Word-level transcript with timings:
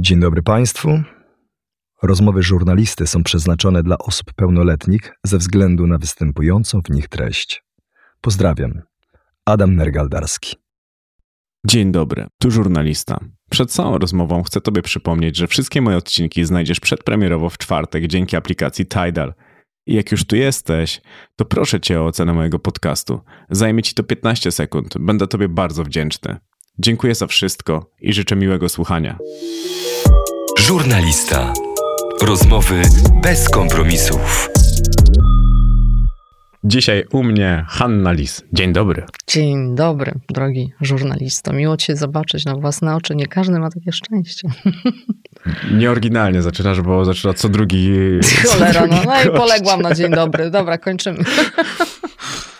Dzień 0.00 0.20
dobry 0.20 0.42
Państwu. 0.42 1.02
Rozmowy 2.02 2.42
żurnalisty 2.42 3.06
są 3.06 3.22
przeznaczone 3.22 3.82
dla 3.82 3.98
osób 3.98 4.32
pełnoletnich 4.32 5.12
ze 5.24 5.38
względu 5.38 5.86
na 5.86 5.98
występującą 5.98 6.80
w 6.82 6.90
nich 6.90 7.08
treść. 7.08 7.64
Pozdrawiam. 8.20 8.82
Adam 9.44 9.76
Nergaldarski. 9.76 10.56
Dzień 11.66 11.92
dobry, 11.92 12.26
tu 12.40 12.50
żurnalista. 12.50 13.20
Przed 13.50 13.72
całą 13.72 13.98
rozmową 13.98 14.42
chcę 14.42 14.60
Tobie 14.60 14.82
przypomnieć, 14.82 15.36
że 15.36 15.46
wszystkie 15.46 15.80
moje 15.80 15.96
odcinki 15.96 16.44
znajdziesz 16.44 16.80
przedpremierowo 16.80 17.48
w 17.50 17.58
czwartek 17.58 18.06
dzięki 18.06 18.36
aplikacji 18.36 18.86
Tidal. 18.86 19.34
I 19.86 19.94
jak 19.94 20.12
już 20.12 20.24
tu 20.24 20.36
jesteś, 20.36 21.00
to 21.36 21.44
proszę 21.44 21.80
Cię 21.80 22.00
o 22.00 22.06
ocenę 22.06 22.32
mojego 22.32 22.58
podcastu. 22.58 23.20
Zajmie 23.50 23.82
Ci 23.82 23.94
to 23.94 24.02
15 24.02 24.52
sekund. 24.52 24.94
Będę 24.98 25.26
Tobie 25.26 25.48
bardzo 25.48 25.84
wdzięczny. 25.84 26.38
Dziękuję 26.80 27.14
za 27.14 27.26
wszystko 27.26 27.90
i 28.00 28.12
życzę 28.12 28.36
miłego 28.36 28.68
słuchania. 28.68 29.18
Żurnalista. 30.58 31.52
Rozmowy 32.22 32.82
bez 33.22 33.48
kompromisów. 33.48 34.48
Dzisiaj 36.64 37.04
u 37.12 37.22
mnie 37.22 37.64
Hanna 37.68 38.12
Lis. 38.12 38.42
Dzień 38.52 38.72
dobry. 38.72 39.06
Dzień 39.26 39.74
dobry, 39.74 40.12
drogi 40.28 40.72
żurnalisto. 40.80 41.52
Miło 41.52 41.76
Cię 41.76 41.96
zobaczyć 41.96 42.44
na 42.44 42.54
własne 42.54 42.96
oczy. 42.96 43.16
Nie 43.16 43.26
każdy 43.26 43.58
ma 43.58 43.70
takie 43.70 43.92
szczęście. 43.92 44.48
Nieoryginalnie 45.78 46.42
zaczynasz, 46.42 46.80
bo 46.80 47.04
zaczyna 47.04 47.34
co 47.34 47.48
drugi. 47.48 47.92
Cholera, 48.48 48.86
no, 48.86 49.02
no 49.04 49.22
i 49.22 49.36
poległam 49.36 49.82
na 49.82 49.94
dzień 49.94 50.10
dobry. 50.10 50.50
Dobra, 50.58 50.78
kończymy. 50.78 51.18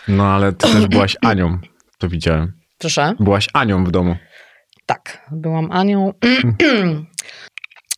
No 0.07 0.27
ale 0.27 0.53
ty 0.53 0.67
też 0.73 0.87
byłaś 0.87 1.17
Anią. 1.21 1.59
To 1.97 2.09
widziałem. 2.09 2.58
Proszę. 2.79 3.13
Byłaś 3.19 3.47
Anią 3.53 3.83
w 3.83 3.91
domu. 3.91 4.15
Tak, 4.85 5.27
byłam 5.31 5.71
Anią. 5.71 6.13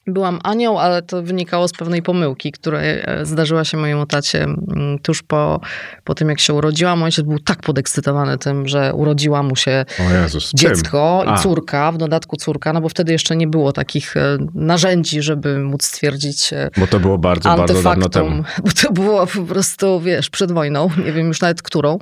Byłam 0.07 0.39
Anią, 0.43 0.79
ale 0.79 1.01
to 1.01 1.23
wynikało 1.23 1.67
z 1.67 1.71
pewnej 1.71 2.01
pomyłki, 2.01 2.51
która 2.51 2.79
e, 2.79 3.25
zdarzyła 3.25 3.63
się 3.63 3.77
mojemu 3.77 4.05
tacie 4.05 4.43
mm, 4.43 4.99
tuż 4.99 5.23
po, 5.23 5.61
po 6.03 6.15
tym, 6.15 6.29
jak 6.29 6.39
się 6.39 6.53
urodziłam. 6.53 7.03
Ojciec 7.03 7.25
był 7.25 7.39
tak 7.39 7.61
podekscytowany 7.61 8.37
tym, 8.37 8.67
że 8.67 8.93
urodziła 8.93 9.43
mu 9.43 9.55
się 9.55 9.85
Jezus, 10.21 10.51
dziecko 10.53 11.25
i 11.35 11.39
córka, 11.39 11.91
w 11.91 11.97
dodatku 11.97 12.37
córka, 12.37 12.73
no 12.73 12.81
bo 12.81 12.89
wtedy 12.89 13.11
jeszcze 13.11 13.35
nie 13.35 13.47
było 13.47 13.71
takich 13.71 14.17
e, 14.17 14.37
narzędzi, 14.55 15.21
żeby 15.21 15.59
móc 15.59 15.85
stwierdzić 15.85 16.53
e, 16.53 16.69
Bo 16.77 16.87
to 16.87 16.99
było 16.99 17.17
bardzo, 17.17 17.55
bardzo 17.55 17.83
dawno 17.83 18.09
temu. 18.09 18.43
Bo 18.65 18.71
to 18.81 18.91
było 18.93 19.27
po 19.27 19.41
prostu, 19.41 19.99
wiesz, 19.99 20.29
przed 20.29 20.51
wojną, 20.51 20.89
nie 21.05 21.11
wiem 21.11 21.27
już 21.27 21.41
nawet 21.41 21.61
którą. 21.61 21.99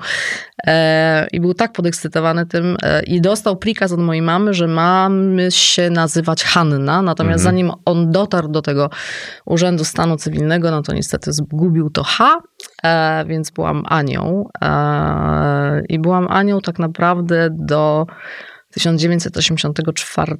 I 1.32 1.40
był 1.40 1.54
tak 1.54 1.74
podekscytowany 1.74 2.46
tym 2.46 2.78
i 3.08 3.22
dostał 3.22 3.58
prikaz 3.58 3.92
od 3.92 4.00
mojej 4.00 4.22
mamy, 4.22 4.54
że 4.54 4.68
mamy 4.68 5.52
się 5.52 5.90
nazywać 5.90 6.44
Hanna, 6.44 7.02
natomiast 7.02 7.40
Mhm. 7.40 7.56
zanim 7.56 7.72
on 7.90 8.12
dotarł 8.12 8.48
do 8.48 8.62
tego 8.62 8.90
Urzędu 9.46 9.86
Stanu 9.86 10.18
Cywilnego, 10.18 10.72
no 10.72 10.82
to 10.82 10.94
niestety 10.94 11.34
zgubił 11.34 11.90
to 11.90 12.04
H, 12.04 12.42
e, 12.84 13.26
więc 13.26 13.52
byłam 13.52 13.84
Anią. 13.88 14.46
E, 14.62 15.82
I 15.90 16.00
byłam 16.00 16.28
Anią 16.28 16.62
tak 16.62 16.80
naprawdę 16.80 17.50
do 17.52 18.06
1984, 18.74 20.38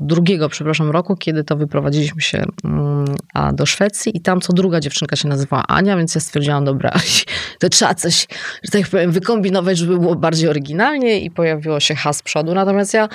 drugiego, 0.00 0.48
przepraszam, 0.48 0.90
roku, 0.90 1.16
kiedy 1.16 1.44
to 1.44 1.56
wyprowadziliśmy 1.56 2.20
się 2.20 2.44
mm, 2.64 3.04
do 3.52 3.66
Szwecji 3.66 4.16
i 4.16 4.20
tam 4.20 4.40
co 4.40 4.52
druga 4.52 4.80
dziewczynka 4.80 5.16
się 5.16 5.28
nazywała 5.28 5.66
Ania, 5.66 5.96
więc 5.96 6.14
ja 6.14 6.20
stwierdziłam, 6.20 6.64
dobra, 6.64 6.92
to 7.60 7.68
trzeba 7.68 7.94
coś, 7.94 8.26
że 8.62 8.80
tak 8.80 8.90
powiem, 8.90 9.12
wykombinować, 9.12 9.78
żeby 9.78 9.98
było 9.98 10.16
bardziej 10.16 10.48
oryginalnie 10.48 11.20
i 11.20 11.30
pojawiło 11.30 11.80
się 11.80 11.94
H 11.94 12.12
z 12.12 12.22
przodu. 12.22 12.54
Natomiast 12.54 12.94
ja 12.94 13.08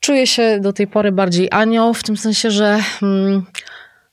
czuję 0.00 0.26
się 0.26 0.60
do 0.60 0.72
tej 0.72 0.86
pory 0.86 1.12
bardziej 1.12 1.48
Anią, 1.50 1.94
w 1.94 2.02
tym 2.02 2.16
sensie, 2.16 2.50
że 2.50 2.78
mm, 3.02 3.42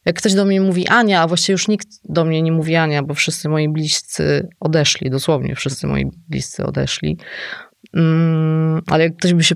jak 0.05 0.15
ktoś 0.15 0.33
do 0.33 0.45
mnie 0.45 0.61
mówi 0.61 0.87
Ania, 0.87 1.21
a 1.21 1.27
właściwie 1.27 1.53
już 1.53 1.67
nikt 1.67 1.87
do 2.03 2.25
mnie 2.25 2.41
nie 2.41 2.51
mówi 2.51 2.75
Ania, 2.75 3.03
bo 3.03 3.13
wszyscy 3.13 3.49
moi 3.49 3.69
bliscy 3.69 4.49
odeszli, 4.59 5.09
dosłownie 5.09 5.55
wszyscy 5.55 5.87
moi 5.87 6.11
bliscy 6.29 6.65
odeszli. 6.65 7.17
Mm, 7.93 8.81
ale 8.87 9.03
jak 9.03 9.15
ktoś 9.15 9.33
by 9.33 9.43
się 9.43 9.55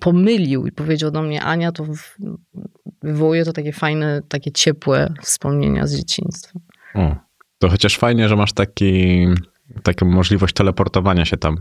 pomylił 0.00 0.66
i 0.66 0.72
powiedział 0.72 1.10
do 1.10 1.22
mnie 1.22 1.42
Ania, 1.42 1.72
to 1.72 1.86
wywołuje 3.02 3.44
to 3.44 3.52
takie 3.52 3.72
fajne, 3.72 4.22
takie 4.28 4.52
ciepłe 4.52 5.14
wspomnienia 5.22 5.86
z 5.86 5.96
dzieciństwa. 5.96 6.60
O, 6.94 7.16
to 7.58 7.68
chociaż 7.68 7.98
fajnie, 7.98 8.28
że 8.28 8.36
masz 8.36 8.52
taki, 8.52 9.26
taką 9.82 10.06
możliwość 10.06 10.54
teleportowania 10.54 11.24
się 11.24 11.36
tam 11.36 11.56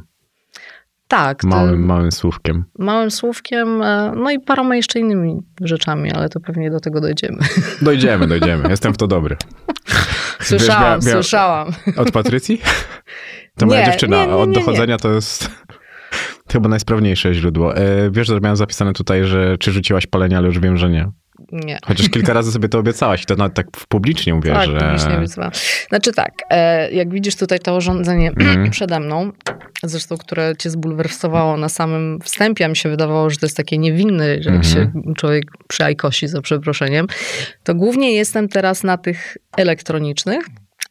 Tak, 1.07 1.44
małym, 1.44 1.85
małym 1.85 2.12
słówkiem. 2.12 2.66
małym 2.79 3.12
słówkiem, 3.12 3.81
e, 3.81 4.12
no 4.16 4.31
i 4.31 4.40
paroma 4.40 4.75
jeszcze 4.75 5.00
innymi 5.00 5.38
rzeczami, 5.62 6.12
ale 6.12 6.29
to 6.29 6.40
pewnie 6.40 6.72
do 6.72 6.79
tego 6.79 7.01
dojdziemy. 7.01 7.38
Dojdziemy, 7.81 8.28
dojdziemy. 8.28 8.69
Jestem 8.69 8.94
w 8.94 8.97
to 8.97 9.07
dobry. 9.07 9.38
Słyszałam, 10.40 11.00
Wiesz, 11.00 11.06
mia- 11.06 11.09
mia- 11.09 11.13
słyszałam. 11.13 11.67
Od 11.97 12.12
Patrycji? 12.12 12.62
To 13.57 13.66
moja 13.66 13.79
Nie, 13.79 13.85
dziewczyna. 13.85 14.17
nie, 14.22 14.28
nie, 14.28 14.35
Od 14.35 14.51
dochodzenia 14.51 14.97
to 14.97 15.12
jest 15.12 15.50
chyba 16.51 16.69
najsprawniejsze 16.69 17.34
źródło. 17.34 17.75
E, 17.78 18.12
Wiesz, 18.12 18.28
że 18.28 18.40
miałem 18.40 18.56
zapisane 18.57 18.94
tutaj, 18.94 19.23
że 19.25 19.57
czy 19.57 19.72
rzuciłaś 19.72 20.07
palenie, 20.07 20.38
ale 20.38 20.47
już 20.47 20.59
wiem, 20.59 20.78
że 20.78 20.90
nie. 20.90 21.12
Nie. 21.51 21.77
Chociaż 21.85 22.09
kilka 22.09 22.33
razy 22.33 22.51
sobie 22.51 22.69
to 22.69 22.79
obiecałaś 22.79 23.23
i 23.23 23.25
to 23.25 23.35
nawet 23.35 23.53
tak 23.53 23.67
publicznie 23.89 24.33
mówię, 24.33 24.53
Tak, 24.53 24.65
że... 24.69 24.79
publicznie 24.79 25.17
obiecywałam. 25.17 25.51
Znaczy 25.89 26.11
tak, 26.13 26.31
e, 26.49 26.91
jak 26.91 27.09
widzisz 27.11 27.35
tutaj 27.35 27.59
to 27.59 27.75
urządzenie 27.75 28.31
Mhm. 28.37 28.71
przede 28.71 28.99
mną, 28.99 29.31
zresztą, 29.83 30.17
które 30.17 30.53
cię 30.59 30.69
zbulwersowało 30.69 31.57
na 31.57 31.69
samym 31.69 32.19
wstępie, 32.23 32.65
a 32.65 32.67
mi 32.67 32.75
się 32.75 32.89
wydawało, 32.89 33.29
że 33.29 33.37
to 33.37 33.45
jest 33.45 33.57
takie 33.57 33.77
niewinne, 33.77 34.41
że 34.43 34.49
jak 34.51 34.63
się 34.65 34.79
Mhm. 34.79 35.13
człowiek 35.15 35.43
przyajkosi, 35.67 36.27
za 36.27 36.41
przeproszeniem, 36.41 37.07
to 37.63 37.75
głównie 37.75 38.13
jestem 38.13 38.49
teraz 38.49 38.83
na 38.83 38.97
tych 38.97 39.37
elektronicznych, 39.57 40.45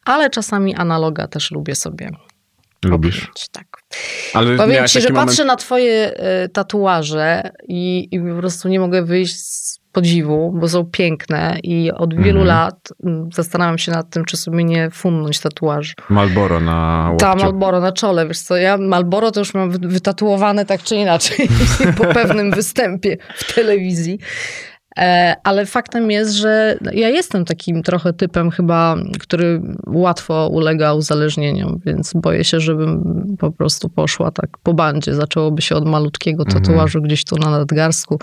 ale 0.04 0.30
czasami 0.30 0.74
analoga 0.74 1.26
też 1.28 1.50
lubię 1.50 1.74
sobie 1.74 2.10
Lubisz. 2.84 3.30
Tak. 3.52 3.66
Ale 4.34 4.56
Powiem 4.56 4.86
ci, 4.88 5.00
że 5.00 5.08
moment- 5.08 5.26
patrzę 5.26 5.44
na 5.44 5.56
twoje 5.56 6.16
e, 6.16 6.48
tatuaże 6.48 7.50
i, 7.68 8.08
i 8.10 8.20
po 8.20 8.38
prostu 8.38 8.68
nie 8.68 8.80
mogę 8.80 9.02
wyjść 9.04 9.36
z 9.36 9.75
podziwu, 10.00 10.52
bo 10.60 10.68
są 10.68 10.84
piękne 10.84 11.58
i 11.62 11.92
od 11.92 12.14
wielu 12.14 12.40
Mhm. 12.40 12.46
lat 12.46 12.88
mm, 13.04 13.28
zastanawiam 13.34 13.78
się 13.78 13.92
nad 13.92 14.10
tym, 14.10 14.24
czy 14.24 14.36
sobie 14.36 14.64
nie 14.64 14.90
fundnąć 14.90 15.40
tatuaż. 15.40 15.94
Malboro 16.08 16.60
na 16.60 17.06
łokciu. 17.10 17.26
Ta 17.26 17.34
Malboro 17.34 17.80
na 17.80 17.92
czole, 17.92 18.26
wiesz 18.28 18.40
co, 18.40 18.56
ja 18.56 18.76
Malboro 18.78 19.30
to 19.30 19.40
już 19.40 19.54
mam 19.54 19.70
wy- 19.70 19.88
wytatuowane 19.88 20.64
tak 20.64 20.82
czy 20.82 20.96
inaczej 20.96 21.48
po 21.98 22.04
pewnym 22.04 22.50
występie 22.50 23.16
w 23.36 23.54
telewizji. 23.54 24.18
E, 24.98 25.34
Ale 25.44 25.66
faktem 25.66 26.10
jest, 26.10 26.32
że 26.32 26.78
ja 26.92 27.08
jestem 27.08 27.44
takim 27.44 27.82
trochę 27.82 28.12
typem 28.12 28.50
chyba, 28.50 28.96
który 29.20 29.62
łatwo 29.86 30.48
ulega 30.48 30.94
uzależnieniom, 30.94 31.80
więc 31.86 32.12
boję 32.14 32.44
się, 32.44 32.60
żebym 32.60 33.02
po 33.38 33.50
prostu 33.52 33.88
poszła 33.88 34.30
tak 34.30 34.50
po 34.62 34.74
bandzie. 34.74 35.14
Zaczęłoby 35.14 35.62
się 35.62 35.74
od 35.76 35.88
malutkiego 35.88 36.42
Mhm. 36.46 36.64
tatuażu 36.64 37.02
gdzieś 37.02 37.24
tu 37.24 37.36
na 37.36 37.50
nadgarstku, 37.50 38.18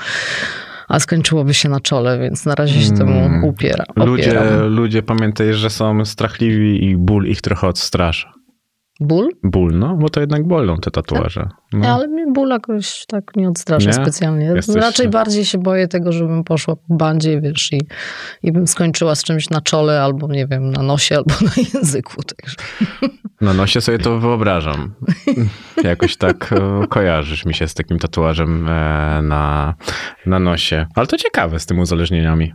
a 0.94 1.00
skończyłoby 1.00 1.54
się 1.54 1.70
na 1.70 1.80
czole, 1.80 2.20
więc 2.20 2.46
na 2.46 2.56
razie 2.56 2.82
się 2.82 2.94
Mm. 2.94 2.98
temu 2.98 3.48
upiera, 3.48 3.84
Ludzie, 3.96 4.42
ludzie 4.70 5.04
pamiętaj, 5.04 5.54
że 5.54 5.70
są 5.70 6.06
strachliwi 6.06 6.86
i 6.86 6.98
ból 6.98 7.28
ich 7.28 7.42
trochę 7.42 7.68
odstrasza. 7.68 8.34
Ból? 9.00 9.30
Ból, 9.44 9.72
no, 9.80 9.96
bo 9.96 10.10
to 10.10 10.20
jednak 10.20 10.48
bolą 10.48 10.78
te 10.78 10.92
tatuaże. 10.92 11.50
No. 11.74 11.88
Ale 11.96 12.08
mnie 12.08 12.26
ból 12.32 12.50
jakoś 12.50 13.06
tak 13.08 13.36
nie 13.36 13.50
odstrasza 13.50 13.88
Nie? 13.88 13.94
specjalnie. 13.94 14.46
Jesteś- 14.46 14.76
Raczej 14.76 15.10
bardziej 15.10 15.46
się 15.46 15.58
boję 15.58 15.88
tego, 15.88 16.12
żebym 16.12 16.44
poszła 16.44 16.76
po 16.76 16.96
bandzie, 16.96 17.42
wiesz, 17.42 17.74
i, 17.74 17.80
i 18.44 18.52
bym 18.52 18.68
skończyła 18.68 19.16
z 19.16 19.24
czymś 19.24 19.50
na 19.50 19.62
czole, 19.62 20.02
albo 20.02 20.28
nie 20.28 20.48
wiem, 20.48 20.72
na 20.72 20.84
nosie, 20.84 21.16
albo 21.16 21.34
na 21.42 21.52
języku. 21.74 22.14
Także. 22.24 22.56
Na 23.42 23.54
nosie 23.54 23.82
sobie 23.82 24.00
to 24.00 24.20
wyobrażam. 24.20 24.94
Jakoś 25.84 26.18
tak 26.18 26.54
e, 26.54 26.88
kojarzysz 26.88 27.46
mi 27.46 27.54
się 27.54 27.68
z 27.68 27.74
takim 27.74 28.00
tatuażem 28.00 28.68
e, 28.70 29.22
na, 29.22 29.74
na 30.26 30.40
nosie. 30.40 30.88
Ale 30.96 31.08
to 31.08 31.18
ciekawe 31.18 31.60
z 31.60 31.66
tymi 31.66 31.82
uzależnieniami. 31.82 32.54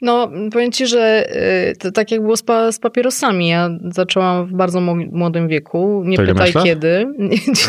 No, 0.00 0.30
powiem 0.52 0.72
ci, 0.72 0.86
że 0.86 1.30
y, 1.70 1.76
to 1.76 1.92
tak 1.92 2.10
jak 2.10 2.20
było 2.20 2.36
z, 2.36 2.42
pa, 2.42 2.72
z 2.72 2.78
papierosami. 2.78 3.48
Ja 3.48 3.70
zaczęłam 3.90 4.46
w 4.46 4.52
bardzo 4.52 4.80
młodym 4.80 5.48
wieku. 5.48 6.02
Nie 6.06 6.16
To 6.16 6.22
pytaj 6.22 6.52
kiedy. 6.64 7.06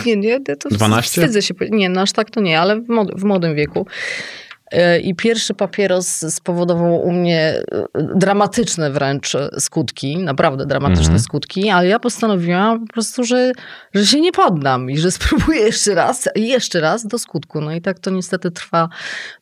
Nie, 0.06 0.16
nie, 0.16 0.18
nie, 0.18 0.40
to 0.40 0.70
12? 0.70 1.22
wstydzę 1.22 1.42
się. 1.42 1.54
Nie, 1.70 1.90
no 1.90 2.02
aż 2.02 2.12
tak 2.12 2.30
to 2.30 2.42
nie, 2.42 2.60
ale 2.60 2.82
w 3.16 3.24
młodym 3.24 3.56
wieku. 3.56 3.86
Y, 4.74 5.00
I 5.00 5.16
pierwszy 5.16 5.54
papieros 5.54 6.08
spowodował 6.30 7.02
u 7.02 7.12
mnie 7.12 7.54
y, 7.98 8.16
dramatyczne 8.16 8.92
wręcz 8.92 9.34
skutki, 9.60 10.18
naprawdę 10.18 10.66
dramatyczne 10.66 11.02
Mhm. 11.02 11.20
skutki, 11.20 11.70
ale 11.70 11.88
ja 11.88 12.00
postanowiłam 12.00 12.80
po 12.88 12.94
prostu, 12.94 13.24
że, 13.24 13.52
że 13.94 14.06
się 14.06 14.22
nie 14.22 14.32
poddam 14.32 14.90
i 14.90 14.98
że 14.98 15.12
spróbuję 15.22 15.60
jeszcze 15.60 15.96
raz 15.96 16.30
i 16.36 16.48
jeszcze 16.48 16.82
raz 16.82 17.08
do 17.08 17.20
skutku. 17.20 17.62
No 17.62 17.74
i 17.74 17.82
tak 17.82 18.00
to 18.00 18.12
niestety 18.12 18.52
trwa 18.52 18.90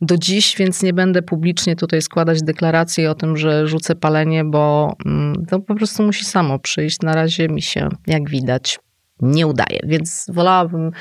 do 0.02 0.18
dziś, 0.18 0.56
więc 0.58 0.84
nie 0.84 0.94
będę 0.94 1.22
publicznie 1.22 1.76
tutaj 1.76 2.02
składać 2.02 2.44
deklaracji 2.44 3.08
o 3.08 3.16
tym, 3.16 3.38
że 3.38 3.68
rzucę 3.68 3.96
palenie, 3.96 4.44
bo 4.46 4.96
mm, 5.06 5.46
to 5.46 5.60
po 5.60 5.76
prostu 5.76 6.04
musi 6.04 6.26
samo 6.26 6.60
przyjść. 6.60 7.00
Na 7.02 7.14
razie 7.14 7.50
mi 7.50 7.62
się, 7.62 7.90
jak 8.08 8.30
widać, 8.30 8.80
nie 9.22 9.48
udaje, 9.48 9.80
więc 9.84 10.26
wolałabym 10.34 10.92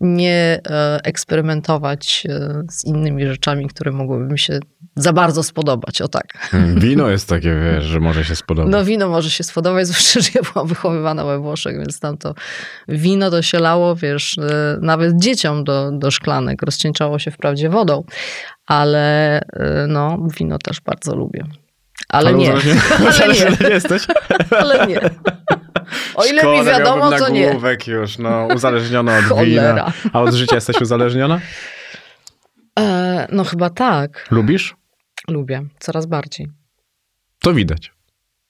nie 0.00 0.60
e, 0.70 1.00
eksperymentować 1.04 2.26
e, 2.28 2.62
z 2.70 2.84
innymi 2.84 3.26
rzeczami, 3.26 3.66
które 3.68 3.92
mogłyby 3.92 4.32
mi 4.32 4.38
się 4.38 4.58
za 4.96 5.12
bardzo 5.12 5.42
spodobać, 5.42 6.02
o 6.02 6.08
tak. 6.08 6.48
Mm, 6.52 6.80
Wino 6.80 7.08
jest 7.08 7.28
takie, 7.28 7.54
wiesz, 7.54 7.84
że 7.84 8.00
może 8.00 8.24
się 8.24 8.36
spodobać. 8.36 8.72
No 8.72 8.84
wino 8.84 9.08
może 9.08 9.30
się 9.30 9.44
spodobać, 9.44 9.86
zwłaszcza, 9.88 10.20
że 10.20 10.30
ja 10.34 10.52
byłam 10.52 10.68
wychowywana 10.68 11.24
we 11.24 11.38
Włoszech, 11.38 11.78
więc 11.78 12.00
tam 12.00 12.18
to 12.18 12.34
wino 12.88 13.30
to 13.30 13.42
się 13.42 13.58
lało, 13.58 13.96
wiesz, 13.96 14.38
e, 14.38 14.78
nawet 14.80 15.16
dzieciom 15.16 15.64
do, 15.64 15.92
do 15.92 16.10
szklanek, 16.10 16.62
rozcieńczało 16.62 17.18
się 17.18 17.30
wprawdzie 17.30 17.68
wodą, 17.68 18.04
ale 18.66 19.40
no, 19.88 20.26
wino 20.38 20.58
też 20.58 20.80
bardzo 20.80 21.16
lubię. 21.16 21.44
Ale, 22.08 22.34
nie, 22.34 22.52
ale 23.22 23.34
nie, 23.34 23.68
jesteś? 23.68 24.06
ale 24.60 24.86
nie. 24.86 25.00
O 26.14 26.24
ile 26.24 26.40
Szkoda, 26.40 26.58
mi 26.60 26.66
wiadomo, 26.66 27.10
to 27.10 27.28
nie. 27.28 27.58
już, 27.86 28.18
no, 28.18 28.48
uzależniona 28.54 29.18
od 29.18 29.44
wina. 29.44 29.92
A 30.12 30.20
od 30.20 30.34
życia 30.34 30.54
jesteś 30.54 30.80
uzależniona? 30.80 31.40
E, 32.78 33.26
no 33.32 33.44
chyba 33.44 33.70
tak, 33.70 34.26
Lubisz? 34.30 34.76
lubię, 35.28 35.62
coraz 35.78 36.06
bardziej. 36.06 36.48
To 37.38 37.54
widać. 37.54 37.92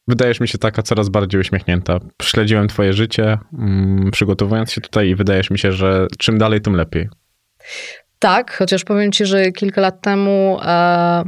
Wydajesz 0.09 0.41
mi 0.41 0.49
się 0.49 0.59
taka 0.59 0.83
coraz 0.83 1.09
bardziej 1.09 1.41
uśmiechnięta. 1.41 1.99
Śledziłem 2.23 2.69
twoje 2.69 2.93
życie, 2.93 3.39
mm, 3.53 4.11
przygotowując 4.11 4.73
się 4.73 4.81
tutaj 4.81 5.09
i 5.09 5.15
wydajesz 5.15 5.51
mi 5.51 5.59
się, 5.59 5.73
że 5.73 6.07
czym 6.19 6.39
dalej, 6.39 6.61
tym 6.61 6.77
lepiej. 6.77 7.09
Tak, 8.19 8.57
chociaż 8.57 8.85
powiem 8.85 9.13
ci, 9.13 9.27
że 9.27 9.53
kilka 9.53 9.81
lat 9.81 10.01
temu 10.03 10.59
e, 10.63 11.23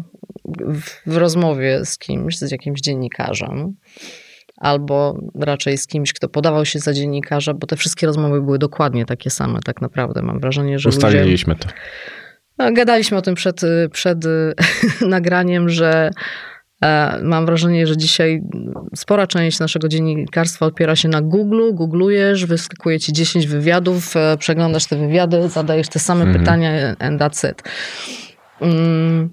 w, 1.07 1.17
rozmowie 1.17 1.85
z 1.85 1.99
kimś, 1.99 2.39
z 2.39 2.51
jakimś 2.51 2.81
dziennikarzem, 2.81 3.75
albo 4.57 5.19
raczej 5.35 5.79
z 5.79 5.87
kimś, 5.87 6.13
kto 6.13 6.29
podawał 6.29 6.65
się 6.65 6.79
za 6.79 6.93
dziennikarza, 6.93 7.55
bo 7.55 7.67
te 7.67 7.77
wszystkie 7.77 8.07
rozmowy 8.07 8.43
były 8.43 8.59
dokładnie 8.59 9.07
takie 9.07 9.31
same, 9.31 9.61
tak 9.65 9.81
naprawdę. 9.81 10.23
Mam 10.23 10.41
wrażenie, 10.41 10.79
że 10.79 10.89
ludzie... 10.89 11.07
Ustaliliśmy 11.07 11.57
to. 11.57 11.69
No, 12.59 12.73
gadaliśmy 12.73 13.19
o 13.19 13.23
tym 13.23 13.35
przed, 13.35 13.61
przed 13.93 14.19
nagraniem, 15.01 15.69
że 15.69 16.11
e, 16.83 17.21
mam 17.23 17.47
wrażenie, 17.47 17.87
że 17.87 17.97
dzisiaj 17.97 18.43
spora 18.97 19.27
część 19.27 19.61
naszego 19.61 19.89
dziennikarstwa 19.89 20.67
opiera 20.67 20.97
się 20.97 21.09
na 21.09 21.23
Google, 21.23 21.61
googlujesz, 21.73 22.47
wyskakuje 22.47 23.01
ci 23.01 23.13
10 23.13 23.47
wywiadów, 23.47 24.17
e, 24.17 24.37
przeglądasz 24.39 24.87
te 24.87 24.97
wywiady, 24.97 25.49
zadajesz 25.49 25.89
te 25.89 25.99
same 25.99 26.25
Mhm. 26.25 26.41
pytania 26.41 26.97
and 26.99 27.21
that's 27.21 27.51
it. 27.51 27.63
Mm, 28.61 29.31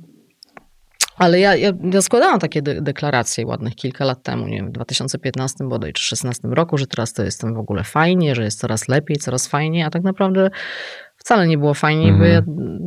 ale 1.17 1.39
ja, 1.39 1.55
ja, 1.55 1.71
ja 1.91 2.01
składałam 2.01 2.39
takie 2.39 2.61
de- 2.61 2.81
deklaracje 2.81 3.45
ładnych 3.45 3.75
kilka 3.75 4.05
lat 4.05 4.23
temu, 4.23 4.47
nie 4.47 4.55
wiem, 4.57 4.67
w 4.67 4.71
2015 4.71 5.67
bodaj 5.67 5.93
czy 5.93 6.01
2016 6.15 6.47
roku, 6.51 6.77
że 6.77 6.87
teraz 6.87 7.13
to 7.13 7.23
jestem 7.23 7.53
w 7.53 7.57
ogóle 7.57 7.83
fajnie, 7.83 8.35
że 8.35 8.43
jest 8.43 8.59
coraz 8.59 8.87
lepiej, 8.87 9.17
coraz 9.17 9.47
fajniej, 9.47 9.83
a 9.83 9.89
tak 9.89 10.03
naprawdę 10.03 10.49
wcale 11.17 11.47
nie 11.47 11.57
było 11.57 11.73
fajnie, 11.73 12.13
bo 12.13 12.23
ja, 12.23 12.41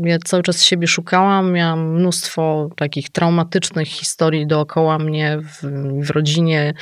ja 0.04 0.18
cały 0.24 0.42
czas 0.42 0.62
siebie 0.64 0.86
szukałam, 0.86 1.52
miałam 1.52 1.94
mnóstwo 1.94 2.70
takich 2.76 3.10
traumatycznych 3.10 3.88
historii 3.88 4.46
dookoła 4.46 4.98
mnie 4.98 5.38
w, 5.42 5.62
w 6.06 6.10
rodzinie, 6.10 6.74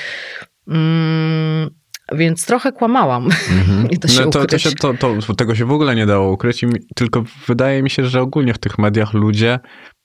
mm, 0.69 1.70
więc 2.12 2.46
trochę 2.46 2.72
kłamałam. 2.72 3.28
Nie 3.90 3.99
da 3.99 4.08
się 4.08 4.25
No 4.25 4.31
to, 4.31 4.46
to 4.46 4.58
się, 4.58 4.70
to, 4.72 4.94
to, 4.94 5.34
tego 5.37 5.54
się 5.54 5.64
w 5.64 5.72
ogóle 5.72 5.94
nie 5.94 6.06
dało 6.06 6.32
ukryć, 6.32 6.62
i 6.62 6.66
mi- 6.66 6.87
tylko 6.94 7.25
wydaje 7.46 7.82
mi 7.82 7.90
się, 7.90 8.04
że 8.04 8.20
ogólnie 8.20 8.54
w 8.54 8.58
tych 8.58 8.78
mediach 8.78 9.12
ludzie 9.14 9.58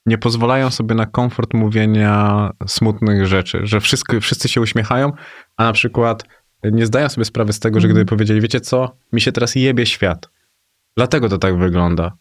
nie 0.05 0.17
pozwalają 0.17 0.69
sobie 0.69 0.95
na 0.95 1.05
komfort 1.05 1.53
mówienia 1.53 2.49
smutnych 2.67 3.25
rzeczy, 3.27 3.59
że 3.63 3.79
wszystko, 3.79 4.21
wszyscy 4.21 4.49
się 4.49 4.61
uśmiechają, 4.61 5.11
a 5.57 5.63
na 5.63 5.73
przykład 5.73 6.23
nie 6.63 6.85
zdają 6.85 7.09
sobie 7.09 7.25
sprawy 7.25 7.53
z 7.53 7.59
tego, 7.59 7.79
że 7.79 7.87
Mhm. 7.87 7.95
gdyby 7.95 8.09
powiedzieli, 8.09 8.41
wiecie 8.41 8.59
co, 8.59 8.95
mi 9.13 9.21
się 9.21 9.31
teraz 9.31 9.55
jebie 9.55 9.85
świat. 9.85 10.29
Dlatego 10.97 11.29
to 11.29 11.37
tak 11.37 11.57
wygląda. 11.57 12.11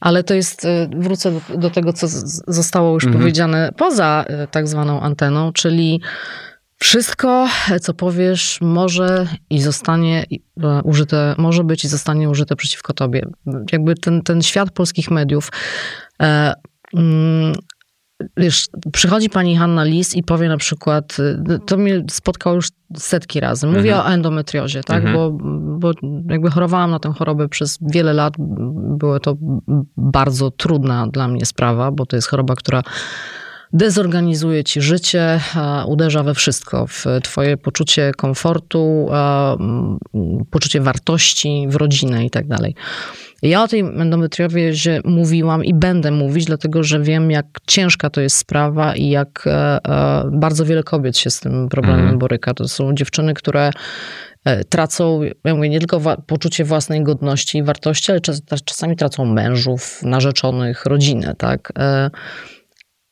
Ale 0.00 0.24
to 0.24 0.34
jest, 0.34 0.64
y, 0.64 0.88
wrócę 0.96 1.32
do, 1.32 1.58
do 1.58 1.70
tego, 1.70 1.92
co 1.92 2.08
z- 2.08 2.42
zostało 2.54 2.94
już 2.94 3.04
Mhm. 3.04 3.20
powiedziane 3.22 3.72
poza 3.76 4.24
y, 4.44 4.46
tak 4.50 4.68
zwaną 4.68 5.00
anteną, 5.00 5.52
czyli 5.52 6.00
wszystko, 6.78 7.48
co 7.80 7.94
powiesz, 7.94 8.58
może 8.60 9.26
i 9.50 9.62
zostanie 9.62 10.24
e, 10.62 10.82
użyte, 10.84 11.34
może 11.38 11.64
być 11.64 11.84
i 11.84 11.88
zostanie 11.88 12.30
użyte 12.30 12.56
przeciwko 12.56 12.92
tobie. 12.92 13.22
Jakby 13.72 13.94
ten, 13.94 14.22
ten 14.22 14.42
świat 14.42 14.70
polskich 14.70 15.10
mediów. 15.10 15.50
Mm, 16.96 17.52
Wiesz, 18.36 18.68
przychodzi 18.92 19.30
pani 19.30 19.56
Hanna 19.56 19.84
Lis 19.84 20.14
i 20.14 20.22
powie 20.22 20.48
na 20.48 20.56
przykład, 20.56 21.16
y, 21.50 21.58
to 21.66 21.76
mnie 21.76 22.04
spotkało 22.10 22.56
już 22.56 22.68
setki 22.96 23.40
razy. 23.40 23.66
Mówię 23.66 23.94
Mhm. 23.96 24.00
o 24.06 24.10
endometriozie, 24.14 24.82
tak? 24.84 24.96
Mhm. 25.04 25.14
Bo, 25.16 25.30
bo 25.78 25.92
jakby 26.30 26.50
chorowałam 26.50 26.90
na 26.90 26.98
tę 26.98 27.12
chorobę 27.18 27.48
przez 27.48 27.78
wiele 27.80 28.12
lat. 28.12 28.34
Była 28.98 29.20
to 29.20 29.36
bardzo 29.96 30.50
trudna 30.50 31.06
dla 31.06 31.28
mnie 31.28 31.46
sprawa, 31.46 31.90
bo 31.92 32.06
to 32.06 32.16
jest 32.16 32.28
choroba, 32.28 32.54
która 32.54 32.82
dezorganizuje 33.72 34.64
ci 34.64 34.80
życie, 34.80 35.40
uderza 35.86 36.22
we 36.22 36.34
wszystko, 36.34 36.86
w 36.86 37.04
twoje 37.22 37.56
poczucie 37.56 38.12
komfortu, 38.16 39.08
mm, 39.60 39.98
poczucie 40.50 40.80
wartości, 40.80 41.66
w 41.68 41.76
rodzinę 41.76 42.24
i 42.24 42.30
tak 42.30 42.46
dalej. 42.46 42.74
Ja 43.42 43.62
o 43.62 43.68
tej 43.68 43.80
endometriozie 43.80 45.00
mówiłam 45.04 45.64
i 45.64 45.74
będę 45.74 46.10
mówić, 46.10 46.44
dlatego 46.44 46.82
że 46.82 47.00
wiem, 47.00 47.30
jak 47.30 47.46
ciężka 47.66 48.10
to 48.10 48.20
jest 48.20 48.36
sprawa 48.36 48.96
i 48.96 49.08
jak 49.08 49.44
e, 49.46 49.78
e, 49.84 50.30
bardzo 50.32 50.64
wiele 50.64 50.82
kobiet 50.82 51.18
się 51.18 51.30
z 51.30 51.40
tym 51.40 51.68
problemem 51.68 52.00
Mhm. 52.00 52.18
boryka. 52.18 52.54
To 52.54 52.68
są 52.68 52.94
dziewczyny, 52.94 53.34
które 53.34 53.70
e, 54.44 54.64
tracą, 54.64 55.20
ja 55.44 55.54
mówię, 55.54 55.68
nie 55.68 55.78
tylko 55.78 56.00
wa- 56.00 56.16
poczucie 56.16 56.64
własnej 56.64 57.02
godności 57.02 57.58
i 57.58 57.62
wartości, 57.62 58.12
ale 58.12 58.20
czas, 58.20 58.42
czasami 58.64 58.96
tracą 58.96 59.24
mężów, 59.24 60.02
narzeczonych, 60.02 60.86
rodzinę, 60.86 61.34
tak? 61.38 61.72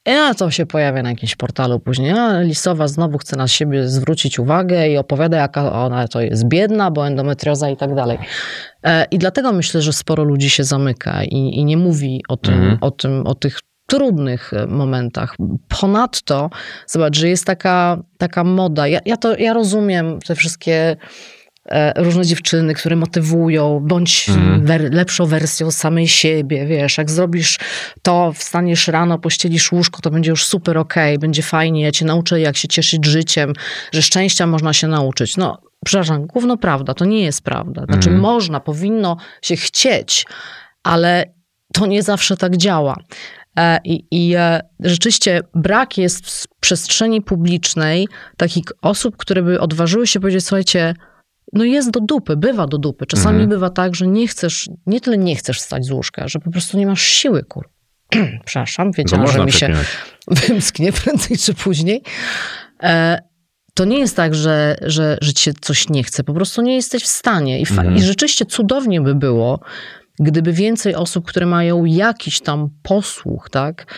E, 0.09 0.21
a 0.21 0.35
to 0.35 0.51
się 0.51 0.67
pojawia 0.67 1.03
na 1.03 1.11
jakimś 1.11 1.37
portalu 1.37 1.81
później. 1.81 2.11
A 2.11 2.41
Lisowa 2.41 2.89
znowu 2.89 3.19
chce 3.19 3.37
na 3.37 3.49
siebie 3.49 3.89
zwrócić 3.89 4.39
uwagę 4.39 4.89
i 4.89 4.97
opowiada, 4.97 5.37
jaka 5.37 5.73
ona 5.73 6.09
to 6.09 6.21
jest 6.21 6.49
biedna, 6.49 6.91
bo 6.91 7.07
endometrioza 7.07 7.71
i 7.71 7.77
tak 7.77 7.95
dalej. 7.95 8.19
E, 8.85 9.05
I 9.11 9.19
dlatego 9.19 9.53
myślę, 9.53 9.83
że 9.83 9.93
sporo 9.93 10.25
ludzi 10.25 10.51
się 10.51 10.65
zamyka 10.65 11.25
i, 11.25 11.37
i 11.59 11.65
nie 11.65 11.77
mówi 11.77 12.23
o 12.29 12.37
tym, 12.37 12.55
Mhm. 12.55 12.79
o 12.81 12.91
tym, 12.91 13.27
o 13.27 13.35
tych 13.35 13.59
trudnych 13.87 14.53
e, 14.53 14.67
momentach. 14.67 15.37
Ponadto, 15.81 16.51
zobacz, 16.87 17.17
że 17.19 17.29
jest 17.29 17.45
taka, 17.45 18.03
taka 18.19 18.45
moda. 18.45 18.89
Ja, 18.89 19.01
ja, 19.05 19.17
to, 19.17 19.37
ja 19.37 19.53
rozumiem 19.53 20.19
te 20.27 20.35
wszystkie 20.35 20.97
różne 21.97 22.25
dziewczyny, 22.26 22.75
które 22.75 22.97
motywują, 22.97 23.81
bądź 23.87 24.29
Mhm. 24.29 24.67
wer- 24.67 24.94
lepszą 24.94 25.26
wersją 25.26 25.70
samej 25.70 26.09
siebie, 26.09 26.67
wiesz, 26.67 26.99
jak 26.99 27.11
zrobisz 27.11 27.59
to, 28.03 28.32
wstaniesz 28.32 28.88
rano, 28.88 29.19
pościelisz 29.19 29.73
łóżko, 29.73 30.00
to 30.00 30.11
będzie 30.11 30.31
już 30.31 30.47
super 30.47 30.79
okej, 30.79 31.19
będzie 31.19 31.43
fajnie, 31.43 31.83
ja 31.83 31.93
cię 31.93 32.04
nauczę, 32.04 32.40
jak 32.40 32.57
się 32.57 32.69
cieszyć 32.69 33.07
życiem, 33.07 33.52
że 33.93 34.02
szczęścia 34.02 34.47
można 34.47 34.73
się 34.73 34.88
nauczyć. 34.88 35.37
No, 35.37 35.61
przepraszam, 35.85 36.26
gówno 36.26 36.57
prawda, 36.57 36.95
to 36.95 37.04
nie 37.04 37.23
jest 37.23 37.43
prawda. 37.43 37.85
Znaczy 37.85 38.09
Mhm. 38.09 38.21
można, 38.21 38.61
powinno 38.61 39.16
się 39.43 39.57
chcieć, 39.57 40.26
ale 40.83 41.25
to 41.75 41.87
nie 41.87 42.02
zawsze 42.02 42.37
tak 42.37 42.57
działa. 42.57 42.97
E, 43.59 43.78
I, 43.85 44.04
i 44.11 44.35
e, 44.37 44.61
rzeczywiście 44.81 45.40
brak 45.54 45.99
jest 45.99 46.26
w 46.31 46.47
przestrzeni 46.61 47.23
publicznej 47.23 48.09
takich 48.37 48.64
osób, 48.83 49.16
które 49.16 49.43
by 49.43 49.61
odważyły 49.61 50.07
się 50.07 50.21
powiedzieć, 50.21 50.45
słuchajcie, 50.45 50.95
no 51.52 51.64
jest 51.64 51.90
do 51.90 52.00
dupy, 52.00 52.37
bywa 52.37 52.67
do 52.67 52.78
dupy. 52.78 53.07
Czasami 53.07 53.35
Mhm. 53.35 53.49
bywa 53.50 53.71
tak, 53.71 53.95
że 53.95 54.07
nie 54.07 54.28
chcesz, 54.28 54.69
nie 54.87 55.00
tyle 55.00 55.19
nie 55.19 55.37
chcesz 55.37 55.59
wstać 55.59 55.85
z 55.85 55.90
łóżka, 55.90 56.28
że 56.28 56.38
po 56.38 56.50
prostu 56.50 56.78
nie 56.78 56.87
masz 56.87 57.02
siły, 57.02 57.45
kur. 57.45 57.69
Przepraszam, 58.45 58.93
wiedziałam, 58.93 59.26
że 59.26 59.45
mi 59.45 59.52
się 59.52 59.57
przeklinać. 59.59 59.87
wymsknie 60.49 60.93
prędzej 60.93 61.38
czy 61.38 61.55
później. 61.55 62.02
E, 62.83 63.23
to 63.75 63.85
nie 63.85 63.99
jest 63.99 64.17
tak, 64.17 64.35
że, 64.35 64.76
że, 64.83 65.19
że 65.21 65.33
ci 65.33 65.43
się 65.45 65.52
coś 65.61 65.88
nie 65.88 66.05
chce, 66.05 66.25
po 66.25 66.35
prostu 66.35 66.62
nie 66.62 66.75
jesteś 66.75 67.02
w 67.02 67.07
stanie. 67.07 67.59
I, 67.61 67.62
Mhm. 67.71 67.97
I 67.97 68.02
rzeczywiście 68.02 68.47
cudownie 68.47 69.00
by 69.00 69.14
było, 69.14 69.61
gdyby 70.21 70.52
więcej 70.52 70.95
osób, 70.95 71.26
które 71.26 71.47
mają 71.47 71.85
jakiś 71.85 72.40
tam 72.40 72.69
posłuch, 72.83 73.50
tak, 73.50 73.95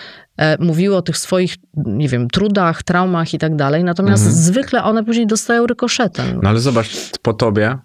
mówiły 0.60 0.96
o 0.96 1.02
tych 1.02 1.18
swoich, 1.18 1.56
nie 1.74 2.08
wiem, 2.08 2.28
trudach, 2.28 2.82
traumach 2.82 3.34
i 3.34 3.38
tak 3.38 3.56
dalej, 3.56 3.84
natomiast 3.84 4.22
Mhm. 4.26 4.42
zwykle 4.42 4.84
one 4.84 5.04
później 5.04 5.26
dostają 5.26 5.66
rykoszetem. 5.66 6.40
No 6.42 6.48
ale 6.48 6.60
zobacz, 6.60 6.88
po 7.22 7.32
tobie 7.32 7.78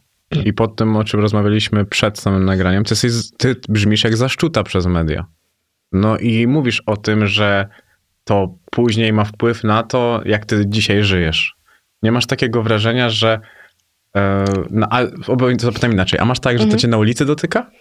i 0.46 0.54
po 0.54 0.68
tym, 0.68 0.96
o 0.96 1.04
czym 1.04 1.20
rozmawialiśmy 1.20 1.86
przed 1.86 2.20
samym 2.20 2.46
nagraniem, 2.46 2.84
ty, 2.84 2.90
jesteś, 2.94 3.12
ty 3.38 3.56
brzmisz 3.70 4.04
jak 4.04 4.18
zaszczuta 4.18 4.64
przez 4.64 4.86
media. 4.86 5.26
No 5.92 6.18
i 6.18 6.48
mówisz 6.48 6.84
o 6.86 6.98
tym, 6.98 7.28
że 7.28 7.68
to 8.24 8.56
później 8.72 9.14
ma 9.14 9.24
wpływ 9.26 9.64
na 9.64 9.84
to, 9.84 10.22
jak 10.26 10.46
ty 10.46 10.64
dzisiaj 10.68 11.04
żyjesz. 11.04 11.56
Nie 12.04 12.12
masz 12.12 12.26
takiego 12.26 12.64
wrażenia, 12.64 13.10
że. 13.10 13.40
E, 14.16 14.46
no, 14.72 14.88
a, 14.90 15.02
zapytam 15.60 15.92
inaczej. 15.92 16.20
A 16.20 16.26
masz 16.26 16.40
tak, 16.40 16.54
że 16.54 16.60
to 16.60 16.64
Mhm. 16.64 16.80
cię 16.80 16.88
na 16.88 16.98
ulicy 16.98 17.26
dotyka? 17.26 17.72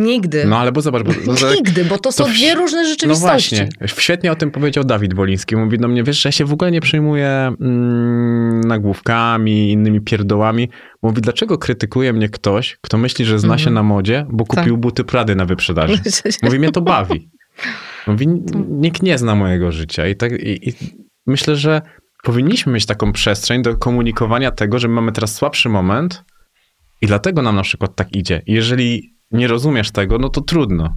Nigdy. 0.00 0.44
No 0.46 0.58
ale 0.58 0.72
bo 0.72 0.80
zobacz, 0.80 1.02
bo, 1.02 1.12
bo, 1.26 1.32
Nigdy, 1.54 1.84
bo 1.84 1.98
to 1.98 2.12
są 2.12 2.24
to 2.24 2.30
w- 2.30 2.34
dwie 2.34 2.54
różne 2.54 2.82
No 2.82 2.88
rzeczywistości. 2.88 3.56
właśnie, 3.56 3.68
świetnie 3.86 4.32
o 4.32 4.36
tym 4.36 4.50
powiedział 4.50 4.84
Dawid 4.84 5.14
Woliński. 5.14 5.56
Mówi 5.56 5.78
do 5.78 5.88
mnie, 5.88 6.02
wiesz, 6.04 6.22
że 6.22 6.28
ja 6.28 6.32
się 6.32 6.44
w 6.44 6.52
ogóle 6.52 6.70
nie 6.70 6.80
przejmuję 6.80 7.52
mm, 7.60 8.60
nagłówkami, 8.60 9.72
innymi 9.72 10.00
pierdołami. 10.00 10.68
Mówi, 11.02 11.20
dlaczego 11.22 11.58
krytykuje 11.58 12.12
mnie 12.12 12.28
ktoś, 12.28 12.76
kto 12.80 12.98
myśli, 12.98 13.24
że 13.24 13.38
zna 13.38 13.58
się 13.58 13.62
Mhm. 13.70 13.74
na 13.74 13.82
modzie, 13.82 14.26
bo 14.30 14.44
Tak. 14.44 14.58
kupił 14.58 14.76
buty 14.78 15.04
Prady 15.04 15.36
na 15.36 15.44
wyprzedaży. 15.44 15.98
Mówi, 16.42 16.58
mnie 16.58 16.70
to 16.70 16.80
bawi. 16.80 17.30
Mówi, 18.06 18.28
nikt 18.68 19.02
nie 19.02 19.18
zna 19.18 19.34
mojego 19.34 19.72
życia. 19.72 20.06
I, 20.08 20.16
tak, 20.16 20.32
i, 20.32 20.68
i 20.68 20.72
myślę, 21.26 21.56
że 21.56 21.82
powinniśmy 22.22 22.72
mieć 22.72 22.86
taką 22.86 23.12
przestrzeń 23.12 23.62
do 23.62 23.76
komunikowania 23.76 24.50
tego, 24.50 24.78
że 24.78 24.88
mamy 24.88 25.12
teraz 25.12 25.34
słabszy 25.34 25.68
moment 25.68 26.24
i 27.02 27.06
dlatego 27.06 27.42
nam 27.42 27.56
na 27.56 27.62
przykład 27.62 27.96
tak 27.96 28.16
idzie. 28.16 28.42
Jeżeli 28.46 29.11
nie 29.32 29.48
rozumiesz 29.48 29.90
tego, 29.90 30.18
no 30.18 30.28
to 30.28 30.40
trudno. 30.40 30.94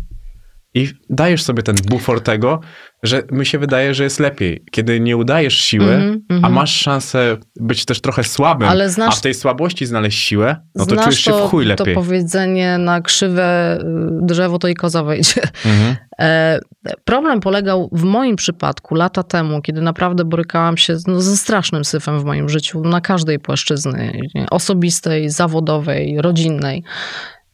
I 0.78 0.90
dajesz 1.10 1.44
sobie 1.44 1.64
ten 1.64 1.76
bufor 1.90 2.22
tego, 2.22 2.60
że 3.04 3.24
mi 3.32 3.46
się 3.46 3.60
wydaje, 3.60 3.94
że 3.94 4.04
jest 4.04 4.20
lepiej, 4.20 4.64
kiedy 4.72 5.00
nie 5.00 5.18
udajesz 5.18 5.58
siły, 5.58 5.94
Mhm, 5.94 6.22
a 6.30 6.34
mhm. 6.34 6.54
masz 6.54 6.76
szansę 6.80 7.38
być 7.60 7.86
też 7.86 8.02
trochę 8.02 8.24
słabym, 8.24 8.68
Ale 8.70 8.90
znasz- 8.90 9.08
a 9.08 9.12
w 9.12 9.22
tej 9.22 9.34
słabości 9.34 9.86
znaleźć 9.86 10.20
siłę, 10.28 10.56
no 10.76 10.86
to 10.86 10.96
czujesz 10.96 11.20
się 11.20 11.32
w 11.32 11.36
to, 11.36 11.48
chuj 11.48 11.64
to 11.64 11.70
lepiej. 11.70 11.96
powiedzenie 11.96 12.78
na 12.78 13.02
krzywe 13.02 13.78
y, 13.82 14.26
drzewo 14.26 14.60
to 14.60 14.68
i 14.68 14.74
koza 14.74 15.04
wejdzie. 15.04 15.42
Mhm. 15.66 15.96
E, 16.20 16.60
Problem 17.06 17.40
polegał 17.40 17.90
w 17.92 18.04
moim 18.04 18.36
przypadku 18.36 18.96
lata 18.96 19.24
temu, 19.24 19.62
kiedy 19.62 19.82
naprawdę 19.82 20.26
borykałam 20.26 20.78
się 20.78 20.98
no, 21.08 21.22
ze 21.22 21.38
strasznym 21.38 21.86
syfem 21.86 22.20
w 22.20 22.26
moim 22.26 22.50
życiu 22.50 22.82
na 22.82 23.02
każdej 23.02 23.40
płaszczyzny 23.40 24.20
osobistej, 24.52 25.30
zawodowej, 25.30 26.22
rodzinnej. 26.22 26.84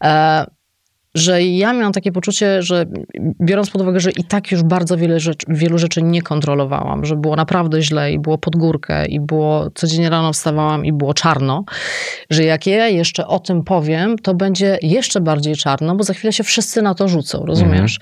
E, 0.03 0.45
Że 1.15 1.43
ja 1.43 1.73
miałam 1.73 1.93
takie 1.93 2.11
poczucie, 2.11 2.61
że 2.63 2.85
biorąc 3.41 3.69
pod 3.69 3.81
uwagę, 3.81 3.99
że 3.99 4.11
i 4.11 4.23
tak 4.23 4.51
już 4.51 4.63
bardzo 4.63 4.97
wiele 4.97 5.19
rzeczy, 5.19 5.45
wielu 5.49 5.77
rzeczy 5.77 6.01
nie 6.01 6.21
kontrolowałam, 6.21 7.05
że 7.05 7.15
było 7.15 7.35
naprawdę 7.35 7.81
źle 7.81 8.11
i 8.11 8.19
było 8.19 8.37
pod 8.37 8.55
górkę 8.55 9.05
i 9.05 9.19
było 9.19 9.69
codziennie 9.75 10.09
rano 10.09 10.33
wstawałam 10.33 10.85
i 10.85 10.93
było 10.93 11.13
czarno, 11.13 11.63
że 12.29 12.43
jak 12.43 12.67
ja 12.67 12.87
jeszcze 12.87 13.27
o 13.27 13.39
tym 13.39 13.63
powiem, 13.63 14.17
to 14.17 14.33
będzie 14.33 14.77
jeszcze 14.81 15.21
bardziej 15.21 15.55
czarno, 15.55 15.95
bo 15.95 16.03
za 16.03 16.13
chwilę 16.13 16.33
się 16.33 16.43
wszyscy 16.43 16.81
na 16.81 16.95
to 16.95 17.07
rzucą, 17.07 17.45
rozumiesz? 17.45 17.99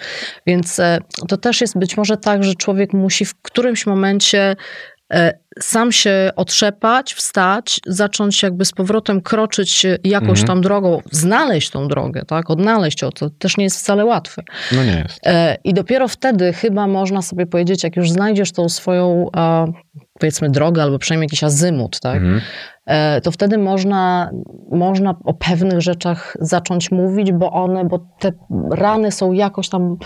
Więc 0.47 0.79
e, 0.79 0.99
to 1.27 1.37
też 1.37 1.61
jest 1.61 1.79
być 1.79 1.97
może 1.97 2.17
tak, 2.17 2.43
że 2.43 2.55
człowiek 2.55 2.93
musi 2.93 3.25
w 3.25 3.41
którymś 3.41 3.85
momencie 3.85 4.55
sam 5.59 5.91
się 5.91 6.29
otrzepać, 6.35 7.13
wstać, 7.13 7.79
zacząć 7.87 8.43
jakby 8.43 8.65
z 8.65 8.71
powrotem 8.71 9.21
kroczyć 9.21 9.85
jakąś 10.03 10.29
Mhm. 10.29 10.47
tam 10.47 10.61
drogą, 10.61 11.01
znaleźć 11.11 11.69
tą 11.69 11.87
drogę, 11.87 12.25
tak? 12.25 12.49
Odnaleźć 12.49 13.01
ją, 13.01 13.09
to 13.11 13.29
też 13.29 13.57
nie 13.57 13.63
jest 13.63 13.77
wcale 13.79 14.05
łatwe. 14.05 14.43
No 14.71 14.83
nie 14.83 15.03
jest. 15.03 15.27
E, 15.27 15.57
I 15.63 15.73
dopiero 15.73 16.07
wtedy 16.07 16.53
chyba 16.53 16.87
można 16.87 17.21
sobie 17.21 17.45
powiedzieć, 17.45 17.83
jak 17.83 17.95
już 17.95 18.11
znajdziesz 18.11 18.51
tą 18.51 18.69
swoją, 18.69 19.25
e, 19.37 19.65
powiedzmy, 20.19 20.49
drogę, 20.49 20.83
albo 20.83 20.99
przynajmniej 20.99 21.25
jakiś 21.25 21.43
azymut, 21.43 21.99
tak? 21.99 22.15
Mhm. 22.17 22.41
e, 22.85 23.21
to 23.21 23.31
wtedy 23.31 23.57
można, 23.57 24.31
można 24.71 25.15
o 25.25 25.33
pewnych 25.33 25.81
rzeczach 25.81 26.37
zacząć 26.39 26.91
mówić, 26.91 27.31
bo 27.31 27.51
one, 27.51 27.85
bo 27.85 27.99
te 28.19 28.31
rany 28.71 29.11
są 29.11 29.31
jakoś 29.33 29.69
tam, 29.69 29.97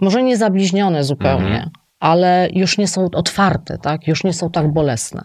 może 0.00 0.22
nie 0.22 0.36
zabliźnione 0.36 1.04
zupełnie, 1.04 1.46
Mhm. 1.46 1.70
Ale 2.04 2.48
już 2.52 2.78
nie 2.78 2.88
są 2.88 3.10
otwarte, 3.12 3.78
tak? 3.78 4.08
Już 4.08 4.24
nie 4.24 4.32
są 4.32 4.50
tak 4.50 4.72
bolesne. 4.72 5.24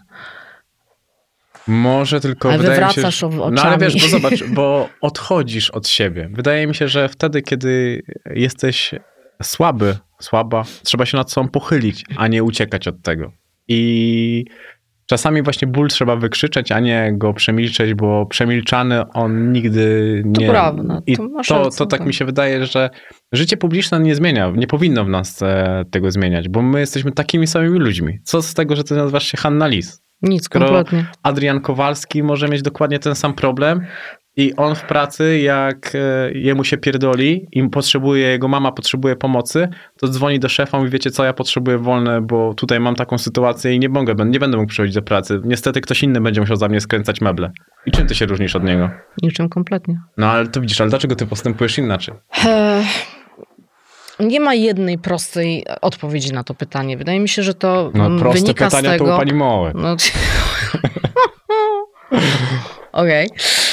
Może 1.66 2.20
tylko 2.20 2.48
Ale 2.48 2.58
wydaje 2.58 2.86
mi 2.86 2.92
się, 2.92 3.26
oczami. 3.26 3.52
No 3.52 3.62
ale 3.62 3.78
wiesz, 3.78 4.02
bo 4.02 4.08
zobacz, 4.08 4.44
bo 4.44 4.88
odchodzisz 5.00 5.70
od 5.70 5.88
siebie. 5.88 6.28
Wydaje 6.32 6.66
mi 6.66 6.74
się, 6.74 6.88
że 6.88 7.08
wtedy, 7.08 7.42
kiedy 7.42 8.02
jesteś 8.30 8.94
słaby, 9.42 9.96
słaba, 10.20 10.64
trzeba 10.82 11.06
się 11.06 11.16
nad 11.16 11.32
sobą 11.32 11.48
pochylić, 11.48 12.04
a 12.16 12.28
nie 12.28 12.44
uciekać 12.44 12.88
od 12.88 13.02
tego. 13.02 13.32
I 13.68 14.44
czasami 15.10 15.42
właśnie 15.42 15.68
ból 15.68 15.88
trzeba 15.88 16.16
wykrzyczeć, 16.16 16.72
a 16.72 16.80
nie 16.80 17.12
go 17.14 17.34
przemilczeć, 17.34 17.94
bo 17.94 18.26
przemilczany 18.26 19.08
on 19.08 19.52
nigdy 19.52 20.22
To 20.34 20.40
nie... 20.40 20.48
prawda, 20.48 21.02
I 21.06 21.16
to 21.16 21.28
to, 21.48 21.70
to 21.70 21.86
tak 21.86 21.98
tak. 22.00 22.06
mi 22.08 22.14
się 22.14 22.24
wydaje, 22.24 22.66
że 22.66 22.90
życie 23.32 23.56
publiczne 23.56 24.00
nie 24.00 24.14
zmienia, 24.14 24.52
nie 24.56 24.66
powinno 24.66 25.04
w 25.04 25.08
nas 25.08 25.42
e, 25.42 25.84
tego 25.90 26.10
zmieniać, 26.10 26.48
bo 26.48 26.62
my 26.62 26.80
jesteśmy 26.80 27.12
takimi 27.12 27.46
samymi 27.46 27.78
ludźmi. 27.78 28.18
Co 28.24 28.42
z 28.42 28.54
tego, 28.54 28.76
że 28.76 28.84
ty 28.84 28.94
nazywasz 28.94 29.26
się 29.26 29.36
Hanna 29.38 29.66
Lis? 29.66 30.02
Nic, 30.22 30.44
Skoro- 30.44 30.66
kompletnie. 30.66 31.04
Adrian 31.22 31.60
Kowalski 31.60 32.22
może 32.22 32.48
mieć 32.48 32.62
dokładnie 32.62 32.98
ten 32.98 33.14
sam 33.14 33.34
problem 33.34 33.80
i 34.36 34.56
on 34.56 34.74
w 34.74 34.82
pracy, 34.82 35.38
jak 35.38 35.92
e, 35.94 36.32
jemu 36.32 36.64
się 36.64 36.76
pierdoli 36.78 37.48
i 37.52 37.68
potrzebuje, 37.68 38.26
jego 38.26 38.48
mama 38.48 38.72
potrzebuje 38.72 39.16
pomocy, 39.16 39.68
to 40.00 40.08
dzwoni 40.08 40.38
do 40.38 40.48
szefa 40.48 40.80
i 40.86 40.88
wiecie 40.88 41.10
co, 41.10 41.24
ja 41.24 41.32
potrzebuję 41.32 41.78
wolne, 41.78 42.20
bo 42.20 42.54
tutaj 42.54 42.80
mam 42.80 42.94
taką 42.94 43.18
sytuację 43.18 43.74
i 43.74 43.78
nie 43.78 43.88
mogę, 43.88 44.14
nie 44.26 44.38
będę 44.38 44.56
mógł 44.56 44.68
przychodzić 44.68 44.94
do 44.94 45.02
pracy. 45.02 45.40
Niestety 45.44 45.80
ktoś 45.80 46.02
inny 46.02 46.20
będzie 46.20 46.40
musiał 46.40 46.56
za 46.56 46.68
mnie 46.68 46.80
skręcać 46.80 47.20
meble. 47.20 47.50
I 47.86 47.90
czym 47.90 48.06
ty 48.06 48.14
się 48.14 48.26
różnisz 48.26 48.56
od 48.56 48.64
niego? 48.64 48.90
Niczym 49.22 49.48
kompletnie. 49.48 50.00
No 50.16 50.30
ale 50.30 50.46
to 50.46 50.60
widzisz, 50.60 50.80
ale 50.80 50.90
dlaczego 50.90 51.16
ty 51.16 51.26
postępujesz 51.26 51.78
inaczej? 51.78 52.14
Nie 54.20 54.40
ma 54.40 54.54
jednej 54.54 54.98
prostej 54.98 55.64
odpowiedzi 55.80 56.32
na 56.32 56.44
to 56.44 56.54
pytanie. 56.54 56.96
Wydaje 56.96 57.20
mi 57.20 57.28
się, 57.28 57.42
że 57.42 57.54
to 57.54 57.90
No 57.94 58.06
mm, 58.06 58.18
proste 58.18 58.40
wynika 58.40 58.64
pytania 58.64 58.90
z 58.90 58.92
tego... 58.92 59.06
to 59.06 59.14
u 59.14 59.18
pani 59.18 59.32
Moły. 59.32 59.72
No, 59.74 59.96
Okej. 62.92 63.26
E, 63.26 63.69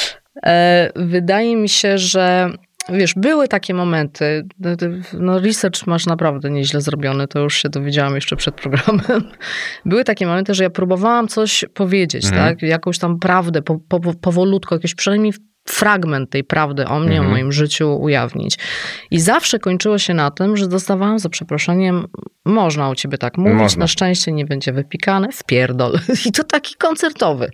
Wydaje 0.95 1.55
mi 1.55 1.69
się, 1.69 1.97
że 1.97 2.49
wiesz, 2.89 3.13
były 3.15 3.47
takie 3.47 3.73
momenty, 3.73 4.45
no, 4.59 4.69
no 5.13 5.39
research 5.39 5.87
masz 5.87 6.05
naprawdę 6.05 6.49
nieźle 6.49 6.81
zrobiony, 6.81 7.27
to 7.27 7.39
już 7.39 7.61
się 7.61 7.69
dowiedziałam 7.69 8.15
jeszcze 8.15 8.35
przed 8.35 8.55
programem. 8.55 9.23
Były 9.85 10.03
takie 10.03 10.27
momenty, 10.27 10.53
że 10.53 10.63
ja 10.63 10.69
próbowałam 10.69 11.27
coś 11.27 11.65
powiedzieć, 11.73 12.25
Mhm. 12.25 12.43
tak? 12.43 12.61
Jakąś 12.61 12.99
tam 12.99 13.19
prawdę, 13.19 13.61
po, 13.61 13.79
po, 13.79 13.99
powolutku, 14.13 14.75
jakiś 14.75 14.95
przynajmniej 14.95 15.33
fragment 15.71 16.29
tej 16.29 16.43
prawdy 16.43 16.85
o 16.87 16.99
mnie, 16.99 17.11
Mhm. 17.11 17.27
o 17.27 17.29
moim 17.29 17.51
życiu 17.51 17.97
ujawnić. 18.01 18.57
I 19.11 19.19
zawsze 19.19 19.59
kończyło 19.59 19.97
się 19.97 20.13
na 20.13 20.31
tym, 20.31 20.57
że 20.57 20.67
dostawałam 20.67 21.19
za 21.19 21.29
przeproszeniem, 21.29 22.07
można 22.45 22.89
u 22.89 22.95
ciebie 22.95 23.17
tak 23.17 23.37
mówić, 23.37 23.57
Można. 23.57 23.79
na 23.79 23.87
szczęście 23.87 24.31
nie 24.31 24.45
będzie 24.45 24.73
wypikane, 24.73 25.31
wpierdol. 25.31 25.99
I 26.25 26.31
to 26.31 26.43
taki 26.43 26.75
koncertowy. 26.75 27.51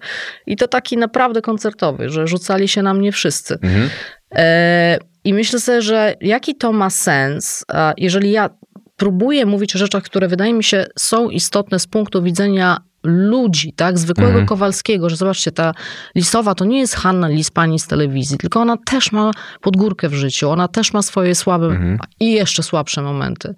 I 0.47 0.55
to 0.55 0.67
taki 0.67 0.97
naprawdę 0.97 1.41
koncertowy, 1.41 2.09
że 2.09 2.27
rzucali 2.27 2.67
się 2.67 2.81
na 2.81 2.93
mnie 2.93 3.11
wszyscy. 3.11 3.53
Mhm. 3.61 3.89
E, 4.35 4.97
I 5.23 5.33
myślę 5.33 5.59
sobie, 5.59 5.81
że 5.81 6.15
jaki 6.21 6.55
to 6.55 6.71
ma 6.71 6.89
sens, 6.89 7.65
jeżeli 7.97 8.31
ja 8.31 8.49
próbuję 8.97 9.45
mówić 9.45 9.75
o 9.75 9.79
rzeczach, 9.79 10.03
które 10.03 10.27
wydaje 10.27 10.53
mi 10.53 10.63
się 10.63 10.85
są 10.99 11.29
istotne 11.29 11.79
z 11.79 11.87
punktu 11.87 12.23
widzenia 12.23 12.77
ludzi, 13.03 13.73
tak, 13.73 13.99
zwykłego 13.99 14.29
Mhm. 14.29 14.45
Kowalskiego, 14.45 15.09
że 15.09 15.15
zobaczcie, 15.15 15.51
ta 15.51 15.73
Lisowa 16.15 16.55
to 16.55 16.65
nie 16.65 16.79
jest 16.79 16.95
Hanna 16.95 17.27
Lis, 17.27 17.51
pani 17.51 17.79
z 17.79 17.87
telewizji, 17.87 18.37
tylko 18.37 18.61
ona 18.61 18.77
też 18.85 19.11
ma 19.11 19.31
podgórkę 19.61 20.09
w 20.09 20.13
życiu, 20.13 20.49
ona 20.49 20.67
też 20.67 20.93
ma 20.93 21.01
swoje 21.01 21.35
słabe 21.35 21.65
Mhm. 21.65 21.97
i 22.19 22.31
jeszcze 22.33 22.63
słabsze 22.63 23.01
momenty. 23.01 23.53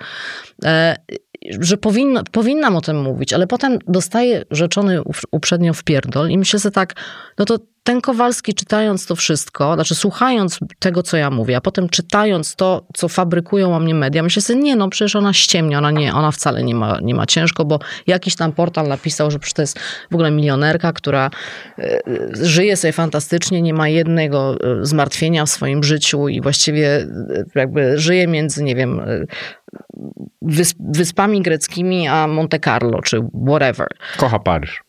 E, 0.65 0.95
że 1.59 1.77
powinno, 1.77 2.23
powinnam 2.31 2.75
o 2.75 2.81
tym 2.81 3.01
mówić, 3.01 3.33
ale 3.33 3.47
potem 3.47 3.79
dostaję 3.87 4.43
rzeczony 4.51 5.01
up- 5.01 5.19
uprzednio 5.31 5.73
w 5.73 5.83
pierdol 5.83 6.29
i 6.29 6.37
myślę 6.37 6.59
sobie 6.59 6.73
tak, 6.73 6.93
no 7.39 7.45
to 7.45 7.57
ten 7.86 8.01
Kowalski 8.01 8.54
czytając 8.54 9.06
to 9.06 9.15
wszystko, 9.15 9.74
znaczy 9.75 9.96
słuchając 9.96 10.60
tego, 10.80 11.04
co 11.04 11.18
ja 11.18 11.30
mówię, 11.30 11.58
a 11.58 11.62
potem 11.62 11.89
czytając 11.89 12.56
to, 12.56 12.88
co 12.94 13.08
fabrykują 13.08 13.75
o 13.75 13.80
mnie 13.80 13.94
media, 13.94 14.24
myślę 14.24 14.42
sobie, 14.42 14.60
nie, 14.60 14.75
no 14.75 14.89
przecież 14.89 15.15
ona 15.15 15.34
ściemnia, 15.34 15.77
ona, 15.77 15.92
nie, 15.92 16.13
ona 16.13 16.32
wcale 16.32 16.63
nie 16.63 16.75
ma, 16.75 17.00
nie 17.01 17.15
ma 17.15 17.25
ciężko, 17.25 17.65
bo 17.65 17.80
jakiś 18.08 18.36
tam 18.36 18.51
portal 18.51 18.88
napisał, 18.88 19.32
że 19.32 19.39
przecież 19.39 19.54
to 19.54 19.62
jest 19.62 19.80
w 20.12 20.13
ogóle 20.13 20.32
milionerka, 20.32 20.94
która 20.94 21.30
e, 21.80 22.00
żyje 22.34 22.77
sobie 22.77 22.92
fantastycznie, 22.92 23.62
nie 23.62 23.74
ma 23.74 23.88
jednego 23.88 24.56
e, 24.56 24.86
zmartwienia 24.86 25.46
w 25.46 25.50
swoim 25.50 25.84
życiu 25.84 26.27
i 26.27 26.42
właściwie 26.42 26.88
e, 26.98 27.08
jakby 27.56 28.00
żyje 28.00 28.27
między, 28.27 28.63
nie 28.63 28.75
wiem, 28.75 29.00
e, 29.00 29.25
wysp, 30.42 30.77
wyspami 30.80 31.42
greckimi 31.42 32.08
a 32.08 32.27
Monte 32.27 32.60
Carlo, 32.60 33.01
czy 33.01 33.20
whatever. 33.48 33.88
Kocha 34.18 34.39
Paryż. 34.39 34.85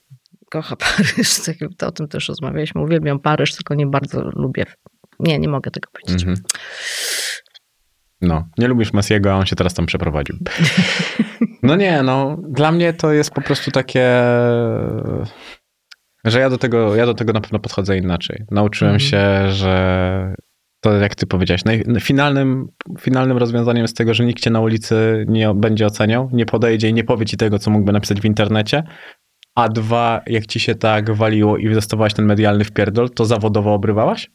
Kocha 0.51 0.77
Paryż, 0.77 1.41
tak, 1.47 1.57
to 1.79 1.87
o 1.87 1.93
tym 1.93 2.09
też 2.09 2.29
rozmawialiśmy. 2.29 2.83
Uwielbiam 2.83 3.19
Paryż, 3.19 3.55
tylko 3.55 3.75
nie 3.75 3.87
bardzo 3.87 4.23
lubię. 4.35 4.65
Nie, 5.21 5.39
nie 5.39 5.49
mogę 5.49 5.71
tego 5.71 5.91
powiedzieć. 5.93 6.23
Mhm. 6.23 6.47
No, 8.21 8.49
nie 8.59 8.69
lubisz 8.69 8.93
Messiego, 8.93 9.33
a 9.33 9.37
on 9.37 9.47
się 9.47 9.57
teraz 9.57 9.75
tam 9.75 9.87
przeprowadził. 9.87 10.37
No 11.63 11.77
nie, 11.77 12.03
no, 12.03 12.37
dla 12.49 12.73
mnie 12.73 12.93
to 12.93 13.13
jest 13.13 13.31
po 13.31 13.41
prostu 13.41 13.71
takie, 13.71 14.21
że 16.25 16.41
ja 16.41 16.51
do 16.51 16.59
tego, 16.59 16.97
ja 16.97 17.07
do 17.07 17.15
tego 17.15 17.33
na 17.33 17.41
pewno 17.41 17.59
podchodzę 17.59 17.99
inaczej. 17.99 18.45
Nauczyłem 18.51 18.95
Mhm. 18.95 19.11
się, 19.11 19.53
że 19.53 20.35
to 20.81 20.93
jak 20.93 21.15
ty 21.15 21.27
powiedziałeś, 21.27 21.63
finalnym, 22.01 22.69
finalnym 23.01 23.37
rozwiązaniem 23.39 23.83
jest 23.83 23.97
tego, 23.97 24.15
że 24.15 24.25
nikt 24.25 24.41
cię 24.43 24.51
na 24.51 24.61
ulicy 24.61 25.25
nie 25.29 25.55
będzie 25.55 25.87
oceniał, 25.87 26.31
nie 26.33 26.47
podejdzie 26.47 26.89
i 26.89 26.95
nie 26.95 27.05
powie 27.05 27.27
ci 27.27 27.37
tego, 27.37 27.59
co 27.59 27.71
mógłby 27.71 27.93
napisać 27.93 28.21
w 28.21 28.25
internecie. 28.25 28.83
A 29.57 29.69
dwa, 29.69 30.23
jak 30.27 30.47
ci 30.47 30.61
się 30.61 30.75
tak 30.75 31.11
waliło 31.11 31.57
i 31.57 31.75
dostawałaś 31.75 32.15
ten 32.15 32.25
medialny 32.25 32.65
wpierdol, 32.65 33.11
to 33.11 33.25
zawodowo 33.25 33.75
obrywałaś? 33.75 34.31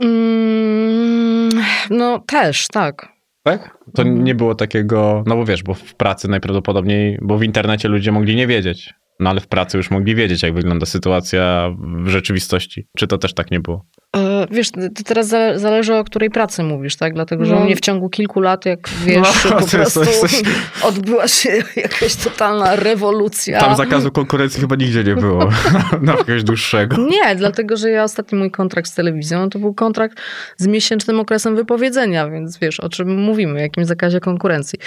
Mm, 0.00 1.48
No 1.90 2.18
też, 2.18 2.66
tak. 2.68 3.08
Tak? 3.42 3.78
To 3.94 4.02
Mhm. 4.02 4.24
nie 4.24 4.34
było 4.34 4.54
takiego, 4.54 5.22
no 5.26 5.36
bo 5.36 5.44
wiesz, 5.44 5.62
bo 5.62 5.74
w 5.74 5.94
pracy 5.94 6.28
najprawdopodobniej, 6.28 7.18
bo 7.22 7.38
w 7.38 7.42
internecie 7.42 7.88
ludzie 7.88 8.12
mogli 8.12 8.36
nie 8.36 8.46
wiedzieć, 8.46 8.94
no 9.20 9.30
ale 9.30 9.40
w 9.40 9.46
pracy 9.46 9.76
już 9.76 9.90
mogli 9.90 10.14
wiedzieć, 10.14 10.42
jak 10.42 10.54
wygląda 10.54 10.86
sytuacja 10.86 11.70
w 12.04 12.08
rzeczywistości. 12.08 12.86
Czy 12.96 13.06
to 13.06 13.18
też 13.18 13.34
tak 13.34 13.50
nie 13.50 13.60
było? 13.60 13.84
E, 14.16 14.46
Wiesz, 14.50 14.70
to 14.70 14.80
teraz 15.04 15.28
zale- 15.28 15.58
zależy 15.58 15.94
o 15.94 16.04
której 16.04 16.30
pracy 16.30 16.62
mówisz, 16.62 16.96
tak? 16.96 17.14
Dlatego, 17.14 17.44
że 17.44 17.54
No. 17.54 17.60
u 17.60 17.64
mnie 17.64 17.76
w 17.76 17.80
ciągu 17.80 18.08
kilku 18.08 18.40
lat, 18.40 18.66
jak 18.66 18.88
wiesz, 19.06 19.44
No, 19.44 19.50
po 19.60 19.66
prostu 19.66 20.00
to 20.04 20.10
jest- 20.10 20.42
odbyła 20.88 21.28
się 21.28 21.50
jakaś 21.76 22.16
totalna 22.16 22.76
rewolucja. 22.76 23.60
Tam 23.60 23.76
zakazu 23.76 24.10
konkurencji 24.10 24.60
chyba 24.60 24.76
nigdzie 24.76 25.04
nie 25.04 25.14
było, 25.14 25.48
na 26.02 26.12
jakiegoś 26.12 26.44
dłuższego. 26.44 26.96
Nie, 26.96 27.36
dlatego, 27.36 27.76
że 27.76 27.90
ja 27.90 28.04
ostatni 28.04 28.38
mój 28.38 28.50
kontrakt 28.50 28.90
z 28.90 28.94
telewizją 28.94 29.50
to 29.50 29.58
był 29.58 29.74
kontrakt 29.74 30.20
z 30.56 30.66
miesięcznym 30.66 31.20
okresem 31.20 31.56
wypowiedzenia, 31.56 32.30
więc 32.30 32.58
wiesz, 32.58 32.80
o 32.80 32.88
czym 32.88 33.16
mówimy, 33.22 33.52
o 33.54 33.62
jakim 33.62 33.84
zakazie 33.84 34.20
konkurencji. 34.20 34.78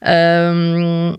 Em, 0.00 1.16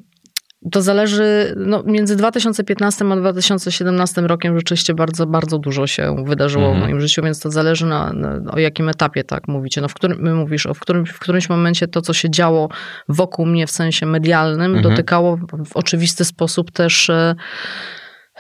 to 0.71 0.81
zależy, 0.81 1.53
no, 1.57 1.83
między 1.85 2.15
2015 2.15 3.05
a 3.11 3.15
2017 3.15 4.21
rokiem 4.21 4.55
rzeczywiście 4.57 4.93
bardzo, 4.93 5.25
bardzo 5.25 5.59
dużo 5.59 5.87
się 5.87 6.15
wydarzyło 6.25 6.65
Mhm. 6.65 6.81
w 6.81 6.85
moim 6.85 7.01
życiu, 7.01 7.21
więc 7.23 7.39
to 7.39 7.51
zależy 7.51 7.85
na, 7.85 8.13
na 8.13 8.51
o 8.51 8.59
jakim 8.59 8.89
etapie 8.89 9.23
tak 9.23 9.47
mówicie. 9.47 9.81
No, 9.81 9.87
w 9.87 9.93
którym, 9.93 10.35
mówisz, 10.35 10.65
o 10.65 10.73
w, 10.73 10.79
którym, 10.79 11.05
w 11.05 11.19
którymś 11.19 11.49
momencie 11.49 11.87
to, 11.87 12.01
co 12.01 12.13
się 12.13 12.29
działo 12.29 12.69
wokół 13.09 13.45
mnie 13.45 13.67
w 13.67 13.71
sensie 13.71 14.05
medialnym, 14.05 14.75
Mhm. 14.75 14.83
dotykało 14.93 15.37
w 15.65 15.75
oczywisty 15.77 16.25
sposób 16.25 16.71
też 16.71 17.09
e, 17.09 17.35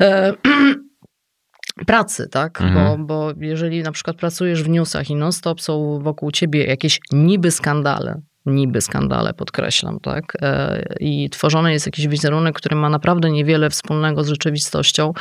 e, 0.01 0.33
pracy, 1.87 2.27
tak? 2.29 2.61
Mhm. 2.61 3.07
Bo, 3.07 3.31
bo 3.33 3.33
jeżeli 3.45 3.83
na 3.83 3.91
przykład 3.91 4.17
pracujesz 4.17 4.63
w 4.63 4.69
newsach 4.69 5.09
i 5.09 5.15
non-stop 5.15 5.61
są 5.61 5.99
wokół 5.99 6.31
ciebie 6.31 6.65
jakieś 6.65 6.99
niby 7.11 7.51
skandale, 7.51 8.21
niby 8.45 8.81
skandale, 8.81 9.33
podkreślam, 9.33 9.99
tak? 9.99 10.23
E, 10.41 10.83
I 10.99 11.29
tworzony 11.29 11.73
jest 11.73 11.85
jakiś 11.85 12.07
wizerunek, 12.07 12.55
który 12.55 12.75
ma 12.75 12.89
naprawdę 12.89 13.31
niewiele 13.31 13.69
wspólnego 13.69 14.23
z 14.23 14.27
rzeczywistością, 14.27 15.13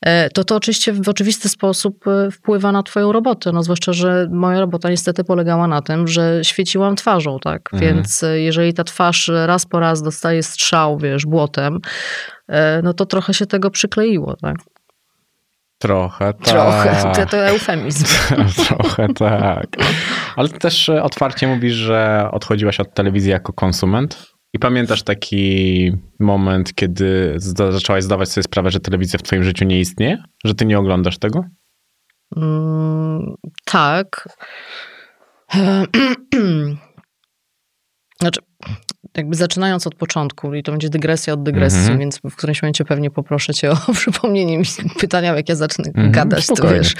e, 0.00 0.30
to 0.30 0.44
to 0.44 0.56
oczywiście 0.56 0.92
w 0.92 1.08
oczywisty 1.08 1.48
sposób 1.48 2.08
e, 2.08 2.30
wpływa 2.30 2.72
na 2.72 2.82
twoją 2.82 3.12
robotę. 3.12 3.52
No 3.52 3.62
zwłaszcza, 3.62 3.92
że 3.92 4.28
moja 4.30 4.60
robota 4.60 4.90
niestety 4.90 5.24
polegała 5.24 5.68
na 5.68 5.82
tym, 5.82 6.08
że 6.08 6.40
świeciłam 6.42 6.96
twarzą, 6.96 7.38
tak? 7.38 7.70
Mhm. 7.72 7.94
Więc 7.94 8.24
jeżeli 8.34 8.74
ta 8.74 8.84
twarz 8.84 9.30
raz 9.46 9.66
po 9.66 9.80
raz 9.80 10.02
dostaje 10.02 10.42
strzał, 10.42 10.98
wiesz, 10.98 11.26
błotem, 11.26 11.78
no 12.82 12.94
to 12.94 13.06
trochę 13.06 13.34
się 13.34 13.46
tego 13.46 13.70
przykleiło, 13.70 14.36
tak? 14.36 14.56
Trochę, 15.78 16.32
tak. 16.32 16.44
Trochę, 16.44 17.12
to, 17.14 17.26
to 17.26 17.36
eufemizm. 17.36 18.04
Trochę 18.66 19.08
tak. 19.14 19.66
Ale 20.36 20.48
też 20.48 20.88
e, 20.88 21.02
otwarcie 21.02 21.46
mówisz, 21.48 21.74
że 21.74 22.28
odchodziłaś 22.32 22.80
od 22.80 22.94
telewizji 22.94 23.30
jako 23.30 23.52
konsument. 23.52 24.26
I 24.52 24.58
pamiętasz 24.58 25.02
taki 25.02 25.92
moment, 26.20 26.74
kiedy 26.74 27.34
zda- 27.36 27.72
zaczęłaś 27.72 28.04
zdawać 28.04 28.28
sobie 28.28 28.42
sprawę, 28.42 28.70
że 28.70 28.80
telewizja 28.80 29.18
w 29.18 29.22
twoim 29.22 29.44
życiu 29.44 29.64
nie 29.64 29.80
istnieje? 29.80 30.22
Że 30.44 30.54
ty 30.54 30.64
nie 30.66 30.78
oglądasz 30.78 31.18
tego? 31.18 31.44
Mm, 32.36 33.34
tak. 33.64 34.28
Znaczy, 38.20 38.40
jakby 39.16 39.36
zaczynając 39.36 39.86
od 39.86 39.94
początku, 39.94 40.54
i 40.54 40.62
to 40.62 40.72
będzie 40.72 40.88
dygresja 40.88 41.34
od 41.34 41.42
dygresji, 41.42 41.80
Mhm. 41.80 41.98
więc 41.98 42.20
w 42.30 42.36
którymś 42.36 42.62
momencie 42.62 42.84
pewnie 42.84 43.10
poproszę 43.10 43.54
cię 43.54 43.70
o 43.70 43.76
przypomnienie 43.94 44.58
mi 44.58 44.64
pytania, 45.00 45.34
jak 45.36 45.48
ja 45.48 45.54
zacznę 45.54 45.84
Mhm, 45.88 46.12
gadać, 46.12 46.46
to 46.46 46.56
spokojnie. 46.56 46.78
wiesz. 46.80 46.94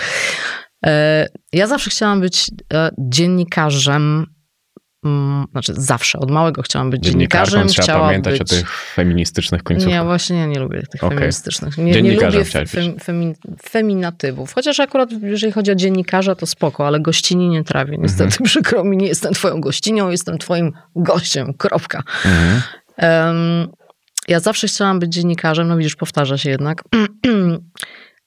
E, 0.84 1.26
Ja 1.52 1.66
zawsze 1.66 1.90
chciałam 1.90 2.20
być 2.20 2.50
e, 2.74 2.90
dziennikarzem, 2.98 4.26
mm, 5.04 5.44
znaczy 5.52 5.72
zawsze, 5.76 6.18
od 6.18 6.30
małego 6.30 6.62
chciałam 6.62 6.90
być 6.90 7.02
Dziennikarzem 7.04 7.68
trzeba 7.68 7.82
chciałam 7.82 8.06
pamiętać 8.06 8.38
być... 8.38 8.42
o 8.42 8.44
tych 8.44 8.70
feministycznych 8.94 9.62
końcówkach. 9.62 9.92
Nie, 9.94 10.02
właśnie 10.04 10.38
ja 10.38 10.46
nie 10.46 10.58
lubię 10.58 10.82
tych 10.82 11.04
Okej. 11.04 11.18
feministycznych. 11.18 11.78
Nie, 11.78 12.02
nie 12.02 12.12
lubię 12.16 12.44
femi, 13.00 13.34
feminatywów. 13.68 14.54
Chociaż 14.54 14.80
akurat 14.80 15.10
jeżeli 15.22 15.52
chodzi 15.52 15.72
o 15.72 15.74
dziennikarza, 15.74 16.34
to 16.34 16.46
spoko, 16.46 16.86
ale 16.86 17.00
gościni 17.00 17.48
nie 17.48 17.64
trawię. 17.64 17.96
Niestety 17.98 18.24
Mhm. 18.24 18.44
przykro 18.50 18.84
mi, 18.84 18.96
nie 18.96 19.06
jestem 19.06 19.34
twoją 19.34 19.60
gościnią, 19.60 20.10
jestem 20.10 20.38
twoim 20.38 20.72
gościem. 20.96 21.54
Kropka. 21.54 22.02
Mhm. 22.24 22.62
Em, 22.96 23.68
ja 24.28 24.40
zawsze 24.40 24.66
chciałam 24.66 24.98
być 24.98 25.12
dziennikarzem, 25.12 25.68
no 25.68 25.76
widzisz, 25.76 25.96
powtarza 25.96 26.38
się 26.38 26.50
jednak. 26.50 26.82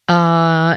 A, 0.09 0.75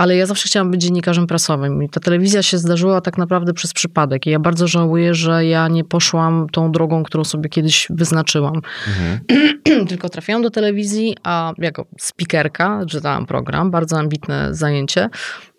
ale 0.00 0.16
ja 0.16 0.26
zawsze 0.26 0.48
chciałam 0.48 0.70
być 0.70 0.82
dziennikarzem 0.82 1.26
prasowym 1.26 1.82
i 1.82 1.88
ta 1.88 2.00
telewizja 2.00 2.42
się 2.42 2.58
zdarzyła 2.58 3.00
tak 3.00 3.18
naprawdę 3.18 3.52
przez 3.52 3.72
przypadek. 3.72 4.26
I 4.26 4.30
ja 4.30 4.38
bardzo 4.38 4.68
żałuję, 4.68 5.14
że 5.14 5.46
ja 5.46 5.68
nie 5.68 5.84
poszłam 5.84 6.46
tą 6.52 6.72
drogą, 6.72 7.02
którą 7.02 7.24
sobie 7.24 7.48
kiedyś 7.48 7.86
wyznaczyłam. 7.90 8.60
Mhm. 8.88 9.20
Tylko 9.88 10.08
trafiłam 10.08 10.42
do 10.42 10.50
telewizji, 10.50 11.16
a 11.22 11.52
jako 11.58 11.86
speakerka 11.98 12.80
czytałam 12.88 13.26
program, 13.26 13.70
bardzo 13.70 13.98
ambitne 13.98 14.54
zajęcie. 14.54 15.08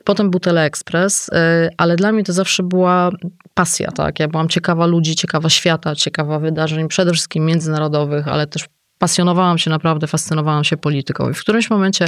Potem 0.03 0.29
był 0.29 0.39
Teleekspres, 0.39 1.29
y, 1.29 1.31
ale 1.77 1.95
dla 1.95 2.11
mnie 2.11 2.23
to 2.23 2.33
zawsze 2.33 2.63
była 2.63 3.09
pasja, 3.53 3.91
tak? 3.91 4.19
Ja 4.19 4.27
byłam 4.27 4.49
ciekawa 4.49 4.85
ludzi, 4.85 5.15
ciekawa 5.15 5.49
świata, 5.49 5.95
ciekawa 5.95 6.39
wydarzeń, 6.39 6.87
przede 6.87 7.11
wszystkim 7.11 7.45
międzynarodowych, 7.45 8.27
ale 8.27 8.47
też 8.47 8.65
pasjonowałam 8.97 9.57
się 9.57 9.69
naprawdę, 9.69 10.07
fascynowałam 10.07 10.63
się 10.63 10.77
polityką. 10.77 11.29
I 11.29 11.33
w 11.33 11.39
którymś 11.39 11.69
momencie, 11.69 12.07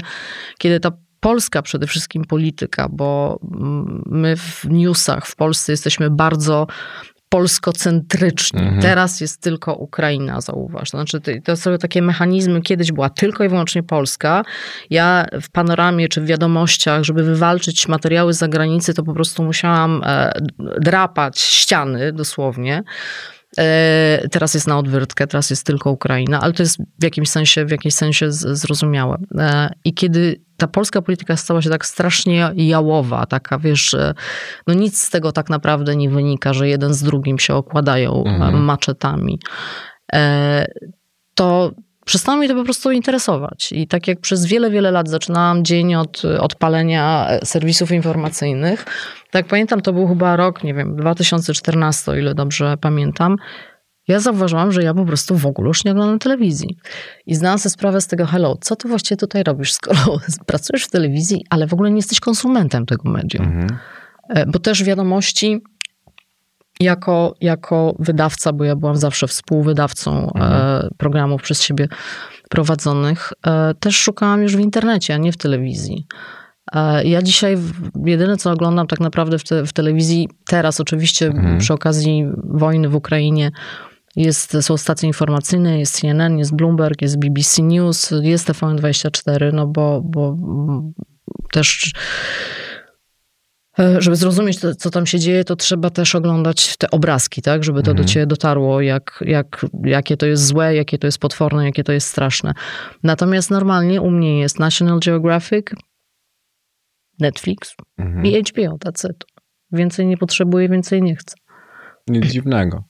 kiedy 0.57 0.79
ta 0.79 0.91
polska 1.23 1.61
przede 1.61 1.87
wszystkim 1.87 2.25
polityka, 2.25 2.87
bo 2.91 3.39
my 4.05 4.35
w 4.37 4.65
newsach 4.69 5.25
w 5.25 5.35
Polsce 5.35 5.73
jesteśmy 5.73 6.09
bardzo 6.09 6.67
polskocentryczni. 7.29 8.59
Mhm. 8.59 8.81
Teraz 8.81 9.21
jest 9.21 9.41
tylko 9.41 9.73
Ukraina, 9.73 10.41
zauważ. 10.41 10.91
To 10.91 10.97
znaczy, 10.97 11.41
to 11.43 11.55
są 11.57 11.77
takie 11.77 12.01
mechanizmy, 12.01 12.61
kiedyś 12.61 12.91
była 12.91 13.09
tylko 13.09 13.43
i 13.43 13.49
wyłącznie 13.49 13.83
Polska. 13.83 14.43
Ja 14.89 15.25
w 15.41 15.49
panoramie 15.51 16.07
czy 16.07 16.21
w 16.21 16.25
wiadomościach, 16.25 17.03
żeby 17.03 17.23
wywalczyć 17.23 17.87
materiały 17.87 18.33
z 18.33 18.37
zagranicy, 18.37 18.93
to 18.93 19.03
po 19.03 19.13
prostu 19.13 19.43
musiałam 19.43 20.01
e, 20.05 20.33
drapać 20.79 21.39
ściany 21.39 22.11
dosłownie. 22.11 22.83
E, 23.59 24.27
Teraz 24.31 24.53
jest 24.53 24.67
na 24.67 24.77
odwrotkę, 24.77 25.27
teraz 25.27 25.49
jest 25.49 25.65
tylko 25.65 25.91
Ukraina, 25.91 26.41
ale 26.41 26.53
to 26.53 26.63
jest 26.63 26.77
w 26.99 27.03
jakimś 27.03 27.29
sensie, 27.29 27.65
w 27.65 27.71
jakimś 27.71 27.93
sensie 27.93 28.31
zrozumiałe. 28.31 29.17
E, 29.37 29.69
I 29.85 29.93
kiedy 29.93 30.41
ta 30.57 30.67
polska 30.67 31.01
polityka 31.01 31.37
stała 31.37 31.61
się 31.61 31.69
tak 31.69 31.85
strasznie 31.85 32.51
jałowa, 32.55 33.25
taka 33.25 33.59
wiesz, 33.59 33.89
że 33.89 34.13
no 34.67 34.73
nic 34.73 35.01
z 35.01 35.09
tego 35.09 35.31
tak 35.31 35.49
naprawdę 35.49 35.95
nie 35.95 36.09
wynika, 36.09 36.53
że 36.53 36.67
jeden 36.69 36.93
z 36.93 37.03
drugim 37.03 37.39
się 37.39 37.55
okładają 37.55 38.23
Mhm. 38.25 38.55
e, 38.55 38.59
maczetami, 38.59 39.39
e, 40.13 40.65
to 41.35 41.71
przestało 42.05 42.37
mnie 42.37 42.47
to 42.47 42.55
po 42.55 42.63
prostu 42.63 42.91
interesować. 42.91 43.71
I 43.71 43.87
tak 43.87 44.07
jak 44.07 44.19
przez 44.19 44.45
wiele, 44.45 44.71
wiele 44.71 44.91
lat 44.91 45.09
zaczynałam 45.09 45.65
dzień 45.65 45.95
od 45.95 46.21
odpalenia 46.25 47.27
e, 47.29 47.45
serwisów 47.45 47.91
informacyjnych, 47.91 48.85
tak 49.31 49.45
pamiętam, 49.45 49.81
to 49.81 49.93
był 49.93 50.07
chyba 50.07 50.35
rok, 50.35 50.63
nie 50.63 50.73
wiem, 50.73 50.95
2014, 50.95 52.11
o 52.11 52.15
ile 52.15 52.33
dobrze 52.35 52.77
pamiętam, 52.81 53.37
ja 54.07 54.19
zauważyłam, 54.19 54.71
że 54.71 54.83
ja 54.83 54.93
po 54.93 55.05
prostu 55.05 55.37
w 55.37 55.45
ogóle 55.45 55.67
już 55.67 55.85
nie 55.85 55.91
oglądam 55.91 56.19
telewizji. 56.19 56.77
I 57.25 57.35
zdałam 57.35 57.59
sobie 57.59 57.73
sprawę 57.73 58.01
z 58.01 58.07
tego, 58.07 58.25
hello, 58.25 58.57
co 58.61 58.75
ty 58.75 58.87
właściwie 58.87 59.17
tutaj 59.17 59.43
robisz, 59.43 59.73
skoro 59.73 59.99
pracujesz 60.45 60.85
w 60.85 60.89
telewizji, 60.89 61.45
ale 61.49 61.67
w 61.67 61.73
ogóle 61.73 61.89
nie 61.89 61.95
jesteś 61.95 62.19
konsumentem 62.19 62.85
tego 62.85 63.09
medium. 63.09 63.45
Mhm. 63.45 63.67
E, 64.29 64.45
Bo 64.45 64.59
też 64.59 64.83
wiadomości 64.83 65.61
jako, 66.79 67.35
jako 67.41 67.95
wydawca, 67.99 68.53
bo 68.53 68.63
ja 68.63 68.75
byłam 68.75 68.97
zawsze 68.97 69.27
współwydawcą 69.27 70.31
e, 70.35 70.89
programów 70.97 71.41
przez 71.41 71.61
siebie 71.61 71.87
prowadzonych, 72.49 73.33
e, 73.47 73.73
też 73.79 73.97
szukałam 73.97 74.41
już 74.43 74.55
w 74.55 74.59
internecie, 74.59 75.13
a 75.13 75.17
nie 75.17 75.31
w 75.31 75.37
telewizji. 75.37 76.07
E, 76.73 77.03
Ja 77.05 77.21
dzisiaj 77.21 77.57
jedyne, 78.05 78.37
co 78.37 78.51
oglądam 78.51 78.87
tak 78.87 78.99
naprawdę 78.99 79.39
w, 79.39 79.43
te, 79.43 79.65
w 79.65 79.73
telewizji, 79.73 80.29
teraz 80.47 80.79
oczywiście 80.79 81.27
Mhm. 81.27 81.57
przy 81.57 81.73
okazji 81.73 82.25
wojny 82.43 82.89
w 82.89 82.95
Ukrainie, 82.95 83.51
jest, 84.15 84.57
są 84.61 84.77
stacje 84.77 85.07
informacyjne, 85.07 85.79
jest 85.79 85.99
CNN, 85.99 86.37
jest 86.37 86.55
Bloomberg, 86.55 87.01
jest 87.01 87.19
BBC 87.19 87.61
News, 87.61 88.13
jest 88.21 88.49
TVN24, 88.49 89.53
no 89.53 89.67
bo, 89.67 90.01
bo 90.01 90.37
też 91.51 91.91
żeby 93.99 94.15
zrozumieć, 94.15 94.59
to, 94.59 94.75
co 94.75 94.89
tam 94.89 95.05
się 95.05 95.19
dzieje, 95.19 95.43
to 95.43 95.55
trzeba 95.55 95.89
też 95.89 96.15
oglądać 96.15 96.77
te 96.77 96.91
obrazki, 96.91 97.41
tak? 97.41 97.63
Żeby 97.63 97.83
to 97.83 97.91
Mhm. 97.91 98.05
do 98.07 98.13
ciebie 98.13 98.25
dotarło, 98.25 98.81
jak, 98.81 99.23
jak, 99.25 99.65
jakie 99.83 100.17
to 100.17 100.25
jest 100.25 100.45
złe, 100.45 100.75
jakie 100.75 100.97
to 100.97 101.07
jest 101.07 101.17
potworne, 101.19 101.65
jakie 101.65 101.83
to 101.83 101.91
jest 101.91 102.07
straszne. 102.07 102.53
Natomiast 103.03 103.51
normalnie 103.51 104.01
u 104.01 104.11
mnie 104.11 104.39
jest 104.39 104.59
National 104.59 104.99
Geographic, 104.99 105.65
Netflix 107.19 107.75
Mhm. 107.97 108.25
i 108.25 108.43
HBO, 108.43 108.77
that's 108.85 109.09
it. 109.09 109.23
Więcej 109.71 110.05
nie 110.05 110.17
potrzebuję, 110.17 110.69
więcej 110.69 111.01
nie 111.01 111.15
chcę. 111.15 111.35
Nic 112.07 112.25
dziwnego. 112.25 112.83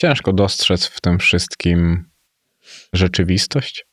Ciężko 0.00 0.32
dostrzec 0.32 0.86
w 0.86 1.00
tym 1.00 1.18
wszystkim 1.18 2.04
rzeczywistość. 2.92 3.86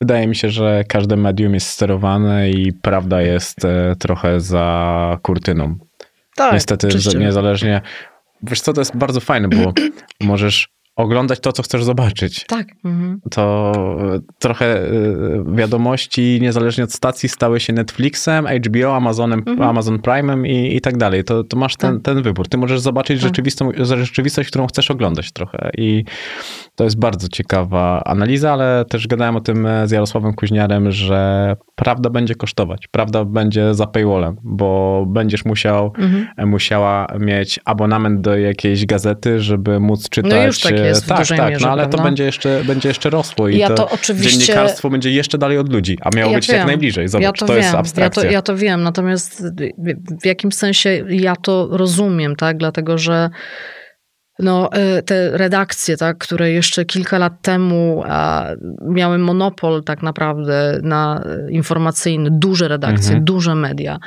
Wydaje 0.00 0.26
mi 0.26 0.36
się, 0.36 0.50
że 0.50 0.84
każde 0.88 1.16
medium 1.16 1.54
jest 1.54 1.66
sterowane 1.66 2.50
i 2.50 2.72
prawda 2.72 3.22
jest 3.22 3.64
e, 3.64 3.96
trochę 3.98 4.40
za 4.40 5.18
kurtyną. 5.22 5.76
Tak, 6.36 6.52
Niestety, 6.52 6.86
oczywiście. 6.86 7.10
że 7.10 7.18
niezależnie. 7.18 7.80
wiesz 8.42 8.60
co, 8.60 8.72
to 8.72 8.80
jest 8.80 8.96
bardzo 8.96 9.20
fajne, 9.20 9.48
bo 9.48 9.72
możesz 10.20 10.68
oglądać 10.96 11.40
to, 11.40 11.52
co 11.52 11.62
chcesz 11.62 11.84
zobaczyć. 11.84 12.44
Tak. 12.44 12.66
Mhm. 12.84 13.20
To 13.30 13.72
e, 14.14 14.18
trochę 14.38 14.66
e, 14.82 14.90
wiadomości, 15.54 16.38
niezależnie 16.42 16.84
od 16.84 16.92
stacji, 16.92 17.28
stały 17.28 17.60
się 17.60 17.72
Netflixem, 17.72 18.46
HBO, 18.66 18.96
Amazonem, 18.96 19.38
Mhm. 19.46 19.62
Amazon 19.68 19.98
Prime'em 19.98 20.46
i, 20.46 20.76
i 20.76 20.80
tak 20.80 20.96
dalej. 20.96 21.24
To, 21.24 21.44
to 21.44 21.56
masz 21.56 21.76
ten, 21.76 21.94
Tak. 21.94 22.02
ten 22.02 22.22
wybór. 22.22 22.48
Ty 22.48 22.56
możesz 22.58 22.80
zobaczyć 22.80 23.22
Tak. 23.22 23.34
rzeczywistość, 23.98 24.48
którą 24.48 24.66
chcesz 24.66 24.90
oglądać 24.90 25.32
trochę. 25.32 25.70
I 25.78 26.04
to 26.80 26.84
jest 26.84 26.98
bardzo 26.98 27.28
ciekawa 27.28 28.02
analiza, 28.04 28.52
ale 28.52 28.84
też 28.88 29.06
gadałem 29.06 29.36
o 29.36 29.40
tym 29.40 29.66
e, 29.66 29.88
z 29.88 29.90
Jarosławem 29.90 30.34
Kuźniarem, 30.34 30.92
że 30.92 31.56
prawda 31.74 32.10
będzie 32.10 32.34
kosztować. 32.34 32.88
Prawda 32.88 33.24
będzie 33.24 33.74
za 33.74 33.86
paywallem, 33.86 34.36
bo 34.42 35.04
będziesz 35.08 35.44
musiał, 35.44 35.92
Mhm. 35.98 36.26
e, 36.36 36.46
musiała 36.46 37.06
mieć 37.18 37.60
abonament 37.64 38.20
do 38.20 38.36
jakiejś 38.36 38.86
gazety, 38.86 39.40
żeby 39.40 39.80
móc 39.80 40.08
czytać. 40.08 40.46
już 40.46 40.60
tak 40.60 40.72
e, 40.72 40.86
jest 40.86 41.06
tak, 41.06 41.26
tak, 41.26 41.50
mierze, 41.50 41.66
no 41.66 41.72
ale 41.72 41.86
to 41.86 42.02
będzie 42.02 42.24
jeszcze, 42.24 42.62
będzie 42.64 42.88
jeszcze 42.88 43.10
rosło 43.10 43.48
i 43.48 43.58
Ja 43.58 43.68
to, 43.68 43.74
to 43.74 43.90
oczywiście- 43.90 44.38
dziennikarstwo 44.38 44.90
będzie 44.90 45.10
jeszcze 45.10 45.38
dalej 45.38 45.58
od 45.58 45.72
ludzi, 45.72 45.98
a 46.02 46.16
miało 46.16 46.30
Ja 46.32 46.38
być 46.38 46.48
jak 46.48 46.56
wiem. 46.58 46.66
najbliżej. 46.66 47.08
Zobacz, 47.08 47.22
ja 47.24 47.32
to, 47.32 47.46
to, 47.46 47.56
jest 47.56 47.68
wiem, 47.70 47.78
abstrakcja. 47.80 48.22
Ja 48.22 48.28
to, 48.28 48.34
ja 48.34 48.42
to 48.42 48.56
wiem, 48.56 48.82
natomiast 48.82 49.42
w- 49.44 50.20
w 50.22 50.26
jakimś 50.26 50.54
sensie 50.54 51.04
ja 51.08 51.36
to 51.36 51.68
rozumiem, 51.70 52.36
tak? 52.36 52.56
Dlatego, 52.56 52.98
że 52.98 53.30
no, 54.42 54.70
y, 54.98 55.02
te 55.02 55.30
redakcje, 55.38 55.96
tak, 55.96 56.18
które 56.18 56.50
jeszcze 56.50 56.84
kilka 56.84 57.18
lat 57.18 57.42
temu 57.42 58.02
miały 58.88 59.18
monopol 59.18 59.84
tak 59.84 60.02
naprawdę 60.02 60.78
na 60.82 61.22
y, 61.48 61.52
informacyjny, 61.52 62.28
duże 62.32 62.68
redakcje, 62.68 63.06
Mhm. 63.08 63.24
duże 63.24 63.54
media, 63.54 63.98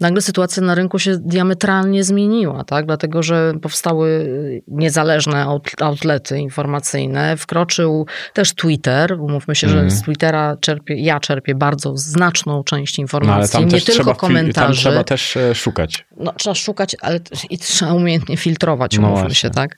nagle 0.00 0.22
sytuacja 0.22 0.62
na 0.62 0.74
rynku 0.74 0.98
się 0.98 1.16
diametralnie 1.18 2.04
zmieniła, 2.04 2.64
tak? 2.64 2.86
Dlatego, 2.86 3.22
że 3.22 3.52
powstały 3.62 4.28
niezależne 4.68 5.44
out- 5.44 5.82
outlety 5.82 6.38
informacyjne, 6.38 7.36
wkroczył 7.36 8.06
też 8.32 8.54
Twitter. 8.54 9.12
Umówmy 9.20 9.54
się, 9.54 9.66
Mhm. 9.66 9.90
że 9.90 9.96
z 9.96 10.02
Twittera 10.02 10.56
czerpię, 10.60 10.94
ja 10.94 11.20
czerpię 11.20 11.54
bardzo 11.54 11.96
znaczną 11.96 12.64
część 12.64 12.98
no, 12.98 13.02
informacji, 13.02 13.52
tam 13.52 13.64
nie 13.64 13.70
tylko 13.70 13.92
trzeba, 13.92 14.12
fi- 14.12 14.20
tam 14.20 14.28
komentarzy. 14.28 14.80
trzeba 14.80 15.04
też 15.04 15.36
e, 15.36 15.54
szukać. 15.54 16.06
No, 16.16 16.32
trzeba 16.32 16.54
szukać, 16.54 16.96
ale 17.00 17.20
i 17.50 17.58
trzeba 17.58 17.92
umiejętnie 17.92 18.36
filtrować, 18.36 18.96
No 18.98 19.02
umówmy 19.02 19.20
właśnie. 19.20 19.34
się, 19.34 19.50
tak? 19.50 19.77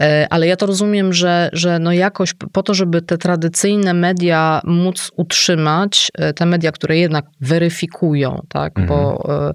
E, 0.00 0.26
Ale 0.30 0.46
ja 0.46 0.56
to 0.56 0.66
rozumiem, 0.66 1.12
że, 1.12 1.50
że 1.52 1.78
no 1.78 1.92
jakoś 1.92 2.34
po 2.52 2.62
to, 2.62 2.74
żeby 2.74 3.02
te 3.02 3.18
tradycyjne 3.18 3.94
media 3.94 4.60
móc 4.64 5.10
utrzymać, 5.16 6.08
e, 6.14 6.32
te 6.32 6.46
media, 6.46 6.72
które 6.72 6.98
jednak 6.98 7.24
weryfikują, 7.40 8.42
tak? 8.48 8.78
Mhm. 8.78 8.88
Bo, 8.88 9.28
e, 9.48 9.54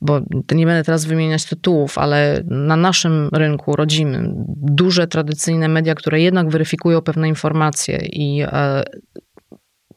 bo 0.00 0.20
nie 0.54 0.66
będę 0.66 0.84
teraz 0.84 1.04
wymieniać 1.04 1.44
tytułów, 1.44 1.98
ale 1.98 2.42
na 2.46 2.76
naszym 2.76 3.28
rynku 3.32 3.76
rodzimym 3.76 4.44
duże 4.56 5.06
tradycyjne 5.06 5.68
media, 5.68 5.94
które 5.94 6.20
jednak 6.20 6.48
weryfikują 6.48 7.02
pewne 7.02 7.28
informacje 7.28 7.98
i 8.12 8.44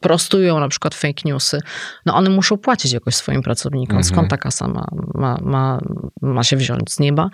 prostują 0.02 0.60
na 0.60 0.68
przykład 0.68 0.94
fake 0.94 1.22
newsy, 1.24 1.58
no 2.06 2.14
one 2.14 2.30
muszą 2.30 2.58
płacić 2.58 2.92
jakoś 2.92 3.14
swoim 3.14 3.42
pracownikom. 3.42 3.96
Mhm. 3.96 4.04
Skąd 4.04 4.30
ta 4.30 4.36
kasa 4.36 4.68
ma, 4.68 4.84
ma, 5.14 5.38
ma, 5.42 5.80
ma 6.22 6.44
się 6.44 6.56
wziąć 6.56 6.92
z 6.92 7.00
nieba? 7.00 7.30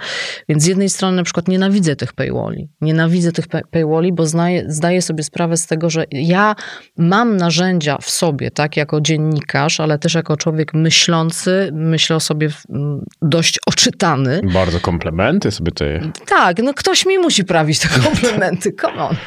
Więc 0.48 0.62
z 0.62 0.66
jednej 0.66 0.88
strony 0.90 1.16
na 1.16 1.22
przykład 1.22 1.48
nienawidzę 1.48 1.96
tych 1.96 2.12
paywalli. 2.12 2.68
Nienawidzę 2.81 3.33
tych 3.33 3.48
pay- 3.48 3.62
paywalli, 3.70 4.12
bo 4.12 4.26
znaję, 4.26 4.64
zdaję 4.68 5.02
sobie 5.02 5.22
sprawę 5.22 5.57
z 5.57 5.66
tego, 5.66 5.90
że 5.90 6.04
ja 6.11 6.57
mam 6.96 7.37
narzędzia 7.37 7.98
w 7.98 8.11
sobie, 8.11 8.50
tak, 8.50 8.76
jako 8.76 9.00
dziennikarz, 9.00 9.81
ale 9.81 9.98
też 9.98 10.14
jako 10.14 10.37
człowiek 10.37 10.74
myślący, 10.74 11.70
myślę 11.72 12.16
o 12.16 12.20
sobie 12.20 12.48
mm, 12.70 13.04
dość 13.22 13.59
oczytany. 13.66 14.40
Bardzo 14.54 14.81
komplementy 14.81 15.50
sobie 15.50 15.72
ty. 15.72 16.00
Tak, 16.26 16.62
no 16.62 16.74
ktoś 16.74 17.07
mi 17.07 17.18
musi 17.18 17.44
prawić 17.44 17.78
te 17.78 17.88
komplementy, 17.88 18.72
come 18.81 19.02
on. 19.04 19.16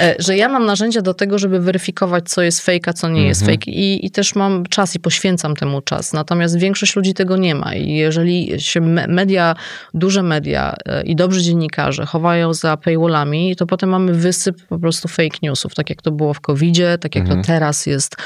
E, 0.00 0.14
że 0.18 0.36
ja 0.36 0.48
mam 0.48 0.66
narzędzia 0.66 1.02
do 1.02 1.14
tego, 1.14 1.38
żeby 1.38 1.60
weryfikować, 1.60 1.93
co 2.24 2.42
jest 2.42 2.60
fake, 2.60 2.90
a 2.90 2.92
co 2.92 3.08
nie 3.08 3.26
jest 3.26 3.40
Mhm. 3.42 3.58
fake 3.58 3.70
I, 3.70 4.06
i 4.06 4.10
też 4.10 4.34
mam 4.34 4.66
czas 4.66 4.94
i 4.94 5.00
poświęcam 5.00 5.56
temu 5.56 5.80
czas. 5.80 6.12
Natomiast 6.12 6.58
większość 6.58 6.96
ludzi 6.96 7.14
tego 7.14 7.36
nie 7.36 7.54
ma 7.54 7.74
i 7.74 7.92
jeżeli 7.94 8.60
się 8.60 8.80
me- 8.80 9.06
media, 9.06 9.54
duże 9.94 10.22
media 10.22 10.74
e, 10.86 11.02
i 11.02 11.16
dobrzy 11.16 11.42
dziennikarze 11.42 12.06
chowają 12.06 12.54
za 12.54 12.76
paywallami, 12.76 13.56
to 13.56 13.66
potem 13.66 13.90
mamy 13.90 14.14
wysyp 14.14 14.56
po 14.68 14.78
prostu 14.78 15.08
fake 15.08 15.38
newsów, 15.42 15.74
tak 15.74 15.90
jak 15.90 16.02
to 16.02 16.10
było 16.12 16.34
w 16.34 16.40
COVID-zie, 16.40 16.98
tak 17.00 17.14
jak 17.14 17.22
Mhm. 17.24 17.42
to 17.42 17.46
teraz 17.46 17.86
jest 17.86 18.16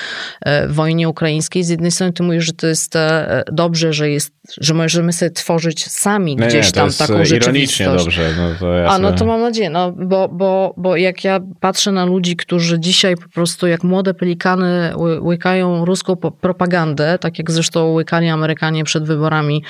e, 0.43 0.69
w 0.69 0.75
wojnie 0.75 1.09
ukraińskiej. 1.09 1.65
Z 1.65 1.69
jednej 1.69 1.91
strony 1.91 2.13
ty 2.13 2.23
mówisz, 2.23 2.45
że 2.47 2.53
to 2.53 2.67
jest 2.67 2.97
e, 2.97 3.43
dobrze, 3.53 3.93
że 3.93 4.11
jest, 4.11 4.33
że 4.61 4.75
możemy 4.75 5.13
sobie 5.13 5.31
tworzyć 5.31 5.87
sami 5.87 6.37
Nie, 6.37 6.47
gdzieś 6.47 6.67
nie, 6.67 6.73
tam 6.73 6.87
jest 6.87 6.99
taką 6.99 7.25
rzeczywistość. 7.25 8.05
dobrze. 8.05 8.31
No 8.39 8.49
to 8.61 8.75
A 8.75 8.77
jasne. 8.79 8.99
no 9.11 9.13
to 9.13 9.25
mam 9.27 9.41
nadzieję, 9.41 9.71
no, 9.71 9.93
bo, 9.93 10.29
bo, 10.29 10.75
bo 10.77 10.97
jak 10.97 11.25
ja 11.25 11.41
patrzę 11.61 11.93
na 11.93 12.05
ludzi, 12.05 12.37
którzy 12.37 12.81
dzisiaj 12.81 13.17
po 13.17 13.29
prostu 13.29 13.58
jak 13.67 13.85
młode 13.85 14.15
pelikany 14.15 14.93
ły- 14.97 15.21
łykają 15.21 15.85
ruską 15.85 16.17
propagandę, 16.17 17.19
tak 17.19 17.39
jak 17.39 17.51
zresztą 17.51 17.93
łykali 17.93 18.29
Amerykanie 18.29 18.85
przed 18.85 19.05
wyborami, 19.05 19.63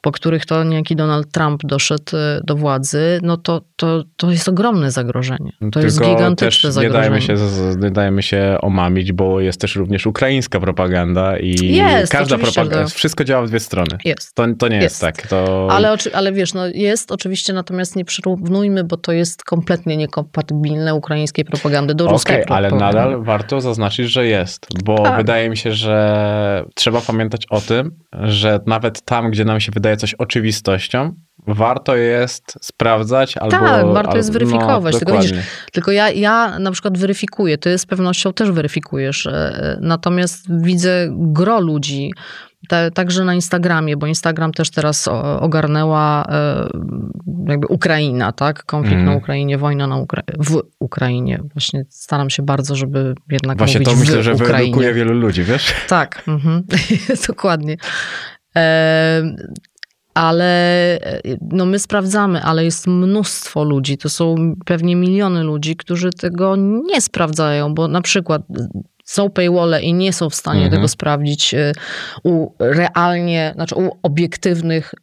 po 0.00 0.12
których 0.12 0.46
to 0.46 0.64
niejaki 0.64 0.96
Donald 0.96 1.32
Trump 1.32 1.60
doszedł 1.64 2.16
e, 2.16 2.40
do 2.44 2.56
władzy, 2.56 3.18
no 3.22 3.36
to, 3.36 3.60
to, 3.76 4.02
to 4.16 4.30
jest 4.30 4.48
ogromne 4.48 4.90
zagrożenie. 4.90 5.52
To 5.72 5.80
jest 5.80 5.98
Tylko 5.98 6.14
gigantyczne 6.14 6.46
też 6.48 6.64
nie 6.64 6.72
zagrożenie. 6.72 7.00
dajemy, 7.10 7.20
się, 7.22 7.34
nie 7.78 7.90
dajemy 7.90 8.22
się 8.22 8.56
omamić, 8.60 9.12
bo 9.12 9.40
jest 9.40 9.60
też 9.60 9.76
również 9.76 10.06
ukraińska 10.06 10.60
propaganda 10.60 11.38
i 11.38 11.74
Jest, 11.74 12.12
każda 12.12 12.38
propaganda, 12.38 12.86
że- 12.88 12.94
wszystko 12.94 13.24
działa 13.24 13.46
w 13.46 13.48
dwie 13.48 13.60
strony. 13.60 13.98
Jest. 14.04 14.34
To, 14.34 14.44
to 14.58 14.68
nie 14.68 14.76
jest, 14.76 14.84
Jest. 14.84 15.00
tak. 15.00 15.26
To... 15.26 15.68
Ale, 15.70 15.96
ale 16.12 16.32
wiesz, 16.32 16.54
no 16.54 16.66
jest 16.66 17.12
oczywiście, 17.12 17.52
natomiast 17.52 17.96
nie 17.96 18.04
przyrównujmy, 18.04 18.84
bo 18.84 18.96
to 18.96 19.12
jest 19.12 19.44
kompletnie 19.44 19.96
niekompatybilne 19.96 20.94
ukraińskiej 20.94 21.44
propagandy 21.44 21.94
do 21.94 22.04
Okej, 22.04 22.12
ruskiej 22.12 22.36
ale 22.48 22.68
propagandy. 22.68 22.98
nadal 22.98 23.22
warto 23.30 23.60
zaznaczyć, 23.60 24.10
że 24.10 24.26
jest, 24.26 24.66
bo 24.84 25.02
Tak. 25.02 25.16
wydaje 25.16 25.50
mi 25.50 25.56
się, 25.56 25.72
że 25.72 26.64
trzeba 26.74 27.00
pamiętać 27.00 27.46
o 27.50 27.60
tym, 27.60 27.90
że 28.22 28.60
nawet 28.66 29.02
tam, 29.02 29.30
gdzie 29.30 29.44
nam 29.44 29.60
się 29.60 29.72
wydaje 29.72 29.96
coś 29.96 30.14
oczywistością, 30.14 31.14
warto 31.46 31.96
jest 31.96 32.58
sprawdzać 32.60 33.36
albo... 33.36 33.50
Tak, 33.50 33.86
warto 33.86 34.16
jest 34.16 34.32
weryfikować, 34.32 34.94
No, 34.94 34.98
tylko 34.98 35.12
widzisz. 35.12 35.32
Tylko 35.72 35.92
ja, 35.92 36.10
ja 36.10 36.58
na 36.58 36.70
przykład 36.70 36.98
weryfikuję, 36.98 37.58
ty 37.58 37.78
z 37.78 37.86
pewnością 37.86 38.32
też 38.32 38.50
weryfikujesz, 38.50 39.26
e, 39.26 39.78
natomiast 39.80 40.46
widzę 40.62 41.08
gro 41.10 41.60
ludzi, 41.60 42.12
te, 42.68 42.90
także 42.90 43.24
na 43.24 43.34
Instagramie, 43.34 43.96
bo 43.96 44.06
Instagram 44.06 44.52
też 44.52 44.70
teraz 44.70 45.08
ogarnęła 45.40 46.24
e, 46.28 46.68
jakby 47.48 47.66
Ukraina, 47.66 48.32
tak? 48.32 48.64
Konflikt 48.64 48.96
Mhm. 48.98 49.12
na 49.14 49.18
Ukrainie, 49.18 49.58
wojna 49.58 49.86
na 49.86 49.96
Ukra- 49.96 50.44
w 50.44 50.62
Ukrainie. 50.78 51.40
Właśnie 51.54 51.84
staram 51.88 52.30
się 52.30 52.42
bardzo, 52.42 52.76
żeby 52.76 53.14
jednak 53.30 53.58
Właśnie 53.58 53.80
to 53.80 53.96
myślę, 53.96 54.22
że 54.22 54.34
Ukrainie. 54.34 54.56
wyedukuje 54.58 54.94
wielu 54.94 55.12
ludzi, 55.14 55.44
wiesz? 55.44 55.74
Tak, 55.88 56.22
mhm. 56.28 56.62
dokładnie. 57.28 57.76
E, 58.56 59.22
ale 60.14 60.44
e, 61.00 61.20
no 61.52 61.66
my 61.66 61.78
sprawdzamy, 61.78 62.42
ale 62.42 62.64
jest 62.64 62.86
mnóstwo 62.86 63.64
ludzi, 63.64 63.98
to 63.98 64.08
są 64.08 64.54
pewnie 64.64 64.96
miliony 64.96 65.42
ludzi, 65.42 65.76
którzy 65.76 66.10
tego 66.10 66.56
nie 66.56 67.00
sprawdzają, 67.00 67.74
bo 67.74 67.88
na 67.88 68.00
przykład 68.00 68.42
są 69.10 69.30
paywalle 69.30 69.82
i 69.82 69.94
nie 69.94 70.12
są 70.12 70.30
w 70.30 70.34
stanie 70.34 70.60
Mhm. 70.64 70.72
tego 70.72 70.88
sprawdzić 70.88 71.54
e, 71.54 71.72
u 72.24 72.52
realnie, 72.58 73.52
znaczy 73.54 73.74
u 73.74 73.90
obiektywnych 74.02 74.94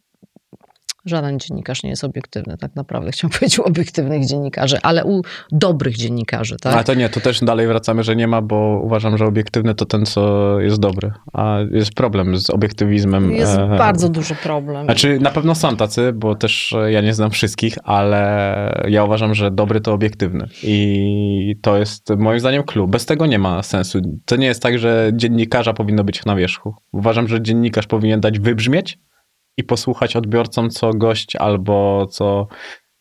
Żaden 1.08 1.38
dziennikarz 1.38 1.82
nie 1.82 1.90
jest 1.90 2.04
obiektywny, 2.04 2.56
tak 2.58 2.76
naprawdę. 2.76 3.10
Chciałam 3.12 3.32
powiedzieć 3.32 3.58
u 3.58 3.62
obiektywnych 3.62 4.26
dziennikarzy, 4.26 4.78
ale 4.82 5.04
u 5.04 5.22
dobrych 5.52 5.96
dziennikarzy, 5.96 6.56
tak? 6.60 6.74
A 6.76 6.84
to 6.84 6.94
nie, 6.94 7.08
to 7.08 7.20
też 7.20 7.40
dalej 7.40 7.66
wracamy, 7.66 8.02
że 8.02 8.16
nie 8.16 8.26
ma, 8.26 8.42
bo 8.42 8.80
uważam, 8.84 9.18
że 9.18 9.24
obiektywny 9.24 9.74
to 9.74 9.86
ten, 9.86 10.06
co 10.06 10.60
jest 10.60 10.80
dobry. 10.80 11.12
A 11.32 11.58
jest 11.70 11.94
problem 11.94 12.36
z 12.36 12.50
obiektywizmem. 12.50 13.32
Jest 13.32 13.58
e, 13.58 13.76
bardzo 13.78 14.08
duży 14.08 14.34
problem. 14.34 14.84
Znaczy, 14.84 15.18
na 15.20 15.30
pewno 15.30 15.54
są 15.54 15.76
tacy, 15.76 16.12
bo 16.12 16.34
też 16.34 16.72
e, 16.72 16.92
ja 16.92 17.00
nie 17.00 17.14
znam 17.14 17.30
wszystkich, 17.30 17.78
ale 17.84 18.84
ja 18.88 19.04
uważam, 19.04 19.34
że 19.34 19.50
dobry 19.50 19.80
to 19.80 19.92
obiektywny. 19.92 20.48
I 20.62 21.56
to 21.62 21.76
jest 21.76 22.10
moim 22.16 22.40
zdaniem 22.40 22.62
clue. 22.62 22.88
Bez 22.88 23.06
tego 23.06 23.26
nie 23.26 23.38
ma 23.38 23.62
sensu. 23.62 24.00
To 24.24 24.36
nie 24.36 24.46
jest 24.46 24.62
tak, 24.62 24.78
że 24.78 25.10
dziennikarza 25.14 25.72
powinno 25.72 26.04
być 26.04 26.24
na 26.24 26.36
wierzchu. 26.36 26.74
Uważam, 26.92 27.28
że 27.28 27.42
dziennikarz 27.42 27.86
powinien 27.86 28.20
dać 28.20 28.38
wybrzmieć 28.38 28.98
i 29.58 29.64
posłuchać 29.64 30.16
odbiorcom, 30.16 30.70
co 30.70 30.90
gość 30.94 31.36
albo 31.36 32.06
co, 32.06 32.48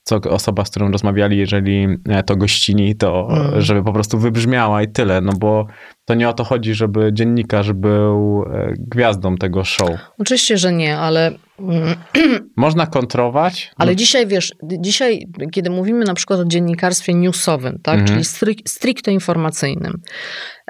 co 0.04 0.16
osoba, 0.16 0.66
z 0.66 0.70
którą 0.70 0.92
rozmawiali, 0.92 1.38
jeżeli 1.38 1.88
e, 2.10 2.24
to 2.24 2.36
gościni, 2.36 2.96
to 2.96 3.28
Mm. 3.32 3.62
żeby 3.62 3.84
po 3.84 3.94
prostu 3.94 4.18
wybrzmiała 4.20 4.84
i 4.84 4.88
tyle. 4.92 5.22
No 5.22 5.34
bo 5.34 5.68
to 6.08 6.14
nie 6.14 6.30
o 6.30 6.34
to 6.34 6.44
chodzi, 6.44 6.74
żeby 6.74 7.10
dziennikarz 7.14 7.74
był 7.74 8.44
e, 8.44 8.74
gwiazdą 8.78 9.36
tego 9.36 9.64
show. 9.64 9.90
Oczywiście, 10.20 10.58
że 10.58 10.74
nie, 10.74 10.98
ale 10.98 11.32
mm, 11.60 11.96
Można 12.58 12.88
kontrować. 12.88 13.72
Ale 13.78 13.92
no, 13.92 13.96
dzisiaj, 13.96 14.28
wiesz, 14.28 14.54
dzisiaj, 14.64 15.28
kiedy 15.52 15.70
mówimy 15.70 16.06
na 16.06 16.14
przykład 16.14 16.40
o 16.40 16.46
dziennikarstwie 16.46 17.14
newsowym, 17.14 17.80
tak, 17.84 17.94
Mhm. 17.94 18.08
czyli 18.08 18.26
stryk, 18.26 18.58
stricte 18.70 19.12
informacyjnym 19.12 20.02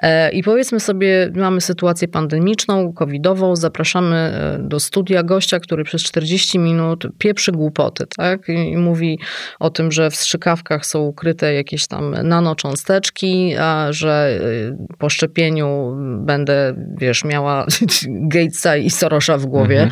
e, 0.02 0.32
i 0.32 0.44
powiedzmy 0.44 0.80
sobie, 0.80 1.32
mamy 1.36 1.62
sytuację 1.62 2.08
pandemiczną, 2.08 2.94
covidową, 2.94 3.56
zapraszamy 3.56 4.16
e, 4.16 4.60
do 4.62 4.80
studia 4.80 5.24
gościa, 5.24 5.60
który 5.60 5.84
przez 5.84 6.04
40 6.04 6.60
minut 6.60 7.08
pieprzy 7.18 7.52
głupoty, 7.52 8.06
tak, 8.18 8.50
i, 8.50 8.78
mówi 8.78 9.20
o 9.60 9.70
tym, 9.70 9.92
że 9.92 10.12
w 10.12 10.16
strzykawkach 10.16 10.86
są 10.86 11.00
ukryte 11.00 11.54
jakieś 11.54 11.88
tam 11.88 12.16
nanocząsteczki, 12.24 13.56
a 13.60 13.88
że 13.92 14.40
e, 14.72 14.96
po 14.98 15.10
szczepieniu 15.28 15.96
będę, 16.26 16.74
wiesz, 16.98 17.24
miała 17.24 17.66
Gatesa 18.34 18.78
i 18.78 18.90
Sorosza 18.90 19.38
w 19.38 19.46
głowie 19.46 19.82
Mhm. 19.82 19.92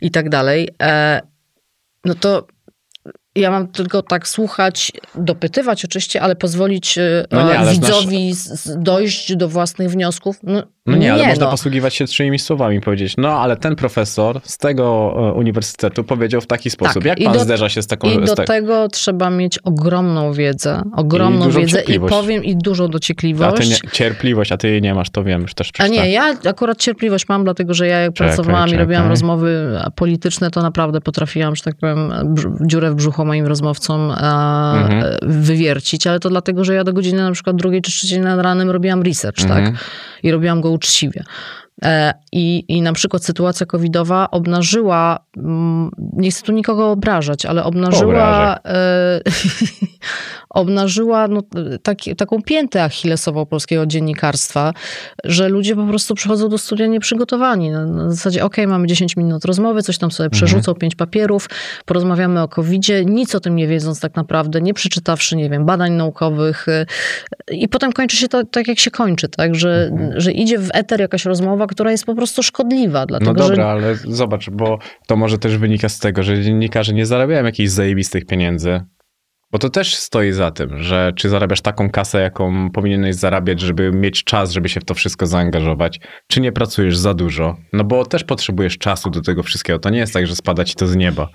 i 0.00 0.10
tak 0.10 0.28
dalej, 0.28 0.68
e, 0.82 1.20
no 2.04 2.14
to 2.14 2.46
ja 3.34 3.50
mam 3.50 3.68
tylko 3.68 4.02
tak 4.02 4.28
słuchać, 4.28 4.92
dopytywać 5.14 5.84
oczywiście, 5.84 6.22
ale 6.22 6.36
pozwolić 6.36 6.98
e, 6.98 7.24
No 7.30 7.48
nie, 7.48 7.58
ale 7.58 7.72
widzowi 7.72 8.32
dojść 8.76 9.36
do 9.36 9.48
własnych 9.48 9.90
wniosków. 9.90 10.36
No, 10.42 10.62
No 10.86 10.96
nie, 10.96 11.12
ale 11.12 11.26
można 11.26 11.44
no. 11.44 11.50
posługiwać 11.50 11.94
się 11.94 12.06
trzymi 12.06 12.38
słowami 12.38 12.76
i 12.76 12.80
powiedzieć, 12.80 13.14
no 13.18 13.28
ale 13.40 13.56
ten 13.56 13.76
profesor 13.76 14.40
z 14.44 14.58
tego 14.58 15.14
e, 15.16 15.32
uniwersytetu 15.32 16.04
powiedział 16.04 16.40
w 16.40 16.46
taki 16.46 16.70
sposób. 16.70 17.04
Jak 17.04 17.18
i 17.20 17.24
pan 17.24 17.32
do- 17.32 17.40
zderza 17.40 17.68
się 17.68 17.82
z 17.82 17.86
taką... 17.86 18.10
I 18.10 18.24
do 18.24 18.34
te- 18.34 18.44
tego 18.44 18.88
trzeba 18.88 19.30
mieć 19.30 19.58
ogromną 19.58 20.32
wiedzę, 20.32 20.82
ogromną 20.96 21.44
dużą 21.44 21.60
wiedzę 21.60 21.80
i 21.82 22.00
powiem 22.00 22.44
i 22.44 22.56
dużą 22.56 22.84
a 22.84 22.86
ty 22.86 22.92
dociekliwość. 22.92 23.70
nie, 23.84 23.90
cierpliwość, 23.92 24.52
a 24.52 24.56
ty 24.56 24.68
jej 24.70 24.82
nie 24.82 24.94
masz, 24.94 25.10
to 25.10 25.24
wiem, 25.24 25.42
już 25.42 25.54
też 25.54 25.68
A 25.68 25.72
przeczytałem. 25.72 26.04
nie, 26.04 26.10
ja 26.10 26.34
akurat 26.50 26.78
cierpliwość 26.78 27.28
mam, 27.28 27.44
dlatego 27.44 27.74
że 27.74 27.86
ja 27.86 27.98
jak 27.98 28.12
Czekaj, 28.14 28.28
pracowałam 28.36 28.68
i 28.70 28.72
robiłam 28.76 29.02
czekaj. 29.02 29.08
rozmowy 29.10 29.78
polityczne, 29.96 30.50
to 30.50 30.62
naprawdę 30.62 31.00
potrafiłam, 31.00 31.56
że 31.56 31.62
tak 31.62 31.74
powiem, 31.76 32.12
dziurę 32.60 32.90
w 32.90 32.94
brzuchu 32.94 33.21
moim 33.24 33.46
rozmówcom 33.46 34.10
e, 34.10 34.14
Mhm. 34.14 35.16
wywiercić, 35.22 36.06
ale 36.06 36.20
to 36.20 36.28
dlatego, 36.30 36.64
że 36.64 36.74
ja 36.74 36.84
do 36.84 36.92
godziny 36.92 37.22
na 37.22 37.32
przykład 37.32 37.56
drugiej 37.56 37.82
czy 37.82 37.90
trzeciej 37.90 38.20
nad 38.20 38.40
ranem 38.40 38.70
robiłam 38.70 39.02
research, 39.02 39.42
Mhm. 39.42 39.64
tak? 39.64 39.84
I 40.22 40.30
robiłam 40.30 40.60
go 40.60 40.70
uczciwie. 40.70 41.24
E, 41.84 42.14
I, 42.32 42.64
I 42.68 42.82
na 42.82 42.92
przykład 42.92 43.24
sytuacja 43.24 43.66
covidowa 43.66 44.30
obnażyła, 44.30 45.18
mm, 45.36 45.90
nie 46.12 46.30
chcę 46.30 46.42
tu 46.42 46.52
nikogo 46.52 46.90
obrażać, 46.90 47.46
ale 47.46 47.64
obnażyła, 47.64 48.58
obnażyła 50.52 51.28
no, 51.28 51.42
taki, 51.82 52.16
taką 52.16 52.42
piętę 52.42 52.84
achillesową 52.84 53.46
polskiego 53.46 53.86
dziennikarstwa, 53.86 54.72
że 55.24 55.48
ludzie 55.48 55.76
po 55.76 55.86
prostu 55.86 56.14
przychodzą 56.14 56.48
do 56.48 56.58
studia 56.58 56.86
nieprzygotowani. 56.86 57.70
Na, 57.70 57.86
na 57.86 58.10
zasadzie, 58.10 58.44
okej, 58.44 58.66
mamy 58.66 58.86
10 58.86 59.16
minut 59.16 59.44
rozmowy, 59.44 59.82
coś 59.82 59.98
tam 59.98 60.10
sobie 60.10 60.30
przerzucą, 60.30 60.74
pięć 60.74 60.94
papierów, 60.94 61.48
porozmawiamy 61.84 62.42
o 62.42 62.48
covidzie, 62.48 63.04
nic 63.04 63.34
o 63.34 63.40
tym 63.40 63.56
nie 63.56 63.68
wiedząc 63.68 64.00
tak 64.00 64.16
naprawdę, 64.16 64.60
nie 64.60 64.74
przeczytawszy, 64.74 65.36
nie 65.36 65.50
wiem, 65.50 65.66
badań 65.66 65.92
naukowych 65.92 66.68
e, 66.68 66.86
i 67.50 67.68
potem 67.68 67.92
kończy 67.92 68.16
się 68.16 68.28
to 68.28 68.44
tak, 68.44 68.68
jak 68.68 68.78
się 68.78 68.90
kończy, 68.90 69.28
tak, 69.28 69.54
że, 69.54 69.90
że 70.16 70.32
idzie 70.32 70.58
w 70.58 70.70
eter 70.74 71.00
jakaś 71.00 71.24
rozmowa, 71.24 71.66
która 71.66 71.90
jest 71.90 72.04
po 72.04 72.14
prostu 72.14 72.42
szkodliwa, 72.42 73.06
dlatego 73.06 73.32
No 73.32 73.38
dobra, 73.38 73.56
że 73.56 73.66
ale 73.66 73.96
zobacz, 73.96 74.50
bo 74.50 74.78
to 75.06 75.16
może 75.16 75.38
też 75.38 75.58
wynika 75.58 75.88
z 75.88 75.98
tego, 75.98 76.22
że 76.22 76.42
dziennikarze 76.42 76.94
nie 76.94 77.06
zarabiają 77.06 77.44
jakichś 77.44 77.70
zajebistych 77.70 78.26
pieniędzy. 78.26 78.80
Bo 79.52 79.58
to 79.58 79.70
też 79.70 79.94
stoi 79.94 80.32
za 80.32 80.50
tym, 80.50 80.78
że 80.78 81.12
czy 81.16 81.28
zarabiasz 81.28 81.60
taką 81.60 81.90
kasę, 81.90 82.20
jaką 82.20 82.70
powinieneś 82.70 83.14
zarabiać, 83.14 83.60
żeby 83.60 83.92
mieć 83.92 84.24
czas, 84.24 84.50
żeby 84.50 84.68
się 84.68 84.80
w 84.80 84.84
to 84.84 84.94
wszystko 84.94 85.26
zaangażować, 85.26 86.00
czy 86.28 86.40
nie 86.40 86.52
pracujesz 86.52 86.96
za 86.96 87.14
dużo. 87.14 87.56
No 87.72 87.84
bo 87.84 88.04
też 88.06 88.24
potrzebujesz 88.24 88.78
czasu 88.78 89.10
do 89.10 89.20
tego 89.20 89.42
wszystkiego. 89.42 89.78
To 89.78 89.90
nie 89.90 89.98
jest 89.98 90.12
tak, 90.12 90.26
że 90.26 90.36
spada 90.36 90.64
ci 90.64 90.74
to 90.74 90.86
z 90.86 90.96
nieba. 90.96 91.28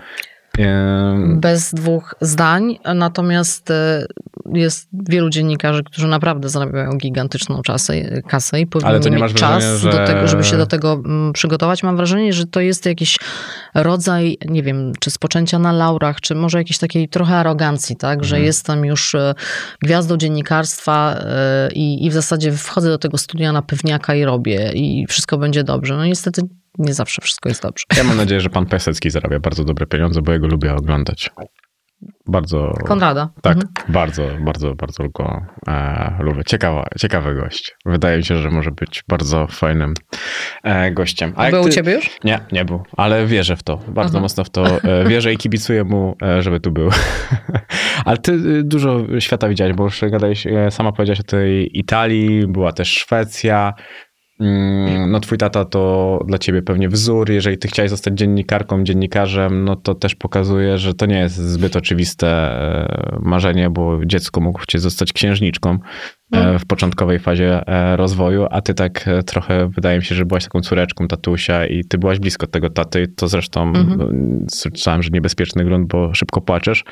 Bez 1.39 1.73
dwóch 1.73 2.15
zdań, 2.21 2.79
natomiast 2.95 3.71
e, 3.71 4.05
jest 4.53 4.87
wielu 4.93 5.29
dziennikarzy, 5.29 5.83
którzy 5.83 6.07
naprawdę 6.07 6.49
zarabiają 6.49 6.97
gigantyczną 6.97 7.61
czasę, 7.61 8.21
kasę 8.21 8.59
i 8.59 8.61
Ale 8.61 8.67
powinni 8.69 9.01
to 9.03 9.09
nie 9.09 9.17
mieć 9.23 9.33
czas 9.33 9.63
wrażenia, 9.63 9.77
że- 9.77 9.91
do 9.99 10.07
tego, 10.07 10.27
żeby 10.27 10.43
się 10.43 10.57
do 10.57 10.65
tego 10.65 10.93
mm, 10.93 11.33
przygotować. 11.33 11.83
Mam 11.83 11.97
wrażenie, 11.97 12.33
że 12.33 12.45
to 12.45 12.59
jest 12.59 12.85
jakiś 12.85 13.17
rodzaj, 13.75 14.37
nie 14.45 14.63
wiem, 14.63 14.91
czy 14.99 15.11
spoczęcia 15.11 15.59
na 15.59 15.71
laurach, 15.71 16.21
czy 16.21 16.35
może 16.35 16.57
jakiejś 16.57 16.77
takiej 16.77 17.09
trochę 17.09 17.35
arogancji, 17.35 17.95
tak, 17.95 18.23
że 18.23 18.35
Mhm. 18.35 18.45
jestem 18.45 18.85
już 18.85 19.15
e, 19.15 19.33
gwiazdą 19.83 20.17
dziennikarstwa 20.17 21.15
e, 21.19 21.69
i, 21.73 22.05
i 22.05 22.09
w 22.09 22.13
zasadzie 22.13 22.51
wchodzę 22.51 22.89
do 22.89 22.97
tego 22.97 23.17
studia 23.17 23.51
na 23.51 23.61
pewniaka 23.61 24.15
i 24.15 24.23
robię 24.25 24.71
i 24.73 25.05
wszystko 25.09 25.37
będzie 25.37 25.63
dobrze. 25.63 25.95
No 25.97 26.05
niestety 26.05 26.41
nie 26.77 26.93
zawsze 26.93 27.21
wszystko 27.21 27.49
jest 27.49 27.61
dobrze. 27.61 27.83
Ja 27.97 28.03
mam 28.03 28.17
nadzieję, 28.17 28.41
że 28.41 28.49
pan 28.49 28.65
Pesecki 28.65 29.09
zarabia 29.09 29.39
bardzo 29.39 29.63
dobre 29.63 29.85
pieniądze, 29.85 30.21
bo 30.21 30.31
jego 30.33 30.47
lubię 30.47 30.73
oglądać. 30.75 31.29
Bardzo. 32.27 32.73
Konrada. 32.87 33.29
Tak, 33.41 33.57
Mhm. 33.57 33.73
bardzo, 33.93 34.23
bardzo, 34.39 34.75
bardzo 34.75 35.09
go 35.09 35.41
e, 35.67 36.17
lubię. 36.19 36.43
Ciekawa, 36.43 36.85
ciekawy 36.99 37.35
gość. 37.35 37.75
Wydaje 37.85 38.17
mi 38.17 38.23
się, 38.25 38.35
że 38.37 38.49
może 38.51 38.71
być 38.71 39.03
bardzo 39.07 39.47
fajnym 39.47 39.93
e, 40.63 40.91
gościem. 40.91 41.33
jak 41.37 41.51
Był 41.51 41.61
u 41.61 41.65
ty- 41.65 41.71
ciebie 41.71 41.93
już? 41.93 42.09
Nie, 42.23 42.39
nie 42.51 42.65
był, 42.65 42.83
ale 42.97 43.25
wierzę 43.25 43.55
w 43.55 43.63
to. 43.63 43.77
Bardzo 43.87 44.17
Aha. 44.17 44.21
mocno 44.21 44.43
w 44.43 44.49
to 44.49 44.65
e, 44.83 45.05
wierzę 45.07 45.33
i 45.33 45.37
kibicuję 45.37 45.83
mu, 45.83 46.15
e, 46.23 46.41
żeby 46.41 46.59
tu 46.59 46.71
był. 46.71 46.89
ale 48.05 48.17
ty 48.17 48.31
y, 48.31 48.63
dużo 48.63 48.99
świata 49.19 49.49
widziałeś, 49.49 49.73
bo 49.75 49.83
już 49.83 50.01
gadałeś, 50.01 50.47
e, 50.47 50.71
sama 50.71 50.91
powiedziałaś 50.91 51.19
o 51.19 51.23
tej 51.23 51.79
Italii, 51.79 52.47
była 52.47 52.71
też 52.73 52.89
Szwecja. 52.93 53.73
Mm, 54.39 55.11
No 55.11 55.19
twój 55.19 55.37
tata 55.37 55.65
to 55.65 56.19
dla 56.27 56.37
ciebie 56.37 56.61
pewnie 56.61 56.89
wzór. 56.89 57.31
Jeżeli 57.31 57.57
ty 57.57 57.67
chciałeś 57.67 57.89
zostać 57.91 58.13
dziennikarką, 58.17 58.83
dziennikarzem, 58.83 59.65
no 59.65 59.75
to 59.75 59.95
też 59.95 60.15
pokazuje, 60.15 60.77
że 60.77 60.93
to 60.93 61.05
nie 61.05 61.19
jest 61.19 61.35
zbyt 61.35 61.75
oczywiste 61.75 62.27
e, 62.27 63.19
marzenie, 63.21 63.69
bo 63.69 64.05
dziecko 64.05 64.41
mógł 64.41 64.59
chcieć 64.59 64.81
zostać 64.81 65.13
księżniczką 65.13 65.77
e, 66.31 66.59
w 66.59 66.65
początkowej 66.65 67.19
fazie 67.19 67.67
e, 67.67 67.95
rozwoju, 67.97 68.47
a 68.51 68.61
ty 68.61 68.73
tak 68.73 69.05
trochę, 69.25 69.69
wydaje 69.69 69.97
mi 69.97 70.05
się, 70.05 70.15
że 70.15 70.25
byłaś 70.25 70.43
taką 70.43 70.61
córeczką 70.61 71.07
tatusia 71.07 71.65
i 71.65 71.83
ty 71.85 71.97
byłaś 71.97 72.19
blisko 72.19 72.47
tego 72.47 72.69
taty. 72.69 73.07
To 73.07 73.27
zresztą 73.27 73.61
Mhm. 73.67 73.97
no, 73.97 74.07
słyszałem, 74.51 75.03
że 75.03 75.09
niebezpieczny 75.13 75.65
grunt, 75.65 75.87
bo 75.87 76.13
szybko 76.13 76.41
płaczesz. 76.41 76.83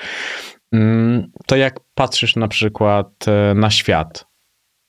Mm, 0.73 1.27
To 1.47 1.55
jak 1.55 1.79
patrzysz 1.95 2.35
na 2.35 2.47
przykład 2.47 3.25
na 3.55 3.69
świat 3.69 4.25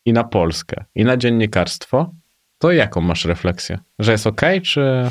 i 0.07 0.13
na 0.13 0.25
Polskę 0.25 0.85
i 0.95 1.05
na 1.05 1.17
dziennikarstwo, 1.17 2.11
to 2.59 2.73
jaką 2.73 3.01
masz 3.01 3.25
refleksję? 3.25 3.79
Że 3.99 4.13
jest 4.13 4.27
okej, 4.27 4.63
czy... 4.63 5.11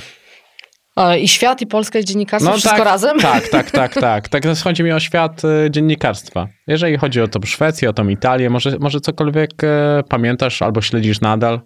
I 1.19 1.27
świat, 1.27 1.61
i 1.61 1.67
Polska, 1.67 1.99
i 1.99 2.05
dziennikarstwo, 2.05 2.51
wszystko 2.51 2.75
tak, 2.77 2.85
razem? 2.85 3.19
Tak, 3.19 3.47
tak, 3.47 3.71
tak, 3.71 3.93
tak. 3.93 4.29
Tak 4.29 4.43
chodzi 4.63 4.83
mi 4.83 4.91
o 4.91 4.99
świat 4.99 5.41
e, 5.45 5.71
dziennikarstwa. 5.71 6.47
Jeżeli 6.67 6.97
chodzi 6.97 7.21
o 7.21 7.27
tą 7.27 7.39
Szwecję, 7.45 7.89
o 7.89 7.93
tą 7.93 8.07
Italię, 8.07 8.49
może, 8.49 8.77
może 8.79 8.99
cokolwiek 8.99 9.63
e, 9.63 10.03
pamiętasz 10.09 10.61
albo 10.61 10.81
śledzisz 10.81 11.21
nadal? 11.21 11.61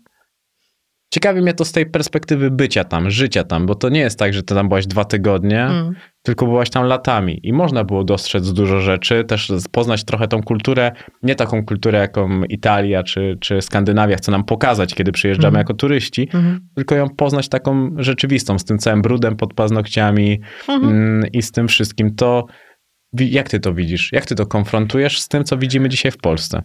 Ciekawi 1.13 1.42
mnie 1.42 1.54
to 1.54 1.65
z 1.65 1.72
tej 1.72 1.86
perspektywy 1.86 2.52
bycia 2.52 2.84
tam, 2.84 3.12
życia 3.12 3.44
tam, 3.44 3.65
bo 3.65 3.76
to 3.76 3.89
nie 3.89 4.00
jest 4.00 4.20
tak, 4.20 4.34
że 4.34 4.44
ty 4.44 4.56
tam 4.56 4.68
byłaś 4.68 4.88
dwa 4.88 5.06
tygodnie, 5.06 5.63
Mm. 5.63 5.96
Tylko 6.30 6.46
byłaś 6.46 6.70
tam 6.70 6.86
latami 6.86 7.39
i 7.44 7.54
można 7.54 7.84
było 7.84 8.04
dostrzec 8.04 8.54
dużo 8.54 8.82
rzeczy, 8.82 9.24
też 9.24 9.52
poznać 9.72 10.04
trochę 10.04 10.28
tą 10.28 10.44
kulturę, 10.44 10.92
nie 11.24 11.36
taką 11.36 11.65
kulturę, 11.65 12.00
jaką 12.00 12.44
Italia 12.44 13.04
czy, 13.04 13.38
czy 13.42 13.62
Skandynawia 13.62 14.18
chce 14.18 14.32
nam 14.32 14.44
pokazać, 14.44 14.94
kiedy 14.96 15.12
przyjeżdżamy 15.12 15.48
Mhm. 15.48 15.60
jako 15.62 15.74
turyści, 15.74 16.22
Mhm. 16.34 16.60
tylko 16.76 16.96
ją 16.96 17.10
poznać 17.10 17.50
taką 17.50 17.89
rzeczywistą, 17.98 18.60
z 18.60 18.65
tym 18.65 18.78
całym 18.78 19.02
brudem 19.02 19.36
pod 19.36 19.54
paznokciami 19.54 20.39
Mhm. 20.70 20.92
mm, 20.96 21.32
i 21.34 21.42
z 21.42 21.52
tym 21.52 21.68
wszystkim. 21.68 22.15
To 22.15 22.46
jak 23.20 23.50
ty 23.50 23.60
to 23.60 23.74
widzisz? 23.74 24.10
Jak 24.13 24.26
ty 24.26 24.36
to 24.36 24.46
konfrontujesz 24.46 25.20
z 25.22 25.28
tym, 25.28 25.44
co 25.44 25.58
widzimy 25.58 25.89
dzisiaj 25.89 26.12
w 26.12 26.18
Polsce? 26.18 26.62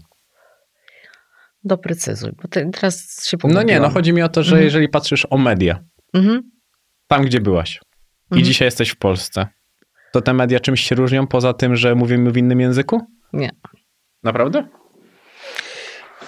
Doprecyzuj, 1.65 2.31
bo 2.43 2.49
te, 2.49 2.71
teraz 2.71 3.27
się 3.29 3.37
No 3.45 3.49
nie, 3.49 3.55
no 3.55 3.63
pogubiłam. 3.65 3.93
chodzi 3.93 4.13
mi 4.13 4.23
o 4.23 4.29
to, 4.29 4.43
że 4.43 4.51
Mhm. 4.51 4.65
jeżeli 4.65 4.89
patrzysz 4.89 5.27
o 5.31 5.39
media, 5.39 5.79
Mhm. 6.15 6.43
tam 7.09 7.25
gdzie 7.25 7.41
byłaś 7.41 7.81
i 8.35 8.39
Mhm. 8.39 8.45
dzisiaj 8.45 8.67
jesteś 8.67 8.89
w 8.91 8.97
Polsce, 8.97 9.47
to 10.13 10.21
te 10.21 10.35
media 10.35 10.61
czymś 10.61 10.81
się 10.81 10.95
różnią 10.95 11.27
poza 11.27 11.53
tym, 11.53 11.77
że 11.77 11.95
mówimy 11.95 12.31
w 12.31 12.37
innym 12.37 12.61
języku? 12.61 13.01
Nie. 13.33 13.51
Naprawdę? 14.23 14.69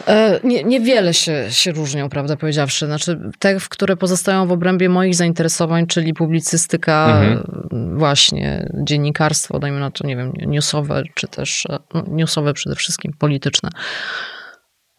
E, 0.08 0.40
Nie, 0.44 0.64
niewiele 0.64 1.14
się, 1.14 1.46
się 1.50 1.72
różnią, 1.72 2.08
prawda 2.08 2.36
powiedziawszy. 2.36 2.86
Znaczy, 2.86 3.20
te, 3.38 3.56
które 3.70 3.96
pozostają 3.96 4.46
w 4.46 4.52
obrębie 4.52 4.88
moich 4.88 5.14
zainteresowań, 5.14 5.86
czyli 5.86 6.14
publicystyka, 6.14 7.20
Mhm. 7.20 7.98
właśnie 7.98 8.68
dziennikarstwo, 8.84 9.58
dajmy 9.58 9.80
na 9.80 9.90
to, 9.90 10.06
nie 10.06 10.16
wiem, 10.16 10.32
newsowe, 10.36 11.02
czy 11.14 11.28
też 11.28 11.66
e, 11.66 11.78
no, 11.94 12.04
newsowe 12.08 12.52
przede 12.54 12.76
wszystkim, 12.76 13.12
polityczne. 13.18 13.70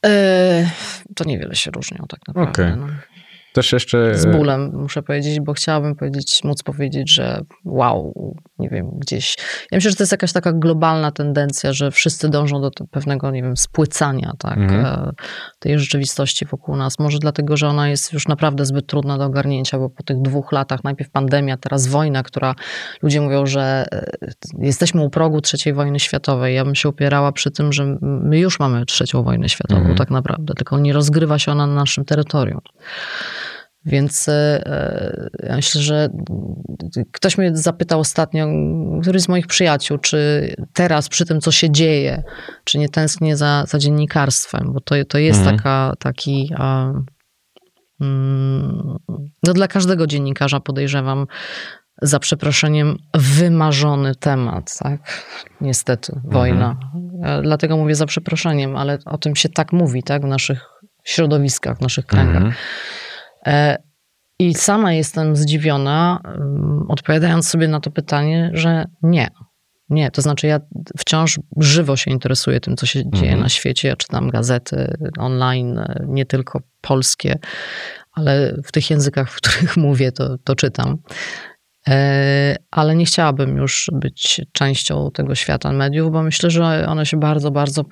E, 0.05 0.69
To 1.15 1.23
niewiele 1.23 1.55
się 1.55 1.71
różnią 1.71 2.05
tak 2.09 2.19
naprawdę. 2.27 2.51
Okej. 2.51 2.77
No. 2.77 2.87
Też 3.57 3.73
jeszcze... 3.73 4.15
Z 4.15 4.25
bólem, 4.25 4.71
muszę 4.73 5.03
powiedzieć, 5.03 5.39
bo 5.39 5.53
chciałabym 5.53 5.95
powiedzieć, 5.95 6.43
móc 6.43 6.63
powiedzieć, 6.63 7.11
że 7.11 7.41
wow, 7.65 8.13
nie 8.59 8.69
wiem, 8.69 8.89
gdzieś... 8.99 9.35
Ja 9.71 9.77
myślę, 9.77 9.91
że 9.91 9.97
to 9.97 10.03
jest 10.03 10.11
jakaś 10.11 10.33
taka 10.33 10.53
globalna 10.53 11.11
tendencja, 11.11 11.73
że 11.73 11.91
wszyscy 11.91 12.29
dążą 12.29 12.61
do 12.61 12.71
pewnego, 12.91 13.31
nie 13.31 13.43
wiem, 13.43 13.57
spłycania, 13.57 14.33
tak, 14.39 14.57
mhm. 14.57 15.11
tej 15.59 15.79
rzeczywistości 15.79 16.45
wokół 16.45 16.75
nas. 16.75 16.99
Może 16.99 17.19
dlatego, 17.19 17.57
że 17.57 17.67
ona 17.67 17.89
jest 17.89 18.13
już 18.13 18.27
naprawdę 18.27 18.65
zbyt 18.65 18.87
trudna 18.87 19.17
do 19.17 19.25
ogarnięcia, 19.25 19.79
bo 19.79 19.89
po 19.89 20.03
tych 20.03 20.21
dwóch 20.21 20.51
latach, 20.51 20.83
najpierw 20.83 21.11
pandemia, 21.11 21.57
teraz 21.57 21.87
wojna, 21.87 22.23
która 22.23 22.55
ludzie 23.01 23.21
mówią, 23.21 23.45
że 23.45 23.85
jesteśmy 24.59 25.01
u 25.01 25.09
progu 25.09 25.41
trzeciej 25.41 25.73
wojny 25.73 25.99
światowej. 25.99 26.55
Ja 26.55 26.65
bym 26.65 26.75
się 26.75 26.89
opierała 26.89 27.31
przy 27.31 27.51
tym, 27.51 27.73
że 27.73 27.97
my 28.01 28.39
już 28.39 28.59
mamy 28.59 28.85
trzecią 28.85 29.23
wojnę 29.23 29.49
światową, 29.49 29.79
mhm. 29.79 29.97
tak 29.97 30.09
naprawdę, 30.09 30.53
tylko 30.53 30.79
nie 30.79 30.93
rozgrywa 30.93 31.39
się 31.39 31.51
ona 31.51 31.67
na 31.67 31.75
naszym 31.75 32.05
terytorium. 32.05 32.59
Więc 33.87 34.29
e, 34.29 35.29
ja 35.43 35.55
myślę, 35.55 35.81
że 35.81 36.09
ktoś 37.11 37.37
mnie 37.37 37.57
zapytał 37.57 37.99
ostatnio, 37.99 38.47
któryś 39.01 39.21
z 39.21 39.29
moich 39.29 39.47
przyjaciół, 39.47 39.97
czy 39.97 40.49
teraz 40.73 41.09
przy 41.09 41.25
tym, 41.25 41.41
co 41.41 41.51
się 41.51 41.71
dzieje, 41.71 42.23
czy 42.63 42.77
nie 42.77 42.89
tęsknię 42.89 43.37
za, 43.37 43.63
za 43.67 43.79
dziennikarstwem, 43.79 44.73
bo 44.73 44.79
to, 44.79 44.95
to 45.09 45.17
jest 45.17 45.39
mhm. 45.39 45.57
taka, 45.57 45.93
taki. 45.99 46.53
Mm, 48.01 48.97
no 49.43 49.53
dla 49.53 49.67
każdego 49.67 50.07
dziennikarza 50.07 50.59
podejrzewam, 50.59 51.27
za 52.01 52.19
przeproszeniem, 52.19 52.97
wymarzony 53.13 54.15
temat, 54.15 54.77
tak? 54.79 55.23
Niestety, 55.61 56.13
mhm. 56.15 56.33
wojna. 56.33 56.77
Dlatego 57.43 57.77
mówię 57.77 57.95
za 57.95 58.05
przeproszeniem, 58.05 58.75
ale 58.75 58.97
o 59.05 59.17
tym 59.17 59.35
się 59.35 59.49
tak 59.49 59.73
mówi, 59.73 60.03
tak? 60.03 60.21
W 60.21 60.27
naszych 60.27 60.65
środowiskach, 61.03 61.77
w 61.77 61.81
naszych 61.81 62.05
kręgach. 62.05 62.35
Mhm. 62.35 62.53
E, 63.47 63.77
I 64.39 64.53
sama 64.53 64.93
jestem 64.93 65.35
zdziwiona, 65.35 66.21
mm, 66.25 66.85
odpowiadając 66.89 67.47
sobie 67.47 67.67
na 67.67 67.79
to 67.79 67.91
pytanie, 67.91 68.51
że 68.53 68.85
nie. 69.03 69.27
Nie, 69.89 70.11
to 70.11 70.21
znaczy 70.21 70.47
ja 70.47 70.59
wciąż 70.97 71.39
żywo 71.57 71.95
się 71.95 72.11
interesuję 72.11 72.59
tym, 72.59 72.77
co 72.77 72.85
się 72.85 72.99
dzieje 73.11 73.31
mhm. 73.31 73.39
na 73.39 73.49
świecie. 73.49 73.87
Ja 73.87 73.95
czytam 73.95 74.29
gazety 74.29 74.97
online, 75.17 75.79
nie 76.07 76.25
tylko 76.25 76.61
polskie, 76.81 77.39
ale 78.11 78.55
w 78.63 78.71
tych 78.71 78.89
językach, 78.89 79.31
w 79.31 79.35
których 79.35 79.77
mówię, 79.87 80.11
to, 80.11 80.37
to 80.43 80.55
czytam. 80.55 80.97
E, 81.87 82.55
ale 82.71 82.95
nie 82.95 83.05
chciałabym 83.05 83.57
już 83.57 83.89
być 83.93 84.41
częścią 84.51 85.11
tego 85.11 85.35
świata 85.35 85.71
mediów, 85.71 86.11
bo 86.11 86.23
myślę, 86.23 86.49
że 86.49 86.87
one 86.87 87.05
się 87.05 87.17
bardzo, 87.17 87.51
bardzo 87.51 87.83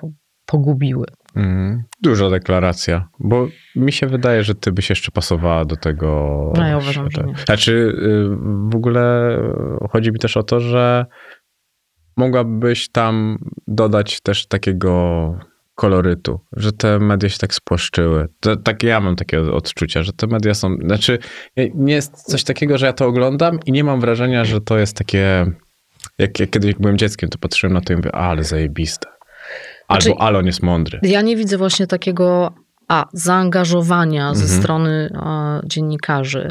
pogubiły. 0.46 1.06
Mm, 1.36 1.82
duża 2.02 2.30
deklaracja, 2.30 3.08
bo 3.20 3.48
mi 3.76 3.92
się 3.92 4.06
wydaje, 4.06 4.42
że 4.44 4.54
ty 4.54 4.72
byś 4.72 4.90
jeszcze 4.90 5.12
pasowała 5.12 5.64
do 5.64 5.76
tego. 5.76 6.52
No 6.56 6.66
ja 6.66 6.78
uważam, 6.78 7.10
że 7.10 7.24
nie. 7.24 7.34
Znaczy, 7.46 7.72
y, 7.72 8.28
w 8.72 8.76
ogóle 8.76 9.36
chodzi 9.90 10.12
mi 10.12 10.18
też 10.18 10.36
o 10.36 10.42
to, 10.42 10.60
że 10.60 11.06
mogłabyś 12.16 12.88
tam 12.88 13.38
dodać 13.66 14.20
też 14.20 14.46
takiego 14.46 15.34
kolorytu, 15.74 16.40
że 16.52 16.72
te 16.72 16.98
media 16.98 17.28
się 17.28 17.38
tak 17.38 17.54
spłaszczyły. 17.54 18.28
To, 18.40 18.56
tak 18.56 18.82
ja 18.82 19.00
mam 19.00 19.16
takie 19.16 19.40
odczucia, 19.40 20.02
że 20.02 20.12
te 20.12 20.26
media 20.26 20.54
są, 20.54 20.76
znaczy 20.84 21.18
nie 21.74 21.94
jest 21.94 22.22
coś 22.22 22.44
takiego, 22.44 22.78
że 22.78 22.86
ja 22.86 22.92
to 22.92 23.06
oglądam 23.06 23.58
i 23.66 23.72
nie 23.72 23.84
mam 23.84 24.00
wrażenia, 24.00 24.44
że 24.44 24.60
to 24.60 24.78
jest 24.78 24.96
takie, 24.96 25.46
jak, 26.18 26.40
jak 26.40 26.50
kiedyś 26.50 26.74
byłem 26.74 26.98
dzieckiem, 26.98 27.28
to 27.28 27.38
patrzyłem 27.38 27.74
na 27.74 27.80
to 27.80 27.92
i 27.92 27.96
mówię, 27.96 28.14
ale 28.14 28.44
zajebiste. 28.44 29.15
Albo 29.88 30.02
znaczy, 30.02 30.18
ale 30.18 30.38
on 30.38 30.46
jest 30.46 30.62
mądry. 30.62 31.00
Ja 31.02 31.22
nie 31.22 31.36
widzę 31.36 31.58
właśnie 31.58 31.86
takiego 31.86 32.54
a, 32.88 33.06
zaangażowania 33.12 34.28
mhm. 34.28 34.46
ze 34.46 34.58
strony 34.58 35.10
a, 35.14 35.60
dziennikarzy. 35.64 36.48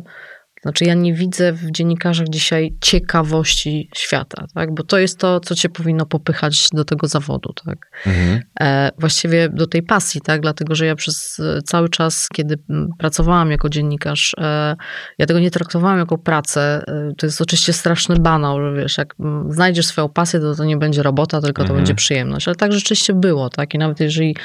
Znaczy, 0.66 0.86
ja 0.86 0.94
nie 0.94 1.14
widzę 1.14 1.54
w 1.54 1.72
dziennikarzach 1.72 2.30
dzisiaj 2.30 2.76
ciekawości 2.82 3.90
świata, 3.96 4.46
tak? 4.54 4.74
bo 4.74 4.84
to 4.84 4.98
jest 4.98 5.20
to, 5.20 5.40
co 5.40 5.56
cię 5.56 5.70
powinno 5.70 6.06
popychać 6.06 6.68
do 6.74 6.86
tego 6.86 7.08
zawodu. 7.08 7.54
Tak? 7.66 7.78
Mhm. 8.06 8.42
E, 8.60 8.92
właściwie 9.00 9.50
do 9.50 9.68
tej 9.68 9.84
pasji, 9.84 10.22
tak? 10.22 10.42
dlatego 10.42 10.76
że 10.76 10.86
ja 10.86 10.96
przez 10.96 11.40
e, 11.40 11.62
cały 11.62 11.90
czas, 11.90 12.28
kiedy 12.34 12.58
pracowałam 12.98 13.52
jako 13.52 13.70
dziennikarz, 13.70 14.36
e, 14.38 14.76
ja 15.18 15.26
tego 15.26 15.40
nie 15.40 15.52
traktowałam 15.52 15.98
jako 15.98 16.18
pracę. 16.18 16.84
E, 16.88 17.14
to 17.18 17.26
jest 17.26 17.42
oczywiście 17.42 17.74
straszny 17.74 18.16
banał, 18.16 18.62
że 18.62 18.74
wiesz, 18.82 18.98
jak 18.98 19.16
znajdziesz 19.50 19.86
swoją 19.86 20.10
pasję, 20.10 20.40
to 20.40 20.56
to 20.56 20.64
nie 20.64 20.78
będzie 20.78 21.04
robota, 21.04 21.42
tylko 21.42 21.62
to 21.62 21.66
mhm. 21.66 21.78
będzie 21.78 21.96
przyjemność. 21.96 22.48
Ale 22.48 22.56
tak 22.56 22.74
rzeczywiście 22.74 23.14
było. 23.14 23.50
Tak? 23.50 23.74
I 23.74 23.78
nawet 23.78 24.00
jeżeli 24.00 24.36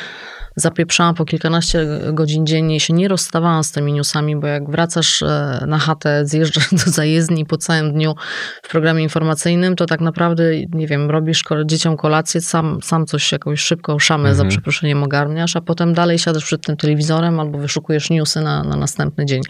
zapieprzałam 0.56 1.14
po 1.14 1.24
kilkanaście 1.24 1.86
godzin 2.12 2.46
dziennie 2.46 2.76
i 2.76 2.80
się 2.80 2.94
nie 2.94 3.08
rozstawałam 3.08 3.64
z 3.64 3.72
tymi 3.72 3.92
newsami, 3.92 4.36
bo 4.36 4.46
jak 4.46 4.70
wracasz 4.70 5.22
e, 5.22 5.64
na 5.66 5.78
chatę, 5.78 6.26
zjeżdżasz 6.26 6.74
do 6.84 6.90
zajezdni 6.90 7.46
po 7.46 7.56
całym 7.56 7.92
dniu 7.92 8.14
w 8.62 8.68
programie 8.68 9.02
informacyjnym, 9.02 9.76
to 9.76 9.86
tak 9.86 10.00
naprawdę, 10.00 10.44
nie 10.72 10.86
wiem, 10.86 11.10
robisz 11.10 11.44
dzieciom 11.66 11.96
kolację, 11.96 12.40
sam, 12.40 12.78
sam 12.82 13.06
coś, 13.06 13.32
jakąś 13.32 13.60
szybką 13.60 13.98
szamę 13.98 14.28
mhm. 14.28 14.36
za 14.36 14.44
przeproszeniem 14.44 15.02
ogarniasz, 15.02 15.56
a 15.56 15.60
potem 15.60 15.94
dalej 15.94 16.18
siadasz 16.18 16.44
przed 16.44 16.66
tym 16.66 16.76
telewizorem 16.76 17.40
albo 17.40 17.58
wyszukujesz 17.58 18.10
newsy 18.10 18.40
na, 18.40 18.64
na 18.64 18.76
następny 18.76 19.26
dzień. 19.26 19.42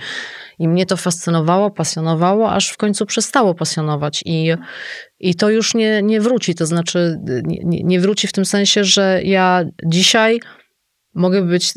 I 0.58 0.68
mnie 0.68 0.86
to 0.86 0.96
fascynowało, 0.96 1.70
pasjonowało, 1.70 2.52
aż 2.52 2.68
w 2.68 2.76
końcu 2.76 3.06
przestało 3.06 3.54
pasjonować. 3.54 4.22
I, 4.24 4.54
i 5.20 5.34
to 5.34 5.50
już 5.50 5.74
nie, 5.74 6.02
nie 6.02 6.20
wróci. 6.20 6.54
To 6.54 6.66
znaczy, 6.66 7.18
nie, 7.44 7.82
nie 7.84 8.00
wróci 8.00 8.28
w 8.28 8.32
tym 8.32 8.44
sensie, 8.44 8.84
że 8.84 9.20
ja 9.24 9.64
dzisiaj 9.86 10.40
mogę 11.14 11.42
być, 11.42 11.72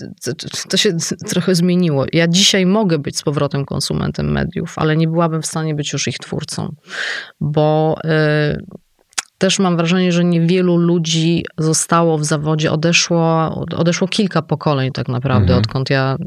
to 0.69 0.77
się 0.77 0.97
trochę 1.27 1.55
zmieniło. 1.55 2.05
Ja 2.13 2.27
dzisiaj 2.27 2.65
mogę 2.65 2.99
być 2.99 3.17
z 3.17 3.23
powrotem 3.23 3.65
konsumentem 3.65 4.31
mediów, 4.31 4.73
ale 4.77 4.97
nie 4.97 5.07
byłabym 5.07 5.41
w 5.41 5.45
stanie 5.45 5.75
być 5.75 5.93
już 5.93 6.07
ich 6.07 6.17
twórcą, 6.17 6.75
bo 7.39 7.97
y, 8.05 8.65
też 9.37 9.59
mam 9.59 9.77
wrażenie, 9.77 10.11
że 10.11 10.23
niewielu 10.23 10.77
ludzi 10.77 11.45
zostało 11.57 12.17
w 12.17 12.25
zawodzie, 12.25 12.71
odeszło, 12.71 13.49
odeszło 13.75 14.07
kilka 14.07 14.41
pokoleń 14.41 14.91
tak 14.91 15.07
naprawdę, 15.07 15.53
mhm. 15.53 15.59
odkąd 15.59 15.89
ja. 15.89 16.17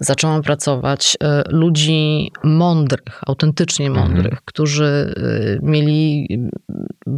Zaczęłam 0.00 0.42
pracować, 0.42 1.16
e, 1.22 1.42
ludzi 1.48 2.30
mądrych, 2.44 3.20
autentycznie 3.26 3.86
mhm. 3.86 4.06
mądrych, 4.06 4.24
mhm. 4.24 4.42
którzy 4.44 4.84
e, 4.84 5.14
mieli, 5.62 6.28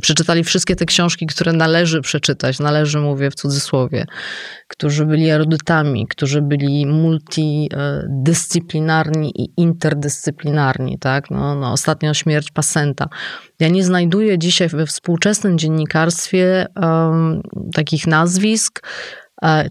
przeczytali 0.01 0.45
wszystkie 0.45 0.77
te 0.77 0.85
książki, 0.85 1.27
które 1.27 1.53
należy 1.53 2.01
przeczytać, 2.01 2.59
należy 2.59 2.99
mówię 2.99 3.31
w 3.31 3.35
cudzysłowie, 3.35 4.05
którzy 4.69 5.07
byli 5.07 5.31
erudytami, 5.31 6.07
którzy 6.07 6.43
byli 6.43 6.87
multidyscyplinarni 6.87 9.43
i 9.43 9.49
interdyscyplinarni, 9.57 10.99
tak? 10.99 11.31
No, 11.31 11.55
no, 11.55 11.73
ostatnio 11.73 12.15
śmierć 12.15 12.51
Pasenta. 12.51 13.09
Ja 13.61 13.69
nie 13.69 13.85
znajduję 13.85 14.39
dzisiaj 14.39 14.69
we 14.69 14.87
współczesnym 14.87 15.59
dziennikarstwie 15.59 16.67
um, 16.77 17.43
takich 17.75 18.07
nazwisk, 18.07 18.83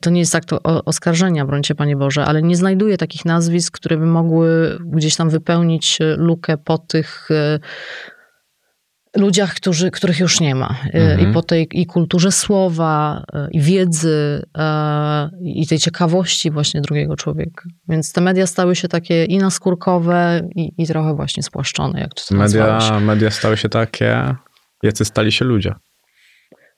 to 0.01 0.09
nie 0.09 0.19
jest 0.19 0.35
akt 0.35 0.49
oskarżenia, 0.63 1.45
brońcie 1.45 1.75
Panie 1.75 1.95
Boże, 1.95 2.25
ale 2.25 2.41
nie 2.41 2.55
znajduję 2.55 2.97
takich 2.97 3.25
nazwisk, 3.25 3.75
które 3.75 3.97
by 3.97 4.05
mogły 4.05 4.77
gdzieś 4.85 5.15
tam 5.15 5.29
wypełnić 5.29 6.01
e, 6.01 6.15
lukę 6.17 6.57
po 6.57 6.77
tych 6.77 7.31
e, 7.31 7.59
ludziach, 9.15 9.53
którzy, 9.53 9.91
których 9.91 10.19
już 10.19 10.39
nie 10.39 10.55
ma. 10.55 10.75
E, 10.93 11.11
mhm. 11.11 11.29
I 11.29 11.33
po 11.33 11.41
tej 11.41 11.67
i 11.71 11.85
kulturze 11.85 12.31
słowa, 12.31 13.23
i 13.51 13.61
wiedzy, 13.61 14.45
i 15.41 15.67
tej 15.67 15.79
ciekawości 15.79 16.51
właśnie 16.51 16.81
drugiego 16.81 17.15
człowieka. 17.15 17.69
Więc 17.89 18.13
te 18.13 18.21
media 18.21 18.47
stały 18.47 18.75
się 18.75 18.87
takie 18.87 19.25
i 19.25 19.37
naskórkowe, 19.37 20.49
i, 20.55 20.71
i 20.77 20.87
trochę 20.87 21.15
właśnie 21.15 21.43
spłaszczone, 21.43 21.99
jak 21.99 22.13
to 22.13 22.35
media, 22.35 22.99
media 22.99 23.31
stały 23.31 23.57
się 23.57 23.69
takie, 23.69 24.35
jacy 24.83 25.05
stali 25.05 25.31
się 25.31 25.45
ludzie. 25.45 25.73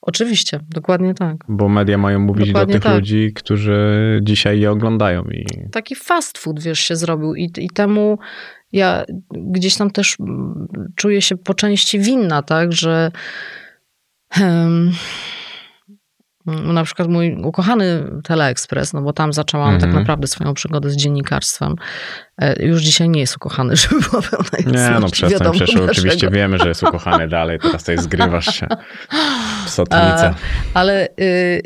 Oczywiście, 0.09 0.59
dokładnie 0.69 1.13
tak. 1.13 1.37
Bo 1.47 1.69
media 1.69 1.97
mają 1.97 2.19
mówić 2.19 2.47
dokładnie 2.47 2.73
do 2.73 2.79
tych 2.79 2.83
tak. 2.83 2.95
ludzi, 2.95 3.31
którzy 3.35 4.19
dzisiaj 4.23 4.59
je 4.59 4.71
oglądają. 4.71 5.23
I... 5.23 5.45
Taki 5.71 5.95
fast 5.95 6.37
food, 6.37 6.59
wiesz, 6.59 6.79
się 6.79 6.95
zrobił 6.95 7.35
i, 7.35 7.51
i 7.57 7.69
temu 7.69 8.19
ja 8.71 9.05
gdzieś 9.31 9.77
tam 9.77 9.91
też 9.91 10.17
czuję 10.95 11.21
się 11.21 11.37
po 11.37 11.53
części 11.53 11.99
winna, 11.99 12.41
tak, 12.41 12.73
że 12.73 13.11
no, 14.39 14.91
na 16.45 16.83
przykład 16.83 17.07
mój 17.07 17.35
ukochany 17.43 18.03
Teleekspres, 18.23 18.93
no 18.93 19.01
bo 19.01 19.13
tam 19.13 19.33
zaczęłam 19.33 19.67
mm 19.69 19.77
-hmm. 19.77 19.81
tak 19.81 19.87
mhm. 19.87 20.03
naprawdę 20.03 20.27
swoją 20.27 20.53
przygodę 20.53 20.89
z 20.89 20.95
dziennikarstwem. 20.95 21.75
E, 22.37 22.65
już 22.65 22.81
dzisiaj 22.81 23.09
nie 23.09 23.19
jest 23.19 23.35
ukochany, 23.35 23.75
żeby 23.81 23.95
była 24.01 24.21
pełna 24.21 24.49
Nie, 24.71 24.99
no 24.99 25.09
przestań, 25.09 25.53
przecież 25.53 25.75
oczywiście 25.75 26.29
wiemy, 26.29 26.57
że 26.57 26.67
jest 26.67 26.83
ukochany 26.83 27.27
dalej, 27.27 27.59
teraz 27.59 27.81
tutaj 27.81 27.97
zgrywasz 27.97 28.55
się 28.55 28.67
w. 29.67 29.93
E, 29.93 30.33
ale 30.73 31.07
y, 31.19 31.61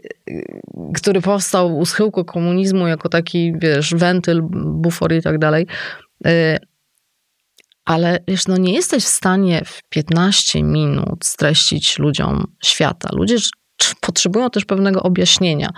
który 0.96 1.22
powstał 1.22 1.78
u 1.78 1.86
schyłku 1.86 2.26
komunizmu 2.26 2.88
jako 2.88 3.10
taki, 3.10 3.54
wiesz, 3.60 3.96
wentyl, 3.96 4.42
bufor 4.54 5.14
i 5.14 5.22
tak 5.22 5.40
dalej. 5.40 5.68
Y, 6.28 6.58
ale 7.86 8.20
wiesz, 8.28 8.48
no 8.48 8.58
nie 8.58 8.74
jesteś 8.74 9.04
w 9.04 9.08
stanie 9.08 9.62
w 9.66 9.82
15 9.90 10.64
minut 10.64 11.26
streścić 11.26 12.00
ludziom 12.00 12.48
świata. 12.64 13.10
Ludzie 13.12 13.36
potrzebują 14.02 14.50
też 14.50 14.66
pewnego 14.66 15.04
objaśnienia. 15.04 15.70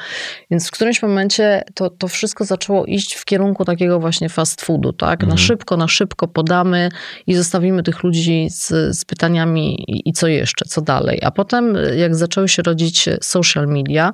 Więc 0.51 0.67
w 0.67 0.71
którymś 0.71 1.01
momencie 1.01 1.63
to, 1.73 1.89
to 1.89 2.07
wszystko 2.07 2.45
zaczęło 2.45 2.85
iść 2.85 3.15
w 3.15 3.25
kierunku 3.25 3.65
takiego 3.65 3.99
właśnie 3.99 4.29
fast 4.29 4.61
foodu, 4.61 4.93
tak? 4.93 5.19
Na 5.19 5.25
Mhm. 5.25 5.37
szybko, 5.37 5.77
na 5.77 5.87
szybko 5.87 6.27
podamy 6.27 6.89
i 7.27 7.33
zostawimy 7.35 7.83
tych 7.83 8.03
ludzi 8.03 8.47
z, 8.49 8.97
z 8.97 9.05
pytaniami 9.05 9.91
i, 9.91 10.09
i 10.09 10.13
co 10.13 10.27
jeszcze, 10.27 10.65
co 10.65 10.81
dalej. 10.81 11.19
A 11.23 11.31
potem, 11.31 11.77
jak 11.97 12.15
zaczęły 12.15 12.49
się 12.49 12.61
rodzić 12.61 13.09
social 13.21 13.67
media, 13.67 14.13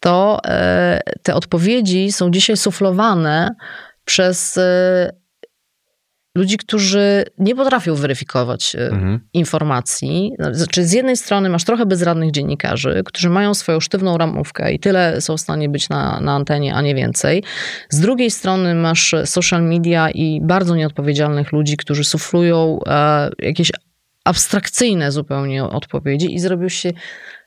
to 0.00 0.40
e, 0.44 1.00
te 1.22 1.34
odpowiedzi 1.34 2.12
są 2.12 2.30
dzisiaj 2.30 2.56
suflowane 2.56 3.54
przez 4.04 4.58
e, 4.58 5.12
ludzi, 6.36 6.56
którzy 6.56 7.24
nie 7.38 7.54
potrafią 7.54 7.94
weryfikować 7.94 8.74
e, 8.76 8.86
Mhm. 8.86 9.20
informacji. 9.32 10.32
Znaczy, 10.52 10.84
z 10.84 10.92
jednej 10.92 11.16
strony 11.16 11.48
masz 11.48 11.64
trochę 11.64 11.86
bezradnych 11.86 12.30
dziennikarzy, 12.30 13.02
którzy 13.04 13.30
mają 13.30 13.54
swoją 13.54 13.80
sztywną 13.80 14.18
ramówkę 14.18 14.72
i 14.72 14.78
tyle 14.78 15.20
są 15.20 15.36
w 15.36 15.40
stanie 15.40 15.68
być 15.68 15.88
na, 15.88 16.20
na 16.20 16.32
antenie, 16.32 16.74
a 16.74 16.82
nie 16.82 16.94
więcej. 16.94 17.42
Z 17.90 18.00
drugiej 18.00 18.30
strony 18.30 18.74
masz 18.74 19.14
social 19.24 19.62
media 19.62 20.10
i 20.10 20.40
bardzo 20.42 20.76
nieodpowiedzialnych 20.76 21.52
ludzi, 21.52 21.76
którzy 21.76 22.04
suflują 22.04 22.80
e, 22.86 23.30
jakieś 23.38 23.70
abstrakcyjne 24.24 25.12
zupełnie 25.12 25.64
odpowiedzi 25.64 26.34
i 26.34 26.38
zrobił 26.40 26.70
się 26.70 26.92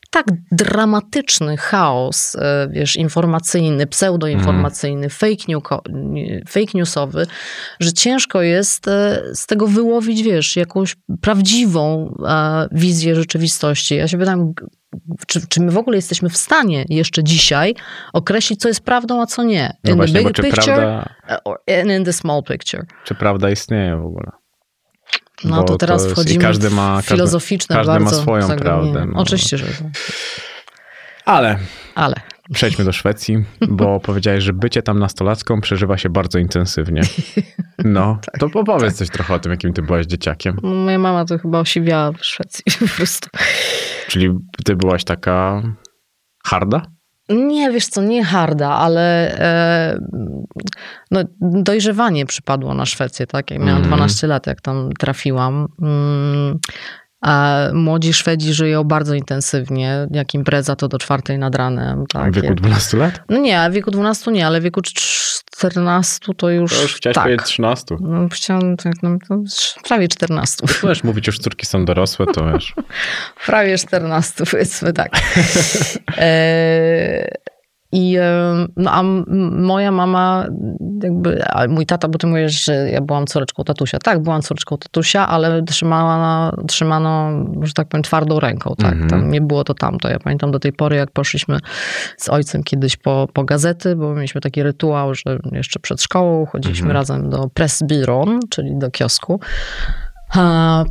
tak 0.09 0.25
dramatyczny 0.51 1.57
chaos, 1.57 2.35
e, 2.35 2.67
wiesz, 2.71 2.95
informacyjny, 2.95 3.87
pseudoinformacyjny, 3.87 5.09
fake, 5.09 5.43
new, 5.47 5.63
fake 6.49 6.71
newsowy, 6.73 7.27
że 7.79 7.93
ciężko 7.93 8.41
jest 8.41 8.87
e, 8.87 9.21
z 9.33 9.45
tego 9.45 9.67
wyłowić, 9.67 10.23
wiesz, 10.23 10.55
jakąś 10.55 10.95
prawdziwą 11.21 12.15
e, 12.27 12.67
wizję 12.71 13.15
rzeczywistości. 13.15 13.95
Ja 13.95 14.07
się 14.07 14.17
pytam, 14.17 14.53
czy, 15.27 15.47
czy 15.47 15.61
my 15.61 15.71
w 15.71 15.77
ogóle 15.77 15.95
jesteśmy 15.97 16.29
w 16.29 16.37
stanie 16.37 16.85
jeszcze 16.89 17.23
dzisiaj 17.23 17.75
określić, 18.13 18.59
co 18.61 18.67
jest 18.67 18.81
prawdą, 18.81 19.21
a 19.21 19.25
co 19.25 19.43
nie? 19.43 19.73
No 19.83 19.91
In 19.91 19.97
właśnie, 19.97 20.19
the 20.19 20.25
big 20.27 20.35
picture 20.41 20.75
prawda, 20.75 21.09
or- 21.45 21.59
and 21.81 21.91
in 21.91 22.05
the 22.05 22.13
small 22.13 22.43
picture. 22.43 22.85
czy 23.03 23.15
prawda 23.15 23.49
istnieje 23.49 23.97
w 23.97 24.05
ogóle? 24.05 24.31
No 25.43 25.63
to 25.63 25.77
teraz 25.77 26.07
i 26.07 26.09
wchodzimy 26.09 26.43
każdy 26.43 26.69
ma- 26.69 26.95
każdy- 26.95 27.09
filozoficzne 27.15 27.75
każdy 27.75 27.93
ma 27.93 27.99
bardzo 27.99 28.21
swoją 28.21 28.41
zagadnienie. 28.41 28.93
prawdę, 28.93 29.11
no. 29.13 29.19
Oczywiście, 29.21 29.57
że 29.57 29.65
tak. 29.65 29.75
Ale 31.25 31.57
Ale 31.95 32.15
przejdźmy 32.53 32.85
do 32.85 32.91
Szwecji, 32.91 33.45
bo 33.69 33.99
powiedziałeś, 34.09 34.43
że 34.43 34.53
bycie 34.53 34.81
tam 34.81 34.99
nastolatką 34.99 35.61
przeżywa 35.61 35.97
się 35.97 36.09
bardzo 36.09 36.39
intensywnie. 36.39 37.01
No, 37.77 38.17
Tak, 38.25 38.37
to 38.39 38.59
opowiedz 38.59 38.97
coś 38.97 39.09
trochę 39.09 39.33
o 39.33 39.39
tym, 39.39 39.51
jakim 39.51 39.73
ty 39.73 39.81
byłaś 39.81 40.05
dzieciakiem. 40.05 40.57
moja 40.63 40.99
mama 40.99 41.25
to 41.25 41.37
chyba 41.39 41.59
osiwiała 41.59 42.11
w 42.11 42.25
Szwecji 42.25 42.63
po 42.79 42.95
prostu. 42.95 43.29
Czyli 44.07 44.29
ty 44.65 44.75
byłaś 44.75 45.03
taka 45.03 45.63
harda? 46.45 46.81
Nie, 47.29 47.71
wiesz 47.71 47.87
co, 47.87 48.01
nie 48.01 48.23
harda, 48.23 48.69
ale 48.69 49.31
e, 49.39 49.99
no, 51.11 51.23
dojrzewanie 51.41 52.25
przypadło 52.25 52.73
na 52.73 52.85
Szwecję, 52.85 53.27
tak? 53.27 53.51
Ja 53.51 53.57
miałam 53.59 53.81
Mhm. 53.81 53.87
12 53.87 54.27
lat, 54.27 54.47
jak 54.47 54.61
tam 54.61 54.89
trafiłam. 54.99 55.67
Mm, 55.81 56.59
a 57.21 57.59
młodzi 57.73 58.13
Szwedzi 58.13 58.53
żyją 58.53 58.83
bardzo 58.83 59.13
intensywnie. 59.15 60.07
Jak 60.11 60.33
impreza, 60.33 60.75
to 60.75 60.87
do 60.87 60.97
czwartej 60.97 61.37
nad 61.37 61.55
ranem. 61.55 62.05
Tak? 62.13 62.31
w 62.31 62.35
wieku 62.35 62.47
Jak- 62.47 62.55
12 62.55 62.97
lat? 62.97 63.21
No 63.29 63.37
nie, 63.37 63.69
w 63.69 63.73
wieku 63.73 63.91
12 63.91 64.31
nie, 64.31 64.47
ale 64.47 64.59
w 64.59 64.63
wieku 64.63 64.81
14 64.81 66.33
to 66.37 66.49
już, 66.49 66.75
To 66.75 66.81
już 66.81 66.95
chciałeś 66.95 67.15
tak. 67.15 67.23
powiedzieć 67.23 67.45
13. 67.47 67.95
No, 68.01 68.27
chciałam, 68.31 68.77
tak, 68.77 68.93
no, 69.03 69.17
prawie 69.87 70.07
14. 70.07 70.57
Możesz 70.83 71.03
mówić, 71.03 71.27
już 71.27 71.39
córki 71.39 71.65
są 71.65 71.85
dorosłe, 71.85 72.25
to 72.25 72.51
wiesz. 72.53 72.73
Prawie 73.45 73.77
14, 73.77 74.43
powiedzmy 74.51 74.93
tak. 74.93 75.11
E, 76.17 77.27
I 77.91 78.17
no, 78.77 78.91
a 78.91 79.03
moja 79.51 79.91
mama, 79.91 80.45
jakby, 81.03 81.45
a 81.45 81.67
mój 81.67 81.85
tata, 81.85 82.07
bo 82.07 82.17
ty 82.17 82.27
mówisz, 82.27 82.65
że 82.65 82.73
ja 82.73 83.01
byłam 83.01 83.25
córeczką 83.25 83.63
tatusia. 83.63 83.97
Tak, 83.99 84.23
byłam 84.23 84.41
córeczką 84.41 84.77
tatusia, 84.77 85.27
ale 85.27 85.63
trzymała, 85.63 86.51
trzymano, 86.67 87.31
że 87.61 87.73
tak 87.73 87.87
powiem, 87.87 88.03
twardą 88.03 88.39
ręką. 88.39 88.75
Tak? 88.77 88.91
Mhm. 88.91 89.09
Tam 89.09 89.31
nie 89.31 89.41
było 89.41 89.63
to 89.63 89.73
tamto. 89.73 90.09
Ja 90.09 90.19
pamiętam 90.19 90.51
do 90.51 90.59
tej 90.59 90.73
pory, 90.73 90.95
jak 90.95 91.11
poszliśmy 91.11 91.59
z 92.17 92.29
ojcem 92.29 92.63
kiedyś 92.63 92.97
po, 92.97 93.27
po 93.33 93.43
gazety, 93.43 93.95
bo 93.95 94.15
mieliśmy 94.15 94.41
taki 94.41 94.63
rytuał, 94.63 95.15
że 95.15 95.39
jeszcze 95.51 95.79
przed 95.79 96.01
szkołą 96.01 96.45
chodziliśmy 96.45 96.85
Mhm. 96.87 96.95
razem 96.95 97.29
do 97.29 97.49
Pressbyron, 97.53 98.39
czyli 98.49 98.77
do 98.77 98.91
kiosku. 98.91 99.39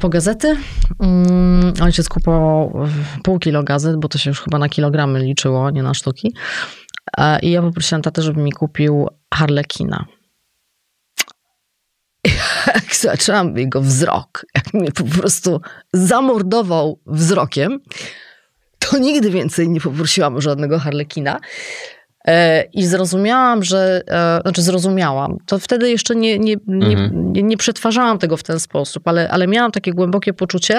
Po 0.01 0.09
gazety. 0.09 0.57
Mm, 1.01 1.73
ojciec 1.83 2.09
kupował 2.09 2.87
pół 3.25 3.39
kilo 3.39 3.63
gazet, 3.63 3.97
bo 3.97 4.09
to 4.09 4.19
się 4.19 4.31
już 4.31 4.41
chyba 4.41 4.59
na 4.59 4.69
kilogramy 4.69 5.19
liczyło, 5.21 5.71
nie 5.71 5.83
na 5.83 5.95
sztuki. 5.95 6.35
I 7.43 7.51
ja 7.51 7.63
poprosiłam 7.63 8.03
tatę, 8.03 8.23
żeby 8.23 8.41
mi 8.41 8.53
kupił 8.53 9.09
Harlekina. 9.35 10.05
Jak 12.75 12.97
zobaczyłam 12.97 13.57
jego 13.57 13.81
wzrok, 13.81 14.47
jak 14.55 14.75
mnie 14.75 14.93
po 14.93 15.05
prostu 15.05 15.61
zamordował 15.93 17.01
wzrokiem, 17.07 17.81
to 18.79 18.99
nigdy 18.99 19.31
więcej 19.31 19.69
nie 19.69 19.81
poprosiłam 19.81 20.37
o 20.37 20.41
żadnego 20.41 20.79
Harlekina. 20.79 21.41
E, 22.27 22.63
I 22.73 22.87
zrozumiałam, 22.87 23.65
że, 23.65 24.03
e, 24.11 24.41
znaczy 24.43 24.63
zrozumiałam, 24.63 25.37
to 25.47 25.59
wtedy 25.59 25.91
jeszcze 25.91 26.17
nie, 26.17 26.39
nie, 26.39 26.57
nie, 26.67 26.87
Mhm. 26.97 27.33
nie, 27.33 27.43
nie 27.43 27.57
przetwarzałam 27.57 28.19
tego 28.19 28.37
w 28.37 28.43
ten 28.43 28.61
sposób, 28.61 29.09
ale, 29.09 29.29
ale 29.31 29.47
miałam 29.47 29.71
takie 29.73 29.93
głębokie 29.93 30.33
poczucie, 30.33 30.79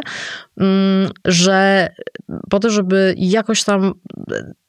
mm, 0.58 1.10
że 1.26 1.90
po 2.50 2.60
to, 2.60 2.70
żeby 2.70 3.14
jakoś 3.18 3.64
tam 3.64 3.94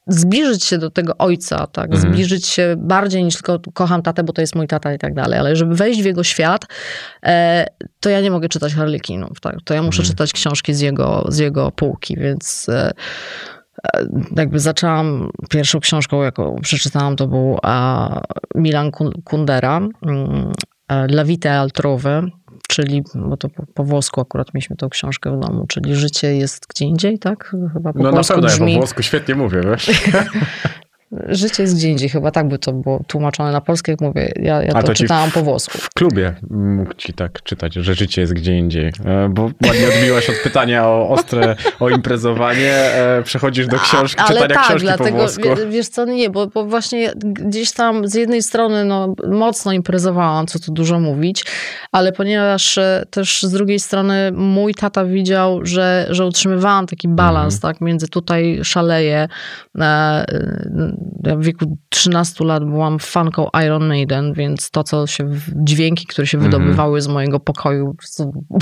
zbliżyć 0.06 0.64
się 0.64 0.78
do 0.78 0.90
tego 0.90 1.16
ojca, 1.18 1.66
tak, 1.66 1.90
Mhm. 1.94 2.12
zbliżyć 2.12 2.46
się 2.46 2.74
bardziej 2.78 3.24
niż 3.24 3.34
tylko 3.34 3.58
kocham 3.74 4.02
tatę, 4.02 4.22
bo 4.22 4.32
to 4.32 4.40
jest 4.40 4.54
mój 4.54 4.66
tata 4.66 4.94
i 4.94 4.98
tak 4.98 5.14
dalej, 5.14 5.38
ale 5.38 5.56
żeby 5.56 5.74
wejść 5.74 6.02
w 6.02 6.04
jego 6.04 6.24
świat, 6.24 6.64
e, 7.26 7.66
to 8.00 8.10
ja 8.10 8.20
nie 8.20 8.30
mogę 8.30 8.48
czytać 8.48 8.74
Harlekinów, 8.74 9.40
tak, 9.40 9.56
to 9.64 9.74
ja 9.74 9.82
muszę 9.82 10.02
Mhm. 10.02 10.12
czytać 10.12 10.32
książki 10.32 10.74
z 10.74 10.80
jego, 10.80 11.24
z 11.28 11.38
jego 11.38 11.70
półki, 11.70 12.16
więc 12.16 12.68
e, 12.68 12.90
e, 12.90 12.92
jakby 14.36 14.60
zaczęłam 14.60 15.30
pierwszą 15.50 15.80
książką, 15.80 16.22
jaką 16.22 16.56
przeczytałam, 16.62 17.16
to 17.16 17.26
był 17.26 17.58
Milan 18.54 18.90
Kun- 18.90 19.22
Kundera, 19.24 19.76
mm, 19.76 20.52
e, 20.88 21.04
La 21.04 21.24
vita 21.24 21.50
altrove, 21.50 22.22
czyli, 22.68 23.02
bo 23.14 23.36
to 23.36 23.48
po, 23.48 23.62
po 23.74 23.84
włosku 23.84 24.20
akurat 24.20 24.54
mieliśmy 24.54 24.76
tą 24.76 24.88
książkę 24.88 25.36
w 25.36 25.40
domu, 25.40 25.66
czyli 25.68 25.94
życie 25.94 26.36
jest 26.36 26.66
gdzie 26.68 26.84
indziej, 26.84 27.18
tak? 27.18 27.56
Chyba 27.72 27.92
po 27.92 27.98
No 27.98 28.10
na 28.10 28.22
pewno, 28.22 28.34
ja 28.36 28.42
po 28.42 28.46
brzmi. 28.46 28.76
włosku 28.76 29.02
świetnie 29.02 29.34
mówię, 29.34 29.60
wiesz. 29.70 29.90
Życie 31.28 31.62
jest 31.62 31.76
gdzie 31.76 31.88
indziej, 31.88 32.08
chyba 32.08 32.30
tak 32.30 32.48
by 32.48 32.58
to 32.58 32.72
było 32.72 33.02
tłumaczone 33.06 33.52
na 33.52 33.61
polskie, 33.61 33.92
jak 33.92 34.00
mówię, 34.00 34.32
ja, 34.36 34.62
ja 34.62 34.72
to, 34.72 34.82
to 34.82 34.94
czytałam 34.94 35.30
w- 35.30 35.34
po 35.34 35.42
włosku. 35.42 35.78
W 35.78 35.90
klubie 35.94 36.34
mógł 36.50 36.94
ci 36.94 37.12
tak 37.12 37.42
czytać, 37.42 37.74
że 37.74 37.94
życie 37.94 38.20
jest 38.20 38.32
gdzie 38.34 38.58
indziej. 38.58 38.92
E, 39.04 39.28
Bo 39.28 39.42
ładnie 39.42 39.88
odbiłaś 39.96 40.30
od 40.30 40.36
pytania 40.36 40.86
o 40.88 41.08
ostre, 41.08 41.56
o 41.80 41.88
imprezowanie, 41.88 42.72
e, 42.74 43.22
przechodzisz 43.22 43.66
do 43.66 43.78
książki, 43.78 44.22
A- 44.24 44.28
czytania 44.28 44.54
tak, 44.54 44.64
książki 44.64 44.80
dlatego, 44.86 45.11
po 45.11 45.16
włosku. 45.16 45.42
wie- 45.42 45.66
wiesz 45.66 45.88
co, 45.88 46.04
nie, 46.04 46.30
bo, 46.30 46.46
bo 46.46 46.64
właśnie 46.64 47.12
gdzieś 47.16 47.72
tam 47.72 48.08
z 48.08 48.14
jednej 48.14 48.42
strony 48.42 48.84
no, 48.84 49.14
mocno 49.28 49.72
imprezowałam, 49.72 50.46
co 50.46 50.58
tu 50.58 50.72
dużo 50.72 51.00
mówić, 51.00 51.44
ale 51.92 52.12
ponieważ 52.12 52.78
e, 52.78 53.02
też 53.11 53.42
z 53.42 53.50
drugiej 53.52 53.80
strony 53.80 54.32
mój 54.34 54.74
tata 54.74 55.04
widział, 55.04 55.61
że, 55.66 56.06
że 56.11 56.26
utrzymywałam 56.26 56.86
taki 56.86 57.08
balans, 57.08 57.54
Mhm. 57.54 57.74
tak, 57.74 57.80
między 57.80 58.08
tutaj 58.08 58.61
szaleję. 58.62 59.28
Ja 61.24 61.36
w 61.36 61.42
wieku 61.42 61.78
13 61.88 62.44
lat 62.44 62.64
byłam 62.64 62.98
fanką 62.98 63.48
Iron 63.66 63.88
Maiden, 63.88 64.32
więc 64.32 64.70
to, 64.70 64.84
co 64.84 65.07
się, 65.07 65.30
dźwięki, 65.57 66.07
które 66.07 66.26
się 66.26 66.38
Mhm. 66.38 66.53
wydobywały 66.53 67.01
z 67.03 67.09
mojego 67.09 67.40
pokoju, 67.40 67.96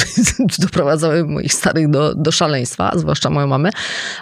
doprowadzały 0.59 1.25
moich 1.25 1.53
starych 1.55 1.91
do, 1.91 2.15
do 2.15 2.33
szaleństwa, 2.33 2.93
zwłaszcza 2.97 3.31
moją 3.31 3.47
mamę. 3.47 3.71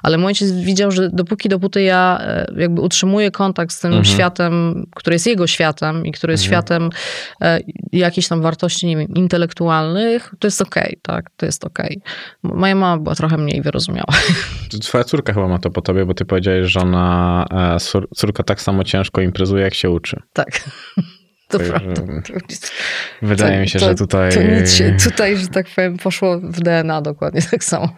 Ale 0.03 0.19
mój 0.19 0.27
ojciec 0.27 0.53
widział, 0.53 0.91
że 0.91 1.11
dopóki, 1.11 1.49
dopóty 1.49 1.83
ja 1.83 2.19
e, 2.23 2.47
jakby 2.57 2.81
utrzymuję 2.81 3.31
kontakt 3.31 3.73
z 3.73 3.81
tym 3.81 3.89
Mhm. 3.93 4.05
światem, 4.05 4.85
który 4.97 5.15
jest 5.15 5.27
jego 5.27 5.47
światem 5.47 6.07
i 6.07 6.13
który 6.13 6.33
jest 6.33 6.45
Mhm. 6.45 6.63
światem 6.63 6.91
e, 7.43 7.61
jakichś 7.93 8.29
tam 8.29 8.43
wartości, 8.43 8.87
nie 8.87 8.97
wiem, 8.97 9.09
intelektualnych, 9.15 10.35
to 10.39 10.47
jest 10.47 10.63
okej, 10.63 10.99
tak, 11.03 11.31
to 11.37 11.47
jest 11.47 11.65
okej. 11.65 12.01
Moja 12.43 12.75
mama 12.75 13.03
była 13.03 13.15
trochę 13.15 13.37
mniej 13.39 13.63
wyrozumiała. 13.63 14.13
Twoja 14.83 15.05
córka 15.05 15.33
chyba 15.33 15.49
ma 15.49 15.59
to 15.59 15.71
po 15.71 15.83
tobie, 15.83 16.07
bo 16.07 16.15
ty 16.15 16.25
powiedziałeś, 16.25 16.71
że 16.73 16.81
ona, 16.81 17.47
e, 17.75 17.81
córka 18.15 18.43
tak 18.43 18.61
samo 18.61 18.85
ciężko 18.85 19.21
imprezuje, 19.21 19.63
jak 19.65 19.75
się 19.75 19.91
uczy. 19.91 20.23
Tak. 20.33 20.49
To 21.49 21.59
Także 21.59 21.73
prawda. 21.81 22.03
Wydaje 23.23 23.55
To- 23.55 23.61
mi 23.61 23.69
się, 23.69 23.79
to- 23.79 23.85
że 23.87 23.95
tutaj... 23.95 24.33
To 24.33 24.43
nic 24.43 24.73
się 24.75 24.97
tutaj, 25.05 25.37
że 25.37 25.49
tak 25.49 25.67
powiem, 25.77 25.97
poszło 25.97 26.41
w 26.41 26.61
DNA 26.61 27.03
dokładnie 27.03 27.43
tak 27.51 27.65
samo. 27.65 27.89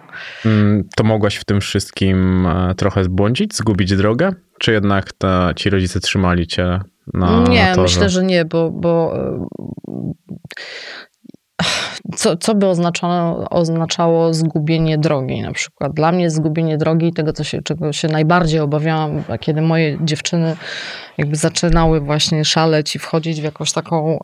Mm, 0.47 0.89
To 0.97 1.05
mogłaś 1.05 1.37
w 1.37 1.45
tym 1.45 1.61
wszystkim 1.61 2.47
e, 2.47 2.75
trochę 2.75 3.05
zbłądzić, 3.05 3.57
zgubić 3.57 3.97
drogę? 3.97 4.33
Czy 4.59 4.73
jednak 4.73 5.13
ta, 5.13 5.55
ci 5.57 5.71
rodzice 5.71 6.01
trzymali 6.01 6.47
cię 6.47 6.81
na 7.15 7.45
nie, 7.49 7.67
torze? 7.75 7.83
myślę, 7.83 8.09
że 8.09 8.25
nie, 8.25 8.45
bo, 8.45 8.71
bo 8.71 9.15
e, 9.17 9.47
co, 12.17 12.37
co 12.37 12.55
by 12.55 12.67
oznaczało, 12.67 13.49
oznaczało 13.51 14.35
zgubienie 14.35 14.99
drogi 14.99 15.43
na 15.43 15.53
przykład. 15.53 15.93
Dla 15.93 16.13
mnie 16.13 16.31
zgubienie 16.31 16.79
drogi, 16.79 17.13
tego 17.13 17.33
co 17.33 17.45
się, 17.45 17.63
czego 17.63 17.93
się 17.93 18.09
najbardziej 18.09 18.61
obawiałam, 18.61 19.23
kiedy 19.41 19.63
moje 19.63 19.99
dziewczyny 20.05 20.57
jakby 21.19 21.37
zaczynały 21.37 22.01
właśnie 22.01 22.45
szaleć 22.45 22.97
i 22.97 22.99
wchodzić 22.99 23.41
w 23.41 23.45
jakąś 23.45 23.73
taką 23.73 24.19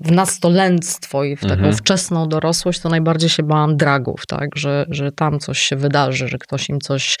w 0.00 0.10
nastolenstwo 0.10 1.24
i 1.24 1.36
w 1.36 1.40
taką 1.40 1.52
Mhm. 1.52 1.74
wczesną 1.76 2.28
dorosłość, 2.28 2.80
to 2.80 2.88
najbardziej 2.88 3.30
się 3.30 3.42
bałam 3.42 3.76
dragów, 3.76 4.26
tak, 4.26 4.48
że, 4.56 4.86
że 4.88 5.12
tam 5.12 5.38
coś 5.38 5.58
się 5.58 5.76
wydarzy, 5.76 6.28
że 6.28 6.38
ktoś 6.38 6.68
im 6.68 6.80
coś 6.80 7.18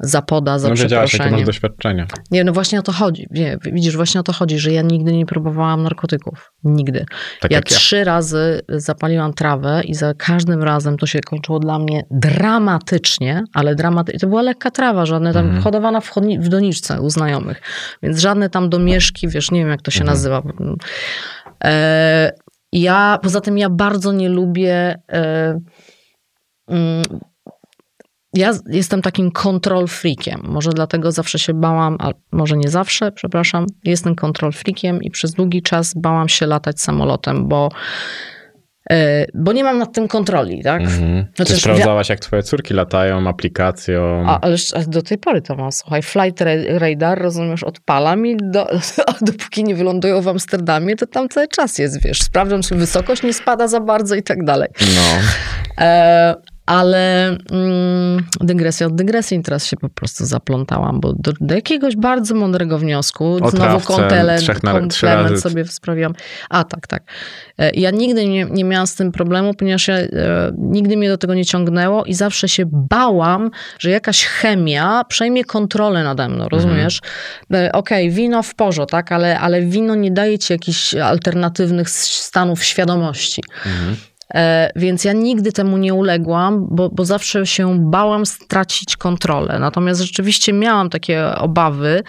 zapoda 0.00 0.58
za 0.58 0.68
No 0.68 0.74
wiedziałaś, 0.74 0.92
jakie 0.92 1.00
masz 1.02 1.08
przeproszeniem. 1.08 1.46
doświadczenia. 1.46 2.06
Nie, 2.30 2.44
no 2.44 2.52
właśnie 2.52 2.78
o 2.78 2.82
to 2.82 2.92
chodzi. 2.92 3.26
Nie, 3.30 3.58
widzisz, 3.72 3.96
właśnie 3.96 4.20
o 4.20 4.24
to 4.24 4.32
chodzi, 4.32 4.58
że 4.58 4.72
ja 4.72 4.82
nigdy 4.82 5.12
nie 5.12 5.26
próbowałam 5.26 5.82
narkotyków. 5.82 6.52
Nigdy. 6.64 7.04
Tak 7.40 7.50
ja 7.50 7.56
jak 7.58 7.70
ja. 7.70 7.76
trzy 7.76 8.04
razy 8.04 8.60
zapaliłam 8.68 9.34
trawę 9.34 9.82
i 9.84 9.94
za 9.94 10.14
każdym 10.14 10.62
razem 10.62 10.96
to 10.96 11.06
się 11.06 11.20
kończyło 11.20 11.58
dla 11.58 11.78
mnie 11.78 12.04
dramatycznie, 12.10 13.44
ale 13.54 13.74
dramatycznie. 13.74 14.18
To 14.20 14.26
była 14.26 14.42
lekka 14.42 14.70
trawa, 14.70 15.06
żadne 15.06 15.32
tam 15.32 15.44
Mhm. 15.44 15.62
hodowana 15.62 16.00
w, 16.00 16.08
chodni- 16.10 16.38
w 16.40 16.48
doniczce 16.48 17.00
u 17.00 17.10
znajomych. 17.10 17.60
Więc 18.02 18.18
żadne 18.18 18.50
tam 18.50 18.70
domieszki, 18.70 19.28
wiesz, 19.28 19.50
nie 19.50 19.60
wiem 19.60 19.68
jak 19.68 19.82
to 19.82 19.90
się 19.90 20.00
Mhm. 20.00 20.14
nazywa. 20.16 20.42
E, 21.64 22.32
ja, 22.72 23.18
poza 23.22 23.40
tym 23.40 23.58
ja 23.58 23.70
bardzo 23.70 24.12
nie 24.12 24.28
lubię 24.28 24.98
e, 25.12 25.60
mm, 26.68 27.02
ja 28.34 28.52
jestem 28.66 29.02
takim 29.02 29.30
control 29.30 29.86
freakiem. 29.86 30.40
Może 30.44 30.70
dlatego 30.70 31.12
zawsze 31.12 31.38
się 31.38 31.54
bałam, 31.54 31.96
a 32.00 32.10
może 32.32 32.56
nie 32.56 32.68
zawsze, 32.68 33.12
przepraszam. 33.12 33.66
Jestem 33.84 34.14
control 34.14 34.52
freakiem 34.52 35.02
i 35.02 35.10
przez 35.10 35.32
długi 35.32 35.62
czas 35.62 35.94
bałam 35.94 36.28
się 36.28 36.46
latać 36.46 36.80
samolotem, 36.80 37.48
bo, 37.48 37.68
bo 39.34 39.52
nie 39.52 39.64
mam 39.64 39.78
nad 39.78 39.92
tym 39.92 40.08
kontroli, 40.08 40.62
tak? 40.62 40.80
Mhm. 40.80 41.24
Ty 41.24 41.44
Chociaż 41.44 41.60
sprawdzałaś, 41.60 42.08
jak 42.08 42.20
twoje 42.20 42.42
córki 42.42 42.74
latają 42.74 43.28
aplikacją. 43.28 44.24
A, 44.26 44.40
ależ 44.40 44.72
do 44.86 45.02
tej 45.02 45.18
pory 45.18 45.42
to 45.42 45.56
mam, 45.56 45.72
słuchaj, 45.72 46.02
flight 46.02 46.40
ra- 46.40 46.78
radar, 46.78 47.22
rozumiesz, 47.22 47.64
odpalam 47.64 48.26
i 48.26 48.36
do, 48.36 48.70
a 49.06 49.12
dopóki 49.20 49.64
nie 49.64 49.74
wylądują 49.74 50.22
w 50.22 50.28
Amsterdamie, 50.28 50.96
to 50.96 51.06
tam 51.06 51.28
cały 51.28 51.48
czas 51.48 51.78
jest, 51.78 52.02
wiesz, 52.02 52.22
sprawdzam, 52.22 52.62
czy 52.62 52.74
wysokość 52.74 53.22
nie 53.22 53.32
spada 53.32 53.68
za 53.68 53.80
bardzo 53.80 54.14
i 54.14 54.22
tak 54.22 54.44
dalej. 54.44 54.68
No. 54.80 55.18
E, 55.84 56.34
ale 56.68 57.26
mm, 57.50 58.24
dygresja 58.40 58.86
od 58.86 58.94
dygresji 58.94 59.42
teraz 59.42 59.66
się 59.66 59.76
po 59.76 59.88
prostu 59.88 60.26
zaplątałam, 60.26 61.00
bo 61.00 61.12
do, 61.12 61.32
do 61.40 61.54
jakiegoś 61.54 61.96
bardzo 61.96 62.34
mądrego 62.34 62.78
wniosku, 62.78 63.24
O 63.42 63.50
znowu 63.50 63.56
trawce, 63.56 63.86
komplement, 63.86 64.42
sobie 65.40 65.64
sprawiłam. 65.64 66.14
A 66.50 66.64
tak, 66.64 66.86
tak. 66.86 67.02
E, 67.58 67.70
Ja 67.70 67.90
nigdy 67.90 68.28
nie, 68.28 68.44
nie 68.44 68.64
miałam 68.64 68.86
z 68.86 68.94
tym 68.94 69.12
problemu, 69.12 69.54
ponieważ 69.54 69.88
ja, 69.88 69.94
e, 69.96 70.08
nigdy 70.58 70.96
mnie 70.96 71.08
do 71.08 71.18
tego 71.18 71.34
nie 71.34 71.44
ciągnęło 71.44 72.04
i 72.04 72.14
zawsze 72.14 72.48
się 72.48 72.62
bałam, 72.66 73.50
że 73.78 73.90
jakaś 73.90 74.24
chemia 74.24 75.04
przejmie 75.08 75.44
kontrolę 75.44 76.04
nade 76.04 76.28
mną, 76.28 76.48
rozumiesz? 76.48 77.00
E, 77.54 77.72
Okej, 77.72 78.10
wino 78.10 78.42
w 78.42 78.54
porze, 78.54 78.86
tak, 78.86 79.12
ale, 79.12 79.40
ale 79.40 79.62
wino 79.62 79.94
nie 79.94 80.10
daje 80.10 80.38
ci 80.38 80.52
jakichś 80.52 80.94
alternatywnych 80.94 81.90
stanów 81.90 82.64
świadomości. 82.64 83.42
Mhm. 83.66 83.96
E, 84.34 84.70
Więc 84.76 85.04
ja 85.04 85.12
nigdy 85.12 85.52
temu 85.52 85.76
nie 85.76 85.94
uległam, 85.94 86.66
bo, 86.70 86.88
bo 86.88 87.04
zawsze 87.04 87.46
się 87.46 87.90
bałam 87.90 88.26
stracić 88.26 88.96
kontrolę. 88.96 89.58
Natomiast 89.58 90.00
rzeczywiście 90.00 90.52
miałam 90.52 90.90
takie 90.90 91.26
obawy, 91.36 92.02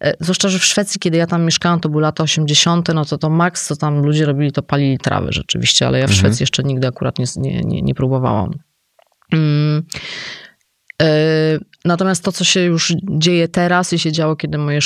e, 0.00 0.14
zwłaszcza, 0.20 0.48
że 0.48 0.58
w 0.58 0.64
Szwecji, 0.64 1.00
kiedy 1.00 1.16
ja 1.16 1.26
tam 1.26 1.44
mieszkałam, 1.44 1.80
to 1.80 1.88
były 1.88 2.02
lata 2.02 2.22
80., 2.22 2.88
no 2.94 3.04
to 3.04 3.18
to 3.18 3.30
maks, 3.30 3.66
co 3.66 3.76
tam 3.76 4.02
ludzie 4.02 4.26
robili, 4.26 4.52
to 4.52 4.62
palili 4.62 4.98
trawę 4.98 5.28
rzeczywiście, 5.30 5.86
ale 5.86 5.98
ja 5.98 6.06
w 6.06 6.10
Mhm. 6.10 6.18
Szwecji 6.18 6.42
jeszcze 6.42 6.62
nigdy 6.62 6.86
akurat 6.86 7.18
nie, 7.18 7.26
nie, 7.36 7.60
nie, 7.60 7.82
nie 7.82 7.94
próbowałam. 7.94 8.50
Mm. 9.32 9.82
E, 11.02 11.58
Natomiast 11.86 12.24
to, 12.24 12.32
co 12.32 12.44
się 12.44 12.60
już 12.60 12.94
dzieje 13.10 13.48
teraz 13.48 13.92
i 13.92 13.98
się 13.98 14.12
działo, 14.12 14.36
kiedy 14.36 14.58
moje 14.58 14.78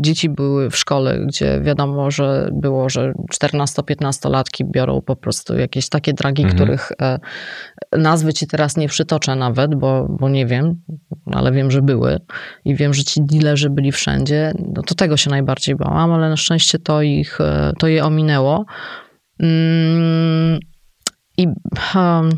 dzieci 0.00 0.28
były 0.28 0.70
w 0.70 0.76
szkole, 0.76 1.18
gdzie 1.26 1.60
wiadomo, 1.60 2.10
że 2.10 2.48
było, 2.52 2.88
że 2.88 3.12
14-15-latki 3.34 4.64
biorą 4.64 5.02
po 5.02 5.16
prostu 5.16 5.58
jakieś 5.58 5.88
takie 5.88 6.12
dragi, 6.12 6.42
Mhm. 6.42 6.56
których 6.56 6.92
e, 7.02 7.18
nazwy 7.92 8.32
ci 8.32 8.46
teraz 8.46 8.76
nie 8.76 8.88
przytoczę 8.88 9.36
nawet, 9.36 9.74
bo, 9.74 10.06
bo 10.20 10.28
nie 10.28 10.46
wiem, 10.46 10.80
ale 11.32 11.52
wiem, 11.52 11.70
że 11.70 11.82
były 11.82 12.20
i 12.64 12.74
wiem, 12.76 12.94
że 12.94 13.04
ci 13.04 13.20
dealerzy 13.22 13.70
byli 13.70 13.92
wszędzie. 13.92 14.52
No 14.74 14.82
to 14.82 14.94
tego 14.94 15.16
się 15.16 15.30
najbardziej 15.30 15.76
bałam, 15.76 16.12
ale 16.12 16.28
na 16.28 16.36
szczęście 16.36 16.78
to 16.78 17.02
ich, 17.02 17.40
e, 17.40 17.72
to 17.78 17.88
je 17.88 18.04
ominęło. 18.04 18.64
Mm, 19.40 20.58
I 21.38 21.46
hmm, 21.78 22.30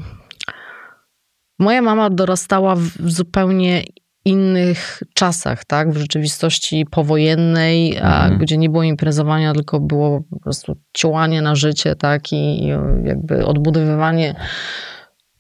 moja 1.59 1.83
mama 1.83 2.11
dorastała 2.11 2.75
w 2.77 3.11
zupełnie 3.11 3.83
innych 4.25 5.03
czasach, 5.15 5.65
tak? 5.65 5.91
W 5.91 5.97
rzeczywistości 5.97 6.87
powojennej, 6.91 7.99
a, 7.99 8.23
Mhm. 8.23 8.39
gdzie 8.41 8.57
nie 8.59 8.71
było 8.71 8.83
imprezowania, 8.83 9.55
tylko 9.55 9.81
było 9.81 10.21
po 10.31 10.41
prostu 10.41 10.77
ciłanie 10.97 11.43
na 11.43 11.55
życie, 11.55 11.97
tak? 11.97 12.33
I, 12.33 12.67
jakby 13.05 13.47
odbudowywanie 13.47 14.35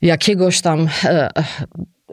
jakiegoś 0.02 0.60
tam 0.60 0.88
e, 1.04 1.28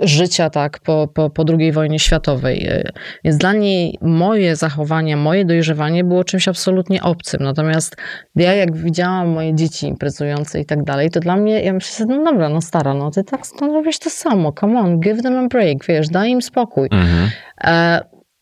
życia, 0.01 0.49
tak? 0.49 0.79
Po, 0.79 1.07
po, 1.13 1.29
po 1.29 1.43
II 1.59 1.71
wojnie 1.71 1.99
światowej. 1.99 2.67
E, 2.67 2.91
Więc 3.23 3.37
dla 3.37 3.53
niej 3.53 3.97
moje 4.01 4.55
zachowanie, 4.55 5.17
moje 5.17 5.45
dojrzewanie 5.45 6.03
było 6.03 6.23
czymś 6.23 6.47
absolutnie 6.47 7.03
obcym. 7.03 7.43
Natomiast 7.43 7.95
ja 8.35 8.53
jak 8.53 8.77
widziałam 8.77 9.27
moje 9.27 9.55
dzieci 9.55 9.87
imprezujące 9.87 10.59
i 10.59 10.65
tak 10.65 10.83
dalej, 10.83 11.09
to 11.09 11.19
dla 11.19 11.35
mnie, 11.35 11.61
ja 11.63 11.73
myślę, 11.73 12.05
no 12.05 12.23
dobra, 12.23 12.49
no 12.49 12.61
stara, 12.61 12.93
no 12.93 13.11
ty 13.11 13.23
tak 13.23 13.41
no, 13.61 13.67
robisz 13.67 13.99
to 13.99 14.09
samo, 14.09 14.51
come 14.59 14.79
on, 14.79 14.99
give 14.99 15.21
them 15.21 15.35
a 15.35 15.47
break, 15.47 15.85
wiesz, 15.87 16.07
daj 16.09 16.29
im 16.29 16.41
spokój. 16.41 16.87
Mhm. 16.91 17.29
E, 17.63 17.99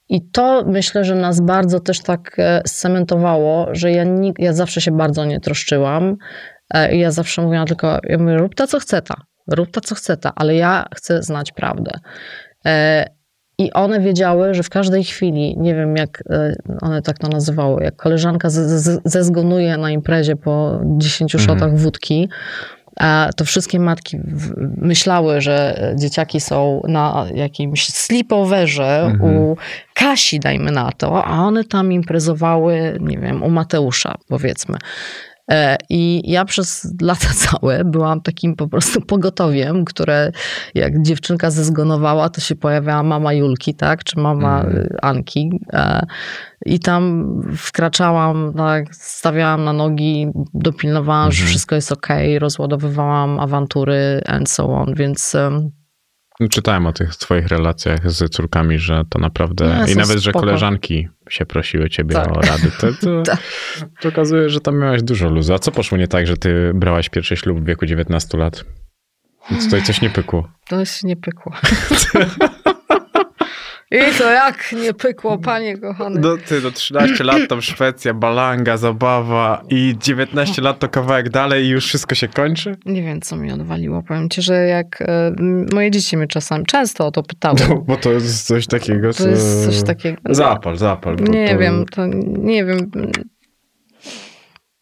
I 0.10 0.30
to 0.32 0.64
myślę, 0.68 1.04
że 1.06 1.16
nas 1.16 1.42
bardzo 1.42 1.80
też 1.80 2.00
tak 2.02 2.36
e, 2.40 2.62
scementowało, 2.66 3.68
że 3.72 3.92
ja, 3.92 4.06
nig- 4.06 4.40
ja 4.40 4.54
zawsze 4.54 4.82
się 4.82 4.92
bardzo 4.92 5.26
nie 5.26 5.40
troszczyłam. 5.40 6.16
E, 6.74 6.96
I 6.96 7.00
ja 7.00 7.12
zawsze 7.12 7.42
mówiłam 7.42 7.68
tylko, 7.68 8.00
ja 8.04 8.18
mówię, 8.18 8.38
rób 8.38 8.56
ta 8.56 8.68
co 8.68 8.80
chce 8.80 9.02
ta, 9.02 9.14
rób 9.52 9.72
ta 9.72 9.82
co 9.82 9.96
chce 9.96 10.18
ta, 10.18 10.32
ale 10.36 10.56
ja 10.56 10.86
chcę 10.96 11.24
znać 11.24 11.52
prawdę. 11.52 11.92
E, 12.66 13.06
I 13.58 13.74
one 13.74 14.00
wiedziały, 14.00 14.54
że 14.54 14.64
w 14.64 14.70
każdej 14.70 15.04
chwili, 15.04 15.58
nie 15.58 15.76
wiem 15.76 15.96
jak 15.98 16.24
e, 16.30 16.56
one 16.82 17.02
tak 17.02 17.18
to 17.18 17.28
nazywały, 17.28 17.84
jak 17.84 17.96
koleżanka 17.96 18.48
zezgonuje 19.06 19.78
na 19.78 19.92
imprezie 19.92 20.36
po 20.36 20.80
10 20.98 21.36
Mhm. 21.36 21.50
szotach 21.50 21.78
wódki, 21.78 22.30
a 23.00 23.30
to 23.38 23.46
wszystkie 23.46 23.80
matki 23.80 24.20
myślały, 24.78 25.42
że 25.42 25.76
dzieciaki 25.96 26.40
są 26.40 26.82
na 26.88 27.26
jakimś 27.36 27.88
sleepoverze 27.88 29.02
Mhm. 29.06 29.32
u 29.36 29.58
Kasi, 29.94 30.40
dajmy 30.40 30.72
na 30.72 30.92
to, 30.92 31.26
a 31.26 31.38
one 31.44 31.64
tam 31.64 31.92
imprezowały, 31.92 32.98
nie 33.02 33.18
wiem, 33.18 33.44
u 33.44 33.50
Mateusza, 33.50 34.16
powiedzmy. 34.28 34.78
E, 35.52 35.78
I 35.90 36.32
ja 36.32 36.46
przez 36.46 36.96
lata 37.02 37.28
całe 37.46 37.84
byłam 37.86 38.22
takim 38.22 38.56
po 38.56 38.68
prostu 38.68 39.02
pogotowiem, 39.02 39.86
które 39.86 40.32
jak 40.76 41.02
dziewczynka 41.02 41.52
zezgonowała, 41.52 42.30
to 42.30 42.42
się 42.42 42.56
pojawiała 42.56 43.04
mama 43.04 43.34
Julki, 43.34 43.74
tak, 43.76 44.04
czy 44.04 44.20
mama 44.20 44.62
Mhm. 44.62 44.88
Anki. 45.02 45.60
E, 45.74 46.06
I 46.66 46.80
tam 46.80 47.34
wkraczałam, 47.58 48.54
tak, 48.58 48.96
stawiałam 48.96 49.64
na 49.64 49.74
nogi, 49.74 50.28
dopilnowałam, 50.54 51.32
że 51.32 51.38
Mhm. 51.38 51.50
wszystko 51.50 51.76
jest 51.76 51.92
ok, 51.92 52.08
rozładowywałam 52.40 53.40
awantury 53.40 54.22
and 54.26 54.50
so 54.50 54.66
on, 54.70 54.94
więc 54.96 55.36
Czytałem 56.52 56.86
o 56.88 56.94
tych 56.94 57.16
twoich 57.16 57.48
relacjach 57.48 58.12
z 58.12 58.32
córkami, 58.34 58.80
że 58.80 59.04
to 59.10 59.20
naprawdę... 59.20 59.84
Nie, 59.88 59.94
I 59.94 59.96
nawet, 59.96 60.18
że 60.20 60.32
spoko. 60.32 60.40
koleżanki 60.46 61.08
się 61.30 61.46
prosiły 61.46 61.90
ciebie 61.90 62.16
Tak. 62.16 62.38
o 62.38 62.42
rady. 62.42 62.72
To, 62.80 62.88
to, 63.02 63.22
Tak. 63.32 63.40
to 64.02 64.10
okazuje, 64.10 64.50
że 64.50 64.60
tam 64.60 64.80
miałaś 64.80 65.04
dużo 65.04 65.30
luzu. 65.30 65.54
A 65.54 65.60
co 65.60 65.72
poszło 65.72 65.98
nie 65.98 66.08
tak, 66.08 66.28
że 66.28 66.38
ty 66.38 66.72
brałaś 66.76 67.10
pierwszy 67.10 67.38
ślub 67.38 67.60
w 67.60 67.66
wieku 67.66 67.86
19 67.86 68.38
lat? 68.38 68.66
Więc 69.52 69.66
tutaj 69.66 69.84
coś 69.84 70.02
nie 70.02 70.10
pykło. 70.10 70.50
to 70.68 70.86
się 70.86 71.08
nie 71.08 71.16
pykło. 71.16 71.54
I 73.94 74.18
to 74.18 74.32
jak 74.32 74.72
nie 74.82 74.94
pykło, 74.94 75.38
panie 75.38 75.78
kochany. 75.78 76.20
No 76.20 76.38
ty, 76.38 76.62
do 76.62 76.72
13 76.72 77.24
lat 77.24 77.40
tam 77.50 77.62
Szwecja, 77.62 78.14
balanga, 78.14 78.78
zabawa 78.78 79.64
i 79.70 79.96
19 80.00 80.62
lat 80.62 80.80
to 80.80 80.90
kawałek 80.90 81.30
dalej 81.30 81.66
i 81.66 81.70
już 81.70 81.86
wszystko 81.86 82.16
się 82.16 82.28
kończy? 82.28 82.78
Nie 82.86 83.02
wiem, 83.04 83.22
co 83.22 83.36
mi 83.36 83.52
odwaliło. 83.52 84.04
Powiem 84.04 84.30
ci, 84.30 84.42
że 84.42 84.54
jak 84.54 85.02
e, 85.02 85.36
moje 85.74 85.92
dzieci 85.92 86.18
mnie 86.18 86.28
czasami 86.28 86.66
często 86.66 87.08
o 87.08 87.12
to 87.12 87.24
pytały. 87.24 87.58
No, 87.70 87.76
bo 87.76 87.98
to 87.98 88.12
jest 88.12 88.48
coś 88.48 88.68
takiego, 88.68 89.14
co... 89.14 89.24
To 89.24 89.30
jest 89.30 89.66
coś 89.66 89.84
takiego. 89.84 90.18
Zapal, 90.30 90.78
zapal. 90.78 91.16
Nie 91.16 91.50
to... 91.50 91.58
wiem, 91.58 91.86
to 91.86 92.06
nie 92.38 92.66
wiem. 92.66 92.92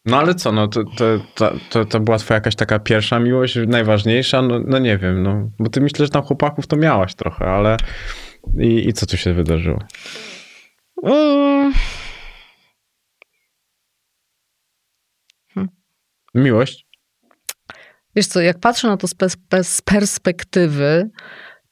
No 0.06 0.18
ale 0.18 0.34
co, 0.34 0.52
no 0.52 0.68
to, 0.68 0.84
to, 0.84 1.04
to, 1.34 1.52
to, 1.70 1.84
to 1.84 2.00
była 2.00 2.18
twoja 2.18 2.36
jakaś 2.36 2.56
taka 2.56 2.78
pierwsza 2.78 3.20
miłość, 3.20 3.58
najważniejsza? 3.66 4.42
No, 4.42 4.60
no 4.66 4.78
nie 4.78 4.98
wiem, 4.98 5.22
no. 5.22 5.50
Bo 5.58 5.70
ty 5.70 5.80
myślę, 5.80 6.06
że 6.06 6.10
tam 6.10 6.22
chłopaków 6.22 6.66
to 6.66 6.76
miałaś 6.76 7.14
trochę, 7.14 7.44
ale... 7.44 7.76
I, 8.60 8.88
I 8.88 8.92
co 8.92 9.06
tu 9.06 9.16
się 9.16 9.34
wydarzyło? 9.34 9.78
Mm, 11.04 11.72
Miłość? 16.34 16.86
Wiesz 18.16 18.26
co, 18.26 18.40
jak 18.40 18.58
patrzę 18.58 18.88
na 18.88 18.96
to 18.96 19.06
z 19.62 19.82
perspektywy, 19.82 21.10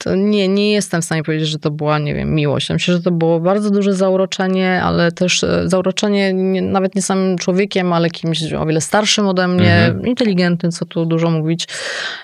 to 0.05 0.15
nie, 0.15 0.49
nie 0.49 0.73
jestem 0.73 1.03
w 1.03 1.05
stanie 1.05 1.23
powiedzieć, 1.23 1.49
że 1.49 1.59
to 1.59 1.71
była, 1.71 1.99
nie 1.99 2.15
wiem, 2.15 2.35
miłość. 2.35 2.71
Myślę, 2.71 2.95
że 2.95 3.03
to 3.03 3.11
było 3.11 3.41
bardzo 3.41 3.71
duże 3.71 3.95
zauroczenie, 3.95 4.83
ale 4.83 5.13
też 5.13 5.45
e, 5.45 5.63
zauroczenie 5.69 6.33
nie, 6.35 6.63
nawet 6.63 6.95
nie 6.95 7.03
samym 7.03 7.39
człowiekiem, 7.39 7.93
ale 7.93 8.11
kimś 8.11 8.53
o 8.53 8.67
wiele 8.67 8.81
starszym 8.81 9.29
ode 9.29 9.49
mnie, 9.49 9.75
Mhm. 9.75 10.07
inteligentnym, 10.07 10.73
co 10.73 10.85
tu 10.85 11.07
dużo 11.07 11.31
mówić. 11.31 11.69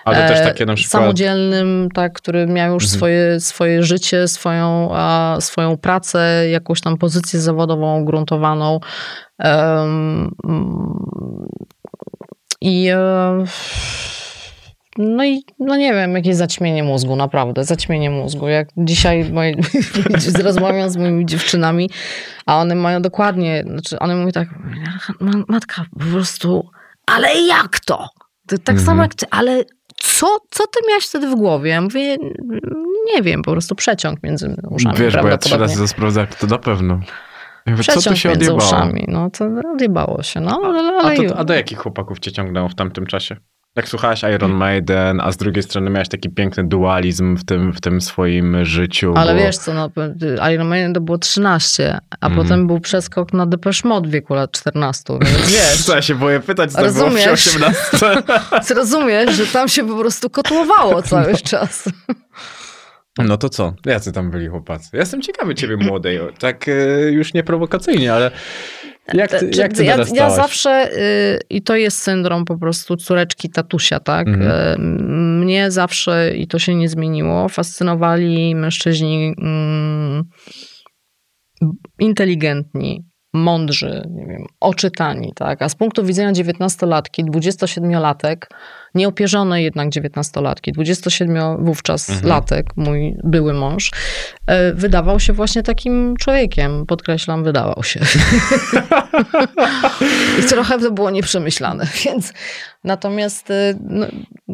Ale 0.05 0.29
też 0.29 0.41
E, 0.41 0.45
takie 0.45 0.67
na 0.67 0.75
przykład... 0.75 1.03
Samodzielnym, 1.03 1.89
tak, 1.95 2.13
który 2.13 2.47
miał 2.47 2.75
już 2.75 2.85
Mhm. 2.85 2.99
swoje, 2.99 3.41
swoje 3.41 3.83
życie, 3.83 4.29
swoją, 4.29 4.89
a, 4.93 5.37
swoją 5.41 5.77
pracę, 5.77 6.49
jakąś 6.51 6.81
tam 6.81 6.99
pozycję 6.99 7.41
zawodową 7.41 8.01
ugruntowaną. 8.03 8.81
Mm, 9.39 10.35
I 12.61 12.89
e, 12.89 13.45
no 14.99 15.25
i 15.25 15.43
no 15.59 15.77
nie 15.77 15.93
wiem, 15.95 16.15
jakieś 16.15 16.35
zaćmienie 16.37 16.83
mózgu, 16.85 17.17
naprawdę, 17.17 17.65
zaćmienie 17.65 18.11
mózgu. 18.11 18.49
Jak 18.49 18.69
dzisiaj 18.77 19.33
moje, 19.33 19.55
rozmawiam 20.45 20.91
z 20.91 20.97
moimi 20.97 21.27
dziewczynami, 21.27 21.91
a 22.47 22.57
one 22.59 22.75
mają 22.75 23.03
dokładnie, 23.03 23.65
znaczy 23.67 23.99
one 23.99 24.17
mówią 24.17 24.33
tak, 24.33 24.49
"Ma- 25.21 25.45
matka, 25.49 25.85
po 25.99 26.05
prostu, 26.05 26.69
ale 27.07 27.29
jak 27.41 27.81
to? 27.81 28.09
To 28.49 28.59
tak 28.59 28.69
Mhm. 28.77 28.87
samo 28.87 29.03
jak 29.03 29.15
ty, 29.15 29.27
ale 29.31 29.65
co, 29.97 30.27
co 30.51 30.67
ty 30.67 30.81
miałeś 30.89 31.05
wtedy 31.07 31.27
w 31.29 31.35
głowie? 31.35 31.71
Ja 31.71 31.81
mówię, 31.81 32.17
nie 33.15 33.23
wiem, 33.23 33.43
po 33.43 33.53
prostu 33.53 33.75
przeciąg 33.75 34.23
między 34.23 34.55
uszami. 34.71 34.99
Wiesz, 34.99 35.17
bo 35.17 35.29
ja 35.29 35.39
trzy 35.39 35.59
razy 35.59 35.79
to 35.79 35.89
sprawdzałem, 35.89 36.29
to 36.41 36.47
na 36.47 36.59
pewno. 36.59 37.01
Ja 37.67 37.73
mówię, 37.73 37.85
co 37.85 37.93
tu 37.93 38.01
Przeciąg 38.01 38.17
się 38.17 38.29
między 38.29 38.53
odjebało? 38.53 38.71
uszami. 38.71 39.05
No 39.09 39.31
to 39.31 39.49
odjebało 39.75 40.23
się, 40.23 40.41
no 40.41 40.61
ale, 40.65 40.79
A, 40.99 41.03
ale 41.03 41.29
to, 41.29 41.37
a 41.39 41.45
do 41.45 41.55
jakich 41.55 41.79
chłopaków 41.79 42.19
cię 42.19 42.33
ciągnęło 42.33 42.69
w 42.69 42.75
tamtym 42.75 43.07
czasie? 43.07 43.37
Jak 43.77 43.89
słuchałaś 43.89 44.23
Iron 44.35 44.53
Maiden, 44.53 45.21
a 45.21 45.33
z 45.33 45.37
drugiej 45.37 45.63
strony 45.63 45.91
miałaś 45.91 46.09
taki 46.09 46.31
piękny 46.31 46.65
dualizm 46.65 47.37
w 47.37 47.45
tym, 47.45 47.73
w 47.73 47.81
tym 47.81 48.01
swoim 48.01 48.65
życiu. 48.65 49.15
Ale 49.17 49.35
bo... 49.35 49.39
wiesz 49.39 49.57
co, 49.57 49.75
no, 49.75 49.91
Iron 50.55 50.69
Maiden 50.69 50.95
to 50.95 51.01
było 51.01 51.19
13, 51.19 51.99
a 52.21 52.27
Mhm. 52.27 52.43
potem 52.43 52.67
był 52.67 52.81
przeskok 52.81 53.33
na 53.33 53.47
Depeche 53.47 53.89
Mode 53.89 54.09
w 54.09 54.13
wieku 54.13 54.35
lat 54.35 54.53
14, 54.53 55.19
więc 55.23 55.51
wiesz, 55.53 55.85
Co, 55.85 55.95
ja 55.95 56.03
się 56.03 56.15
boję 56.15 56.41
pytać, 56.41 56.73
co 56.73 56.79
było 56.79 56.93
przy 56.93 57.01
Rozumiesz? 57.05 57.47
18. 57.47 58.23
zrozumiesz, 58.75 59.35
że 59.37 59.47
tam 59.47 59.69
się 59.69 59.89
po 59.89 59.97
prostu 59.99 60.31
kotłowało 60.31 61.03
cały 61.13 61.37
czas. 61.37 61.89
No 63.19 63.37
to 63.37 63.49
co? 63.49 63.75
Jacy 63.87 64.13
tam 64.13 64.31
byli 64.31 64.49
chłopacy? 64.49 64.89
Ja 64.93 64.99
jestem 64.99 65.23
ciekawy 65.23 65.55
ciebie 65.55 65.77
młodej, 65.77 66.21
tak 66.39 66.69
e, 66.69 66.73
już 67.11 67.35
nie 67.35 67.43
prowokacyjnie, 67.43 68.13
ale 68.13 68.31
jak 69.15 69.31
ty, 69.31 69.51
Czy- 69.51 69.61
jak 69.61 69.73
ty 69.73 69.85
ja, 69.85 69.97
ja 70.15 70.31
zawsze, 70.31 70.91
y, 70.93 71.39
i 71.51 71.63
to 71.63 71.77
jest 71.77 71.99
syndrom 72.03 72.45
po 72.45 72.59
prostu 72.59 72.97
córeczki 72.97 73.51
tatusia, 73.51 74.01
tak? 74.01 74.29
Mhm. 74.29 74.81
Y, 74.81 74.97
Mnie 75.45 75.71
zawsze, 75.71 76.37
i 76.37 76.47
to 76.47 76.59
się 76.59 76.75
nie 76.75 76.89
zmieniło, 76.89 77.49
fascynowali 77.49 78.55
mężczyźni 78.55 79.35
mm, 79.39 80.25
inteligentni, 81.99 83.05
mądrzy, 83.33 84.03
nie 84.11 84.27
wiem, 84.27 84.45
oczytani, 84.61 85.33
tak? 85.37 85.63
A 85.63 85.69
z 85.69 85.75
punktu 85.75 86.05
widzenia 86.05 86.33
dziewiętnastolatki, 86.33 87.25
27-latek, 87.25 88.37
nieopierzone 88.95 89.63
jednak 89.63 89.89
dziewiętnastolatki, 89.89 90.73
27 90.73 91.65
wówczas 91.65 92.11
Mhm. 92.11 92.29
latek, 92.29 92.67
mój 92.77 93.17
były 93.25 93.53
mąż, 93.55 93.91
e, 94.47 94.73
wydawał 94.75 95.21
się 95.21 95.33
właśnie 95.33 95.63
takim 95.63 96.15
człowiekiem. 96.21 96.87
Podkreślam, 96.87 97.45
wydawał 97.45 97.83
się. 97.85 98.01
I 100.41 100.43
trochę 100.49 100.79
to 100.79 100.91
było 100.91 101.11
nieprzemyślane, 101.11 101.87
więc 102.05 102.33
natomiast 102.85 103.51
y, 103.51 103.55
no, 103.81 104.07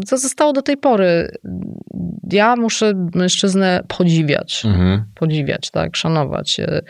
co 0.06 0.18
zostało 0.18 0.52
do 0.52 0.62
tej 0.62 0.76
pory? 0.76 1.30
Ja 2.32 2.56
muszę 2.56 2.92
mężczyznę 3.14 3.82
podziwiać 3.88 4.62
Mhm. 4.66 5.04
podziwiać, 5.14 5.70
tak, 5.70 5.96
szanować. 5.96 6.60
E, 6.60 6.80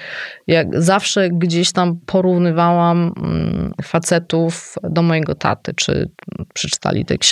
Jak 0.46 0.82
zawsze 0.82 1.28
gdzieś 1.30 1.72
tam 1.72 2.00
porównywałam 2.06 3.12
mm, 3.16 3.72
facetów 3.82 4.74
do 4.82 5.02
mojego 5.02 5.34
taty, 5.34 5.72
czy 5.76 6.10
przeczytali 6.54 7.04
te 7.04 7.18
książki, 7.18 7.31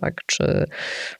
tak, 0.00 0.14
czy 0.26 0.64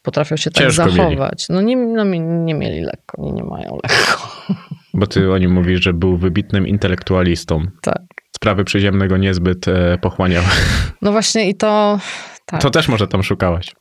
potrafią 0.03 0.37
się 0.37 0.51
tak 0.51 0.65
Ciężko 0.65 0.85
mieli. 0.87 0.97
zachować. 0.97 1.47
No 1.49 1.61
nie, 1.61 1.77
no 1.77 2.05
nie 2.05 2.55
mieli 2.55 2.81
lekko, 2.81 3.23
nie, 3.23 3.33
nie 3.33 3.45
mają 3.45 3.79
lekko. 3.83 4.33
Bo 4.95 5.07
ty 5.07 5.33
o 5.33 5.39
nim 5.39 5.53
mówisz, 5.53 5.83
że 5.83 5.93
był 5.93 6.17
wybitnym 6.17 6.67
intelektualistą. 6.67 7.67
Tak. 7.83 8.03
Sprawy 8.37 8.65
przyziemnego 8.65 9.17
niezbyt 9.17 9.69
e, 9.69 9.99
pochłaniały. 9.99 10.47
No 11.03 11.13
właśnie 11.13 11.49
i 11.49 11.55
to... 11.55 12.01
Tak. 12.47 12.63
To 12.63 12.71
też 12.71 12.89
może 12.89 13.09
tam 13.09 13.23
szukałaś. 13.23 13.75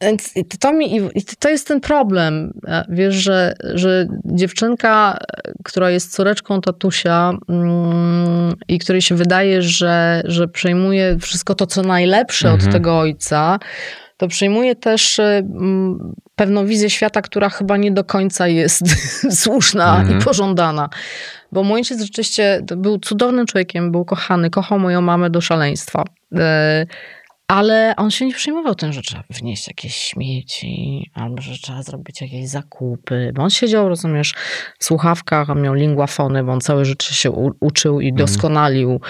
Więc 0.00 0.34
to, 0.60 0.72
mi, 0.72 1.00
to 1.38 1.48
jest 1.48 1.68
ten 1.68 1.80
problem, 1.80 2.52
e, 2.66 2.84
wiesz, 2.88 3.14
że, 3.14 3.54
że 3.74 4.06
dziewczynka, 4.24 5.18
e, 5.20 5.52
która 5.64 5.90
jest 5.90 6.14
córeczką 6.14 6.60
tatusia 6.60 7.32
mm, 7.48 8.54
i 8.68 8.78
której 8.78 9.02
się 9.02 9.14
wydaje, 9.14 9.62
że, 9.62 10.22
że 10.24 10.48
przejmuje 10.48 11.18
wszystko 11.20 11.54
to, 11.54 11.66
co 11.66 11.82
najlepsze 11.82 12.48
Mhm. 12.48 12.68
od 12.68 12.72
tego 12.72 12.98
ojca, 12.98 13.58
to 14.16 14.28
przejmuje 14.28 14.76
też 14.76 15.18
e, 15.18 15.38
mm, 15.38 16.14
pewną 16.36 16.66
wizję 16.66 16.90
świata, 16.90 17.22
która 17.22 17.48
chyba 17.48 17.76
nie 17.76 17.92
do 17.92 18.04
końca 18.04 18.48
jest 18.48 18.82
słuszna 19.42 19.98
Mhm. 20.00 20.18
i 20.20 20.24
pożądana. 20.24 20.88
Bo 21.52 21.62
mój 21.62 21.78
ojciec 21.78 22.00
rzeczywiście 22.00 22.62
był 22.76 22.98
cudownym 22.98 23.46
człowiekiem, 23.46 23.92
był 23.92 24.04
kochany, 24.04 24.50
kochał 24.50 24.78
moją 24.78 25.00
mamę 25.00 25.30
do 25.30 25.40
szaleństwa. 25.40 26.04
Ale 27.48 27.94
on 27.96 28.10
się 28.10 28.26
nie 28.26 28.34
przejmował 28.34 28.74
tym, 28.74 28.92
że 28.92 29.02
trzeba 29.02 29.22
wnieść 29.30 29.68
jakieś 29.68 29.94
śmieci, 29.96 31.10
albo 31.14 31.42
że 31.42 31.58
trzeba 31.58 31.82
zrobić 31.82 32.20
jakieś 32.20 32.48
zakupy. 32.48 33.32
Bo 33.34 33.42
on 33.42 33.50
siedział, 33.50 33.88
rozumiesz, 33.88 34.34
w 34.78 34.84
słuchawkach, 34.84 35.50
on 35.50 35.62
miał 35.62 35.74
lingwafony, 35.74 36.44
bo 36.44 36.52
on 36.52 36.60
całe 36.60 36.84
życie 36.84 37.14
się 37.14 37.30
u, 37.30 37.52
uczył 37.60 38.00
i 38.00 38.12
doskonalił, 38.12 39.00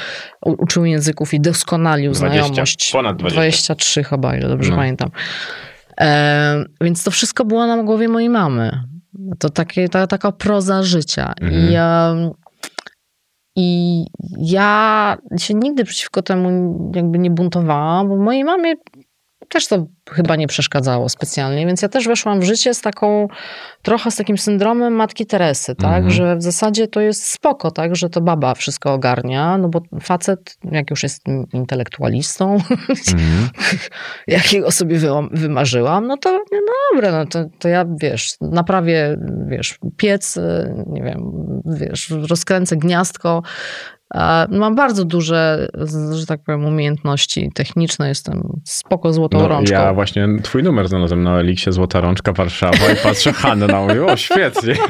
u, 0.46 0.50
uczył 0.50 0.84
języków 0.84 1.34
i 1.34 1.40
doskonalił 1.40 2.12
20, 2.12 2.28
znajomość. 2.44 2.92
ponad 2.92 3.16
20. 3.16 3.40
23 3.40 4.04
chyba, 4.04 4.36
ile 4.36 4.48
dobrze 4.48 4.70
No. 4.70 4.76
pamiętam. 4.76 5.10
E, 6.00 6.64
więc 6.80 7.04
to 7.04 7.10
wszystko 7.10 7.44
było 7.44 7.66
na 7.66 7.82
głowie 7.82 8.08
mojej 8.08 8.28
mamy. 8.30 8.82
To 9.38 9.50
takie, 9.50 9.88
ta, 9.88 10.06
taka 10.06 10.32
proza 10.32 10.82
życia. 10.82 11.32
Mhm. 11.40 11.70
I, 11.70 11.74
em, 11.74 12.30
I 13.60 14.04
ja 14.38 15.16
się 15.38 15.54
nigdy 15.54 15.84
przeciwko 15.84 16.22
temu 16.22 16.50
jakby 16.94 17.18
nie 17.18 17.30
buntowałam, 17.30 18.08
bo 18.08 18.16
mojej 18.16 18.44
mamie 18.44 18.74
też 19.48 19.68
to 19.68 19.86
chyba 20.10 20.36
nie 20.36 20.46
przeszkadzało 20.46 21.08
specjalnie, 21.08 21.66
więc 21.66 21.82
ja 21.82 21.88
też 21.88 22.06
weszłam 22.08 22.40
w 22.40 22.44
życie 22.44 22.74
z 22.74 22.80
taką, 22.80 23.28
trochę 23.82 24.10
z 24.10 24.16
takim 24.16 24.38
syndromem 24.38 24.92
Matki 24.92 25.26
Teresy, 25.26 25.74
tak, 25.74 25.96
Mhm. 25.96 26.10
że 26.10 26.36
w 26.36 26.42
zasadzie 26.42 26.88
to 26.88 27.00
jest 27.00 27.24
spoko, 27.24 27.70
tak, 27.70 27.96
że 27.96 28.10
to 28.10 28.20
baba 28.20 28.54
wszystko 28.54 28.92
ogarnia, 28.92 29.58
no 29.58 29.68
bo 29.68 29.80
facet, 30.02 30.56
jak 30.72 30.90
już 30.90 31.02
jest 31.02 31.22
intelektualistą, 31.52 32.58
Mhm. 33.12 33.48
jakiego 34.26 34.70
sobie 34.70 34.98
wy, 34.98 35.08
wymarzyłam, 35.30 36.06
no 36.06 36.16
to 36.16 36.30
no 36.52 36.58
dobra, 36.92 37.12
no 37.12 37.26
to, 37.26 37.44
to 37.58 37.68
ja, 37.68 37.84
wiesz, 38.00 38.34
naprawię, 38.40 39.16
wiesz, 39.46 39.78
piec, 39.96 40.36
y, 40.36 40.74
nie 40.86 41.02
wiem, 41.02 41.32
wiesz, 41.66 42.10
rozkręcę 42.28 42.76
gniazdko. 42.76 43.42
A 44.14 44.46
Mam 44.50 44.74
bardzo 44.74 45.04
duże, 45.04 45.68
że 46.12 46.26
tak 46.26 46.40
powiem, 46.42 46.64
umiejętności 46.64 47.50
techniczne, 47.54 48.08
jestem 48.08 48.60
spoko 48.64 49.12
złotą 49.12 49.38
No, 49.38 49.48
rączką. 49.48 49.74
ja 49.74 49.94
właśnie 49.94 50.28
twój 50.42 50.62
numer 50.62 50.88
znalazłem 50.88 51.22
na 51.22 51.40
Eliksie 51.40 51.72
Złota 51.72 52.00
Rączka 52.00 52.32
Warszawa 52.32 52.92
i 52.92 52.96
patrzę 53.02 53.32
Hanna, 53.42 53.80
mówię, 53.80 54.04
o 54.06 54.16
świetnie. 54.16 54.74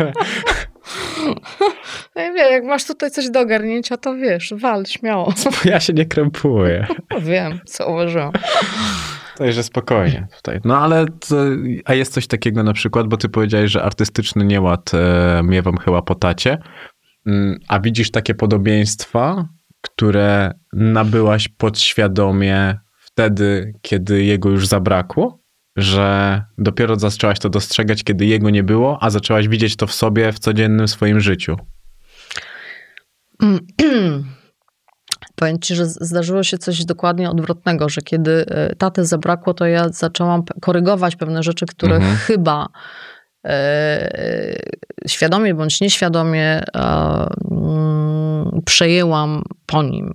No 2.16 2.22
i 2.22 2.32
wie, 2.34 2.50
jak 2.50 2.64
masz 2.64 2.86
tutaj 2.86 3.10
coś 3.10 3.30
do 3.30 3.40
ogarnięcia, 3.40 3.96
to 3.96 4.14
wiesz, 4.14 4.54
wal, 4.56 4.86
śmiało. 4.86 5.32
Ja 5.64 5.80
się 5.80 5.92
nie 5.92 6.06
krępuję. 6.06 6.86
No 7.10 7.20
wiem, 7.20 7.60
zauważyłam. 7.66 8.32
Także 9.36 9.62
spokojnie 9.62 10.26
tutaj. 10.36 10.60
No 10.64 10.78
ale, 10.78 11.06
to, 11.28 11.36
a 11.84 11.94
jest 11.94 12.12
coś 12.12 12.26
takiego 12.26 12.62
na 12.62 12.72
przykład, 12.72 13.06
bo 13.06 13.16
ty 13.16 13.28
powiedziałeś, 13.28 13.70
że 13.70 13.82
artystyczny 13.82 14.44
nieład 14.44 14.90
e, 14.94 15.40
miewam 15.44 15.76
chyba 15.76 16.02
po 16.02 16.14
tacie, 16.14 16.58
a 17.68 17.80
widzisz 17.80 18.10
takie 18.10 18.34
podobieństwa, 18.34 19.48
które 19.80 20.52
nabyłaś 20.72 21.48
podświadomie 21.48 22.78
wtedy, 22.98 23.72
kiedy 23.82 24.24
jego 24.24 24.50
już 24.50 24.66
zabrakło? 24.66 25.38
Że 25.76 26.42
dopiero 26.58 26.96
zaczęłaś 26.96 27.38
to 27.38 27.48
dostrzegać, 27.48 28.04
kiedy 28.04 28.26
jego 28.26 28.50
nie 28.50 28.62
było, 28.62 28.98
a 29.02 29.10
zaczęłaś 29.10 29.48
widzieć 29.48 29.76
to 29.76 29.86
w 29.86 29.94
sobie 29.94 30.32
w 30.32 30.38
codziennym 30.38 30.88
swoim 30.88 31.20
życiu. 31.20 31.56
Powiem 35.34 35.58
ci, 35.60 35.74
że 35.74 35.86
zdarzyło 35.86 36.42
się 36.42 36.58
coś 36.58 36.84
dokładnie 36.84 37.30
odwrotnego, 37.30 37.88
że 37.88 38.00
kiedy 38.00 38.46
e, 38.48 38.74
taty 38.76 39.04
zabrakło, 39.04 39.54
to 39.54 39.66
ja 39.66 39.88
zaczęłam 39.88 40.42
korygować 40.60 41.16
pewne 41.16 41.42
rzeczy, 41.42 41.66
które 41.66 41.96
Mhm. 41.96 42.16
chyba 42.16 42.66
świadomie 45.08 45.54
bądź 45.54 45.80
nieświadomie 45.80 46.62
e, 46.76 47.28
mm, 47.50 48.60
przejęłam 48.64 49.42
po 49.66 49.82
nim. 49.82 50.14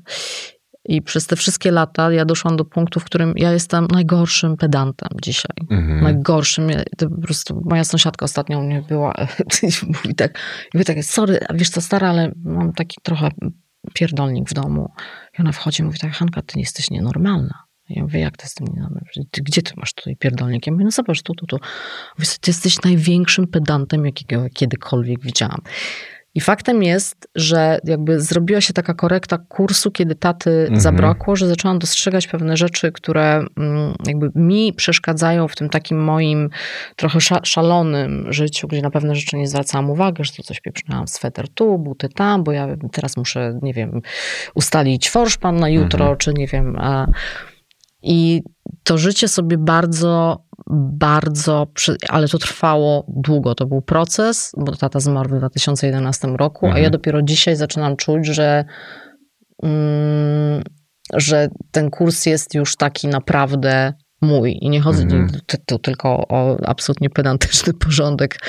I 0.86 1.02
przez 1.02 1.28
te 1.28 1.36
wszystkie 1.36 1.72
lata 1.72 2.12
ja 2.12 2.26
doszłam 2.26 2.58
do 2.58 2.66
punktu, 2.66 3.00
w 3.00 3.04
którym 3.04 3.34
ja 3.36 3.52
jestem 3.52 3.88
najgorszym 3.92 4.58
pedantem 4.58 5.10
dzisiaj. 5.22 5.56
Mhm. 5.70 6.02
Najgorszym. 6.02 6.68
To 6.98 7.10
po 7.10 7.22
prostu 7.22 7.62
moja 7.66 7.84
sąsiadka 7.84 8.26
ostatnio 8.26 8.60
u 8.60 8.64
mnie 8.64 8.82
była 8.82 9.14
mówi 10.04 10.16
tak, 10.16 10.40
mówi 10.74 10.86
tak, 10.86 11.04
sorry, 11.04 11.40
wiesz 11.54 11.70
co, 11.70 11.82
stara, 11.82 12.10
ale 12.10 12.32
mam 12.44 12.74
taki 12.74 12.98
trochę 13.04 13.30
pierdolnik 13.94 14.50
w 14.50 14.54
domu. 14.54 14.92
I 15.40 15.42
ona 15.42 15.52
wchodzi 15.52 15.82
i 15.82 15.86
mówi 15.86 16.00
tak, 16.00 16.12
Hanka, 16.12 16.42
ty 16.42 16.60
jesteś 16.60 16.92
nienormalna. 16.92 17.63
Ja 17.90 18.02
mówię, 18.04 18.20
jak 18.20 18.38
to 18.38 18.44
jest 18.44 18.62
nienormalne? 18.62 19.02
Ty, 19.32 19.42
gdzie 19.42 19.62
ty 19.62 19.74
masz 19.78 19.94
tutaj 19.94 20.16
pierdolnik? 20.16 20.68
Ja 20.68 20.74
mówię, 20.74 20.86
no 20.86 20.92
zobacz, 20.92 21.22
tu, 21.22 21.34
tu, 21.34 21.46
tu. 21.48 21.58
Mówię, 22.20 22.30
ty 22.42 22.50
jesteś 22.52 22.82
największym 22.82 23.48
pedantem, 23.48 24.06
jakiego 24.06 24.46
kiedykolwiek 24.54 25.22
widziałam. 25.22 25.62
I 26.36 26.42
faktem 26.42 26.84
jest, 26.84 27.28
że 27.36 27.80
jakby 27.84 28.22
zrobiła 28.22 28.62
się 28.62 28.74
taka 28.74 28.94
korekta 28.94 29.38
kursu, 29.38 29.92
kiedy 29.92 30.16
taty 30.16 30.50
Mhm. 30.62 30.82
zabrakło, 30.82 31.36
że 31.36 31.48
zaczęłam 31.48 31.80
dostrzegać 31.80 32.28
pewne 32.28 32.58
rzeczy, 32.58 32.92
które 32.92 33.46
mm, 33.58 33.94
jakby 34.08 34.32
mi 34.36 34.74
przeszkadzają 34.74 35.48
w 35.48 35.56
tym 35.56 35.70
takim 35.70 36.04
moim 36.04 36.50
trochę 36.96 37.20
sza- 37.20 37.40
szalonym 37.46 38.34
życiu, 38.34 38.68
gdzie 38.68 38.82
na 38.82 38.90
pewne 38.92 39.16
rzeczy 39.16 39.38
nie 39.38 39.48
zwracałam 39.48 39.90
uwagi, 39.90 40.24
że 40.24 40.32
tu 40.34 40.44
coś 40.44 40.62
pieprznęłam, 40.62 41.08
sweter 41.08 41.50
tu, 41.50 41.78
buty 41.80 42.10
tam, 42.10 42.44
bo 42.44 42.52
ja 42.52 42.68
teraz 42.92 43.18
muszę, 43.18 43.60
nie 43.62 43.74
wiem, 43.74 44.02
ustalić 44.54 45.10
forszpan 45.10 45.56
na 45.60 45.70
jutro, 45.70 46.00
Mhm. 46.06 46.18
czy 46.18 46.34
nie 46.34 46.48
wiem. 46.48 46.76
A... 46.80 47.08
I 48.04 48.44
to 48.84 48.98
życie 48.98 49.28
sobie 49.28 49.58
bardzo, 49.58 50.44
bardzo, 50.98 51.68
ale 52.10 52.28
to 52.28 52.38
trwało 52.38 53.06
długo. 53.08 53.56
To 53.56 53.66
był 53.66 53.82
proces, 53.82 54.52
bo 54.58 54.76
tata 54.76 55.00
zmarł 55.00 55.30
w 55.30 55.38
2011 55.38 56.28
roku, 56.28 56.66
a 56.66 56.70
Mhm. 56.70 56.84
ja 56.84 56.90
dopiero 56.90 57.22
dzisiaj 57.22 57.56
zaczynam 57.56 57.96
czuć, 57.96 58.26
że, 58.28 58.66
mm, 59.64 60.64
że 61.14 61.48
ten 61.72 61.90
kurs 61.90 62.26
jest 62.26 62.56
już 62.56 62.76
taki 62.76 63.08
naprawdę 63.08 63.94
mój. 64.22 64.58
I 64.62 64.70
nie 64.70 64.82
chodzi 64.82 65.02
Mhm. 65.02 65.30
tu, 65.48 65.58
tu 65.66 65.80
tylko 65.80 66.10
o 66.28 66.58
absolutnie 66.66 67.10
pedantyczny 67.10 67.74
porządek 67.74 68.40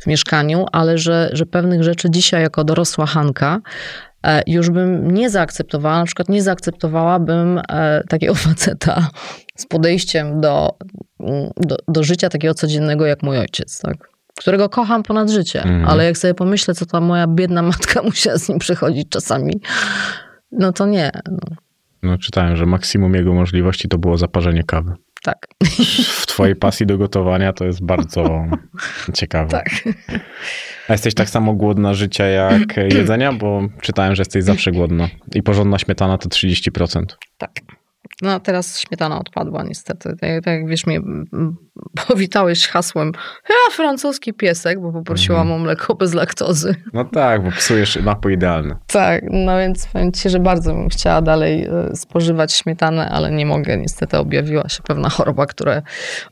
w 0.00 0.06
mieszkaniu, 0.06 0.66
ale 0.72 0.98
że, 0.98 1.30
że 1.32 1.46
pewnych 1.46 1.82
rzeczy 1.82 2.10
dzisiaj 2.10 2.42
jako 2.42 2.64
dorosła 2.64 3.06
Hanka 3.06 3.60
już 4.46 4.70
bym 4.70 5.10
nie 5.10 5.30
zaakceptowała, 5.30 5.98
na 5.98 6.04
przykład 6.04 6.28
nie 6.28 6.42
zaakceptowałabym 6.42 7.60
e, 7.68 8.02
takiego 8.08 8.34
faceta 8.48 9.08
z 9.56 9.66
podejściem 9.66 10.40
do, 10.40 10.78
mm, 11.20 11.50
do, 11.56 11.76
do 11.88 12.02
życia 12.02 12.28
takiego 12.28 12.54
codziennego 12.54 13.06
jak 13.06 13.22
mój 13.22 13.38
ojciec, 13.38 13.80
tak? 13.80 13.96
którego 14.38 14.68
kocham 14.68 15.02
ponad 15.02 15.30
życie, 15.30 15.62
Mhm. 15.62 15.84
ale 15.84 16.04
jak 16.04 16.18
sobie 16.18 16.34
pomyślę, 16.34 16.74
co 16.74 16.86
ta 16.86 17.00
moja 17.00 17.26
biedna 17.26 17.62
matka 17.62 18.02
musiała 18.10 18.38
z 18.38 18.48
nim 18.48 18.58
przechodzić 18.58 19.08
czasami, 19.08 19.60
no 20.52 20.72
to 20.72 20.86
nie. 20.86 21.10
No, 21.30 21.38
No, 22.02 22.18
czytałem, 22.18 22.56
że 22.56 22.66
maksimum 22.66 23.14
jego 23.14 23.34
możliwości 23.34 23.88
to 23.88 23.98
było 23.98 24.16
zaparzenie 24.18 24.62
kawy. 24.62 24.92
Tak, 25.24 25.46
W 26.06 26.26
twojej 26.26 26.56
pasji 26.56 26.86
do 26.86 26.98
gotowania 26.98 27.52
to 27.52 27.64
jest 27.64 27.84
bardzo 27.84 28.44
ciekawe. 29.14 29.48
tak. 29.50 29.68
A 30.88 30.92
jesteś 30.92 31.14
tak 31.14 31.30
samo 31.30 31.54
głodna 31.54 31.94
życia 31.94 32.26
jak 32.26 32.76
jedzenia? 32.98 33.32
Bo 33.32 33.62
czytałem, 33.80 34.14
że 34.14 34.20
jesteś 34.20 34.44
zawsze 34.44 34.72
głodna. 34.72 35.08
I 35.34 35.42
porządna 35.42 35.78
śmietana 35.78 36.18
to 36.18 36.28
30%. 36.28 37.04
Tak. 37.38 37.50
No 38.22 38.40
teraz 38.40 38.80
śmietana 38.80 39.18
odpadła 39.20 39.62
niestety. 39.62 40.08
Tak, 40.08 40.44
tak 40.44 40.54
jak 40.54 40.68
wiesz, 40.68 40.86
mnie 40.86 41.00
powitałeś 42.08 42.68
hasłem 42.68 43.12
ja 43.48 43.74
francuski 43.76 44.32
piesek, 44.32 44.80
bo 44.80 44.92
poprosiłam 44.92 45.40
Mhm. 45.42 45.60
o 45.60 45.64
mleko 45.64 45.94
bez 45.94 46.14
laktozy. 46.14 46.74
No 46.92 47.04
tak, 47.04 47.44
bo 47.44 47.50
psujesz 47.50 47.96
napój 48.04 48.32
idealny. 48.34 48.76
Tak, 48.86 49.24
no 49.30 49.58
więc 49.58 49.86
powiem 49.86 50.12
ci, 50.12 50.30
że 50.30 50.38
bardzo 50.38 50.74
bym 50.74 50.88
chciała 50.88 51.22
dalej 51.22 51.64
e, 51.64 51.96
spożywać 51.96 52.52
śmietanę, 52.52 53.08
ale 53.10 53.30
nie 53.30 53.46
mogę. 53.46 53.76
Niestety 53.76 54.18
objawiła 54.18 54.68
się 54.68 54.82
pewna 54.82 55.08
choroba, 55.08 55.46
które, 55.46 55.82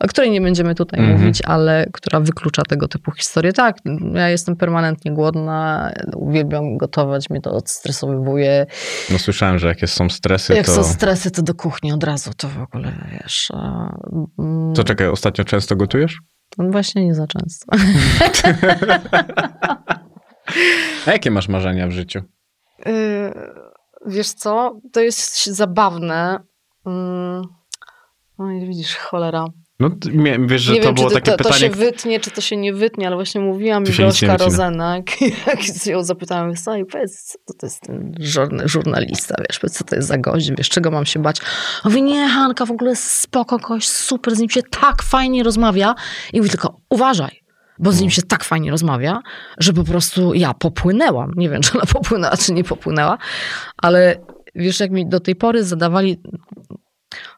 o 0.01 0.07
której 0.07 0.30
nie 0.30 0.40
będziemy 0.40 0.74
tutaj 0.74 1.01
Mhm. 1.01 1.20
mówić, 1.20 1.43
ale 1.45 1.86
która 1.93 2.20
wyklucza 2.20 2.62
tego 2.62 2.88
typu 2.88 3.11
historie. 3.12 3.53
Tak, 3.53 3.76
ja 4.14 4.28
jestem 4.28 4.57
permanentnie 4.57 5.12
głodna, 5.12 5.90
uwielbiam 6.16 6.76
gotować, 6.76 7.30
mnie 7.30 7.40
to 7.40 7.51
odstresowywuje. 7.53 8.66
No 9.11 9.18
słyszałem, 9.18 9.59
że 9.59 9.68
jak 9.68 9.82
jest, 9.82 9.95
są 9.95 10.11
stresy, 10.11 10.55
Jak 10.55 10.66
to... 10.66 10.72
są 10.72 10.84
stresy, 10.84 11.30
to 11.30 11.43
do 11.43 11.55
kuchni 11.55 11.93
od 11.93 12.05
razu, 12.05 12.30
to 12.36 12.49
w 12.49 12.62
ogóle, 12.62 12.93
wiesz... 13.12 13.49
a, 13.55 13.93
mm, 14.38 14.74
Co 14.74 14.84
czekaj, 14.84 15.09
ostatnio 15.09 15.32
często 15.33 15.76
gotujesz? 15.76 16.18
no 16.59 16.70
Właśnie 16.70 17.05
nie 17.05 17.14
za 17.14 17.26
często. 17.26 17.76
A 21.07 21.12
jakie 21.12 21.30
masz 21.30 21.49
marzenia 21.49 21.89
w 21.89 21.91
życiu? 21.91 22.22
Yy, 22.87 22.93
Wiesz 24.07 24.33
co, 24.33 24.80
to 24.93 25.01
jest 25.01 25.47
zabawne. 25.47 26.41
No 28.39 28.53
i 28.53 28.66
widzisz, 28.66 28.97
cholera. 28.97 29.47
No 29.83 29.91
wiesz, 30.47 30.62
że 30.62 30.72
nie 30.72 30.80
to 30.80 30.87
wiem, 30.87 30.95
było 30.95 31.09
czy 31.09 31.14
to, 31.14 31.20
takie 31.20 31.30
to, 31.30 31.37
to 31.37 31.45
pytanie... 31.45 31.61
się 31.61 31.70
wytnie, 31.70 32.20
czy 32.20 32.30
to 32.30 32.41
się 32.41 32.57
nie 32.57 32.72
wytnie, 32.72 33.07
ale 33.07 33.16
właśnie 33.16 33.41
mówiła 33.41 33.80
mi 33.80 33.87
Gośka. 33.99 34.37
Rozenek, 34.37 35.20
jak 35.47 35.87
ją 35.87 36.05
zapytałem, 36.05 36.57
słuchaj, 36.57 36.85
powiedz, 36.85 37.37
co 37.45 37.55
to 37.55 37.66
jest 37.66 37.80
ten 37.80 38.14
żurn- 38.20 38.68
żurnalista, 38.68 39.35
wiesz, 39.49 39.59
powiedz, 39.59 39.78
co 39.78 39.85
to 39.85 39.97
jest 39.97 40.09
za 40.09 40.18
gość, 40.18 40.51
wiesz, 40.59 40.68
czego 40.68 40.91
mam 40.91 41.07
się 41.07 41.22
bać. 41.22 41.37
A 41.83 41.89
mówi, 41.89 42.03
nie, 42.03 42.28
Hanka, 42.28 42.66
w 42.66 42.70
ogóle 42.70 42.97
spoko 42.97 43.59
gość, 43.59 43.89
super, 43.89 44.37
z 44.37 44.39
nim 44.39 44.51
się 44.51 44.62
tak 44.62 45.03
fajnie 45.03 45.43
rozmawia. 45.43 45.95
I 46.33 46.37
mówi 46.37 46.51
tylko, 46.51 46.80
uważaj, 46.91 47.41
bo 47.78 47.93
z 47.93 48.01
nim 48.01 48.11
się 48.11 48.22
tak 48.22 48.45
fajnie 48.45 48.70
rozmawia, 48.70 49.22
że 49.59 49.72
po 49.72 49.85
prostu 49.85 50.35
ja 50.35 50.55
popłynęłam. 50.55 51.33
Nie 51.37 51.49
wiem, 51.49 51.62
czy 51.64 51.72
ona 51.74 51.87
popłynęła, 51.87 52.37
czy 52.37 52.53
nie 52.53 52.64
popłynęła, 52.64 53.18
ale 53.76 54.16
wiesz, 54.55 54.80
jak 54.80 54.91
mi 54.91 55.09
do 55.09 55.20
tej 55.20 55.37
pory 55.37 55.64
zadawali 55.64 56.20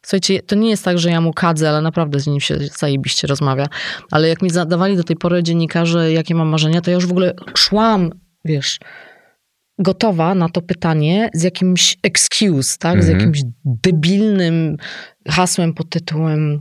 Słuchajcie, 0.03 0.43
to 0.43 0.55
nie 0.55 0.71
jest 0.71 0.85
tak, 0.85 0.99
że 0.99 1.11
ja 1.11 1.21
mu 1.21 1.33
kadzę, 1.33 1.69
ale 1.69 1.83
naprawdę 1.83 2.21
z 2.21 2.27
nim 2.27 2.41
się 2.41 2.59
zajebiście 2.79 3.27
rozmawia. 3.27 3.67
Ale 4.11 4.29
jak 4.29 4.43
mi 4.43 4.51
zadawali 4.51 4.97
do 4.97 5.05
tej 5.05 5.17
pory 5.17 5.43
dziennikarze, 5.43 6.13
jakie 6.13 6.35
mam 6.35 6.49
marzenia, 6.49 6.81
to 6.81 6.91
ja 6.91 6.95
już 6.95 7.07
w 7.07 7.11
ogóle 7.11 7.35
szłam, 7.57 8.11
wiesz, 8.45 8.79
gotowa 9.79 10.35
na 10.35 10.49
to 10.49 10.63
pytanie 10.63 11.31
z 11.35 11.43
jakimś 11.43 11.97
excuse, 12.03 12.79
tak? 12.79 13.03
Z 13.03 13.09
Mhm. 13.09 13.19
jakimś 13.19 13.41
debilnym 13.65 14.77
hasłem 15.29 15.75
pod 15.75 15.91
tytułem 15.91 16.61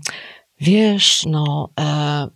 wiesz, 0.61 1.23
no... 1.25 1.69
E, 1.79 2.27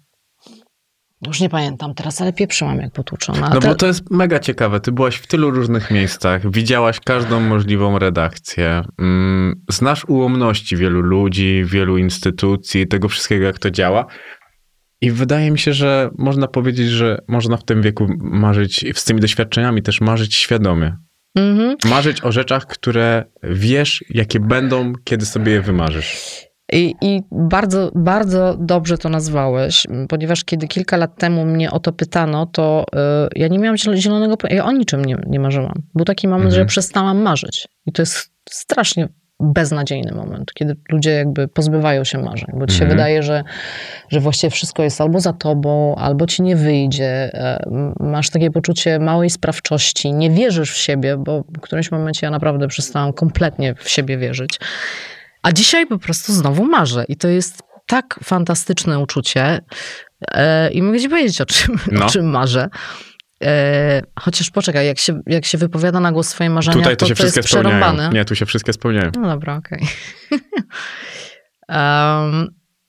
już 1.28 1.40
nie 1.40 1.50
pamiętam 1.50 1.94
teraz, 1.94 2.22
ale 2.22 2.34
pieprzyłam 2.34 2.80
jak 2.80 2.92
potłuczona. 2.92 3.50
No 3.54 3.60
Te- 3.60 3.68
bo 3.68 3.76
to 3.76 3.88
jest 3.88 4.12
mega 4.12 4.40
ciekawe. 4.40 4.80
Ty 4.80 4.92
byłaś 4.92 5.16
w 5.16 5.28
tylu 5.28 5.52
różnych 5.52 5.92
miejscach, 5.92 6.52
widziałaś 6.52 7.00
każdą 7.00 7.40
możliwą 7.40 8.00
redakcję, 8.00 8.84
mm, 9.00 9.62
znasz 9.70 10.06
ułomności 10.06 10.78
wielu 10.78 11.02
ludzi, 11.02 11.64
wielu 11.66 11.98
instytucji, 11.98 12.88
tego 12.88 13.10
wszystkiego, 13.10 13.46
jak 13.46 13.60
to 13.60 13.72
działa. 13.72 14.06
I 15.02 15.12
wydaje 15.12 15.52
mi 15.52 15.60
się, 15.60 15.74
że 15.74 16.10
można 16.18 16.48
powiedzieć, 16.48 16.90
że 16.90 17.22
można 17.28 17.58
w 17.58 17.66
tym 17.66 17.82
wieku 17.82 18.08
marzyć, 18.20 18.86
z 18.96 19.04
tymi 19.04 19.22
doświadczeniami 19.22 19.82
też 19.82 20.02
marzyć 20.02 20.36
świadomie. 20.36 20.98
Mhm. 21.36 21.76
Marzyć 21.86 22.24
o 22.24 22.32
rzeczach, 22.32 22.68
które 22.68 23.26
wiesz, 23.44 24.04
jakie 24.10 24.40
będą, 24.40 24.94
kiedy 25.04 25.26
sobie 25.26 25.52
je 25.52 25.62
wymarzysz. 25.62 26.47
I, 26.74 26.96
I 27.02 27.22
bardzo, 27.32 27.92
bardzo 27.96 28.58
dobrze 28.60 28.98
to 28.98 29.10
nazwałeś, 29.10 29.88
ponieważ 30.10 30.44
kiedy 30.44 30.68
kilka 30.68 30.98
lat 30.98 31.16
temu 31.18 31.46
mnie 31.46 31.72
o 31.72 31.80
to 31.80 31.92
pytano, 31.92 32.46
to 32.46 32.86
y, 33.36 33.40
ja 33.40 33.48
nie 33.48 33.60
miałam 33.60 33.76
zielo- 33.78 33.96
zielonego 33.96 34.38
pojęcia, 34.38 34.56
ja 34.64 34.66
o 34.66 34.72
niczym 34.72 35.06
nie, 35.06 35.18
nie 35.28 35.40
marzyłam. 35.40 35.82
Był 35.96 36.06
taki 36.06 36.28
moment, 36.28 36.46
Mhm. 36.46 36.62
że 36.62 36.66
przestałam 36.66 37.18
marzyć. 37.22 37.68
I 37.86 37.92
to 37.92 38.02
jest 38.02 38.32
strasznie 38.50 39.08
beznadziejny 39.40 40.12
moment, 40.12 40.54
kiedy 40.54 40.76
ludzie 40.92 41.12
jakby 41.12 41.48
pozbywają 41.48 42.04
się 42.04 42.18
marzeń, 42.18 42.48
bo 42.54 42.68
ci 42.68 42.76
się 42.76 42.84
Mhm. 42.84 42.98
wydaje, 42.98 43.24
że, 43.24 43.44
że 44.10 44.20
właściwie 44.20 44.52
wszystko 44.52 44.84
jest 44.84 45.02
albo 45.02 45.20
za 45.20 45.34
tobą, 45.34 45.96
albo 45.96 46.26
ci 46.26 46.42
nie 46.42 46.56
wyjdzie. 46.56 47.32
M- 47.66 47.94
Masz 48.00 48.30
takie 48.30 48.52
poczucie 48.52 49.00
małej 49.00 49.30
sprawczości, 49.30 50.14
nie 50.14 50.30
wierzysz 50.32 50.72
w 50.72 50.78
siebie, 50.78 51.18
bo 51.18 51.42
w 51.58 51.60
którymś 51.62 51.92
momencie 51.92 52.28
ja 52.28 52.32
naprawdę 52.32 52.68
przestałam 52.68 53.14
kompletnie 53.14 53.76
w 53.76 53.90
siebie 53.90 54.18
wierzyć. 54.18 54.60
A 55.48 55.52
dzisiaj 55.52 55.88
po 55.88 56.00
prostu 56.00 56.34
znowu 56.34 56.66
marzę 56.66 57.06
i 57.08 57.18
to 57.18 57.28
jest 57.28 57.64
tak 57.86 58.20
fantastyczne 58.24 59.00
uczucie 59.00 59.60
e, 60.32 60.72
i 60.72 60.82
mogę 60.82 61.00
ci 61.00 61.10
powiedzieć, 61.10 61.42
o 61.42 61.46
czym, 61.46 61.76
No. 61.92 62.06
o 62.06 62.10
czym 62.10 62.30
marzę. 62.30 62.70
E, 63.44 64.02
chociaż 64.20 64.50
poczekaj, 64.50 64.88
jak 64.88 65.00
się, 65.00 65.22
jak 65.28 65.46
się 65.46 65.58
wypowiada 65.58 66.00
na 66.00 66.12
głos 66.12 66.28
swoje 66.28 66.50
marzenia, 66.50 66.78
Tutaj 66.78 66.98
to, 66.98 67.06
się 67.06 67.16
to 67.16 67.16
wszystkie 67.16 67.40
jest 67.40 67.50
przerąbane. 67.50 68.10
Nie, 68.14 68.26
tu 68.26 68.36
się 68.36 68.46
wszystkie 68.46 68.74
spełniają. 68.74 69.12
No 69.16 69.28
dobra, 69.28 69.56
okej. 69.56 69.88
Em, 71.68 72.48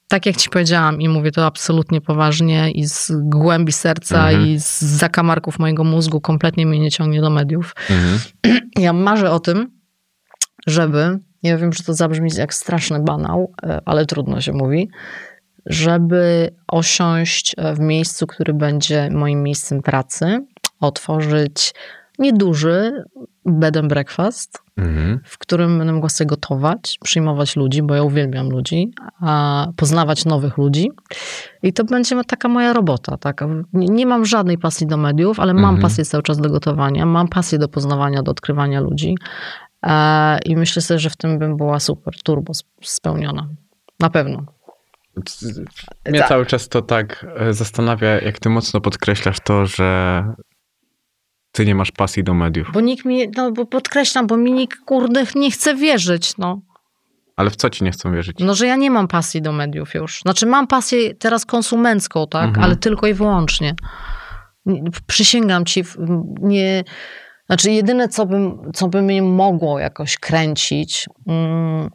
tak 0.09 0.27
jak 0.27 0.37
ci 0.37 0.51
powiedziałam 0.51 1.01
i 1.01 1.09
mówię 1.09 1.31
to 1.33 1.47
absolutnie 1.47 2.01
poważnie 2.01 2.71
i 2.71 2.87
z 2.87 3.13
głębi 3.15 3.73
serca 3.73 4.31
Mhm. 4.31 4.47
i 4.49 4.61
z 4.61 4.81
zakamarków 4.81 5.59
mojego 5.59 5.85
mózgu 5.85 6.21
kompletnie 6.21 6.67
mnie 6.67 6.79
nie 6.81 6.91
ciągnie 6.91 7.21
do 7.21 7.31
mediów. 7.31 7.75
Mhm. 7.91 8.19
Ja 8.79 8.93
marzę 8.93 9.31
o 9.31 9.41
tym, 9.41 9.78
żeby, 10.67 11.19
ja 11.43 11.57
wiem, 11.59 11.73
że 11.73 11.85
to 11.85 11.95
zabrzmi 11.95 12.31
jak 12.37 12.55
straszny 12.55 13.01
banał, 13.01 13.53
e, 13.63 13.81
ale 13.85 14.07
trudno 14.07 14.41
się 14.41 14.53
mówi, 14.53 14.91
żeby 15.67 16.51
osiąść 16.69 17.55
e, 17.59 17.75
w 17.75 17.81
miejscu, 17.81 18.27
który 18.27 18.55
będzie 18.55 19.11
moim 19.11 19.43
miejscem 19.43 19.83
pracy, 19.83 20.47
otworzyć 20.81 21.75
nieduży 22.19 23.05
bed 23.47 23.77
and 23.77 23.89
breakfast, 23.89 24.59
Mhm. 24.77 25.21
w 25.25 25.39
którym 25.39 25.79
będę 25.79 25.93
mogła 25.93 26.09
sobie 26.09 26.29
gotować, 26.29 26.99
przyjmować 27.05 27.57
ludzi, 27.57 27.83
bo 27.83 27.95
ja 27.95 28.03
uwielbiam 28.03 28.49
ludzi, 28.51 28.91
a 29.21 29.67
poznawać 29.77 30.25
nowych 30.25 30.59
ludzi. 30.59 30.91
I 31.63 31.73
to 31.73 31.85
będzie 31.85 32.25
taka 32.25 32.49
moja 32.49 32.73
robota. 32.73 33.17
Tak? 33.17 33.45
Nie, 33.73 33.87
nie 33.87 34.07
mam 34.07 34.25
żadnej 34.27 34.59
pasji 34.59 34.87
do 34.87 34.97
mediów, 34.97 35.41
ale 35.41 35.55
mam 35.55 35.65
Mhm. 35.65 35.83
pasję 35.83 36.05
cały 36.05 36.23
czas 36.23 36.39
do 36.39 36.51
gotowania, 36.51 37.07
mam 37.07 37.29
pasję 37.29 37.59
do 37.59 37.69
poznawania, 37.69 38.23
do 38.23 38.31
odkrywania 38.31 38.81
ludzi. 38.81 39.15
I 40.45 40.57
myślę 40.57 40.83
sobie, 40.83 40.99
że 41.01 41.11
w 41.11 41.17
tym 41.17 41.39
bym 41.39 41.57
była 41.57 41.81
super, 41.81 42.15
turbo 42.23 42.51
sp- 42.61 42.83
spełniona. 42.83 43.49
Na 44.01 44.11
pewno. 44.11 44.43
Mnie 46.09 46.19
Tak. 46.21 46.29
cały 46.29 46.47
czas 46.47 46.69
to 46.69 46.83
tak 46.83 47.27
e, 47.37 47.53
zastanawia, 47.53 48.21
jak 48.21 48.39
ty 48.39 48.49
mocno 48.49 48.81
podkreślasz 48.81 49.41
to, 49.41 49.67
że 49.67 50.25
ty 51.53 51.67
nie 51.67 51.75
masz 51.75 51.93
pasji 51.93 52.25
do 52.25 52.35
mediów. 52.35 52.71
Bo 52.73 52.81
nikt 52.81 53.05
mi, 53.05 53.29
no 53.37 53.53
bo 53.53 53.67
podkreślam, 53.67 54.27
bo 54.27 54.37
mi 54.37 54.53
nikt, 54.53 54.79
kurde, 54.85 55.25
nie 55.35 55.51
chce 55.51 55.75
wierzyć, 55.75 56.37
no. 56.39 56.61
Ale 57.37 57.51
w 57.51 57.57
co 57.57 57.71
ci 57.71 57.85
nie 57.85 57.91
chcą 57.91 58.13
wierzyć? 58.13 58.37
No, 58.41 58.55
że 58.55 58.67
ja 58.67 58.77
nie 58.77 58.91
mam 58.91 59.09
pasji 59.09 59.43
do 59.43 59.53
mediów 59.53 59.95
już. 59.95 60.21
Znaczy 60.21 60.47
mam 60.47 60.67
pasję 60.67 61.15
teraz 61.15 61.47
konsumencką, 61.47 62.27
tak, 62.27 62.45
Mhm. 62.49 62.65
ale 62.65 62.77
tylko 62.77 63.07
i 63.07 63.15
wyłącznie. 63.15 63.75
Nie- 64.67 64.83
Przysięgam 65.07 65.65
ci, 65.65 65.85
nie... 66.41 66.85
Znaczy 67.49 67.71
jedyne, 67.71 68.09
co, 68.09 68.27
bym, 68.27 68.59
co 68.75 68.89
by 68.89 69.03
mnie 69.03 69.23
mogło 69.23 69.79
jakoś 69.79 70.19
kręcić, 70.19 71.07
mm, 71.27 71.91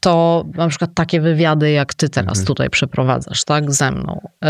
to 0.00 0.44
na 0.54 0.68
przykład 0.68 0.90
takie 0.94 1.20
wywiady, 1.20 1.70
jak 1.70 1.94
ty 1.94 2.08
teraz 2.08 2.30
Mhm. 2.38 2.46
tutaj 2.46 2.70
przeprowadzasz, 2.70 3.44
tak, 3.44 3.72
ze 3.72 3.90
mną. 3.90 4.20
Y, 4.44 4.48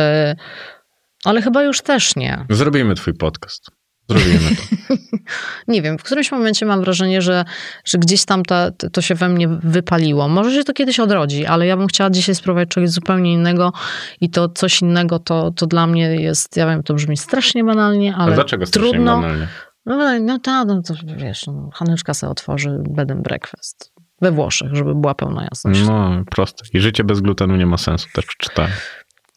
ale 1.25 1.43
chyba 1.43 1.63
już 1.63 1.81
też 1.81 2.17
nie. 2.17 2.47
Zrobimy 2.51 2.95
twój 2.95 3.15
podcast. 3.15 3.67
Zrobimy 4.09 4.39
to. 4.57 4.95
Nie 5.69 5.83
wiem, 5.83 5.99
w 5.99 6.03
którymś 6.03 6.33
momencie 6.33 6.67
mam 6.67 6.81
wrażenie, 6.81 7.23
że, 7.23 7.45
że 7.85 7.99
gdzieś 7.99 8.25
tam 8.25 8.43
ta, 8.43 8.71
to 8.93 9.01
się 9.03 9.15
we 9.15 9.29
mnie 9.29 9.49
wypaliło. 9.49 10.29
Może 10.29 10.53
się 10.55 10.65
to 10.65 10.73
kiedyś 10.73 11.01
odrodzi, 11.01 11.47
ale 11.47 11.67
ja 11.67 11.77
bym 11.77 11.87
chciała 11.87 12.11
dzisiaj 12.11 12.35
spróbować 12.35 12.69
czegoś 12.69 12.91
zupełnie 12.91 13.33
innego 13.33 13.73
i 14.21 14.31
to 14.31 14.49
coś 14.49 14.83
innego 14.83 15.19
to, 15.19 15.51
to 15.51 15.67
dla 15.67 15.87
mnie 15.87 16.03
jest, 16.23 16.57
ja 16.57 16.67
wiem, 16.67 16.83
to 16.83 16.95
brzmi 16.95 17.17
strasznie 17.17 17.65
banalnie, 17.65 18.15
ale 18.15 18.25
Ale 18.25 18.35
dlaczego 18.35 18.67
strasznie 18.67 18.91
trudno. 18.93 19.17
banalnie? 19.21 19.49
No, 19.87 20.21
no, 20.21 20.39
tak, 20.39 20.69
no 20.69 20.83
to 20.83 20.95
wiesz, 21.17 21.47
no, 21.47 21.71
Haneczka 21.75 22.15
sobie 22.15 22.31
otworzy 22.31 22.79
bed 22.89 23.11
and 23.11 23.23
breakfast 23.23 23.93
we 24.23 24.33
Włoszech, 24.33 24.75
żeby 24.77 24.95
była 24.95 25.15
pełna 25.15 25.43
jasność. 25.45 25.81
No, 25.87 26.11
proste. 26.31 26.65
I 26.73 26.81
życie 26.81 27.05
bez 27.05 27.21
glutenu 27.21 27.57
nie 27.57 27.67
ma 27.67 27.79
sensu, 27.79 28.09
też 28.15 28.27
przeczytałem. 28.27 28.71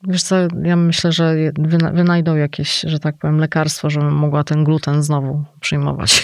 Wiesz 0.07 0.23
co, 0.23 0.35
ja 0.63 0.75
myślę, 0.75 1.11
że 1.11 1.35
wyna- 1.59 1.91
wynajdą 1.93 2.35
jakieś, 2.35 2.81
że 2.81 2.99
tak 2.99 3.17
powiem, 3.17 3.37
lekarstwo, 3.37 3.89
żebym 3.89 4.13
mogła 4.15 4.43
ten 4.43 4.63
gluten 4.63 5.03
znowu 5.03 5.43
przyjmować. 5.59 6.23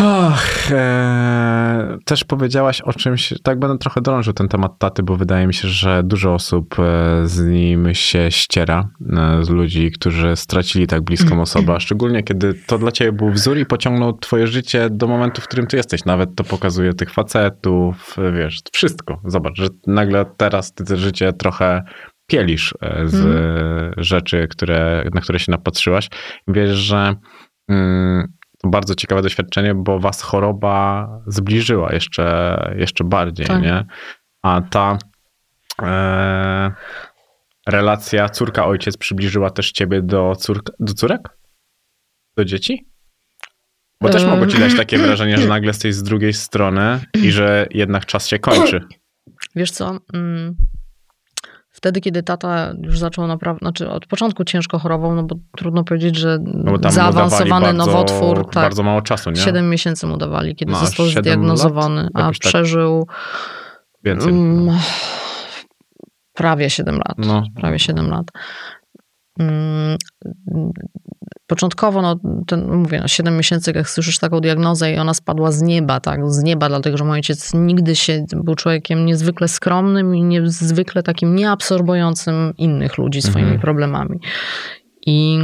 Och, 0.00 0.70
e, 0.70 1.98
też 2.04 2.24
powiedziałaś 2.24 2.80
o 2.80 2.92
czymś, 2.92 3.34
tak 3.42 3.58
będę 3.58 3.78
trochę 3.78 4.00
drążył 4.00 4.32
ten 4.32 4.48
temat 4.48 4.78
taty, 4.78 5.02
bo 5.02 5.16
wydaje 5.16 5.46
mi 5.46 5.54
się, 5.54 5.68
że 5.68 6.02
dużo 6.04 6.34
osób 6.34 6.76
e, 6.78 7.26
z 7.26 7.46
nim 7.46 7.94
się 7.94 8.30
ściera, 8.30 8.88
e, 9.16 9.44
z 9.44 9.50
ludzi, 9.50 9.90
którzy 9.90 10.36
stracili 10.36 10.86
tak 10.86 11.02
bliską 11.02 11.40
osobę, 11.42 11.74
a 11.74 11.80
szczególnie 11.80 12.22
kiedy 12.22 12.54
to 12.66 12.78
dla 12.78 12.92
ciebie 12.92 13.12
był 13.12 13.30
wzór 13.30 13.58
i 13.58 13.66
pociągnął 13.66 14.18
twoje 14.18 14.46
życie 14.46 14.90
do 14.90 15.06
momentu, 15.06 15.40
w 15.40 15.48
którym 15.48 15.66
ty 15.66 15.76
jesteś. 15.76 16.04
Nawet 16.04 16.34
to 16.36 16.44
pokazuje 16.44 16.94
tych 16.94 17.12
facetów, 17.12 18.16
e, 18.18 18.32
wiesz, 18.32 18.60
wszystko. 18.72 19.20
Zobacz, 19.24 19.56
że 19.56 19.66
nagle 19.86 20.24
teraz 20.36 20.72
ty 20.72 20.96
życie 20.96 21.32
trochę 21.32 21.82
pielisz 22.26 22.74
z 23.04 23.24
rzeczy, 23.96 24.48
które, 24.50 25.04
na 25.14 25.20
które 25.20 25.38
się 25.38 25.52
napatrzyłaś. 25.52 26.08
Wiesz, 26.48 26.70
że 26.70 27.14
mm, 27.68 28.32
bardzo 28.70 28.94
ciekawe 28.94 29.22
doświadczenie, 29.22 29.74
bo 29.74 30.00
was 30.00 30.22
choroba 30.22 31.08
zbliżyła 31.26 31.92
jeszcze, 31.92 32.56
jeszcze 32.78 33.04
bardziej, 33.04 33.46
Tak. 33.46 33.62
nie? 33.62 33.84
A 34.42 34.60
ta 34.70 34.98
e, 35.82 36.72
relacja 37.66 38.28
córka-ojciec 38.28 38.96
przybliżyła 38.96 39.50
też 39.50 39.72
ciebie 39.72 40.02
do, 40.02 40.36
córka, 40.36 40.72
do 40.80 40.94
córek? 40.94 41.20
Do 42.36 42.44
dzieci? 42.44 42.86
Bo 44.00 44.08
też 44.08 44.24
mogło 44.24 44.46
ci 44.46 44.58
dać 44.58 44.76
takie 44.76 44.98
wrażenie, 44.98 45.38
że 45.38 45.48
nagle 45.48 45.66
jesteś 45.68 45.94
z 45.94 46.02
drugiej 46.02 46.32
strony 46.32 47.00
i 47.14 47.32
że 47.32 47.66
jednak 47.70 48.06
czas 48.06 48.28
się 48.28 48.38
kończy. 48.38 48.80
Wiesz 49.56 49.70
co? 49.70 49.98
Wtedy, 51.84 52.00
kiedy 52.00 52.22
tata 52.22 52.72
już 52.82 52.98
zaczął 52.98 53.26
naprawdę, 53.26 53.58
znaczy 53.58 53.90
od 53.90 54.06
początku 54.06 54.44
ciężko 54.44 54.78
chorował, 54.78 55.14
no 55.14 55.22
bo 55.22 55.36
trudno 55.56 55.84
powiedzieć, 55.84 56.16
że 56.16 56.38
No 56.42 56.90
zaawansowany 56.90 57.66
bardzo, 57.66 57.86
nowotwór, 57.86 58.44
tak, 58.44 58.62
bardzo 58.64 58.82
mało 58.82 59.02
czasu, 59.02 59.30
nie? 59.30 59.36
7 59.36 59.70
miesięcy 59.70 60.06
mu 60.06 60.16
dawali, 60.16 60.56
kiedy 60.56 60.72
No, 60.72 60.78
został 60.78 61.06
zdiagnozowany, 61.06 62.02
lat? 62.02 62.10
a 62.14 62.20
Jakoś 62.20 62.38
tak. 62.38 62.48
przeżył 62.48 63.06
Więcej. 64.04 64.28
mm, 64.32 64.78
prawie 66.32 66.70
7 66.70 66.96
lat. 66.96 67.14
No. 67.18 67.42
Prawie 67.60 67.78
7 67.78 68.10
lat. 68.10 68.26
Mm, 69.38 69.96
Początkowo, 71.46 72.02
no, 72.02 72.16
ten, 72.46 72.72
mówię, 72.76 73.00
no, 73.00 73.08
7 73.08 73.36
miesięcy, 73.36 73.72
jak 73.74 73.88
słyszysz 73.90 74.18
taką 74.18 74.40
diagnozę 74.40 74.92
i 74.92 74.98
ona 74.98 75.14
spadła 75.14 75.52
z 75.52 75.62
nieba, 75.62 76.00
tak, 76.00 76.30
z 76.32 76.42
nieba, 76.42 76.68
dlatego 76.68 76.96
że 76.96 77.04
mój 77.04 77.12
ojciec 77.12 77.54
nigdy 77.54 77.96
się, 77.96 78.24
był 78.32 78.54
człowiekiem 78.54 79.06
niezwykle 79.06 79.48
skromnym 79.48 80.16
i 80.16 80.22
niezwykle 80.22 81.02
takim 81.02 81.36
nieabsorbującym 81.36 82.52
innych 82.58 82.98
ludzi 82.98 83.22
swoimi 83.22 83.42
Mhm. 83.42 83.60
problemami. 83.60 84.20
I 85.06 85.38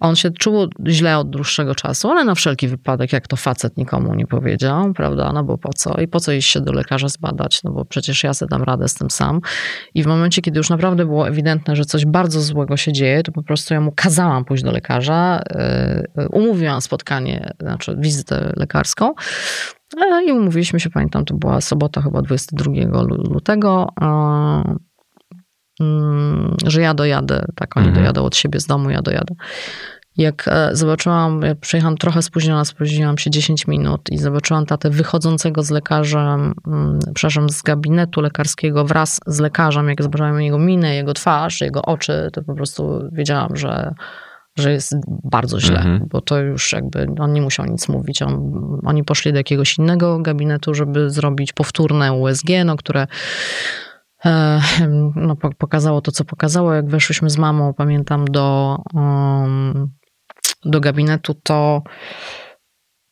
on 0.00 0.16
się 0.16 0.30
czuł 0.30 0.66
źle 0.88 1.18
od 1.18 1.30
dłuższego 1.30 1.74
czasu, 1.74 2.10
ale 2.10 2.24
na 2.24 2.34
wszelki 2.34 2.68
wypadek, 2.68 3.12
jak 3.12 3.26
to 3.26 3.36
facet 3.36 3.76
nikomu 3.76 4.14
nie 4.14 4.26
powiedział, 4.26 4.92
prawda, 4.92 5.32
no 5.34 5.44
bo 5.44 5.58
po 5.58 5.72
co? 5.72 6.00
I 6.00 6.08
po 6.08 6.20
co 6.20 6.32
iść 6.32 6.50
się 6.50 6.60
do 6.60 6.72
lekarza 6.72 7.08
zbadać, 7.08 7.62
no 7.64 7.72
bo 7.72 7.84
przecież 7.84 8.24
ja 8.24 8.34
sobie 8.34 8.48
dam 8.50 8.62
radę 8.62 8.88
z 8.88 8.94
tym 8.94 9.10
sam. 9.10 9.40
I 9.94 10.02
w 10.02 10.06
momencie, 10.06 10.42
kiedy 10.42 10.58
już 10.58 10.70
naprawdę 10.70 11.04
było 11.04 11.28
ewidentne, 11.28 11.76
że 11.76 11.84
coś 11.84 12.06
bardzo 12.06 12.40
złego 12.40 12.76
się 12.76 12.92
dzieje, 12.92 13.22
to 13.22 13.32
po 13.32 13.42
prostu 13.42 13.74
ja 13.74 13.80
mu 13.80 13.92
kazałam 13.96 14.44
pójść 14.44 14.64
do 14.64 14.72
lekarza, 14.72 15.42
yy, 16.16 16.28
umówiłam 16.28 16.80
spotkanie, 16.80 17.50
znaczy 17.60 17.96
wizytę 17.98 18.52
lekarską 18.56 19.14
e, 19.96 20.24
i 20.24 20.32
umówiliśmy 20.32 20.80
się, 20.80 20.90
pamiętam, 20.90 21.24
to 21.24 21.34
była 21.34 21.60
sobota 21.60 22.02
chyba 22.02 22.22
22 22.22 23.02
lu- 23.02 23.32
lutego, 23.32 23.88
e, 24.00 24.87
że 26.66 26.80
ja 26.80 26.94
dojadę, 26.94 27.44
tak, 27.54 27.76
oni 27.76 27.86
Mhm. 27.86 28.02
dojadą 28.04 28.24
od 28.24 28.36
siebie 28.36 28.60
z 28.60 28.66
domu, 28.66 28.90
ja 28.90 29.02
dojadę. 29.02 29.34
Jak 30.16 30.48
e, 30.48 30.70
zobaczyłam, 30.72 31.42
ja 31.42 31.54
przyjechałam 31.54 31.96
trochę 31.96 32.22
spóźniona, 32.22 32.64
spóźniłam 32.64 33.18
się 33.18 33.30
10 33.30 33.66
minut 33.66 34.00
i 34.10 34.18
zobaczyłam 34.18 34.66
tatę 34.66 34.90
wychodzącego 34.90 35.62
z 35.62 35.70
lekarzem, 35.70 36.54
mm, 36.66 36.98
przepraszam, 37.14 37.50
z 37.50 37.62
gabinetu 37.62 38.20
lekarskiego 38.20 38.84
wraz 38.84 39.20
z 39.26 39.40
lekarzem, 39.40 39.88
jak 39.88 40.02
zobaczyłam 40.02 40.40
jego 40.42 40.58
minę, 40.58 40.94
jego 40.94 41.14
twarz, 41.14 41.60
jego 41.60 41.82
oczy, 41.82 42.28
to 42.32 42.42
po 42.42 42.54
prostu 42.54 43.08
wiedziałam, 43.12 43.56
że, 43.56 43.94
że 44.58 44.72
jest 44.72 44.94
bardzo 45.24 45.60
źle, 45.60 45.76
Mhm. 45.78 46.06
bo 46.10 46.20
to 46.20 46.38
już 46.38 46.72
jakby 46.72 47.06
on 47.20 47.32
nie 47.32 47.42
musiał 47.42 47.66
nic 47.66 47.88
mówić. 47.88 48.22
On, 48.22 48.52
oni 48.84 49.04
poszli 49.04 49.32
do 49.32 49.38
jakiegoś 49.38 49.78
innego 49.78 50.18
gabinetu, 50.18 50.74
żeby 50.74 51.10
zrobić 51.10 51.52
powtórne 51.52 52.12
USG, 52.12 52.48
no, 52.64 52.76
które 52.76 53.06
no, 55.16 55.36
po- 55.36 55.54
pokazało 55.58 56.00
to, 56.00 56.12
co 56.12 56.24
pokazało. 56.24 56.74
Jak 56.74 56.88
weszłyśmy 56.88 57.30
z 57.30 57.38
mamą, 57.38 57.74
pamiętam, 57.74 58.24
do, 58.24 58.76
do 60.64 60.80
gabinetu, 60.80 61.34
to 61.34 61.82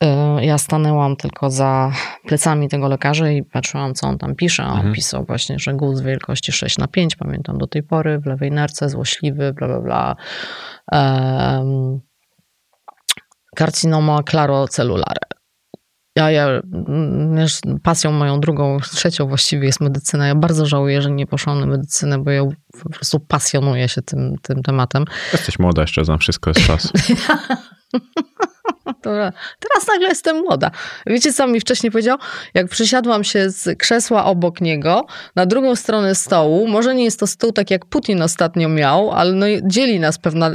e, 0.03 0.45
ja 0.45 0.59
stanęłam 0.59 1.17
tylko 1.17 1.51
za 1.51 1.93
plecami 2.27 2.69
tego 2.69 2.89
lekarza 2.89 3.31
i 3.31 3.43
patrzyłam, 3.43 3.95
co 3.95 4.07
on 4.09 4.19
tam 4.19 4.35
pisze. 4.35 4.63
A 4.63 4.67
on 4.71 4.77
Mhm. 4.77 4.95
pisał 4.95 5.25
właśnie, 5.25 5.59
że 5.59 5.75
guz 5.75 6.01
wielkości 6.01 6.53
6 6.53 6.79
na 6.79 6.89
5, 6.89 7.17
pamiętam 7.17 7.59
do 7.59 7.67
tej 7.67 7.83
pory, 7.83 8.19
w 8.19 8.27
lewej 8.27 8.51
nerce, 8.51 8.89
złośliwy, 8.89 9.53
bla, 9.53 9.69
bla, 9.69 9.81
bla. 9.81 10.17
Um, 10.93 12.01
karcinoma 13.57 14.23
clarocelulare. 14.23 15.36
Ja, 16.17 16.31
ja 16.31 16.49
mm, 16.49 17.47
pasją 17.83 18.13
moją 18.13 18.41
drugą, 18.41 18.79
trzecią 18.81 19.27
właściwie 19.27 19.67
jest 19.67 19.81
medycyna. 19.81 20.27
Ja 20.27 20.35
bardzo 20.35 20.67
żałuję, 20.67 21.03
że 21.03 21.11
nie 21.11 21.27
poszłam 21.27 21.61
na 21.61 21.67
medycynę, 21.67 22.19
bo 22.19 22.31
ja 22.31 22.43
po 22.83 22.89
prostu 22.91 23.21
pasjonuję 23.21 23.89
się 23.89 24.03
tym, 24.03 24.37
tym 24.43 24.63
tematem. 24.63 25.05
Jesteś 25.33 25.59
młoda 25.59 25.83
jeszcze, 25.83 26.05
znam 26.05 26.19
wszystko, 26.19 26.51
jest 26.51 26.67
czas. 26.67 26.93
Dobra. 29.03 29.33
Teraz 29.61 29.89
nagle 29.89 30.09
jestem 30.09 30.37
młoda. 30.37 30.71
Wiecie, 31.07 31.33
co 31.33 31.47
mi 31.47 31.61
wcześniej 31.61 31.91
powiedział? 31.91 32.19
Jak 32.55 32.69
przysiadłam 32.69 33.25
się 33.25 33.51
z 33.51 33.79
krzesła 33.79 34.25
obok 34.25 34.61
niego, 34.61 35.07
na 35.37 35.47
drugą 35.47 35.77
stronę 35.77 36.15
stołu, 36.15 36.69
może 36.69 36.95
nie 36.95 37.05
jest 37.05 37.21
to 37.21 37.27
stół 37.27 37.53
tak 37.53 37.71
jak 37.71 37.87
Putin 37.87 38.23
ostatnio 38.23 38.69
miał, 38.69 39.13
ale 39.13 39.33
no 39.33 39.47
dzieli 39.63 40.01
nas 40.01 40.19
pewna 40.19 40.51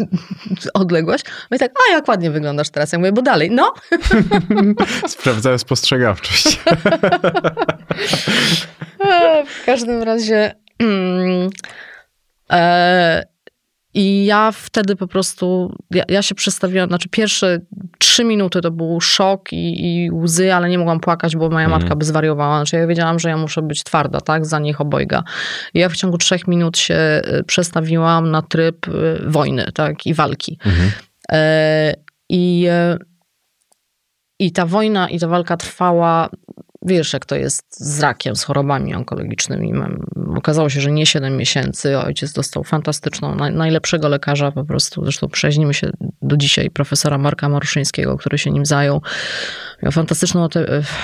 odległość. 0.74 1.24
No 1.50 1.56
i 1.56 1.60
tak, 1.60 1.72
a 1.90 1.94
jak 1.94 2.08
ładnie 2.08 2.30
wyglądasz 2.30 2.70
teraz. 2.70 2.92
Ja 2.92 2.98
mówię, 2.98 3.12
bo 3.12 3.22
dalej, 3.22 3.50
no. 3.50 3.74
Sprawdzałem 5.06 5.58
spostrzegawczość. 5.58 6.60
E, 9.00 9.44
W 9.46 9.64
każdym 9.66 10.02
razie. 10.02 10.54
mm, 10.78 11.50
e, 12.52 13.31
I 13.94 14.24
ja 14.24 14.52
wtedy 14.52 14.96
po 14.96 15.06
prostu, 15.06 15.76
ja, 15.90 16.04
ja, 16.08 16.22
się 16.22 16.34
przestawiłam, 16.34 16.88
znaczy 16.88 17.08
pierwsze 17.08 17.58
trzy 17.98 18.24
minuty 18.24 18.60
to 18.60 18.70
był 18.70 19.00
szok 19.00 19.52
i, 19.52 19.86
i 20.04 20.10
łzy, 20.10 20.54
ale 20.54 20.68
nie 20.68 20.78
mogłam 20.78 21.00
płakać, 21.00 21.36
bo 21.36 21.50
moja 21.50 21.64
Mhm. 21.64 21.82
matka 21.82 21.96
by 21.96 22.04
zwariowała. 22.04 22.58
Znaczy 22.58 22.76
ja 22.76 22.86
wiedziałam, 22.86 23.18
że 23.18 23.28
ja 23.28 23.36
muszę 23.36 23.62
być 23.62 23.84
twarda, 23.84 24.20
tak, 24.20 24.46
za 24.46 24.58
nich 24.58 24.80
obojga. 24.80 25.22
I 25.74 25.78
ja 25.78 25.88
w 25.88 25.96
ciągu 25.96 26.18
trzech 26.18 26.48
minut 26.48 26.78
się 26.78 26.94
y, 26.94 27.44
przestawiłam 27.44 28.30
na 28.30 28.42
tryb 28.42 28.88
y, 28.88 29.22
wojny, 29.26 29.64
tak, 29.74 30.06
i 30.06 30.14
walki. 30.14 30.58
Mhm. 30.66 30.90
E, 31.32 31.94
I, 32.28 32.66
e, 32.68 32.98
I 34.38 34.52
ta 34.52 34.66
wojna 34.66 35.08
i 35.08 35.20
ta 35.20 35.28
walka 35.28 35.56
trwała, 35.56 36.28
wiesz, 36.86 37.12
jak 37.12 37.26
to 37.26 37.36
jest 37.36 37.64
z 37.70 38.00
rakiem, 38.00 38.36
z 38.36 38.44
chorobami 38.44 38.94
onkologicznymi. 38.94 39.72
Okazało 40.36 40.68
się, 40.68 40.80
że 40.80 40.92
nie 40.92 41.06
7 41.06 41.36
miesięcy. 41.36 41.98
Ojciec 41.98 42.32
dostał 42.32 42.64
fantastyczną, 42.64 43.34
naj, 43.34 43.52
najlepszego 43.52 44.08
lekarza 44.08 44.52
po 44.52 44.64
prostu. 44.64 45.02
Zresztą 45.04 45.28
przyjaźnimy 45.28 45.74
się 45.74 45.90
do 46.22 46.36
dzisiaj, 46.36 46.70
profesora 46.70 47.18
Marka 47.18 47.48
Maruszyńskiego, 47.48 48.18
który 48.18 48.38
się 48.38 48.50
nim 48.50 48.66
zajął. 48.66 49.02
Miał 49.82 49.92
fantastyczną 49.92 50.48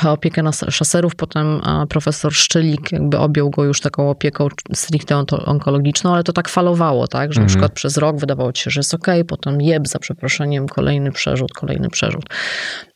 opiekę 0.06 0.42
na 0.42 0.52
szaserów. 0.52 1.16
Potem 1.16 1.60
profesor 1.88 2.34
Szczelik 2.34 2.92
jakby 2.92 3.18
objął 3.18 3.50
go 3.50 3.64
już 3.64 3.80
taką 3.80 4.10
opieką 4.10 4.48
stricte 4.74 5.24
onkologiczną, 5.44 6.14
ale 6.14 6.24
to 6.24 6.32
tak 6.32 6.48
falowało, 6.48 7.08
tak, 7.08 7.32
że 7.32 7.40
na 7.40 7.44
Mhm. 7.44 7.48
przykład 7.48 7.72
przez 7.72 7.96
rok 7.96 8.16
wydawało 8.16 8.52
ci 8.52 8.62
się, 8.62 8.70
że 8.70 8.80
jest 8.80 8.94
okej, 8.94 9.24
potem 9.24 9.60
jeb 9.60 9.88
za 9.88 9.98
przeproszeniem, 9.98 10.68
kolejny 10.68 11.12
przerzut, 11.12 11.52
kolejny 11.52 11.88
przerzut. 11.90 12.24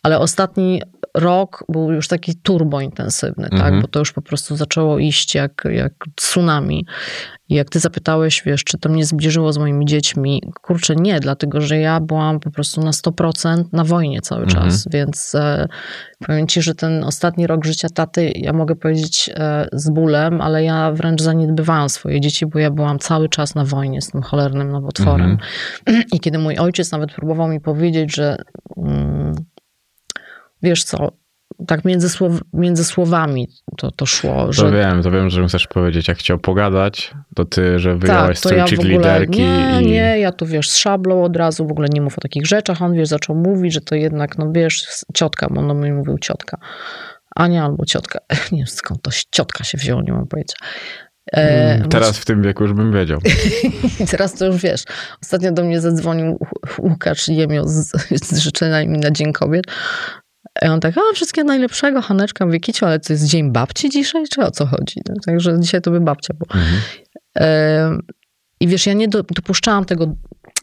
Ale 0.02 0.18
ostatni 0.18 0.82
rok 1.14 1.64
był 1.68 1.92
już 1.92 2.08
taki 2.08 2.34
turbo 2.34 2.71
intensywny, 2.80 3.44
tak, 3.50 3.52
Mhm. 3.60 3.80
bo 3.82 3.88
to 3.88 3.98
już 3.98 4.12
po 4.12 4.22
prostu 4.22 4.56
zaczęło 4.56 4.98
iść 4.98 5.34
jak, 5.34 5.64
jak 5.70 5.92
tsunami. 6.16 6.86
I 7.48 7.54
jak 7.54 7.70
ty 7.70 7.80
zapytałeś, 7.80 8.42
wiesz, 8.46 8.64
czy 8.64 8.78
to 8.78 8.88
mnie 8.88 9.04
zbliżyło 9.04 9.52
z 9.52 9.58
moimi 9.58 9.86
dziećmi, 9.86 10.42
kurczę, 10.62 10.96
nie, 10.96 11.20
dlatego 11.20 11.60
że 11.60 11.78
ja 11.78 12.00
byłam 12.00 12.40
po 12.40 12.50
prostu 12.50 12.80
na 12.80 12.90
100% 12.90 13.64
na 13.72 13.84
wojnie 13.84 14.20
cały 14.20 14.42
Mhm. 14.42 14.64
czas, 14.70 14.84
więc 14.90 15.34
e, 15.34 15.68
powiem 16.26 16.46
ci, 16.46 16.62
że 16.62 16.74
ten 16.74 17.04
ostatni 17.04 17.46
rok 17.46 17.64
życia 17.64 17.88
taty, 17.88 18.32
ja 18.34 18.52
mogę 18.52 18.76
powiedzieć 18.76 19.30
e, 19.34 19.68
z 19.72 19.90
bólem, 19.90 20.40
ale 20.40 20.64
ja 20.64 20.92
wręcz 20.92 21.22
zaniedbywałam 21.22 21.88
swoje 21.88 22.20
dzieci, 22.20 22.46
bo 22.46 22.58
ja 22.58 22.70
byłam 22.70 22.98
cały 22.98 23.28
czas 23.28 23.54
na 23.54 23.64
wojnie 23.64 24.02
z 24.02 24.10
tym 24.10 24.22
cholernym 24.22 24.70
nowotworem. 24.72 25.38
I 26.12 26.20
kiedy 26.20 26.38
mój 26.38 26.58
ojciec 26.58 26.92
nawet 26.92 27.12
próbował 27.12 27.48
mi 27.48 27.60
powiedzieć, 27.60 28.16
że 28.16 28.36
mm, 28.76 29.34
wiesz 30.62 30.84
co, 30.84 31.12
tak 31.66 31.84
między, 31.84 32.08
słow, 32.08 32.32
między 32.52 32.84
słowami 32.84 33.48
to, 33.76 33.90
to 33.90 34.06
szło, 34.06 34.46
To 34.46 34.52
że 34.52 34.70
wiem, 34.70 35.02
to 35.02 35.10
wiem, 35.10 35.30
że 35.30 35.46
chcesz 35.46 35.66
powiedzieć, 35.66 36.08
jak 36.08 36.18
chciał 36.18 36.38
pogadać, 36.38 37.14
to 37.34 37.44
ty, 37.44 37.78
że 37.78 37.96
wyjąłeś 37.96 38.40
tak, 38.40 38.52
to 38.52 38.56
ja 38.56 38.64
ogóle, 38.64 38.88
liderki 38.88 39.40
nie, 39.40 39.80
i... 39.82 39.86
nie, 39.86 40.18
ja 40.18 40.32
tu 40.32 40.46
wiesz, 40.46 40.70
z 40.70 40.76
szablą 40.76 41.24
od 41.24 41.36
razu, 41.36 41.66
w 41.66 41.70
ogóle 41.70 41.88
nie 41.92 42.00
mów 42.00 42.18
o 42.18 42.20
takich 42.20 42.46
rzeczach, 42.46 42.82
on 42.82 42.94
wiesz, 42.94 43.08
zaczął 43.08 43.36
mówić, 43.36 43.72
że 43.72 43.80
to 43.80 43.94
jednak, 43.94 44.38
no 44.38 44.52
wiesz, 44.52 44.86
ciotka, 45.14 45.48
bo 45.50 45.60
on 45.60 45.78
mnie 45.78 45.92
mówił 45.92 46.18
ciotka, 46.18 46.58
Ania 47.36 47.64
albo 47.64 47.84
ciotka, 47.84 48.18
nie 48.52 48.58
wiem 48.58 48.66
skąd 48.66 49.02
to 49.02 49.10
ciotka 49.30 49.64
się 49.64 49.78
wzięło, 49.78 50.02
nie 50.02 50.12
mam 50.12 50.26
pojęcia. 50.26 50.56
E, 51.32 51.76
Mm, 51.76 51.88
Teraz 51.88 52.18
w 52.18 52.24
tym 52.24 52.42
wieku 52.42 52.62
już 52.64 52.72
bym 52.72 52.92
wiedział. 52.92 53.18
Teraz 54.10 54.34
to 54.34 54.46
już 54.46 54.62
wiesz. 54.62 54.84
Ostatnio 55.22 55.52
do 55.52 55.64
mnie 55.64 55.80
zadzwonił 55.80 56.38
Łukasz 56.78 57.28
Jemio 57.28 57.68
z, 57.68 57.92
z 58.24 58.38
życzeniami 58.38 58.98
na 58.98 59.10
Dzień 59.10 59.32
Kobiet. 59.32 59.64
I 60.62 60.66
on 60.68 60.80
tak, 60.80 60.94
a 60.98 61.14
wszystkiego 61.14 61.48
najlepszego, 61.48 62.02
Haneczka, 62.02 62.46
mówię, 62.46 62.60
Kiciu, 62.60 62.86
ale 62.86 63.00
to 63.00 63.12
jest 63.12 63.26
dzień 63.26 63.52
babci 63.52 63.90
dzisiaj, 63.90 64.24
czy 64.28 64.40
o 64.42 64.50
co 64.50 64.66
chodzi? 64.66 65.00
No, 65.08 65.14
także 65.26 65.60
dzisiaj 65.60 65.80
to 65.82 65.90
by 65.90 66.00
babcia 66.00 66.34
była. 66.34 66.62
Mhm. 66.62 68.00
I 68.60 68.68
wiesz, 68.68 68.86
ja 68.86 68.92
nie 68.92 69.08
do, 69.08 69.22
dopuszczałam 69.22 69.84
tego, 69.84 70.14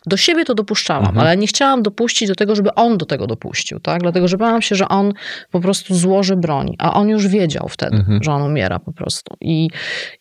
do 0.05 0.17
siebie 0.17 0.45
to 0.45 0.55
dopuszczałam, 0.55 1.05
Mhm. 1.05 1.19
ale 1.27 1.37
nie 1.37 1.47
chciałam 1.47 1.83
dopuścić 1.83 2.27
do 2.27 2.35
tego, 2.35 2.55
żeby 2.55 2.73
on 2.75 2.97
do 2.97 3.05
tego 3.05 3.27
dopuścił, 3.27 3.79
tak? 3.79 4.01
Dlatego, 4.01 4.27
że 4.27 4.37
bałam 4.37 4.61
się, 4.61 4.75
że 4.75 4.87
on 4.87 5.13
po 5.51 5.59
prostu 5.59 5.95
złoży 5.95 6.35
broń, 6.35 6.75
a 6.79 6.93
on 6.93 7.09
już 7.09 7.27
wiedział 7.27 7.67
wtedy, 7.69 7.95
Mhm. 7.97 8.23
że 8.23 8.31
on 8.31 8.41
umiera 8.41 8.79
po 8.79 8.93
prostu. 8.93 9.35
I, 9.41 9.69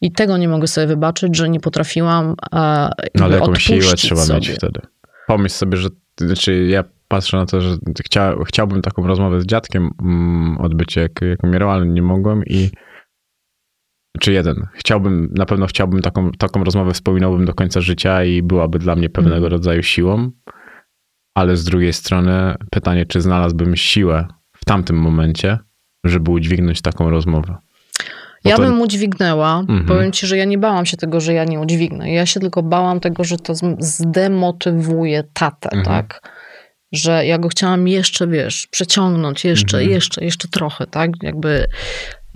I 0.01 0.13
tego 0.13 0.37
nie 0.37 0.49
mogę 0.49 0.67
sobie 0.67 0.87
wybaczyć, 0.87 1.37
że 1.37 1.49
nie 1.49 1.61
potrafiłam 1.61 2.35
e, 2.55 2.91
No 3.15 3.25
ale 3.25 3.39
jakąś 3.39 3.63
siłę 3.63 3.95
trzeba 3.97 4.21
sobie. 4.21 4.39
mieć 4.39 4.51
wtedy. 4.51 4.81
Pomyśl 5.27 5.55
sobie, 5.55 5.77
że 5.77 5.89
znaczy 6.21 6.67
ja 6.67 6.85
patrzę 7.09 7.37
na 7.37 7.47
to, 7.47 7.61
że 7.61 7.77
chcia, 8.05 8.35
chciałbym 8.47 8.83
taką 8.83 9.07
rozmowę 9.07 9.41
z 9.41 9.47
dziadkiem 9.47 9.91
mm, 10.03 10.59
odbyć, 10.59 10.97
jak, 10.97 11.13
jak 11.23 11.45
umierał, 11.45 11.71
ale 11.71 11.87
nie 11.87 12.03
mogłem 12.03 12.43
i 12.47 12.71
czy 14.21 14.33
jeden. 14.33 14.67
Chciałbym, 14.75 15.29
na 15.37 15.47
pewno 15.47 15.67
chciałbym 15.67 16.03
taką, 16.03 16.31
taką 16.33 16.65
rozmowę 16.65 16.93
wspominałbym 16.93 17.45
do 17.45 17.55
końca 17.55 17.81
życia 17.81 18.25
i 18.25 18.43
byłaby 18.43 18.79
dla 18.79 18.97
mnie 18.97 19.11
pewnego 19.11 19.37
Mhm. 19.37 19.53
rodzaju 19.53 19.83
siłą, 19.83 20.31
ale 21.37 21.57
z 21.57 21.65
drugiej 21.65 21.93
strony 21.93 22.55
pytanie, 22.71 23.07
czy 23.07 23.21
znalazłbym 23.21 23.77
siłę 23.77 24.27
w 24.57 24.65
tamtym 24.65 24.97
momencie, 24.97 25.59
żeby 26.05 26.31
udźwignąć 26.31 26.83
taką 26.83 27.11
rozmowę. 27.11 27.57
Bo 28.45 28.51
Ja 28.51 28.57
to- 28.57 28.63
bym 28.63 28.81
udźwignęła. 28.81 29.59
Mhm. 29.61 29.85
Powiem 29.87 30.13
ci, 30.13 30.27
że 30.27 30.37
ja 30.37 30.45
nie 30.45 30.59
bałam 30.59 30.87
się 30.87 30.97
tego, 30.97 31.21
że 31.21 31.33
ja 31.33 31.45
nie 31.45 31.61
udźwignę. 31.61 32.13
Ja 32.13 32.27
się 32.27 32.41
tylko 32.41 32.63
bałam 32.63 33.01
tego, 33.01 33.25
że 33.25 33.37
to 33.37 33.55
zdemotywuje 33.79 35.25
tatę, 35.33 35.69
Mhm. 35.73 35.85
tak? 35.97 36.38
Że 36.93 37.27
ja 37.27 37.39
go 37.39 37.49
chciałam 37.49 37.89
jeszcze, 37.89 38.27
wiesz, 38.27 38.67
przeciągnąć, 38.71 39.45
jeszcze, 39.45 39.77
Mhm. 39.79 39.95
jeszcze, 39.95 40.25
jeszcze 40.25 40.49
trochę, 40.49 40.87
tak? 40.87 41.11
Jakby 41.23 41.67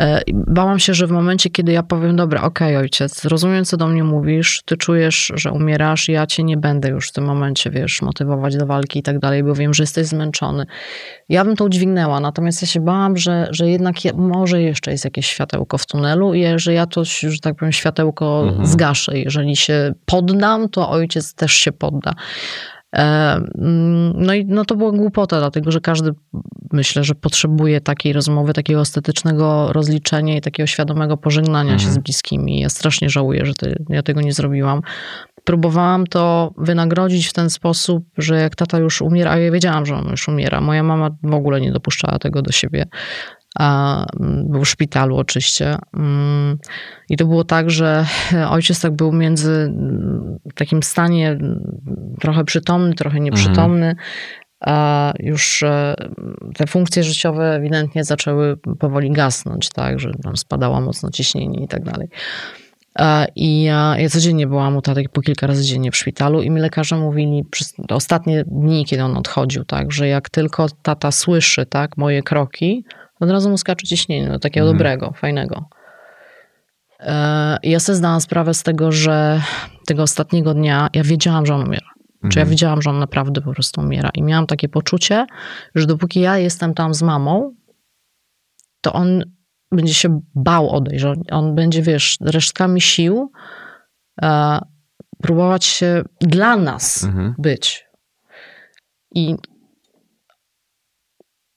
e, 0.00 0.20
bałam 0.34 0.78
się, 0.78 0.94
że 0.94 1.06
w 1.06 1.10
momencie, 1.10 1.50
kiedy 1.50 1.72
ja 1.72 1.82
powiem, 1.82 2.16
dobra, 2.16 2.42
okej, 2.42 2.76
ojciec, 2.76 3.24
rozumiem, 3.24 3.64
co 3.64 3.76
do 3.76 3.86
mnie 3.88 4.04
mówisz, 4.04 4.62
ty 4.64 4.76
czujesz, 4.76 5.32
że 5.34 5.52
umierasz, 5.52 6.08
ja 6.08 6.26
cię 6.26 6.44
nie 6.44 6.56
będę 6.56 6.88
już 6.88 7.08
w 7.08 7.12
tym 7.12 7.24
momencie, 7.24 7.70
wiesz, 7.70 8.02
motywować 8.02 8.56
do 8.56 8.66
walki 8.66 8.98
i 8.98 9.02
tak 9.02 9.18
dalej, 9.18 9.42
bo 9.42 9.54
wiem, 9.54 9.74
że 9.74 9.82
jesteś 9.82 10.06
zmęczony. 10.06 10.66
Ja 11.28 11.44
bym 11.44 11.56
to 11.56 11.64
udźwignęła, 11.64 12.20
natomiast 12.20 12.62
ja 12.62 12.68
się 12.68 12.80
bałam, 12.80 13.16
że, 13.16 13.48
że 13.50 13.68
jednak 13.70 14.04
je, 14.04 14.12
może 14.12 14.62
jeszcze 14.62 14.90
jest 14.90 15.04
jakieś 15.04 15.26
światełko 15.26 15.78
w 15.78 15.86
tunelu 15.86 16.34
i 16.34 16.44
że 16.56 16.72
ja 16.72 16.86
to, 16.86 17.04
że 17.04 17.38
tak 17.42 17.54
powiem, 17.56 17.72
światełko 17.72 18.42
Mhm. 18.48 18.66
zgaszę. 18.66 19.18
Jeżeli 19.18 19.56
się 19.56 19.92
poddam, 20.06 20.68
to 20.68 20.90
ojciec 20.90 21.34
też 21.34 21.52
się 21.52 21.72
podda. 21.72 22.12
E, 22.96 23.00
mm, 23.58 24.12
No 24.16 24.34
i 24.34 24.44
no 24.44 24.64
to 24.64 24.76
była 24.76 24.92
głupota, 24.92 25.38
dlatego 25.38 25.70
że 25.70 25.80
każdy 25.80 26.10
myślę, 26.72 27.04
że 27.04 27.14
potrzebuje 27.14 27.80
takiej 27.80 28.12
rozmowy, 28.12 28.52
takiego 28.52 28.80
estetycznego 28.80 29.72
rozliczenia 29.72 30.36
i 30.36 30.40
takiego 30.40 30.66
świadomego 30.66 31.16
pożegnania 31.16 31.72
się 31.78 31.84
z 31.84 31.86
Mhm. 31.86 32.02
bliskimi. 32.02 32.60
Ja 32.60 32.68
strasznie 32.68 33.10
żałuję, 33.10 33.46
że 33.46 33.54
ty, 33.54 33.84
ja 33.88 34.02
tego 34.02 34.20
nie 34.20 34.32
zrobiłam. 34.32 34.80
Próbowałam 35.44 36.06
to 36.06 36.52
wynagrodzić 36.58 37.26
w 37.26 37.32
ten 37.32 37.50
sposób, 37.50 38.04
że 38.18 38.36
jak 38.40 38.56
tata 38.56 38.78
już 38.78 39.02
umiera, 39.02 39.30
a 39.30 39.38
ja 39.38 39.50
wiedziałam, 39.52 39.86
że 39.86 39.94
on 39.94 40.08
już 40.10 40.28
umiera. 40.28 40.60
Moja 40.60 40.82
mama 40.82 41.10
w 41.22 41.34
ogóle 41.34 41.60
nie 41.60 41.72
dopuszczała 41.72 42.18
tego 42.18 42.42
do 42.42 42.52
siebie. 42.52 42.86
A, 43.58 44.04
mm, 44.20 44.48
był 44.48 44.64
w 44.64 44.68
szpitalu 44.68 45.16
oczywiście. 45.16 45.76
Mm, 45.96 46.58
I 47.08 47.16
to 47.16 47.26
było 47.26 47.44
tak, 47.44 47.70
że 47.70 48.06
ojciec 48.50 48.80
tak 48.80 48.92
był 48.92 49.12
między 49.12 49.50
mm, 49.50 50.38
w 50.50 50.54
takim 50.54 50.82
stanie 50.82 51.30
mm, 51.30 51.76
trochę 52.20 52.44
przytomny, 52.44 52.94
trochę 52.94 53.20
nieprzytomny. 53.20 53.94
A 54.60 55.12
już 55.18 55.62
e, 55.62 55.94
te 56.56 56.66
funkcje 56.66 57.02
życiowe 57.02 57.54
ewidentnie 57.54 58.04
zaczęły 58.04 58.56
powoli 58.56 59.10
gasnąć, 59.10 59.68
tak, 59.68 60.00
że 60.00 60.12
tam 60.22 60.36
spadała 60.36 60.80
mocno 60.80 61.10
ciśnienie 61.10 61.64
i 61.64 61.68
tak 61.68 61.84
dalej. 61.84 62.08
A, 62.94 63.26
I 63.36 63.62
ja, 63.62 63.94
ja 63.98 64.08
codziennie 64.08 64.46
byłam 64.46 64.76
u 64.76 64.82
taty 64.82 65.04
po 65.12 65.20
kilka 65.20 65.46
razy 65.46 65.64
dziennie 65.64 65.90
w 65.90 65.96
szpitalu 65.96 66.42
i 66.42 66.50
mi 66.50 66.60
lekarze 66.60 66.96
mówili 66.96 67.44
przez 67.50 67.74
ostatnie 67.90 68.44
dni, 68.46 68.84
kiedy 68.84 69.02
on 69.04 69.16
odchodził, 69.16 69.64
tak, 69.64 69.92
że 69.92 70.08
jak 70.08 70.30
tylko 70.30 70.66
tata 70.82 71.10
słyszy 71.10 71.66
tak, 71.66 71.96
moje 71.96 72.22
kroki, 72.22 72.84
od 73.20 73.30
razu 73.30 73.50
mu 73.50 73.58
skacze 73.58 73.86
ciśnienie, 73.86 74.28
no, 74.28 74.38
takiego 74.38 74.66
Mhm. 74.66 74.78
dobrego, 74.78 75.12
fajnego. 75.16 75.68
E, 77.00 77.58
i 77.62 77.70
ja 77.70 77.80
sobie 77.80 77.96
zdałam 77.96 78.20
sprawę 78.20 78.54
z 78.54 78.62
tego, 78.62 78.92
że 78.92 79.42
tego 79.86 80.02
ostatniego 80.02 80.54
dnia 80.54 80.88
ja 80.94 81.02
wiedziałam, 81.04 81.46
że 81.46 81.54
on 81.54 81.62
umiera. 81.62 81.86
Czy 82.22 82.38
ja 82.38 82.42
Mhm. 82.42 82.48
wiedziałam, 82.48 82.82
że 82.82 82.90
on 82.90 82.98
naprawdę 82.98 83.40
po 83.40 83.52
prostu 83.52 83.80
umiera. 83.80 84.10
I 84.14 84.22
miałam 84.22 84.46
takie 84.46 84.68
poczucie, 84.68 85.26
że 85.74 85.86
dopóki 85.86 86.20
ja 86.20 86.38
jestem 86.38 86.74
tam 86.74 86.94
z 86.94 87.02
mamą, 87.02 87.54
to 88.80 88.92
on 88.92 89.22
będzie 89.72 89.94
się 89.94 90.20
bał 90.34 90.70
odejść, 90.70 91.04
on, 91.04 91.22
on 91.30 91.54
będzie, 91.54 91.82
wiesz, 91.82 92.16
resztkami 92.20 92.80
sił 92.80 93.32
e, 94.22 94.58
próbować 95.22 95.64
się 95.64 96.02
dla 96.20 96.56
nas 96.56 97.04
Mhm. 97.04 97.34
być. 97.38 97.86
I, 99.14 99.36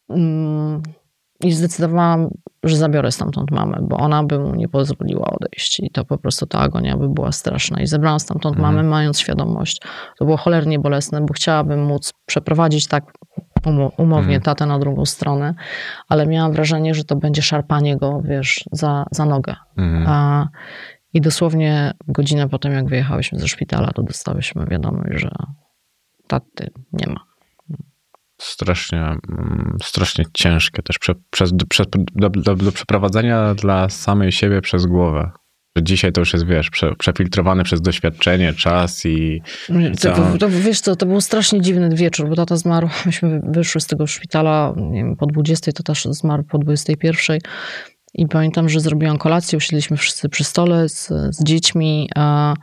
mm, 0.10 0.82
I 1.44 1.52
zdecydowałam, 1.52 2.30
że 2.64 2.78
zabiorę 2.78 3.12
stamtąd 3.12 3.52
mamę, 3.52 3.78
bo 3.82 3.98
ona 3.98 4.24
by 4.24 4.40
mu 4.40 4.56
nie 4.56 4.70
pozwoliła 4.70 5.26
odejść. 5.30 5.80
I 5.80 5.92
to 5.92 6.06
po 6.06 6.18
prostu 6.18 6.46
ta 6.46 6.60
agonia 6.60 6.98
by 6.98 7.10
była 7.10 7.32
straszna. 7.32 7.82
I 7.82 7.88
zebrałam 7.88 8.20
stamtąd 8.20 8.56
Mhm. 8.56 8.76
mamę, 8.76 8.90
mając 8.90 9.20
świadomość. 9.20 9.82
To 10.20 10.26
było 10.26 10.38
cholernie 10.38 10.80
bolesne, 10.80 11.22
bo 11.22 11.34
chciałabym 11.34 11.86
móc 11.86 12.14
przeprowadzić 12.26 12.88
tak 12.88 13.14
umownie 13.98 14.36
Mhm. 14.36 14.42
tatę 14.42 14.66
na 14.66 14.80
drugą 14.80 15.06
stronę, 15.06 15.54
ale 16.10 16.28
miałam 16.28 16.52
wrażenie, 16.52 16.94
że 16.94 17.04
to 17.04 17.16
będzie 17.16 17.42
szarpanie 17.42 17.98
go, 17.98 18.22
wiesz, 18.26 18.64
za, 18.72 19.06
za 19.12 19.26
nogę. 19.26 19.56
Mhm. 19.78 20.06
A 20.08 20.48
I 21.14 21.22
dosłownie 21.22 21.94
godzinę 22.08 22.50
potem, 22.50 22.74
jak 22.74 22.88
wyjechałyśmy 22.90 23.40
ze 23.40 23.48
szpitala, 23.48 23.92
to 23.92 24.04
dostałyśmy 24.04 24.66
wiadomość, 24.66 25.20
że 25.22 25.30
taty 26.28 26.70
nie 26.94 27.08
ma. 27.14 27.20
Strasznie, 28.38 29.02
mm, 29.02 29.78
strasznie 29.84 30.26
ciężkie 30.34 30.84
też 30.84 31.00
prze, 31.00 31.14
przez, 31.30 31.52
przez, 31.70 31.88
do, 32.16 32.30
do, 32.30 32.56
do 32.56 32.72
przeprowadzenia 32.72 33.56
dla 33.56 33.90
samej 33.90 34.32
siebie 34.32 34.62
przez 34.62 34.86
głowę. 34.86 35.32
Że 35.76 35.84
dzisiaj 35.84 36.12
to 36.12 36.22
już 36.22 36.34
jest, 36.34 36.46
wiesz, 36.46 36.70
prze, 36.70 36.96
przefiltrowane 36.96 37.64
przez 37.64 37.82
doświadczenie, 37.82 38.54
czas 38.54 39.06
i, 39.06 39.42
i 39.70 39.98
To, 40.02 40.16
to, 40.16 40.38
to, 40.38 40.50
wiesz 40.50 40.82
co, 40.82 40.96
to 40.96 41.06
był 41.06 41.22
strasznie 41.22 41.62
dziwny 41.62 41.96
wieczór, 41.96 42.30
bo 42.30 42.36
tata 42.36 42.58
zmarł, 42.58 42.90
myśmy 43.06 43.42
wyszły 43.44 43.82
z 43.82 43.88
tego 43.88 44.08
szpitala 44.08 44.74
nie 44.78 45.04
wiem, 45.04 45.16
po 45.16 45.26
20, 45.26 45.72
to 45.72 45.84
też 45.84 46.06
zmarł 46.06 46.44
po 46.44 46.58
21. 46.58 47.40
I 48.14 48.28
pamiętam, 48.28 48.70
że 48.70 48.80
zrobiłam 48.80 49.18
kolację, 49.18 49.58
usiedliśmy 49.58 49.98
wszyscy 49.98 50.30
przy 50.30 50.44
stole 50.44 50.90
z, 50.90 51.08
z 51.08 51.44
dziećmi 51.44 52.10
a, 52.16 52.54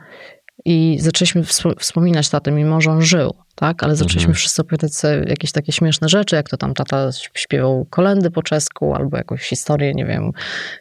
i 0.65 0.97
zaczęliśmy 1.01 1.43
wspominać 1.79 2.29
tatę, 2.29 2.51
mimo 2.51 2.81
że 2.81 2.91
on 2.91 3.01
żył, 3.01 3.33
tak? 3.55 3.83
Ale 3.83 3.95
zaczęliśmy 3.95 4.21
Mhm. 4.21 4.35
wszyscy 4.35 4.61
opowiadać 4.61 4.95
sobie 4.95 5.23
jakieś 5.27 5.51
takie 5.51 5.71
śmieszne 5.71 6.09
rzeczy, 6.09 6.35
jak 6.35 6.49
to 6.49 6.57
tam 6.57 6.73
tata 6.73 7.09
śpiewał 7.33 7.85
kolendy 7.89 8.31
po 8.31 8.43
czesku, 8.43 8.93
albo 8.93 9.17
jakąś 9.17 9.41
historię, 9.41 9.93
nie 9.93 10.05
wiem, 10.05 10.31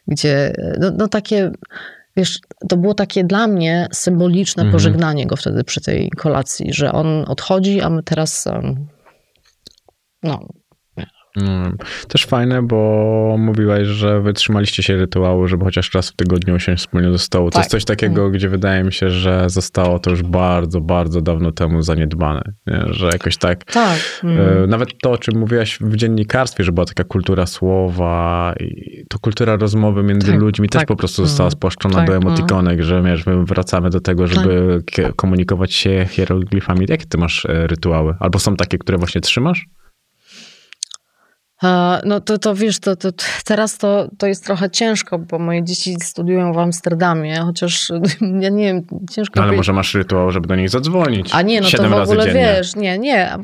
gdzie, 0.09 0.53
no, 0.81 0.91
no 0.99 1.09
takie, 1.09 1.51
wiesz, 2.17 2.39
to 2.69 2.77
było 2.77 2.95
takie 2.95 3.25
dla 3.25 3.47
mnie 3.47 3.89
symboliczne 3.93 4.63
Mhm. 4.63 4.73
pożegnanie 4.73 5.27
go 5.27 5.37
wtedy 5.37 5.65
przy 5.65 5.81
tej 5.81 6.11
kolacji, 6.11 6.73
że 6.73 6.93
on 6.93 7.25
odchodzi, 7.29 7.81
a 7.81 7.91
my 7.91 8.03
teraz, 8.03 8.49
no, 10.23 10.47
Mm, 11.37 11.77
Też 12.09 12.27
fajne, 12.27 12.63
bo 12.63 13.37
mówiłaś, 13.39 13.87
że 13.87 14.21
wytrzymaliście 14.21 14.83
się 14.83 14.97
rytuału, 14.97 15.49
żeby 15.49 15.65
chociaż 15.65 15.95
raz 15.95 16.11
w 16.11 16.17
tygodniu 16.17 16.55
usiąść 16.55 16.83
wspólnie 16.83 17.11
do 17.11 17.19
stołu. 17.19 17.51
To 17.51 17.55
Tak. 17.55 17.61
jest 17.61 17.71
coś 17.71 17.85
takiego, 17.85 18.31
gdzie 18.31 18.49
wydaje 18.49 18.85
mi 18.85 18.93
się, 18.93 19.11
że 19.11 19.45
zostało 19.51 19.99
to 19.99 20.11
już 20.11 20.23
bardzo, 20.23 20.81
bardzo 20.81 21.21
dawno 21.21 21.53
temu 21.53 21.83
zaniedbane. 21.83 22.43
Nie? 22.67 22.83
Że 22.87 23.07
jakoś 23.07 23.37
tak. 23.37 23.65
tak. 23.65 23.99
e, 24.25 24.27
mm. 24.29 24.71
Nawet 24.71 24.89
to, 25.03 25.11
o 25.11 25.19
czym 25.19 25.39
mówiłaś 25.39 25.79
w 25.81 25.97
dziennikarstwie, 25.97 26.65
że 26.65 26.73
była 26.73 26.87
taka 26.87 27.05
kultura 27.05 27.47
słowa 27.47 28.55
i 28.61 29.03
to 29.09 29.19
kultura 29.19 29.57
rozmowy 29.57 30.03
między 30.03 30.31
Tak, 30.33 30.41
ludźmi 30.41 30.69
też 30.69 30.81
tak. 30.81 30.89
po 30.89 30.97
prostu 30.97 31.27
została 31.27 31.47
Mm. 31.47 31.51
spłaszczona 31.53 31.95
Tak, 31.95 32.07
do 32.07 32.17
emotikonek, 32.17 32.83
że 32.83 33.03
wiesz, 33.03 33.27
my 33.27 33.45
wracamy 33.45 33.91
do 33.91 34.01
tego, 34.01 34.27
żeby 34.27 34.83
kie- 34.87 35.13
komunikować 35.17 35.73
się 35.75 36.07
hieroglifami. 36.11 36.87
Jakie 36.89 37.07
ty 37.07 37.19
masz 37.19 37.47
e, 37.47 37.67
rytuały? 37.67 38.15
Albo 38.21 38.39
są 38.39 38.57
takie, 38.57 38.79
które 38.79 38.99
właśnie 38.99 39.21
trzymasz? 39.21 39.67
No 42.05 42.21
to, 42.21 42.39
to 42.39 42.55
wiesz, 42.55 42.81
to, 42.81 42.97
to, 42.97 43.09
teraz 43.45 43.79
to, 43.79 44.09
to 44.19 44.27
jest 44.27 44.45
trochę 44.45 44.71
ciężko, 44.71 45.19
bo 45.19 45.39
moje 45.39 45.65
dzieci 45.65 45.97
studiują 46.01 46.53
w 46.53 46.59
Amsterdamie, 46.59 47.37
chociaż 47.41 47.89
ja 48.41 48.49
nie 48.49 48.65
wiem, 48.65 48.83
ciężko 49.11 49.41
Ale 49.41 49.47
powiedzieć. 49.47 49.59
może 49.59 49.73
masz 49.73 49.95
rytuał, 49.95 50.31
żeby 50.31 50.49
do 50.49 50.57
nich 50.57 50.71
zadzwonić. 50.71 51.31
A 51.33 51.43
nie, 51.43 51.61
no 51.61 51.69
to 51.77 51.89
w 51.89 51.93
ogóle 51.95 52.25
dziennie. 52.25 52.55
wiesz, 52.57 52.77
nie, 52.77 52.99
nie. 52.99 53.37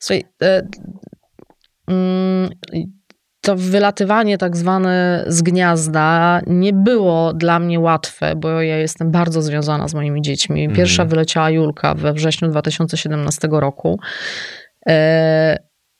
Słuchaj, 0.00 0.24
e, 0.42 0.62
mm, 1.88 2.50
to 3.40 3.56
wylatywanie 3.56 4.38
tak 4.38 4.56
zwane 4.56 5.24
z 5.26 5.42
gniazda 5.42 6.40
nie 6.46 6.72
było 6.72 7.32
dla 7.32 7.58
mnie 7.58 7.80
łatwe, 7.80 8.36
bo 8.36 8.62
ja 8.62 8.76
jestem 8.76 9.10
bardzo 9.10 9.42
związana 9.42 9.88
z 9.88 9.94
moimi 9.94 10.22
dziećmi. 10.22 10.68
Pierwsza 10.68 11.02
Mhm. 11.02 11.08
wyleciała 11.08 11.50
Julka 11.50 11.94
we 11.94 12.12
wrześniu 12.12 12.48
2017 12.48 13.48
roku. 13.60 14.00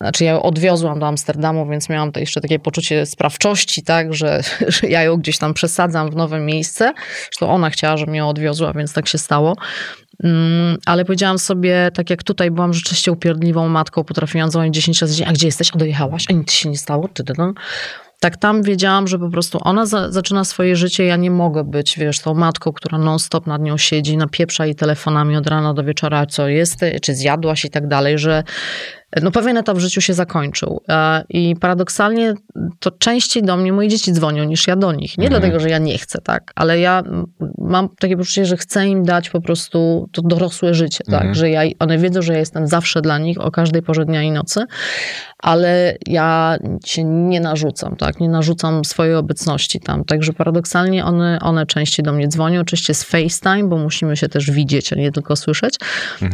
Znaczy 0.00 0.24
ja 0.24 0.32
ją 0.32 0.42
odwiozłam 0.42 1.00
do 1.00 1.06
Amsterdamu, 1.06 1.68
więc 1.68 1.88
miałam 1.88 2.12
to 2.12 2.20
jeszcze 2.20 2.40
takie 2.40 2.58
poczucie 2.58 3.06
sprawczości, 3.06 3.82
tak, 3.82 4.14
że, 4.14 4.40
że 4.68 4.88
ja 4.88 5.02
ją 5.02 5.16
gdzieś 5.16 5.38
tam 5.38 5.54
przesadzam 5.54 6.10
w 6.10 6.16
nowe 6.16 6.40
miejsce. 6.40 6.92
Zresztą 7.22 7.50
ona 7.50 7.70
chciała, 7.70 7.96
żebym 7.96 8.14
ją 8.14 8.28
odwiozła, 8.28 8.72
więc 8.72 8.92
tak 8.92 9.08
się 9.08 9.18
stało. 9.18 9.56
Mm, 10.24 10.76
ale 10.86 11.04
powiedziałam 11.04 11.38
sobie, 11.38 11.90
tak 11.94 12.10
jak 12.10 12.22
tutaj 12.22 12.50
byłam 12.50 12.72
rzeczywiście 12.72 13.12
upierdliwą 13.12 13.68
matką, 13.68 14.04
potrafiłam 14.04 14.50
dzwonić 14.50 14.74
10 14.74 15.00
razy 15.00 15.14
dziennie, 15.14 15.30
a 15.30 15.32
gdzie 15.32 15.46
jesteś? 15.46 15.70
A 15.74 15.78
dojechałeś? 15.78 16.24
A 16.30 16.32
nic 16.32 16.52
się 16.52 16.68
nie 16.68 16.78
stało? 16.78 17.08
Ty, 17.08 17.24
ty, 17.24 17.34
ty. 17.34 17.42
Tak 18.20 18.36
tam 18.36 18.62
wiedziałam, 18.62 19.08
że 19.08 19.18
po 19.18 19.30
prostu 19.30 19.58
ona 19.62 19.86
za, 19.86 20.12
zaczyna 20.12 20.44
swoje 20.44 20.76
życie, 20.76 21.04
ja 21.04 21.16
nie 21.16 21.30
mogę 21.30 21.64
być, 21.64 21.98
wiesz, 21.98 22.20
tą 22.20 22.34
matką, 22.34 22.72
która 22.72 22.98
non-stop 22.98 23.46
nad 23.46 23.62
nią 23.62 23.76
siedzi, 23.76 24.16
napieprza 24.16 24.66
jej 24.66 24.74
telefonami 24.74 25.36
od 25.36 25.46
rana 25.46 25.74
do 25.74 25.84
wieczora, 25.84 26.26
co 26.26 26.48
jest, 26.48 26.80
czy 27.02 27.14
zjadłaś 27.14 27.64
i 27.64 27.70
tak 27.70 27.88
dalej, 27.88 28.18
że 28.18 28.44
no 29.22 29.30
pewien 29.30 29.56
etap 29.56 29.76
w 29.76 29.80
życiu 29.80 30.00
się 30.00 30.14
zakończył. 30.14 30.80
E, 30.88 31.24
I 31.28 31.56
paradoksalnie 31.60 32.34
to 32.80 32.90
częściej 32.90 33.42
do 33.42 33.56
mnie 33.56 33.72
moje 33.72 33.88
dzieci 33.88 34.12
dzwonią 34.12 34.44
niż 34.44 34.66
ja 34.66 34.76
do 34.76 34.92
nich. 34.92 35.18
Nie 35.18 35.24
Mhm. 35.26 35.40
dlatego, 35.42 35.60
że 35.60 35.70
ja 35.70 35.78
nie 35.78 35.98
chcę, 35.98 36.20
tak, 36.20 36.52
ale 36.54 36.78
ja 36.78 37.02
mam 37.58 37.88
takie 38.00 38.16
poczucie, 38.16 38.46
że 38.46 38.56
chcę 38.56 38.86
im 38.86 39.04
dać 39.04 39.30
po 39.30 39.40
prostu 39.40 40.08
to 40.12 40.22
dorosłe 40.22 40.74
życie, 40.74 41.04
tak, 41.04 41.14
Mhm. 41.14 41.34
że 41.34 41.50
ja, 41.50 41.62
one 41.78 41.98
wiedzą, 41.98 42.22
że 42.22 42.32
ja 42.32 42.38
jestem 42.38 42.66
zawsze 42.66 43.00
dla 43.02 43.18
nich 43.18 43.40
o 43.40 43.50
każdej 43.50 43.82
porze 43.82 44.04
dnia 44.04 44.22
i 44.22 44.30
nocy, 44.30 44.64
ale 45.38 45.96
ja 46.06 46.56
się 46.86 47.04
nie 47.04 47.40
narzucam, 47.40 47.96
tak, 47.96 48.20
nie 48.20 48.28
narzucam 48.28 48.84
swojej 48.84 49.14
obecności 49.14 49.80
tam, 49.80 50.04
także 50.04 50.32
paradoksalnie 50.32 51.04
one, 51.04 51.38
one 51.42 51.66
częściej 51.66 52.04
do 52.04 52.12
mnie 52.12 52.28
dzwonią, 52.28 52.60
oczywiście 52.60 52.94
z 52.94 53.02
FaceTime, 53.02 53.68
bo 53.68 53.76
musimy 53.76 54.16
się 54.16 54.28
też 54.28 54.50
widzieć, 54.50 54.92
a 54.92 54.96
nie 54.96 55.12
tylko 55.12 55.36
słyszeć 55.36 55.74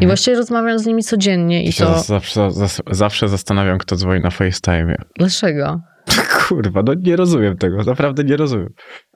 i 0.00 0.06
właściwie 0.06 0.36
rozmawiam 0.36 0.78
z 0.78 0.86
nimi 0.86 1.02
codziennie 1.02 1.64
i 1.64 1.72
się 1.72 1.84
to... 1.84 1.98
zawsze, 2.00 2.50
zawsze, 2.72 2.94
zawsze 2.96 3.28
zastanawiam, 3.28 3.78
kto 3.78 3.96
dzwoni 3.96 4.20
na 4.20 4.30
FaceTime. 4.30 4.96
Dlaczego? 5.18 5.80
Kurwa, 6.48 6.82
no 6.86 6.94
nie 6.94 7.16
rozumiem 7.16 7.56
tego, 7.56 7.76
naprawdę 7.82 8.24
nie 8.24 8.36
rozumiem. 8.36 8.68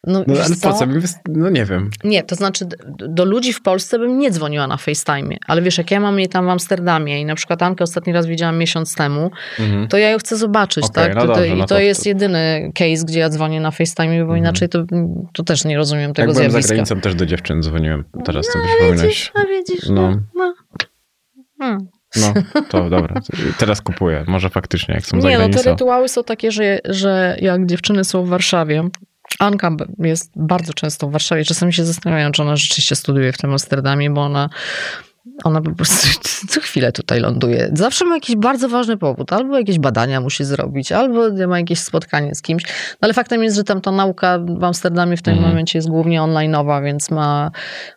No, 0.07 0.25
No 0.27 0.35
ale 0.45 0.57
po 0.63 0.73
co? 0.73 0.87
no 1.29 1.51
nie 1.51 1.65
wiem. 1.65 1.91
Nie, 2.05 2.23
to 2.23 2.35
znaczy 2.35 2.65
do 3.09 3.25
ludzi 3.25 3.53
w 3.53 3.63
Polsce 3.63 3.99
bym 3.99 4.19
nie 4.19 4.31
dzwoniła 4.31 4.67
na 4.67 4.77
FaceTime, 4.77 5.37
ale 5.47 5.63
wiesz, 5.63 5.79
jak 5.79 5.91
ja 5.91 6.01
mam 6.01 6.19
jej 6.19 6.29
tam 6.29 6.47
w 6.47 6.49
Amsterdamie 6.49 7.21
i 7.21 7.25
na 7.25 7.35
przykład 7.35 7.63
Ankę 7.63 7.85
ostatni 7.85 8.13
raz 8.13 8.27
widziałam 8.27 8.59
miesiąc 8.59 8.95
temu, 8.95 9.31
Mhm. 9.59 9.89
to 9.89 9.99
ja 9.99 10.11
ją 10.11 10.19
chcę 10.19 10.37
zobaczyć, 10.37 10.85
Okej, 10.85 11.05
tak? 11.05 11.15
no 11.15 11.21
to, 11.21 11.27
to, 11.27 11.35
dobrze, 11.35 11.49
I 11.49 11.55
no 11.59 11.65
to 11.67 11.75
to- 11.75 11.81
jest 11.81 12.07
jedyny 12.07 12.73
case, 12.75 13.05
gdzie 13.07 13.21
ja 13.21 13.29
dzwonię 13.29 13.61
na 13.61 13.71
FaceTime, 13.71 14.15
bo 14.17 14.21
Mhm. 14.23 14.39
inaczej 14.39 14.69
to, 14.69 14.85
to 15.33 15.43
też 15.43 15.65
nie 15.65 15.77
rozumiem 15.77 16.15
tego 16.15 16.29
Jak 16.29 16.35
byłem 16.37 16.51
za 16.51 16.53
zjawiska. 16.53 16.75
granicą, 16.75 17.01
też 17.01 17.15
do 17.15 17.27
dziewczyn 17.27 17.63
dzwoniłem. 17.63 18.05
Teraz 18.25 18.47
to 18.47 18.59
no, 18.59 18.65
przypominać. 18.65 19.03
widzisz, 19.07 19.33
no 19.35 19.45
widzisz, 19.51 19.89
no. 19.89 20.21
no. 20.35 20.55
Hmm. 21.61 21.79
No, 22.21 22.35
to 22.71 22.91
dobra. 22.91 23.21
Teraz 23.59 23.81
kupuję. 23.81 24.25
Może 24.27 24.51
faktycznie, 24.51 24.95
jak 24.95 25.07
są 25.07 25.17
Nie, 25.17 25.39
no 25.39 25.49
te 25.49 25.63
rytuały 25.63 26.09
są 26.09 26.25
takie, 26.25 26.53
że, 26.53 26.81
że 26.85 27.37
jak 27.41 27.67
dziewczyny 27.67 28.05
są 28.05 28.25
w 28.25 28.29
Warszawie, 28.29 28.89
Anka 29.39 29.71
jest 29.99 30.33
bardzo 30.37 30.75
często 30.75 31.09
w 31.09 31.13
Warszawie. 31.13 31.45
Czasami 31.45 31.73
się 31.73 31.85
zastanawiam, 31.85 32.33
czy 32.33 32.43
ona 32.43 32.57
rzeczywiście 32.57 32.97
studiuje 32.97 33.33
w 33.33 33.39
tym 33.39 33.51
Amsterdamie, 33.51 34.11
bo 34.11 34.21
ona, 34.21 34.49
ona 35.45 35.61
po 35.61 35.71
prostu 35.75 36.09
co 36.51 36.61
chwilę 36.61 36.93
tutaj 36.93 37.21
ląduje. 37.21 37.71
Zawsze 37.73 38.05
ma 38.05 38.15
jakiś 38.15 38.37
bardzo 38.37 38.69
ważny 38.69 38.97
powód. 38.97 39.33
Albo 39.33 39.59
jakieś 39.59 39.79
badania 39.79 40.21
musi 40.21 40.45
zrobić, 40.45 40.93
albo 40.93 41.47
ma 41.49 41.59
jakieś 41.59 41.79
spotkanie 41.81 42.35
z 42.35 42.43
kimś. 42.43 42.63
No 42.65 42.99
ale 43.01 43.15
faktem 43.15 43.43
jest, 43.43 43.57
że 43.57 43.65
tam 43.65 43.81
ta 43.81 43.91
nauka 43.93 44.39
w 44.59 44.65
Amsterdamie 44.65 45.17
w 45.17 45.23
tym 45.23 45.35
Mhm. 45.35 45.51
momencie 45.51 45.79
jest 45.79 45.89
głównie 45.89 46.21
online'owa, 46.21 46.85
więc 46.85 47.11
ma, 47.11 47.51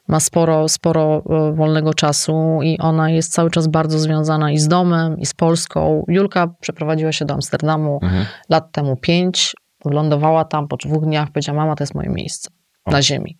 ma 0.07 0.19
sporo, 0.19 0.69
sporo 0.69 1.23
e, 1.29 1.53
wolnego 1.55 1.93
czasu 1.93 2.59
i 2.63 2.77
ona 2.79 3.09
jest 3.09 3.33
cały 3.33 3.49
czas 3.51 3.67
bardzo 3.67 3.99
związana 3.99 4.51
i 4.51 4.57
z 4.57 4.67
domem, 4.67 5.19
i 5.19 5.25
z 5.25 5.33
Polską. 5.33 6.03
Julka 6.07 6.47
przeprowadziła 6.61 7.11
się 7.11 7.25
do 7.25 7.33
Amsterdamu 7.33 7.99
Mhm. 8.03 8.25
lat 8.49 8.71
temu 8.71 8.97
pięć, 8.97 9.55
wylądowała 9.85 10.45
tam 10.45 10.67
po 10.67 10.77
dwóch 10.77 11.03
dniach, 11.05 11.31
powiedziała, 11.31 11.57
mama, 11.59 11.75
to 11.75 11.83
jest 11.83 11.95
moje 11.95 12.09
miejsce 12.09 12.49
O. 12.85 12.91
na 12.91 13.01
ziemi. 13.01 13.37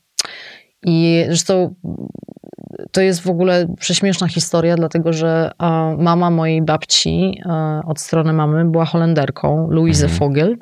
I 0.85 1.25
zresztą 1.27 1.75
to 2.91 3.01
jest 3.01 3.21
w 3.21 3.29
ogóle 3.29 3.67
prześmieszna 3.79 4.27
historia, 4.27 4.75
dlatego 4.75 5.13
że 5.13 5.51
mama 5.97 6.29
mojej 6.29 6.61
babci 6.61 7.41
od 7.85 7.99
strony 7.99 8.33
mamy 8.33 8.65
była 8.65 8.85
Holenderką, 8.85 9.67
Louise 9.69 10.03
Mhm. 10.03 10.19
Vogel, 10.19 10.57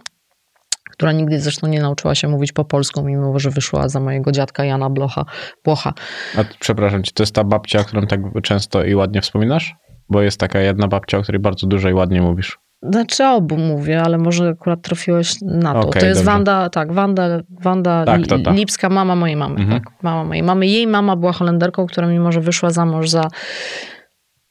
która 0.92 1.12
nigdy 1.12 1.40
zresztą 1.40 1.68
nie 1.68 1.82
nauczyła 1.82 2.16
się 2.16 2.28
mówić 2.28 2.52
po 2.52 2.66
polsku, 2.66 3.04
mimo 3.04 3.40
że 3.40 3.50
wyszła 3.50 3.90
za 3.90 4.00
mojego 4.00 4.32
dziadka 4.32 4.66
Jana 4.66 4.90
Blocha, 4.90 5.26
Błocha. 5.64 5.94
A 6.38 6.44
przepraszam 6.60 7.04
cię, 7.04 7.12
to 7.16 7.24
jest 7.24 7.36
ta 7.36 7.44
babcia, 7.44 7.80
o 7.80 7.84
którą 7.84 8.08
tak 8.08 8.20
często 8.44 8.84
i 8.84 8.96
ładnie 8.96 9.22
wspominasz? 9.22 9.76
Bo 10.10 10.22
jest 10.22 10.40
taka 10.40 10.60
jedna 10.60 10.88
babcia, 10.88 11.18
o 11.18 11.22
której 11.22 11.42
bardzo 11.42 11.68
dużo 11.68 11.90
i 11.90 11.94
ładnie 11.94 12.22
mówisz. 12.22 12.60
Znaczy 12.84 13.26
obu 13.26 13.58
mówię, 13.58 14.02
ale 14.02 14.18
może 14.18 14.50
akurat 14.50 14.82
trafiłeś 14.82 15.36
na 15.42 15.74
to. 15.74 15.80
Okej, 15.80 16.02
to 16.02 16.08
jest 16.08 16.20
dobrze. 16.20 16.32
Wanda, 16.32 16.70
tak, 16.70 16.94
Wanda, 16.94 17.40
Wanda 17.64 18.06
Tak, 18.06 18.20
Li- 18.20 18.28
to 18.28 18.40
ta. 18.40 18.52
Lipska, 18.52 18.90
mama 18.90 19.16
mojej 19.16 19.36
mamy. 19.36 19.60
Mhm. 19.60 19.82
Tak, 19.82 19.94
mama 20.04 20.24
mojej 20.24 20.44
mamy. 20.44 20.68
Jej 20.68 20.88
mama 20.88 21.16
była 21.16 21.34
Holenderką, 21.34 21.88
która 21.88 22.08
mimo, 22.08 22.32
że 22.32 22.42
wyszła 22.42 22.70
za 22.70 22.86
mąż 22.86 23.10
za, 23.10 23.28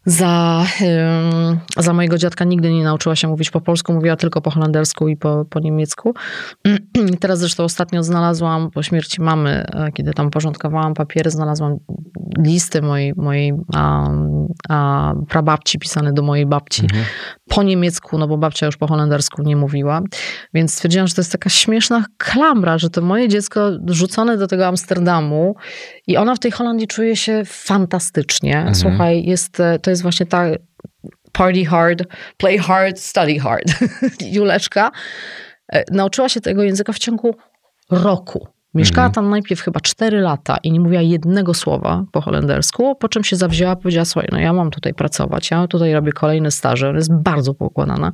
za, 0.07 0.65
ym, 0.81 1.59
za 1.77 1.93
mojego 1.93 2.19
dziadka, 2.19 2.45
nigdy 2.45 2.73
nie 2.73 2.85
nauczyła 2.85 3.17
się 3.17 3.29
mówić 3.29 3.51
po 3.51 3.61
polsku, 3.61 3.93
mówiła 3.93 4.17
tylko 4.17 4.41
po 4.41 4.51
holendersku 4.51 5.09
i 5.09 5.17
po, 5.17 5.45
po 5.51 5.61
niemiecku. 5.61 6.15
Teraz 7.21 7.39
zresztą 7.39 7.65
ostatnio 7.65 8.03
znalazłam 8.03 8.71
po 8.71 8.83
śmierci 8.83 9.23
mamy, 9.23 9.51
e, 9.51 9.93
kiedy 9.93 10.13
tam 10.13 10.31
porządkowałam 10.31 10.95
papiery, 10.95 11.31
znalazłam 11.31 11.77
listy 12.39 12.83
mojej, 12.83 13.13
mojej 13.17 13.53
a, 13.75 14.11
a, 14.69 15.15
prababci 15.29 15.79
pisane 15.79 16.13
do 16.13 16.23
mojej 16.23 16.47
babci 16.47 16.83
Mhm. 16.83 17.05
Po 17.49 17.63
niemiecku, 17.63 18.19
no 18.19 18.29
bo 18.29 18.37
babcia 18.37 18.67
już 18.67 18.77
po 18.77 18.87
holendersku 18.87 19.43
nie 19.43 19.57
mówiła. 19.57 20.03
Więc 20.55 20.75
stwierdziłam, 20.75 21.07
że 21.07 21.15
to 21.15 21.21
jest 21.21 21.33
taka 21.33 21.51
śmieszna 21.51 22.05
klamra, 22.19 22.79
że 22.79 22.91
to 22.91 23.03
moje 23.03 23.29
dziecko 23.29 23.71
rzucone 23.87 24.37
do 24.37 24.47
tego 24.47 24.67
Amsterdamu 24.67 25.57
i 26.07 26.17
ona 26.17 26.35
w 26.35 26.39
tej 26.39 26.51
Holandii 26.51 26.87
czuje 26.87 27.17
się 27.17 27.43
fantastycznie. 27.47 28.57
Mhm. 28.57 28.75
Słuchaj, 28.75 29.25
jest, 29.25 29.61
e, 29.61 29.79
to 29.79 29.91
jest 29.91 30.03
właśnie 30.03 30.27
ta 30.27 30.45
party 31.33 31.65
hard, 31.65 32.03
play 32.37 32.59
hard, 32.59 32.99
study 32.99 33.39
hard. 33.39 33.65
Juleczka 34.37 34.91
e, 35.73 35.85
nauczyła 35.91 36.29
się 36.29 36.41
tego 36.41 36.63
języka 36.63 36.93
w 36.93 36.99
ciągu 36.99 37.37
roku. 37.91 38.56
Mieszkała 38.77 39.11
tam 39.11 39.31
najpierw 39.31 39.61
chyba 39.61 39.81
4 39.81 40.21
lata 40.21 40.57
i 40.63 40.73
nie 40.73 40.81
mówiła 40.81 41.03
jednego 41.03 41.55
słowa 41.55 42.05
po 42.13 42.21
holendersku, 42.21 42.95
po 42.97 43.09
czym 43.09 43.25
się 43.25 43.37
zawzięła, 43.37 43.77
powiedziała, 43.77 44.05
słuchaj, 44.05 44.29
no 44.33 44.39
ja 44.39 44.53
mam 44.53 44.71
tutaj 44.71 44.95
pracować, 44.95 45.51
ja 45.51 45.67
tutaj 45.67 45.93
robię 45.93 46.13
kolejne 46.13 46.51
staże, 46.51 46.89
ona 46.89 46.99
jest 46.99 47.15
bardzo 47.15 47.55
poukładana. 47.55 48.13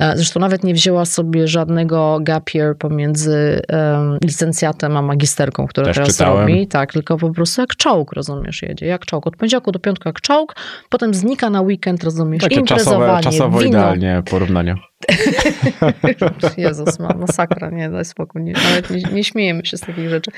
E, 0.00 0.16
Zresztą 0.16 0.40
nawet 0.40 0.64
nie 0.64 0.74
wzięła 0.74 1.04
sobie 1.04 1.48
żadnego 1.48 2.18
gap 2.22 2.54
year 2.54 2.76
pomiędzy 2.78 3.60
um, 3.68 4.18
licencjatem 4.24 4.96
a 4.96 5.02
magisterką, 5.02 5.66
która 5.66 5.86
Też 5.86 5.96
teraz 5.96 6.08
czytałem. 6.10 6.40
robi. 6.48 6.66
Tak, 6.68 6.92
tylko 6.92 7.16
po 7.16 7.30
prostu 7.30 7.60
jak 7.60 7.76
czołg, 7.76 8.12
rozumiesz, 8.12 8.62
jedzie. 8.62 8.86
Jak 8.86 9.06
czołg. 9.06 9.26
Od 9.26 9.36
poniedziałku 9.36 9.72
do 9.72 9.78
piątku 9.78 10.08
jak 10.08 10.20
czołg, 10.20 10.56
potem 10.90 11.14
znika 11.14 11.50
na 11.50 11.60
weekend, 11.60 12.04
rozumiesz, 12.04 12.42
Takie 12.42 12.62
czasowe, 12.62 12.80
imprezowanie, 12.90 13.22
czasowo 13.22 13.58
wino. 13.58 13.68
idealnie 13.68 14.22
porównanie. 14.30 14.74
Jezus, 16.56 16.98
ma 16.98 17.08
masakra, 17.08 17.70
nie, 17.70 17.90
daj 17.90 18.04
spokój, 18.04 18.42
nie, 18.42 18.52
nawet 18.52 18.90
nie, 18.90 19.02
nie 19.12 19.24
śmiejemy 19.24 19.66
się 19.66 19.76
z 19.76 19.80
takich 19.80 20.08
rzeczy. 20.08 20.30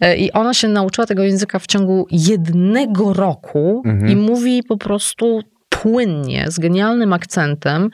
E, 0.00 0.16
I 0.16 0.32
ona 0.32 0.54
się 0.54 0.68
nauczyła 0.68 1.06
tego 1.06 1.22
języka 1.22 1.58
w 1.58 1.66
ciągu 1.66 2.06
jednego 2.10 3.12
roku 3.12 3.82
Mhm. 3.86 4.12
i 4.12 4.16
mówi 4.16 4.62
po 4.62 4.76
prostu 4.76 5.40
płynnie, 5.68 6.44
z 6.48 6.58
genialnym 6.58 7.12
akcentem. 7.12 7.90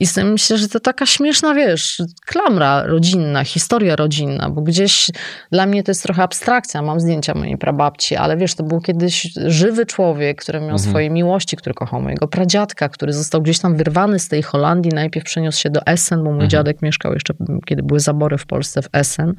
I 0.00 0.06
myślę, 0.24 0.58
że 0.58 0.68
to 0.68 0.80
taka 0.80 1.06
śmieszna, 1.06 1.54
wiesz, 1.54 2.02
klamra 2.26 2.82
rodzinna, 2.86 3.44
historia 3.44 3.96
rodzinna, 3.96 4.50
bo 4.50 4.60
gdzieś 4.62 5.10
dla 5.52 5.66
mnie 5.66 5.82
to 5.82 5.90
jest 5.90 6.02
trochę 6.02 6.22
abstrakcja. 6.22 6.82
Mam 6.82 7.00
zdjęcia 7.00 7.34
mojej 7.34 7.58
prababci, 7.58 8.16
ale 8.16 8.36
wiesz, 8.36 8.54
to 8.54 8.62
był 8.64 8.80
kiedyś 8.80 9.26
żywy 9.46 9.86
człowiek, 9.86 10.42
który 10.42 10.58
miał 10.60 10.68
Mhm. 10.70 10.90
swoje 10.90 11.10
miłości, 11.10 11.56
który 11.56 11.74
kochał 11.74 12.00
mojego 12.02 12.28
pradziadka, 12.28 12.88
który 12.88 13.12
został 13.12 13.42
gdzieś 13.42 13.58
tam 13.58 13.76
wyrwany 13.76 14.18
z 14.18 14.28
tej 14.28 14.42
Holandii. 14.42 14.92
Najpierw 14.94 15.26
przeniósł 15.26 15.60
się 15.60 15.70
do 15.70 15.86
Essen, 15.86 16.18
bo 16.18 16.24
mój 16.24 16.32
Mhm. 16.32 16.50
dziadek 16.50 16.82
mieszkał 16.82 17.12
jeszcze, 17.12 17.34
kiedy 17.66 17.82
były 17.82 18.00
zabory 18.00 18.38
w 18.38 18.46
Polsce 18.46 18.82
w 18.82 18.88
Essen. 18.92 19.34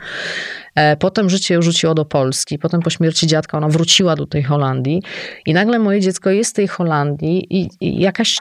E, 0.76 0.98
Potem 0.98 1.30
życie 1.30 1.54
ją 1.54 1.62
rzuciło 1.62 1.94
do 1.96 2.06
Polski. 2.06 2.60
Potem 2.60 2.82
po 2.82 2.90
śmierci 2.90 3.28
dziadka 3.28 3.58
ona 3.58 3.68
wróciła 3.68 4.16
do 4.16 4.26
tej 4.26 4.44
Holandii. 4.44 5.02
I 5.46 5.54
nagle 5.54 5.80
moje 5.80 6.02
dziecko 6.02 6.30
jest 6.30 6.52
w 6.52 6.54
tej 6.54 6.68
Holandii 6.68 7.48
i, 7.62 7.70
i 7.82 8.00
jakaś 8.02 8.38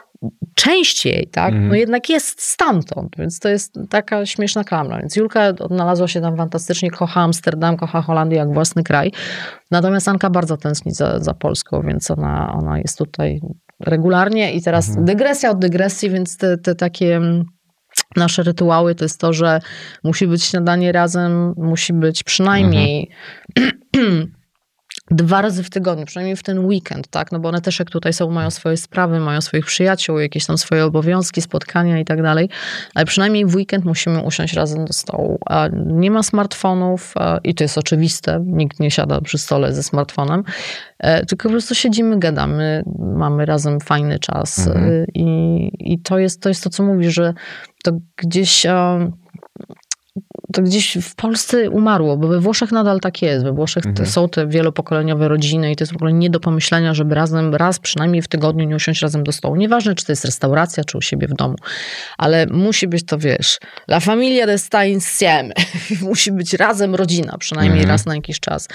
część 0.55 1.05
jej, 1.05 1.27
tak, 1.31 1.49
Mhm. 1.49 1.67
no 1.69 1.75
jednak 1.75 2.09
jest 2.09 2.41
stamtąd, 2.41 3.15
więc 3.17 3.39
to 3.39 3.49
jest 3.49 3.79
taka 3.89 4.25
śmieszna 4.25 4.63
klamra. 4.63 4.99
Więc 4.99 5.15
Julka 5.15 5.47
odnalazła 5.47 6.07
się 6.07 6.21
tam 6.21 6.37
fantastycznie, 6.37 6.91
kocha 6.91 7.21
Amsterdam, 7.21 7.77
kocha 7.77 8.01
Holandię 8.01 8.37
jak 8.37 8.53
własny 8.53 8.83
kraj. 8.83 9.11
Natomiast 9.71 10.07
Anka 10.07 10.29
bardzo 10.29 10.57
tęskni 10.57 10.91
za, 10.93 11.19
za 11.19 11.33
Polską, 11.33 11.81
więc 11.81 12.11
ona, 12.11 12.53
ona 12.53 12.79
jest 12.79 12.97
tutaj 12.97 13.41
regularnie 13.79 14.53
i 14.53 14.61
teraz 14.61 14.87
Mhm. 14.89 15.05
dygresja 15.05 15.51
od 15.51 15.59
dygresji, 15.59 16.09
więc 16.09 16.37
te, 16.37 16.57
te 16.57 16.75
takie 16.75 17.15
mm, 17.15 17.43
nasze 18.15 18.43
rytuały 18.43 18.95
to 18.95 19.05
jest 19.05 19.19
to, 19.19 19.33
że 19.33 19.59
musi 20.03 20.27
być 20.27 20.43
śniadanie 20.43 20.91
razem, 20.91 21.53
musi 21.57 21.93
być 21.93 22.23
przynajmniej 22.23 23.09
dwa 25.11 25.41
razy 25.41 25.63
w 25.63 25.69
tygodniu, 25.69 26.05
przynajmniej 26.05 26.35
w 26.35 26.43
ten 26.43 26.65
weekend, 26.65 27.07
tak? 27.07 27.31
No 27.31 27.39
bo 27.39 27.49
one 27.49 27.61
też 27.61 27.79
jak 27.79 27.89
tutaj 27.89 28.13
są, 28.13 28.31
mają 28.31 28.51
swoje 28.51 28.77
sprawy, 28.77 29.19
mają 29.19 29.41
swoich 29.41 29.65
przyjaciół, 29.65 30.19
jakieś 30.19 30.45
tam 30.45 30.57
swoje 30.57 30.85
obowiązki, 30.85 31.41
spotkania 31.41 31.99
i 31.99 32.05
tak 32.05 32.21
dalej, 32.21 32.49
ale 32.95 33.05
przynajmniej 33.05 33.45
w 33.45 33.55
weekend 33.55 33.85
musimy 33.85 34.21
usiąść 34.21 34.53
razem 34.53 34.85
do 34.85 34.93
stołu. 34.93 35.39
A 35.45 35.67
nie 35.85 36.11
ma 36.11 36.23
smartfonów 36.23 37.13
i 37.43 37.55
to 37.55 37.63
jest 37.63 37.77
oczywiste, 37.77 38.43
nikt 38.45 38.79
nie 38.79 38.91
siada 38.91 39.21
przy 39.21 39.37
stole 39.37 39.73
ze 39.73 39.83
smartfonem, 39.83 40.43
e, 40.99 41.25
tylko 41.25 41.43
po 41.43 41.51
prostu 41.51 41.75
siedzimy, 41.75 42.19
gadamy, 42.19 42.83
mamy 42.99 43.45
razem 43.45 43.79
fajny 43.79 44.19
czas 44.19 44.67
Mhm. 44.67 44.85
e, 44.85 45.05
i, 45.13 45.93
i 45.93 45.99
to, 45.99 46.19
jest, 46.19 46.41
to 46.41 46.49
jest 46.49 46.63
to, 46.63 46.69
co 46.69 46.83
mówisz, 46.83 47.13
że 47.13 47.33
to 47.83 47.91
gdzieś... 48.17 48.65
to 50.53 50.61
gdzieś 50.61 50.97
w 51.01 51.15
Polsce 51.15 51.69
umarło, 51.69 52.17
bo 52.17 52.27
we 52.27 52.39
Włoszech 52.39 52.71
nadal 52.71 52.99
tak 52.99 53.21
jest. 53.21 53.43
We 53.45 53.51
Włoszech 53.51 53.83
te, 53.83 53.89
Mhm. 53.89 54.07
są 54.09 54.29
te 54.29 54.47
wielopokoleniowe 54.47 55.27
rodziny 55.27 55.71
i 55.71 55.75
to 55.75 55.83
jest 55.83 55.93
w 55.93 55.95
ogóle 55.95 56.13
nie 56.13 56.29
do 56.29 56.39
pomyślenia, 56.39 56.93
żeby 56.93 57.15
razem, 57.15 57.55
raz 57.55 57.79
przynajmniej 57.79 58.21
w 58.21 58.27
tygodniu 58.27 58.65
nie 58.65 58.75
usiąść 58.75 59.01
razem 59.01 59.23
do 59.23 59.31
stołu. 59.31 59.55
Nieważne, 59.55 59.95
czy 59.95 60.05
to 60.05 60.11
jest 60.11 60.25
restauracja, 60.25 60.83
czy 60.83 60.97
u 60.97 61.01
siebie 61.01 61.27
w 61.27 61.33
domu, 61.33 61.55
ale 62.17 62.45
musi 62.51 62.87
być 62.87 63.05
to, 63.05 63.17
wiesz, 63.17 63.57
la 63.87 63.99
familia 63.99 64.45
de 64.47 64.57
sta 64.57 64.85
insieme. 64.85 65.53
musi 66.09 66.31
być 66.31 66.53
razem 66.53 66.95
rodzina, 66.95 67.37
przynajmniej 67.39 67.79
Mhm. 67.79 67.89
raz 67.89 68.05
na 68.05 68.15
jakiś 68.15 68.39
czas. 68.39 68.67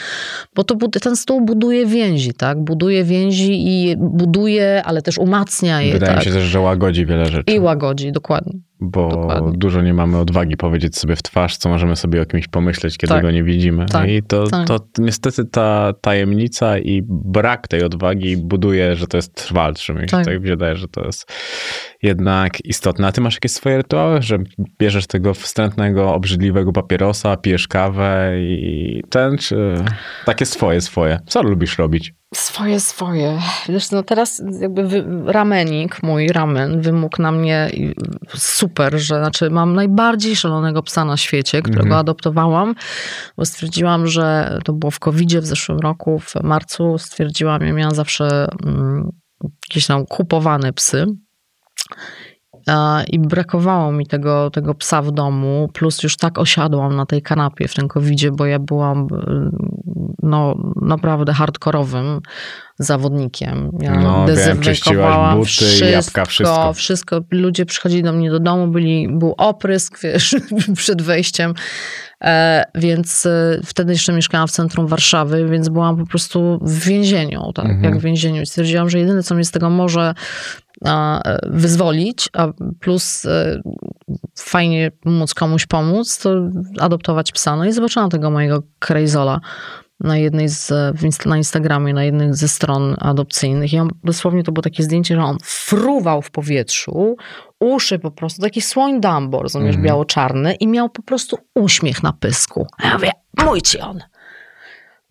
Bo 0.54 0.64
to, 0.64 0.88
ten 0.88 1.16
stół 1.16 1.40
buduje 1.40 1.86
więzi, 1.86 2.34
tak? 2.34 2.58
Buduje 2.64 3.04
więzi 3.04 3.66
i 3.66 3.96
buduje, 3.96 4.82
ale 4.84 5.02
też 5.02 5.18
umacnia 5.18 5.82
je, 5.82 5.92
Wydaje 5.92 6.12
tak? 6.12 6.18
mi 6.18 6.24
się 6.24 6.32
też, 6.38 6.44
że 6.44 6.60
łagodzi 6.60 7.06
wiele 7.06 7.26
rzeczy. 7.26 7.52
I 7.54 7.60
łagodzi, 7.60 8.12
dokładnie. 8.12 8.52
Bo 8.80 9.08
Dokładnie. 9.08 9.58
dużo 9.58 9.82
nie 9.82 9.94
mamy 9.94 10.18
odwagi 10.18 10.56
powiedzieć 10.56 10.96
sobie 10.98 11.16
w 11.16 11.22
twarz, 11.22 11.56
co 11.56 11.68
możemy 11.68 11.96
sobie 11.96 12.22
o 12.22 12.26
kimś 12.26 12.48
pomyśleć, 12.48 12.98
kiedy 12.98 13.14
Tak. 13.14 13.22
go 13.22 13.30
nie 13.30 13.42
widzimy. 13.44 13.86
Tak, 13.86 14.08
I 14.08 14.22
to, 14.22 14.46
tak. 14.46 14.68
to 14.68 14.78
niestety 14.98 15.44
ta 15.44 15.92
tajemnica 16.00 16.78
i 16.78 17.02
brak 17.08 17.68
tej 17.68 17.82
odwagi 17.82 18.36
buduje, 18.36 18.96
że 18.96 19.06
to 19.06 19.16
jest 19.16 19.34
trwalsze. 19.34 19.94
Mi 19.94 20.00
się 20.00 20.06
Tak. 20.06 20.24
tak 20.24 20.40
wydaje, 20.40 20.76
że 20.76 20.88
to 20.88 21.04
jest 21.04 21.32
jednak 22.02 22.64
istotne. 22.64 23.06
A 23.06 23.12
ty 23.12 23.20
masz 23.20 23.34
jakieś 23.34 23.52
swoje 23.52 23.76
rytuały, 23.76 24.22
że 24.22 24.38
bierzesz 24.78 25.06
tego 25.06 25.34
wstrętnego, 25.34 26.14
obrzydliwego 26.14 26.72
papierosa, 26.72 27.36
pijesz 27.36 27.68
kawę 27.68 28.32
i 28.40 29.02
ten, 29.10 29.38
czy 29.38 29.74
takie 30.24 30.46
swoje, 30.46 30.80
swoje? 30.80 31.18
Co 31.26 31.42
lubisz 31.42 31.78
robić? 31.78 32.14
Swoje, 32.34 32.80
swoje. 32.80 33.38
Wiesz, 33.68 33.90
no 33.90 34.02
teraz 34.02 34.42
jakby 34.60 34.88
wy, 34.88 35.04
ramenik, 35.26 36.02
mój 36.02 36.28
ramen, 36.28 36.80
wymógł 36.80 37.22
na 37.22 37.32
mnie 37.32 37.70
super, 38.34 38.98
że 38.98 39.18
znaczy 39.18 39.50
mam 39.50 39.74
najbardziej 39.74 40.36
szalonego 40.36 40.82
psa 40.82 41.04
na 41.04 41.16
świecie, 41.16 41.62
którego 41.62 41.82
Mhm. 41.82 42.00
adoptowałam, 42.00 42.74
bo 43.36 43.44
stwierdziłam, 43.44 44.06
że 44.06 44.58
to 44.64 44.72
było 44.72 44.90
w 44.90 44.98
covid 44.98 45.34
w 45.34 45.46
zeszłym 45.46 45.78
roku, 45.78 46.18
w 46.18 46.34
marcu 46.42 46.98
stwierdziłam, 46.98 47.62
ja 47.62 47.72
miałam 47.72 47.94
zawsze 47.94 48.48
mm, 48.64 49.10
jakieś 49.68 49.86
tam 49.86 50.06
kupowane 50.06 50.72
psy. 50.72 51.06
I 53.10 53.18
brakowało 53.18 53.92
mi 53.92 54.06
tego, 54.06 54.50
tego 54.50 54.74
psa 54.74 55.02
w 55.02 55.12
domu, 55.12 55.68
plus 55.72 56.02
już 56.02 56.16
tak 56.16 56.38
osiadłam 56.38 56.96
na 56.96 57.06
tej 57.06 57.22
kanapie 57.22 57.68
w 57.68 57.74
tym 57.74 57.88
covidzie, 57.88 58.30
bo 58.30 58.46
ja 58.46 58.58
byłam 58.58 59.06
y, 59.06 59.06
no, 60.22 60.54
naprawdę 60.82 61.32
hardkorowym 61.32 62.20
zawodnikiem. 62.78 63.70
Ja 63.80 63.94
No, 64.00 64.24
dezynfekowałam 64.26 65.38
buty, 65.38 65.64
jabłka, 65.90 66.24
wszystko. 66.24 66.72
wszystko. 66.72 67.20
Ludzie 67.30 67.66
przychodzili 67.66 68.02
do 68.02 68.12
mnie 68.12 68.30
do 68.30 68.40
domu, 68.40 68.68
byli, 68.68 69.08
był 69.18 69.34
oprysk, 69.38 70.00
wiesz, 70.02 70.36
przed 70.76 71.02
wejściem. 71.02 71.54
E, 72.24 72.64
więc 72.74 73.26
e, 73.26 73.60
wtedy 73.64 73.92
jeszcze 73.92 74.12
mieszkałam 74.12 74.48
w 74.48 74.50
centrum 74.50 74.86
Warszawy, 74.86 75.48
więc 75.48 75.68
byłam 75.68 75.96
po 75.96 76.06
prostu 76.06 76.58
w 76.62 76.78
więzieniu, 76.84 77.52
tak, 77.54 77.64
Mhm. 77.66 77.84
jak 77.84 77.98
w 77.98 78.02
więzieniu. 78.02 78.42
I 78.42 78.46
stwierdziłam, 78.46 78.90
że 78.90 78.98
jedyne, 78.98 79.22
co 79.22 79.34
mnie 79.34 79.44
z 79.44 79.50
tego 79.50 79.70
może 79.70 80.14
wyzwolić, 81.46 82.28
a 82.32 82.48
plus 82.80 83.24
e, 83.24 83.60
fajnie 84.38 84.90
móc 85.04 85.34
komuś 85.34 85.66
pomóc, 85.66 86.18
to 86.18 86.30
adoptować 86.80 87.32
psa. 87.32 87.56
No 87.56 87.64
i 87.64 87.72
zobaczyłam 87.72 88.10
tego 88.10 88.30
mojego 88.30 88.62
krejzola 88.78 89.40
na 90.00 90.16
jednej 90.16 90.48
z, 90.48 90.72
na 91.26 91.36
Instagramie, 91.36 91.94
na 91.94 92.04
jednej 92.04 92.34
ze 92.34 92.48
stron 92.48 92.96
adopcyjnych. 93.00 93.72
I 93.72 93.78
on, 93.78 93.90
dosłownie 94.04 94.42
to 94.42 94.52
było 94.52 94.62
takie 94.62 94.82
zdjęcie, 94.82 95.14
że 95.14 95.22
on 95.22 95.36
fruwał 95.42 96.22
w 96.22 96.30
powietrzu, 96.30 97.16
uszy 97.60 97.98
po 97.98 98.10
prostu, 98.10 98.42
taki 98.42 98.60
słoń 98.60 99.00
Dumbo, 99.00 99.42
rozumiesz, 99.42 99.76
Mhm. 99.76 99.84
biało-czarny 99.86 100.54
i 100.54 100.66
miał 100.66 100.88
po 100.90 101.02
prostu 101.02 101.38
uśmiech 101.54 102.02
na 102.02 102.12
pysku. 102.12 102.66
Ja 102.84 102.94
mówię, 102.94 103.10
mój 103.44 103.62
ci 103.62 103.80
on. 103.80 104.00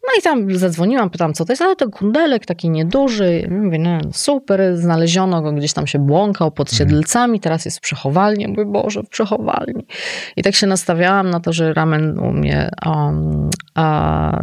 No 0.07 0.19
i 0.19 0.21
tam 0.21 0.55
zadzwoniłam, 0.57 1.09
pytam, 1.09 1.33
co 1.33 1.45
to 1.45 1.51
jest, 1.51 1.61
ale 1.61 1.75
to 1.75 1.89
kundelek 1.89 2.45
taki 2.45 2.69
nieduży. 2.69 3.47
Mówię, 3.63 3.79
no 3.79 3.97
super, 4.13 4.77
znaleziono 4.77 5.41
go, 5.41 5.51
gdzieś 5.51 5.73
tam 5.73 5.87
się 5.87 5.99
błąkał 5.99 6.51
pod 6.51 6.71
siedlcami, 6.71 7.39
teraz 7.39 7.65
jest 7.65 7.77
w 7.77 7.81
przechowalni. 7.81 8.47
Mówię, 8.47 8.65
Boże, 8.65 9.03
w 9.03 9.09
przechowalni. 9.09 9.85
I 10.37 10.43
tak 10.43 10.55
się 10.55 10.67
nastawiałam 10.67 11.29
na 11.29 11.39
to, 11.39 11.53
że 11.53 11.73
ramen 11.73 12.19
u 12.19 12.31
mnie 12.31 12.69
um, 12.85 13.49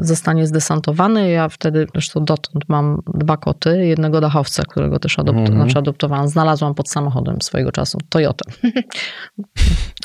zostanie 0.01 0.47
zdesantowany. 0.47 1.31
Ja 1.31 1.49
wtedy, 1.49 1.87
zresztą 1.93 2.25
dotąd 2.25 2.65
mam 2.69 3.03
dwa 3.15 3.37
koty, 3.37 3.87
jednego 3.87 4.21
dachowca, 4.21 4.63
którego 4.63 4.99
też 4.99 5.19
adopt, 5.19 5.39
Mhm. 5.39 5.57
znaczy 5.59 5.79
adoptowałam. 5.79 6.29
Znalazłam 6.29 6.75
pod 6.75 6.89
samochodem 6.91 7.43
swojego 7.43 7.73
czasu, 7.73 7.99
Toyota. 8.09 8.45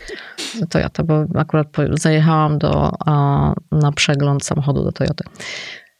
Toyota, 0.69 1.03
bo 1.03 1.25
akurat 1.35 1.67
zajechałam 1.91 2.57
do, 2.57 2.91
na 3.71 3.91
przegląd 3.95 4.45
samochodu 4.45 4.83
do 4.83 4.91
Toyoty. 4.91 5.23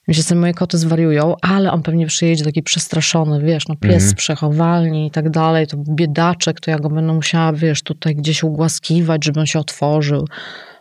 Myślę 0.08 0.24
sobie, 0.24 0.42
moje 0.42 0.54
koty 0.54 0.78
zwariują, 0.78 1.36
ale 1.42 1.72
on 1.72 1.84
pewnie 1.84 2.08
przyjedzie 2.08 2.44
taki 2.44 2.64
przestraszony, 2.64 3.42
wiesz, 3.42 3.68
no 3.68 3.76
pies 3.76 3.94
Mhm. 3.94 4.10
z 4.12 4.14
przechowalni 4.14 5.08
i 5.08 5.12
tak 5.12 5.30
dalej, 5.30 5.68
to 5.68 5.78
biedaczek, 5.78 6.60
to 6.60 6.72
ja 6.72 6.80
go 6.80 6.90
będę 6.90 7.14
musiała, 7.14 7.54
wiesz, 7.54 7.84
tutaj 7.84 8.16
gdzieś 8.16 8.44
ugłaskiwać, 8.44 9.26
żeby 9.26 9.40
on 9.40 9.46
się 9.46 9.60
otworzył. 9.60 10.28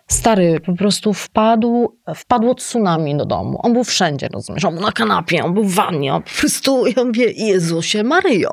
Stary, 0.06 0.60
po 0.60 0.74
prostu 0.74 1.12
wpadł, 1.12 1.98
wpadło 2.14 2.54
tsunami 2.54 3.16
do 3.16 3.24
domu. 3.24 3.58
On 3.62 3.72
był 3.72 3.84
wszędzie, 3.84 4.28
rozumiesz? 4.32 4.64
On 4.64 4.74
był 4.74 4.82
na 4.82 4.92
kanapie, 4.92 5.44
on 5.44 5.54
był 5.54 5.64
w 5.64 5.74
wannie, 5.74 6.14
on 6.14 6.22
po 6.22 6.30
prostu, 6.40 6.86
ja 6.86 7.04
mówię, 7.04 7.30
Jezusie 7.36 8.02
Maryjo. 8.02 8.50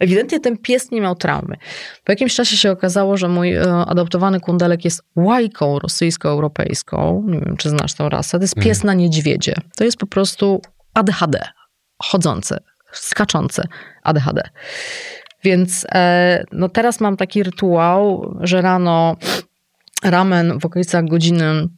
Ewidentnie 0.00 0.40
ten 0.40 0.58
pies 0.58 0.90
nie 0.90 1.00
miał 1.00 1.14
traumy. 1.14 1.56
Po 2.04 2.12
jakimś 2.12 2.34
czasie 2.34 2.56
się 2.56 2.70
okazało, 2.70 3.16
że 3.16 3.28
mój 3.28 3.54
e, 3.54 3.72
adoptowany 3.72 4.40
kundelek 4.40 4.84
jest 4.84 5.02
łajką 5.16 5.78
rosyjsko-europejską. 5.78 7.22
Nie 7.26 7.40
wiem, 7.40 7.56
czy 7.56 7.68
znasz 7.68 7.94
tę 7.94 8.08
rasę. 8.08 8.38
To 8.38 8.44
jest 8.44 8.54
pies 8.54 8.84
na 8.84 8.94
niedźwiedzie. 8.94 9.54
To 9.76 9.84
jest 9.84 9.96
po 9.96 10.06
prostu 10.06 10.60
ADHD. 10.94 11.40
Chodzące, 12.02 12.58
skaczące 12.92 13.68
ADHD. 14.02 14.42
Więc 15.44 15.86
e, 15.94 16.44
no 16.52 16.68
teraz 16.68 17.00
mam 17.00 17.16
taki 17.16 17.42
rytuał, 17.42 18.34
że 18.40 18.62
rano 18.62 19.16
ramen 20.04 20.58
w 20.60 20.64
okolicach 20.64 21.04
godziny 21.08 21.68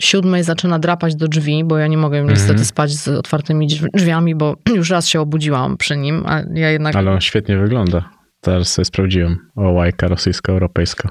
siódmej 0.00 0.42
zaczyna 0.42 0.78
drapać 0.78 1.14
do 1.14 1.28
drzwi, 1.28 1.64
bo 1.64 1.78
ja 1.78 1.86
nie 1.86 1.96
mogę 1.98 2.22
niestety 2.22 2.50
Mhm. 2.50 2.64
spać 2.66 2.92
z 2.92 3.08
otwartymi 3.08 3.68
drzwi- 3.68 3.88
drzwiami, 3.94 4.34
bo 4.34 4.56
już 4.76 4.90
raz 4.90 5.08
się 5.08 5.20
obudziłam 5.20 5.76
przy 5.76 5.96
nim, 5.96 6.22
a 6.26 6.42
ja 6.54 6.70
jednak... 6.70 6.96
Ale 6.96 7.10
on 7.12 7.20
świetnie 7.20 7.58
wygląda. 7.58 8.10
Teraz 8.40 8.72
sobie 8.72 8.84
sprawdziłem. 8.84 9.36
O, 9.56 9.70
łajka 9.70 10.08
rosyjsko-europejska. 10.08 11.08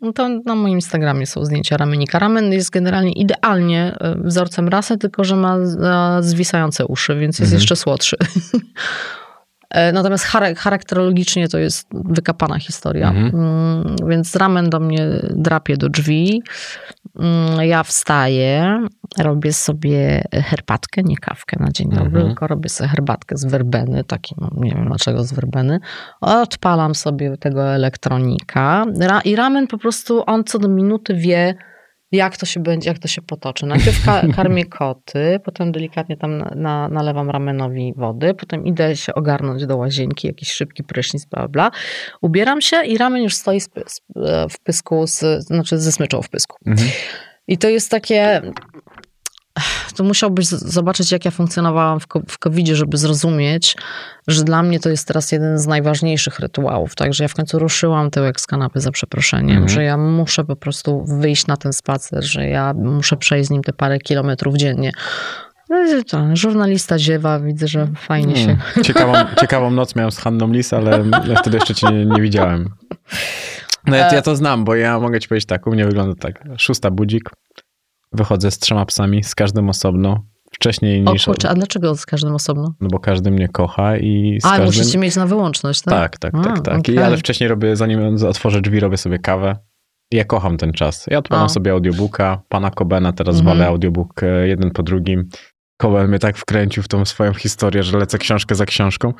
No 0.00 0.12
to 0.12 0.28
na 0.28 0.54
moim 0.54 0.74
Instagramie 0.74 1.26
są 1.26 1.44
zdjęcia 1.44 1.76
ramenika. 1.76 2.18
Ramen 2.18 2.52
jest 2.52 2.70
generalnie 2.70 3.12
idealnie 3.12 3.96
e, 4.00 4.14
wzorcem 4.24 4.68
rasy, 4.68 4.98
tylko 4.98 5.24
że 5.24 5.36
ma 5.36 5.56
zwisające 6.20 6.86
uszy, 6.86 7.16
więc 7.18 7.38
jest 7.38 7.52
Mhm. 7.52 7.60
jeszcze 7.60 7.76
słodszy. 7.76 8.16
E, 9.70 9.92
Natomiast 9.92 10.24
chara- 10.24 10.54
charakterologicznie 10.54 11.48
to 11.48 11.58
jest 11.58 11.88
wykapana 11.92 12.58
historia. 12.58 13.08
Mhm. 13.10 13.34
Mm, 13.34 13.96
Więc 14.08 14.36
ramen 14.36 14.70
do 14.70 14.80
mnie 14.80 15.06
drapie 15.30 15.76
do 15.76 15.88
drzwi. 15.88 16.42
Mm, 17.20 17.66
Ja 17.68 17.82
wstaję, 17.82 18.80
robię 19.18 19.52
sobie 19.52 20.24
herbatkę, 20.32 21.02
nie 21.02 21.16
kawkę 21.16 21.56
na 21.60 21.68
dzień 21.72 21.88
dobry, 21.88 22.06
Mhm. 22.06 22.26
tylko 22.26 22.46
robię 22.46 22.68
sobie 22.68 22.88
herbatkę 22.90 23.36
z 23.36 23.44
werbeny, 23.44 24.04
taki, 24.04 24.34
no, 24.40 24.50
nie 24.56 24.70
wiem 24.70 24.86
dlaczego 24.88 25.24
z 25.24 25.32
werbeny. 25.32 25.80
Odpalam 26.20 26.94
sobie 26.94 27.36
tego 27.36 27.64
elektronika 27.74 28.84
i 29.24 29.36
ramen 29.36 29.66
po 29.66 29.78
prostu, 29.78 30.22
on 30.26 30.44
co 30.44 30.58
do 30.58 30.68
minuty 30.68 31.14
wie, 31.14 31.54
jak 32.12 32.36
to 32.36 32.46
się 32.46 32.60
będzie, 32.60 32.90
jak 32.90 32.98
to 32.98 33.08
się 33.08 33.22
potoczy. 33.22 33.66
Najpierw 33.66 34.04
ka- 34.04 34.22
karmię 34.36 34.64
koty, 34.64 35.40
potem 35.44 35.72
delikatnie 35.72 36.16
tam 36.16 36.38
na, 36.38 36.52
na, 36.56 36.88
nalewam 36.88 37.30
ramenowi 37.30 37.92
wody, 37.96 38.34
potem 38.34 38.66
idę 38.66 38.96
się 38.96 39.14
ogarnąć 39.14 39.66
do 39.66 39.76
łazienki, 39.76 40.26
jakiś 40.26 40.52
szybki 40.52 40.84
prysznic, 40.84 41.24
bla, 41.24 41.48
bla. 41.48 41.70
Ubieram 42.20 42.60
się 42.60 42.84
i 42.84 42.98
ramen 42.98 43.22
już 43.22 43.34
stoi 43.34 43.60
z, 43.60 43.68
w 44.50 44.60
pysku, 44.62 45.06
z, 45.06 45.44
znaczy 45.44 45.78
ze 45.78 45.92
smyczą 45.92 46.22
w 46.22 46.28
pysku. 46.28 46.56
Mhm. 46.66 46.88
I 47.48 47.58
to 47.58 47.68
jest 47.68 47.90
takie. 47.90 48.42
To 49.96 50.04
musiałbyś 50.04 50.46
zobaczyć, 50.46 51.12
jak 51.12 51.24
ja 51.24 51.30
funkcjonowałam 51.30 52.00
w, 52.28 52.38
COVID-zie, 52.38 52.76
żeby 52.76 52.96
zrozumieć, 52.96 53.76
że 54.26 54.44
dla 54.44 54.62
mnie 54.62 54.80
to 54.80 54.88
jest 54.88 55.08
teraz 55.08 55.32
jeden 55.32 55.58
z 55.58 55.66
najważniejszych 55.66 56.40
rytuałów. 56.40 56.94
Także 56.94 57.24
ja 57.24 57.28
w 57.28 57.34
końcu 57.34 57.58
ruszyłam 57.58 58.10
tyłek 58.10 58.40
z 58.40 58.46
kanapy 58.46 58.80
za 58.80 58.90
przeproszeniem, 58.90 59.50
Mhm. 59.50 59.68
że 59.68 59.82
ja 59.84 59.96
muszę 59.96 60.44
po 60.44 60.56
prostu 60.56 61.04
wyjść 61.04 61.46
na 61.46 61.56
ten 61.56 61.72
spacer, 61.72 62.24
że 62.24 62.46
ja 62.48 62.74
muszę 62.74 63.16
przejść 63.16 63.48
z 63.48 63.50
nim 63.50 63.62
te 63.62 63.72
parę 63.72 63.98
kilometrów 63.98 64.56
dziennie. 64.56 64.92
No 65.70 65.98
i 65.98 66.04
to, 66.04 66.36
żurnalista 66.36 66.98
ziewa, 66.98 67.40
widzę, 67.40 67.68
że 67.68 67.88
fajnie 67.96 68.36
się. 68.36 68.50
Mm. 68.50 68.84
Ciekawą, 68.84 69.12
ciekawą 69.40 69.70
noc 69.70 69.96
miałem 69.96 70.10
z 70.10 70.18
Hanną 70.18 70.52
Lis, 70.52 70.72
ale 70.72 71.04
ja 71.28 71.36
wtedy 71.36 71.56
jeszcze 71.56 71.74
cię 71.74 71.86
nie, 71.92 72.06
nie 72.06 72.22
widziałem. 72.22 72.68
No 73.86 73.96
ja, 73.96 74.14
ja 74.14 74.22
to 74.22 74.36
znam, 74.36 74.64
bo 74.64 74.74
ja 74.74 75.00
mogę 75.00 75.20
ci 75.20 75.28
powiedzieć 75.28 75.46
tak, 75.46 75.66
u 75.66 75.70
mnie 75.70 75.84
wygląda 75.84 76.14
tak. 76.20 76.44
Szósta 76.58 76.90
budzik, 76.90 77.30
wychodzę 78.12 78.50
z 78.50 78.58
trzema 78.58 78.86
psami, 78.86 79.24
z 79.24 79.34
każdym 79.34 79.68
osobno, 79.68 80.24
wcześniej 80.52 81.04
O 81.06 81.12
niż... 81.12 81.24
kurczę, 81.24 81.48
a 81.50 81.54
dlaczego 81.54 81.96
z 81.96 82.06
każdym 82.06 82.34
osobno? 82.34 82.74
No 82.80 82.88
bo 82.92 82.98
każdy 82.98 83.30
mnie 83.30 83.48
kocha 83.48 83.96
i 83.96 84.38
z 84.42 84.44
A, 84.46 84.48
każdym... 84.48 84.66
musicie 84.66 84.98
mieć 84.98 85.16
na 85.16 85.26
wyłączność, 85.26 85.82
tak? 85.82 85.94
Tak, 85.94 86.18
tak, 86.32 86.44
tak, 86.44 86.58
A, 86.58 86.60
tak. 86.62 86.88
I, 86.88 86.92
okej. 86.92 86.98
ale 87.04 87.16
wcześniej 87.16 87.48
robię, 87.48 87.76
zanim 87.76 88.16
otworzę 88.28 88.60
drzwi, 88.60 88.80
robię 88.80 88.96
sobie 88.96 89.18
kawę. 89.18 89.56
I 90.12 90.16
Ja 90.16 90.24
kocham 90.24 90.56
ten 90.56 90.72
czas. 90.72 91.06
Ja 91.10 91.18
odpalam 91.18 91.46
O. 91.46 91.48
sobie 91.48 91.72
audiobooka, 91.72 92.42
pana 92.48 92.70
Cobena, 92.70 93.12
teraz 93.12 93.36
Mhm. 93.38 93.56
walę 93.58 93.68
audiobook 93.68 94.22
e, 94.22 94.48
jeden 94.48 94.70
po 94.70 94.82
drugim. 94.82 95.28
Coben 95.82 96.08
mnie 96.08 96.18
tak 96.18 96.36
wkręcił 96.36 96.82
w 96.82 96.88
tą 96.88 97.04
swoją 97.04 97.34
historię, 97.34 97.82
że 97.82 97.98
lecę 97.98 98.18
książkę 98.18 98.54
za 98.54 98.66
książką. 98.66 99.12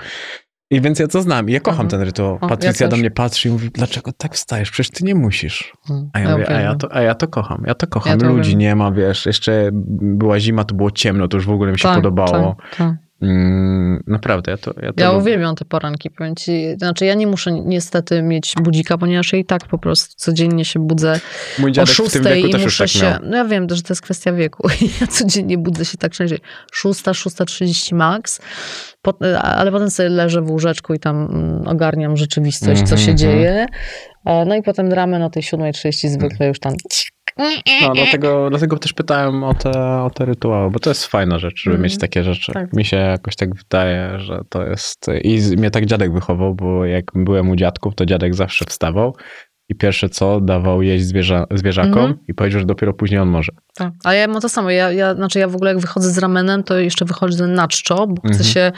I 0.71 0.81
więc 0.81 0.99
ja 0.99 1.09
to 1.09 1.23
znam. 1.23 1.49
I 1.49 1.53
ja 1.53 1.61
kocham 1.61 1.87
Mhm. 1.87 1.89
ten 1.91 2.01
rytuał. 2.03 2.33
O, 2.35 2.39
ja 2.43 2.49
Patrycja 2.49 2.89
do 2.89 2.97
mnie 2.97 3.11
patrzy 3.11 3.49
i 3.49 3.53
mówi, 3.53 3.71
dlaczego 3.71 4.13
tak 4.13 4.35
wstajesz? 4.35 4.71
Przecież 4.71 4.91
ty 4.91 5.05
nie 5.05 5.15
musisz. 5.15 5.73
Mm, 5.91 6.11
A 6.13 6.21
ja, 6.21 6.31
mówię, 6.33 6.49
a 6.49 6.53
ja, 6.53 6.57
uwielbiam. 6.59 6.79
to, 6.79 6.95
a 6.97 7.01
ja 7.03 7.15
to 7.15 7.29
kocham. 7.29 7.63
Ja 7.67 7.75
to 7.75 7.87
kocham. 7.87 8.13
Ja 8.13 8.19
to 8.19 8.27
Ludzi 8.27 8.51
wiem. 8.51 8.59
nie 8.59 8.77
ma, 8.77 8.93
wiesz. 8.93 9.27
Jeszcze 9.27 9.71
była 9.73 10.41
zima, 10.41 10.65
to 10.65 10.75
było 10.75 10.91
ciemno, 10.91 11.29
to 11.29 11.37
już 11.37 11.47
w 11.47 11.51
ogóle 11.51 11.73
mi 11.73 11.79
się 11.79 11.83
Tak, 11.89 11.95
podobało. 11.97 12.57
Tak, 12.61 12.77
tak. 12.77 12.95
Mm, 13.23 14.03
naprawdę, 14.07 14.51
ja 14.51 14.57
to, 14.57 14.71
ja 14.83 14.93
to 14.93 15.01
Ja 15.03 15.09
lubię. 15.13 15.21
uwielbiam 15.23 15.55
te 15.57 15.65
poranki, 15.65 16.11
powiem 16.11 16.37
ci. 16.37 16.75
Znaczy 16.79 17.05
ja 17.07 17.15
nie 17.15 17.27
muszę 17.27 17.53
niestety 17.53 18.23
mieć 18.23 18.55
budzika, 18.63 18.99
ponieważ 18.99 19.33
ja 19.33 19.39
i 19.39 19.45
tak 19.45 19.67
po 19.67 19.79
prostu 19.79 20.15
codziennie 20.17 20.65
się 20.65 20.81
budzę 20.87 21.21
Mój 21.59 21.71
o 21.71 21.75
dziadek 21.75 21.95
w 21.95 21.97
tym 21.97 22.05
szóstej 22.07 22.43
wieku 22.43 22.57
i 22.57 22.61
muszę 22.63 22.85
tak 22.85 22.89
się... 22.89 23.03
miał. 23.03 23.19
No 23.23 23.37
ja 23.37 23.45
wiem, 23.45 23.67
że 23.71 23.83
to 23.83 23.93
jest 23.93 24.03
kwestia 24.03 24.33
wieku. 24.33 24.69
Ja 25.01 25.07
codziennie 25.07 25.59
budzę 25.59 25.85
się 25.85 25.99
tak 25.99 26.13
częściej. 26.13 26.39
Szósta, 26.73 27.15
szósta 27.15 27.45
trzydzieści 27.45 27.95
max, 27.95 28.41
ale 29.43 29.73
potem 29.73 29.91
sobie 29.91 30.09
leżę 30.09 30.43
w 30.43 30.51
łóżeczku 30.51 30.95
i 30.95 30.99
tam 30.99 31.17
mm, 31.17 31.69
ogarniam 31.69 32.17
rzeczywistość, 32.17 32.83
co 32.83 32.97
się 32.97 33.01
Mhm, 33.11 33.19
dzieje. 33.19 33.67
E, 34.27 34.45
No 34.45 34.55
i 34.55 34.63
potem 34.63 34.93
ramy 34.93 35.25
o 35.25 35.31
tej 35.31 35.43
7.30 35.43 36.09
zwykle 36.09 36.47
już 36.49 36.59
tam... 36.61 36.73
No, 37.83 37.93
dlatego, 37.95 38.51
dlatego 38.51 38.79
też 38.79 38.93
pytałem 38.93 39.45
o 39.45 39.55
te, 39.55 39.71
o 40.03 40.11
te 40.15 40.25
rytuały, 40.25 40.71
bo 40.71 40.79
to 40.79 40.91
jest 40.91 41.07
fajna 41.07 41.39
rzecz, 41.39 41.57
żeby 41.63 41.75
Mhm. 41.77 41.83
mieć 41.85 41.99
takie 41.99 42.25
rzeczy. 42.25 42.53
Tak. 42.53 42.73
Mi 42.73 42.85
się 42.85 42.97
jakoś 42.97 43.37
tak 43.37 43.55
wydaje, 43.55 44.19
że 44.21 44.41
to 44.49 44.67
jest... 44.67 45.07
I 45.23 45.41
mnie 45.57 45.71
tak 45.71 45.87
dziadek 45.87 46.13
wychował, 46.13 46.55
bo 46.55 46.85
jak 46.85 47.05
byłem 47.15 47.51
u 47.51 47.57
dziadków, 47.57 47.95
to 47.95 48.07
dziadek 48.07 48.35
zawsze 48.35 48.65
wstawał 48.65 49.17
i 49.71 49.75
pierwsze 49.75 50.09
co, 50.09 50.41
dawał 50.41 50.83
jeść 50.83 51.05
zwierza, 51.05 51.47
zwierzakom 51.51 51.99
Mhm. 51.99 52.19
i 52.29 52.35
powiedział, 52.35 52.61
że 52.61 52.67
dopiero 52.67 52.93
później 52.95 53.21
on 53.21 53.29
może. 53.29 53.53
Tak. 53.75 53.93
A 54.05 54.15
ja 54.15 54.29
mam 54.29 54.41
to 54.43 54.49
samo. 54.49 54.71
Ja, 54.71 54.93
ja, 54.93 55.15
znaczy 55.15 55.39
ja 55.39 55.49
w 55.49 55.55
ogóle 55.55 55.71
jak 55.71 55.81
wychodzę 55.81 56.11
z 56.11 56.19
ramenem, 56.19 56.63
to 56.65 56.79
jeszcze 56.79 57.05
wychodzę 57.05 57.47
na 57.47 57.69
czczo, 57.69 58.07
bo 58.07 58.21
chcę 58.21 58.29
Mhm. 58.29 58.45
się... 58.45 58.73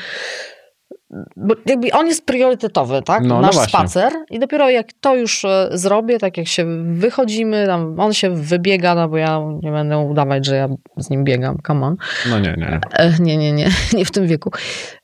Bo 1.37 1.55
jakby 1.67 1.93
on 1.93 2.07
jest 2.07 2.27
priorytetowy, 2.27 3.03
tak? 3.03 3.23
No, 3.23 3.29
no 3.35 3.41
Nasz 3.41 3.55
właśnie. 3.55 3.79
spacer. 3.79 4.13
I 4.31 4.39
dopiero 4.39 4.71
jak 4.71 4.87
to 5.01 5.17
już 5.17 5.45
e, 5.45 5.69
zrobię, 5.73 6.19
tak 6.19 6.37
jak 6.37 6.47
się 6.47 6.67
wychodzimy, 6.95 7.67
tam 7.67 8.01
on 8.01 8.13
się 8.13 8.31
wybiega, 8.31 8.95
no 8.95 9.09
bo 9.09 9.17
ja 9.17 9.41
nie 9.63 9.71
będę 9.73 9.99
udawać, 9.99 10.47
że 10.47 10.57
ja 10.57 10.69
z 10.97 11.11
nim 11.11 11.25
biegam, 11.25 11.59
come 11.67 11.87
on. 11.87 11.97
No 12.31 12.39
nie, 12.39 12.55
nie. 12.59 12.81
Nie, 13.21 13.37
nie, 13.37 13.53
nie, 13.53 13.69
nie 13.97 14.05
w 14.05 14.11
tym 14.11 14.27
wieku. 14.27 14.51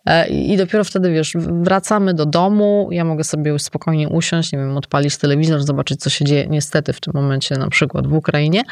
E, 0.07 0.29
I 0.29 0.57
dopiero 0.57 0.85
wtedy, 0.85 1.13
wiesz, 1.13 1.33
wracamy 1.39 2.15
do 2.15 2.27
domu, 2.27 2.89
ja 2.91 3.05
mogę 3.05 3.25
sobie 3.25 3.51
już 3.51 3.63
spokojnie 3.63 4.09
usiąść, 4.09 4.53
nie 4.53 4.59
wiem, 4.59 4.77
odpalić 4.77 5.17
telewizor, 5.17 5.63
zobaczyć, 5.63 6.01
co 6.01 6.11
się 6.11 6.25
dzieje 6.25 6.47
niestety 6.47 6.93
w 6.93 7.01
tym 7.01 7.13
momencie 7.17 7.55
na 7.55 7.69
przykład 7.69 8.07
w 8.07 8.13
Ukrainie, 8.13 8.63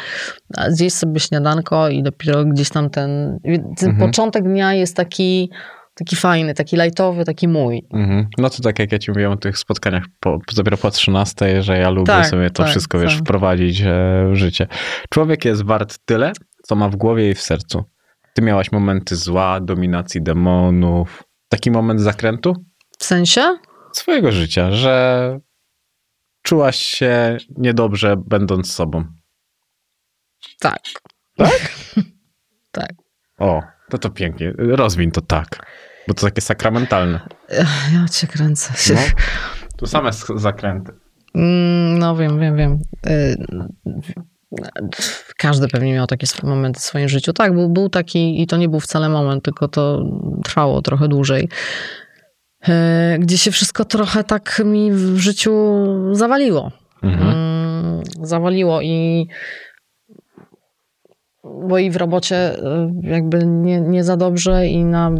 zjeść 0.68 0.96
sobie 0.96 1.20
śniadanko 1.20 1.88
i 1.88 2.02
dopiero 2.02 2.44
gdzieś 2.44 2.68
tam 2.70 2.90
ten, 2.90 3.38
ten 3.78 3.90
Mhm. 3.90 4.08
początek 4.10 4.44
dnia 4.44 4.74
jest 4.74 4.96
taki, 4.96 5.50
taki 5.94 6.16
fajny, 6.16 6.54
taki 6.54 6.76
lajtowy, 6.76 7.24
taki 7.24 7.48
mój. 7.48 7.82
Mhm. 7.92 8.28
No 8.38 8.50
to 8.50 8.62
tak 8.62 8.78
jak 8.78 8.92
ja 8.92 8.98
ci 8.98 9.10
mówiłem 9.10 9.32
o 9.32 9.36
tych 9.36 9.58
spotkaniach 9.58 10.04
po, 10.20 10.38
dopiero 10.56 10.76
po 10.76 10.90
13, 10.90 11.62
że 11.62 11.78
ja 11.78 11.90
lubię 11.90 12.06
Tak, 12.06 12.26
sobie 12.26 12.50
to 12.50 12.62
tak, 12.62 12.70
wszystko, 12.70 12.98
wiesz, 12.98 13.12
tak. 13.14 13.22
wprowadzić 13.22 13.80
e, 13.80 13.86
w 14.32 14.36
życie. 14.36 14.66
Człowiek 15.10 15.44
jest 15.44 15.64
wart 15.64 15.98
tyle, 16.04 16.32
co 16.62 16.74
ma 16.76 16.88
w 16.88 16.96
głowie 16.96 17.30
i 17.30 17.34
w 17.34 17.40
sercu. 17.42 17.84
Ty 18.34 18.42
miałaś 18.42 18.72
momenty 18.72 19.16
zła, 19.16 19.60
dominacji 19.60 20.22
demonów, 20.22 21.22
taki 21.48 21.70
moment 21.70 22.00
zakrętu 22.00 22.54
W 22.98 23.04
sensie? 23.04 23.56
swojego 23.92 24.32
życia, 24.32 24.72
że 24.72 25.38
czułaś 26.42 26.76
się 26.76 27.36
niedobrze 27.56 28.16
będąc 28.26 28.72
sobą. 28.72 29.04
Tak. 30.60 30.80
Tak? 31.36 31.72
Tak. 32.70 32.90
O, 33.38 33.62
to 33.90 33.98
to 33.98 34.10
pięknie. 34.10 34.52
Rozwiń 34.58 35.10
to 35.10 35.20
tak. 35.20 35.66
Bo 36.08 36.14
to 36.14 36.26
takie 36.26 36.40
sakramentalne. 36.40 37.20
Ja 37.94 38.08
cię 38.12 38.26
kręcę. 38.26 38.94
No, 38.94 39.00
tu 39.76 39.86
same 39.86 40.10
zakręty. 40.36 40.92
Mm, 41.34 41.98
No 41.98 42.16
wiem, 42.16 42.40
wiem, 42.40 42.56
wiem. 42.56 42.78
Y, 43.06 43.36
Każdy 45.36 45.68
pewnie 45.68 45.92
miał 45.94 46.06
takie 46.06 46.26
momenty 46.42 46.80
w 46.80 46.82
swoim 46.82 47.08
życiu. 47.08 47.32
Tak, 47.32 47.52
był, 47.54 47.68
był 47.68 47.88
taki 47.88 48.42
i 48.42 48.46
to 48.46 48.56
nie 48.56 48.68
był 48.68 48.80
wcale 48.80 49.08
moment, 49.08 49.44
tylko 49.44 49.68
to 49.68 50.02
trwało 50.44 50.82
trochę 50.82 51.08
dłużej. 51.08 51.48
Y, 52.68 52.72
Gdzie 53.18 53.38
się 53.38 53.50
wszystko 53.50 53.84
trochę 53.84 54.24
tak 54.24 54.62
mi 54.64 54.92
w 54.92 55.18
życiu 55.18 55.52
zawaliło. 56.12 56.72
Mhm. 57.02 57.28
Mm, 57.28 58.02
Zawaliło 58.22 58.80
i 58.82 59.28
bo 61.44 61.78
i 61.78 61.90
w 61.90 61.96
robocie 61.96 62.58
y, 62.58 62.62
jakby 63.02 63.46
nie, 63.46 63.80
nie 63.80 64.04
za 64.04 64.16
dobrze 64.16 64.66
i 64.66 64.84
na 64.84 65.10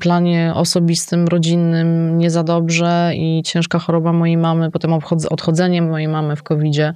planie 0.00 0.52
osobistym, 0.54 1.28
rodzinnym 1.28 2.18
nie 2.18 2.30
za 2.30 2.42
dobrze 2.42 3.12
i 3.14 3.42
ciężka 3.44 3.78
choroba 3.78 4.12
mojej 4.12 4.36
mamy, 4.36 4.70
potem 4.70 4.90
odchod- 4.90 5.26
odchodzenie 5.30 5.82
mojej 5.82 6.08
mamy 6.08 6.36
w 6.36 6.42
COVID-zie, 6.42 6.94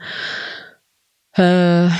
e, 1.38 1.90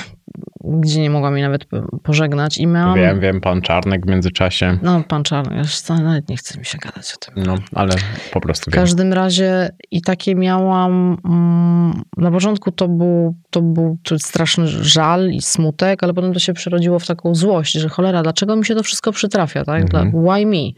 gdzie 0.65 1.01
nie 1.01 1.11
mogłam 1.11 1.35
jej 1.35 1.43
nawet 1.43 1.65
po- 1.65 1.99
pożegnać 2.03 2.59
i 2.59 2.67
miałam... 2.67 2.95
Wiem, 2.99 3.21
wiem, 3.21 3.41
pan 3.41 3.63
Czarnek 3.63 4.07
w 4.07 4.09
międzyczasie. 4.09 4.79
No, 4.83 5.03
pan 5.09 5.23
Czarny, 5.23 5.59
już 5.59 5.89
nawet 5.89 6.29
nie 6.29 6.37
chce 6.37 6.59
mi 6.59 6.65
się 6.65 6.79
gadać 6.79 7.15
o 7.15 7.17
tym. 7.19 7.45
No, 7.47 7.55
ale 7.75 7.95
po 8.33 8.41
prostu 8.41 8.71
W 8.71 8.75
wiem. 8.75 8.83
każdym 8.83 9.13
razie 9.13 9.71
i 9.91 10.03
takie 10.03 10.35
miałam. 10.35 11.17
Mm, 11.25 12.03
na 12.17 12.31
początku 12.31 12.73
to 12.73 12.89
był, 12.89 13.35
to 13.51 13.63
był 13.63 13.99
straszny 14.19 14.67
żal 14.69 15.31
i 15.31 15.43
smutek, 15.43 16.03
ale 16.03 16.15
potem 16.15 16.33
to 16.33 16.39
się 16.39 16.53
przerodziło 16.53 16.99
w 16.99 17.07
taką 17.07 17.35
złość, 17.35 17.73
że 17.73 17.89
cholera, 17.89 18.23
dlaczego 18.23 18.57
mi 18.57 18.65
się 18.65 18.75
to 18.75 18.83
wszystko 18.83 19.13
przytrafia, 19.13 19.65
tak? 19.65 19.83
Mhm. 19.83 20.13
Why 20.25 20.47
me? 20.47 20.73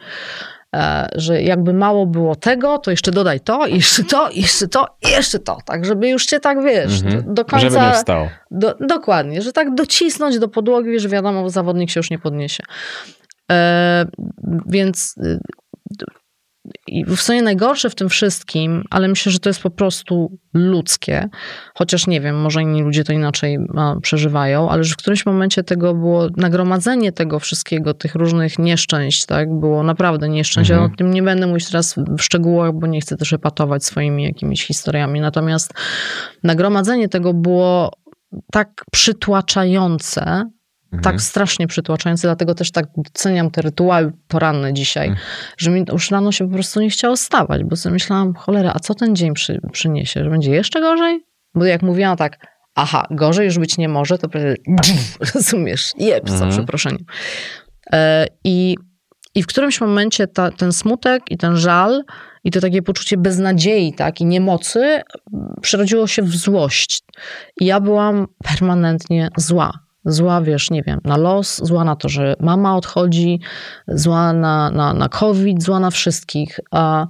E, 0.77 1.09
że 1.15 1.43
jakby 1.43 1.73
mało 1.73 2.07
było 2.07 2.37
tego, 2.37 2.79
to 2.79 2.91
jeszcze 2.91 3.11
dodaj 3.11 3.41
to, 3.41 3.67
i 3.67 3.75
jeszcze 3.75 4.05
to, 4.05 4.29
i 4.29 4.41
jeszcze 4.41 4.69
to, 4.69 4.87
jeszcze 5.11 5.39
to, 5.39 5.59
tak, 5.65 5.85
żeby 5.85 6.09
już 6.09 6.27
cię 6.27 6.41
tak, 6.41 6.63
wiesz, 6.63 7.03
Mhm. 7.03 7.23
do, 7.25 7.33
do 7.33 7.45
końca... 7.45 7.71
Żeby 7.71 7.87
nie 7.87 7.93
wstał. 7.93 8.29
Do, 8.51 8.75
dokładnie, 8.81 9.43
że 9.43 9.53
tak 9.53 9.75
docisnąć 9.75 10.39
do 10.39 10.49
podłogi, 10.49 11.01
że 11.01 11.09
wiadomo, 11.09 11.51
zawodnik 11.51 11.91
się 11.91 12.01
już 12.01 12.11
nie 12.11 12.19
podniesie. 12.19 12.63
E, 13.53 14.07
więc 14.67 15.15
y, 15.19 15.39
i 16.89 17.05
w 17.05 17.21
sumie 17.21 17.43
najgorsze 17.43 17.91
w 17.91 17.95
tym 17.95 18.09
wszystkim, 18.09 18.85
ale 18.91 19.09
myślę, 19.09 19.33
że 19.33 19.39
to 19.39 19.49
jest 19.49 19.63
po 19.63 19.71
prostu 19.71 20.39
ludzkie, 20.55 21.29
chociaż 21.75 22.07
nie 22.07 22.21
wiem, 22.21 22.41
może 22.41 22.63
inni 22.63 22.83
ludzie 22.83 23.05
to 23.05 23.13
inaczej 23.13 23.59
przeżywają, 24.03 24.71
ale 24.71 24.85
że 24.85 24.95
w 24.95 24.97
którymś 24.97 25.27
momencie 25.27 25.65
tego 25.65 25.95
było, 25.95 26.29
nagromadzenie 26.37 27.13
tego 27.13 27.39
wszystkiego, 27.39 27.95
tych 27.95 28.15
różnych 28.15 28.59
nieszczęść, 28.59 29.27
tak, 29.27 29.61
było 29.61 29.83
naprawdę 29.83 30.29
nieszczęść. 30.29 30.71
Mhm. 30.71 30.89
Ja 30.89 30.95
o 30.95 30.97
tym 30.97 31.11
nie 31.11 31.23
będę 31.23 31.47
mówić 31.47 31.69
teraz 31.71 31.95
w 32.19 32.23
szczegółach, 32.23 32.73
bo 32.73 32.87
nie 32.87 33.01
chcę 33.01 33.17
też 33.17 33.33
epatować 33.33 33.85
swoimi 33.85 34.25
jakimiś 34.25 34.67
historiami, 34.67 35.21
natomiast 35.21 35.75
nagromadzenie 36.43 37.09
tego 37.09 37.35
było 37.35 37.93
tak 38.53 38.85
przytłaczające, 38.93 40.51
Mhm. 40.93 41.03
tak 41.03 41.23
strasznie 41.23 41.67
przytłaczające, 41.67 42.29
dlatego 42.29 42.55
też 42.55 42.71
tak 42.71 42.85
doceniam 42.97 43.51
te 43.51 43.63
rytuały 43.63 44.13
poranne 44.29 44.75
dzisiaj, 44.75 45.07
Mm. 45.07 45.19
że 45.59 45.71
mi 45.71 45.85
już 45.93 46.11
rano 46.11 46.33
się 46.33 46.49
po 46.49 46.55
prostu 46.55 46.81
nie 46.81 46.91
chciało 46.91 47.17
stawać, 47.17 47.65
bo 47.65 47.77
sobie 47.77 47.93
myślałam, 47.93 48.35
cholera, 48.35 48.73
a 48.75 48.79
co 48.81 48.95
ten 48.95 49.17
dzień 49.17 49.35
przy, 49.35 49.61
przyniesie? 49.73 50.25
Że 50.25 50.31
będzie 50.31 50.51
jeszcze 50.51 50.81
gorzej? 50.81 51.21
Bo 51.55 51.65
jak 51.65 51.83
mówiłam 51.83 52.17
tak, 52.17 52.47
aha, 52.75 53.07
gorzej 53.11 53.45
już 53.47 53.59
być 53.59 53.79
nie 53.79 53.89
może, 53.89 54.19
to 54.19 54.29
prawie, 54.29 54.55
rozumiesz, 55.35 55.91
jeb, 55.99 56.29
za 56.29 56.35
Mhm. 56.35 56.51
przeproszeniem. 56.53 57.05
E, 57.93 58.27
I, 58.45 58.77
I 59.35 59.43
w 59.43 59.47
którymś 59.47 59.81
momencie 59.81 60.27
ta, 60.27 60.51
ten 60.51 60.73
smutek 60.73 61.23
i 61.31 61.37
ten 61.37 61.57
żal 61.57 62.03
i 62.45 62.51
to 62.51 62.61
takie 62.61 62.83
poczucie 62.83 63.17
beznadziei 63.17 63.93
tak, 63.93 64.21
i 64.21 64.27
niemocy 64.27 65.01
przerodziło 65.63 66.07
się 66.07 66.23
w 66.23 66.37
złość. 66.37 67.01
I 67.61 67.67
ja 67.67 67.81
byłam 67.81 68.27
permanentnie 68.45 69.29
zła. 69.37 69.73
Zła, 70.09 70.41
wiesz, 70.43 70.71
nie 70.71 70.83
wiem, 70.83 71.01
na 71.05 71.17
los, 71.17 71.57
zła 71.57 71.85
na 71.85 71.97
to, 71.97 72.09
że 72.09 72.35
mama 72.41 72.77
odchodzi, 72.77 73.41
zła 73.89 74.33
na, 74.33 74.71
na, 74.71 74.95
na 74.95 75.09
COVID, 75.09 75.63
zła 75.63 75.81
na 75.81 75.91
wszystkich. 75.91 76.61
A 76.71 77.07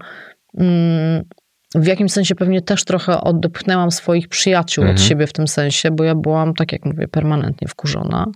mm, 0.58 1.24
w 1.74 1.86
jakimś 1.86 2.12
sensie 2.12 2.34
pewnie 2.34 2.62
też 2.62 2.84
trochę 2.84 3.20
odepchnęłam 3.20 3.90
swoich 3.90 4.28
przyjaciół 4.28 4.84
od 4.84 4.90
Mhm. 4.90 5.08
siebie 5.08 5.26
w 5.26 5.32
tym 5.32 5.48
sensie, 5.48 5.90
bo 5.90 6.04
ja 6.04 6.14
byłam, 6.14 6.54
tak 6.54 6.72
jak 6.72 6.84
mówię, 6.84 7.08
permanentnie 7.08 7.68
wkurzona. 7.68 8.26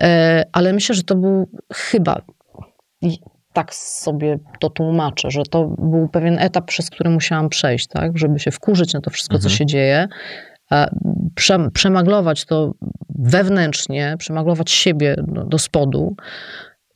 E, 0.00 0.44
ale 0.52 0.72
myślę, 0.72 0.94
że 0.94 1.02
to 1.02 1.14
był 1.14 1.48
chyba, 1.74 2.22
tak 3.52 3.74
sobie 3.74 4.38
to 4.60 4.70
tłumaczę, 4.70 5.30
że 5.30 5.42
to 5.50 5.64
był 5.64 6.08
pewien 6.08 6.38
etap, 6.38 6.64
przez 6.66 6.90
który 6.90 7.10
musiałam 7.10 7.48
przejść, 7.48 7.86
tak, 7.86 8.18
żeby 8.18 8.38
się 8.38 8.50
wkurzyć 8.50 8.94
na 8.94 9.00
to 9.00 9.10
wszystko, 9.10 9.38
co 9.38 9.44
Mhm. 9.48 9.56
się 9.58 9.66
dzieje, 9.66 10.08
przemaglować 11.72 12.44
to 12.44 12.74
wewnętrznie, 13.18 14.16
przemaglować 14.18 14.70
siebie 14.70 15.16
do, 15.26 15.58
spodu 15.58 16.16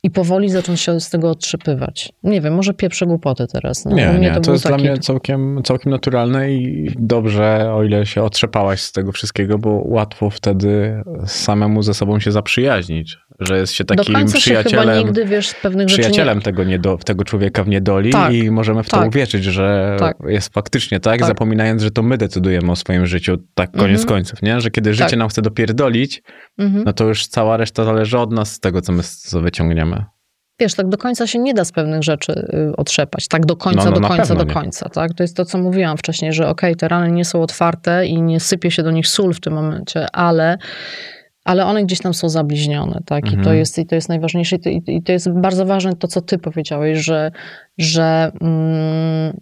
i 0.03 0.11
powoli 0.11 0.49
zacząć 0.49 0.81
się 0.81 0.99
z 0.99 1.09
tego 1.09 1.29
otrzypywać. 1.29 2.13
Nie 2.23 2.41
wiem, 2.41 2.53
może 2.53 2.73
pieprzę 2.73 3.05
głupoty 3.05 3.45
teraz. 3.53 3.85
No, 3.85 3.95
Nie, 3.95 4.17
nie, 4.19 4.31
to, 4.31 4.41
był 4.41 4.53
jest 4.53 4.63
dla 4.65 4.71
taki- 4.71 4.83
mnie 4.89 4.97
całkiem, 4.97 5.61
całkiem 5.63 5.91
naturalne 5.91 6.51
i 6.53 6.91
dobrze, 6.99 7.71
o 7.73 7.83
ile 7.83 8.05
się 8.05 8.23
otrzepałaś 8.23 8.81
z 8.81 8.91
tego 8.91 9.11
wszystkiego, 9.11 9.57
bo 9.57 9.81
łatwo 9.85 10.29
wtedy 10.29 11.03
samemu 11.25 11.83
ze 11.83 11.93
sobą 11.93 12.19
się 12.19 12.31
zaprzyjaźnić, 12.31 13.17
że 13.39 13.57
jest 13.57 13.73
się 13.73 13.83
takim 13.85 14.15
końca 14.15 14.33
się 14.37 14.41
przyjacielem, 14.41 15.05
nigdy, 15.05 15.25
wiesz, 15.25 15.55
przyjacielem 15.85 16.41
tego, 16.41 16.63
niedo, 16.63 16.97
tego 16.97 17.23
człowieka 17.23 17.63
w 17.63 17.67
niedoli 17.67 18.11
Tak, 18.11 18.33
i 18.33 18.51
możemy 18.51 18.83
w 18.83 18.89
to 18.89 18.97
tak. 18.97 19.07
uwierzyć, 19.07 19.43
że 19.43 19.95
Tak. 19.99 20.17
jest 20.27 20.53
faktycznie 20.53 20.99
tak, 20.99 21.19
Tak. 21.19 21.27
zapominając, 21.27 21.81
że 21.81 21.91
to 21.91 22.03
my 22.03 22.17
decydujemy 22.17 22.71
o 22.71 22.75
swoim 22.75 23.05
życiu, 23.05 23.37
tak 23.53 23.71
koniec 23.71 24.01
Mhm. 24.01 24.07
końców, 24.07 24.41
nie? 24.41 24.61
Że 24.61 24.71
kiedy 24.71 24.93
życie 24.93 25.09
Tak. 25.09 25.19
nam 25.19 25.29
chce 25.29 25.41
dopierdolić, 25.41 26.21
nie... 26.57 26.65
Mhm. 26.65 26.83
no 26.85 26.93
to 26.93 27.05
już 27.05 27.27
cała 27.27 27.57
reszta 27.57 27.83
zależy 27.83 28.17
od 28.17 28.31
nas, 28.31 28.51
z 28.51 28.59
tego, 28.59 28.81
co 28.81 28.91
my 28.91 29.03
co 29.03 29.41
wyciągniemy. 29.41 29.90
Wiesz, 30.61 30.73
tak 30.75 30.87
do 30.89 30.97
końca 30.97 31.27
się 31.27 31.39
nie 31.39 31.53
da 31.53 31.65
z 31.65 31.71
pewnych 31.71 32.03
rzeczy 32.03 32.31
y, 32.71 32.75
otrzepać. 32.75 33.27
Tak 33.27 33.45
do 33.45 33.55
końca, 33.55 33.85
No, 33.85 33.91
no, 33.91 33.99
do 33.99 34.07
końca, 34.07 34.35
do 34.35 34.43
nie. 34.43 34.53
końca. 34.53 34.89
Tak? 34.89 35.13
To 35.13 35.23
jest 35.23 35.37
to, 35.37 35.45
co 35.45 35.57
mówiłam 35.57 35.97
wcześniej, 35.97 36.33
że 36.33 36.47
okej, 36.47 36.75
te 36.75 36.87
rany 36.87 37.11
nie 37.11 37.25
są 37.25 37.41
otwarte 37.41 38.05
i 38.05 38.21
nie 38.21 38.39
sypie 38.39 38.71
się 38.71 38.83
do 38.83 38.91
nich 38.91 39.07
sól 39.07 39.33
w 39.33 39.39
tym 39.39 39.53
momencie, 39.53 40.05
ale, 40.15 40.57
ale 41.45 41.65
one 41.65 41.83
gdzieś 41.83 41.99
tam 41.99 42.13
są 42.13 42.29
zabliźnione. 42.29 42.99
Tak? 43.05 43.25
I, 43.27 43.31
to 43.31 43.37
Mhm. 43.37 43.57
jest, 43.57 43.77
I 43.79 43.85
to 43.85 43.95
jest 43.95 44.09
najważniejsze. 44.09 44.55
I 44.55 44.59
to, 44.83 44.91
I 44.91 45.01
to 45.03 45.11
jest 45.11 45.29
bardzo 45.31 45.65
ważne 45.65 45.95
to, 45.95 46.07
co 46.07 46.21
ty 46.21 46.37
powiedziałeś, 46.37 46.99
że, 46.99 47.31
że 47.77 48.31
mm, 48.41 49.37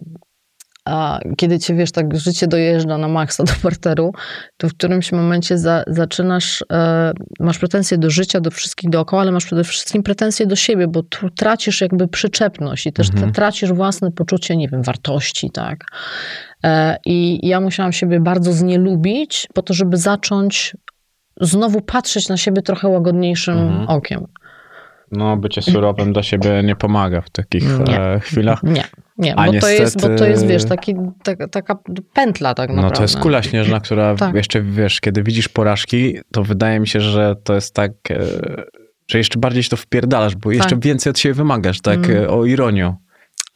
a 0.84 1.20
kiedy 1.36 1.58
cię, 1.58 1.74
wiesz, 1.74 1.92
tak 1.92 2.16
życie 2.18 2.46
dojeżdża 2.46 2.98
na 2.98 3.08
maksa 3.08 3.44
do 3.44 3.52
parteru, 3.62 4.12
to 4.56 4.68
w 4.68 4.74
którymś 4.74 5.12
momencie 5.12 5.58
za, 5.58 5.84
zaczynasz, 5.86 6.64
e, 6.72 7.12
masz 7.40 7.58
pretensje 7.58 7.98
do 7.98 8.10
życia, 8.10 8.40
do 8.40 8.50
wszystkich 8.50 8.90
dookoła, 8.90 9.22
ale 9.22 9.32
masz 9.32 9.44
przede 9.44 9.64
wszystkim 9.64 10.02
pretensje 10.02 10.46
do 10.46 10.56
siebie, 10.56 10.88
bo 10.88 11.02
tu 11.02 11.30
tracisz 11.30 11.80
jakby 11.80 12.08
przyczepność 12.08 12.86
i 12.86 12.92
też 12.92 13.08
Mhm. 13.10 13.30
tra- 13.30 13.34
tracisz 13.34 13.72
własne 13.72 14.10
poczucie, 14.12 14.56
nie 14.56 14.68
wiem, 14.68 14.82
wartości, 14.82 15.50
tak. 15.50 15.84
E, 16.64 16.96
I 17.06 17.48
ja 17.48 17.60
musiałam 17.60 17.92
siebie 17.92 18.20
bardzo 18.20 18.52
znielubić 18.52 19.48
po 19.54 19.62
to, 19.62 19.74
żeby 19.74 19.96
zacząć 19.96 20.76
znowu 21.40 21.80
patrzeć 21.80 22.28
na 22.28 22.36
siebie 22.36 22.62
trochę 22.62 22.88
łagodniejszym 22.88 23.58
Mhm. 23.58 23.88
okiem. 23.88 24.26
No, 25.12 25.36
bycie 25.36 25.62
surowym 25.62 26.12
dla 26.12 26.22
siebie 26.22 26.62
nie 26.64 26.76
pomaga 26.76 27.20
w 27.20 27.30
takich 27.30 27.78
Nie. 27.88 28.00
e, 28.00 28.20
chwilach. 28.20 28.62
Nie, 28.62 28.84
nie, 29.18 29.36
A 29.36 29.46
bo, 29.46 29.60
to 29.60 29.68
jest, 29.70 30.00
bo 30.00 30.06
to 30.06 30.12
jest, 30.12 30.22
niestety- 30.42 30.46
wiesz, 30.48 30.64
taki, 30.64 30.94
taka, 31.22 31.48
taka 31.48 31.78
pętla 32.12 32.54
tak 32.54 32.68
naprawdę. 32.70 32.90
No 32.90 32.96
to 32.96 33.02
jest 33.02 33.18
kula 33.18 33.42
śnieżna, 33.42 33.80
która 33.80 34.14
Tak. 34.14 34.34
jeszcze, 34.34 34.62
wiesz, 34.62 35.00
kiedy 35.00 35.22
widzisz 35.22 35.48
porażki, 35.48 36.18
to 36.32 36.42
wydaje 36.44 36.80
mi 36.80 36.88
się, 36.88 37.00
że 37.00 37.34
to 37.44 37.54
jest 37.54 37.74
tak, 37.74 37.92
e, 38.10 38.16
że 39.08 39.18
jeszcze 39.18 39.38
bardziej 39.38 39.62
się 39.62 39.70
to 39.70 39.76
wpierdalasz, 39.76 40.36
bo 40.36 40.52
jeszcze 40.52 40.76
więcej 40.76 41.10
od 41.10 41.18
siebie 41.18 41.34
wymagasz, 41.34 41.80
tak 41.80 42.04
Mm. 42.04 42.24
e, 42.24 42.28
o 42.28 42.44
ironią. 42.44 42.96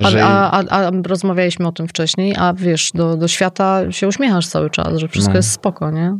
A, 0.04 0.10
Że... 0.10 0.24
a, 0.24 0.50
a, 0.50 0.64
a 0.86 0.90
rozmawialiśmy 1.06 1.66
o 1.68 1.72
tym 1.72 1.88
wcześniej, 1.88 2.34
a 2.38 2.52
wiesz, 2.54 2.90
do, 2.94 3.16
do 3.16 3.28
świata 3.28 3.92
się 3.92 4.08
uśmiechasz 4.08 4.46
cały 4.46 4.70
czas, 4.70 4.98
że 4.98 5.08
wszystko 5.08 5.32
No. 5.32 5.38
jest 5.38 5.50
spoko, 5.52 5.90
nie? 5.90 6.18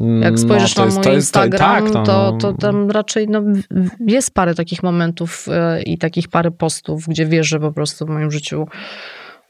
Mm, 0.00 0.22
Jak 0.22 0.38
spojrzysz 0.38 0.74
to 0.74 0.80
na 0.80 0.84
jest- 0.86 0.96
mój 0.96 1.04
to 1.04 1.12
jest- 1.12 1.34
to- 1.34 1.44
Instagram, 1.44 1.84
tak, 1.92 1.92
to, 2.06 2.30
no. 2.32 2.38
to 2.38 2.52
tam 2.52 2.90
raczej 2.90 3.28
no, 3.28 3.42
jest 4.06 4.34
parę 4.34 4.54
takich 4.54 4.82
momentów 4.82 5.46
e, 5.50 5.82
i 5.82 5.98
takich 5.98 6.28
parę 6.28 6.50
postów, 6.50 7.04
gdzie 7.08 7.26
wiesz, 7.26 7.48
że 7.48 7.60
po 7.60 7.72
prostu 7.72 8.06
w 8.06 8.08
moim 8.08 8.30
życiu 8.30 8.66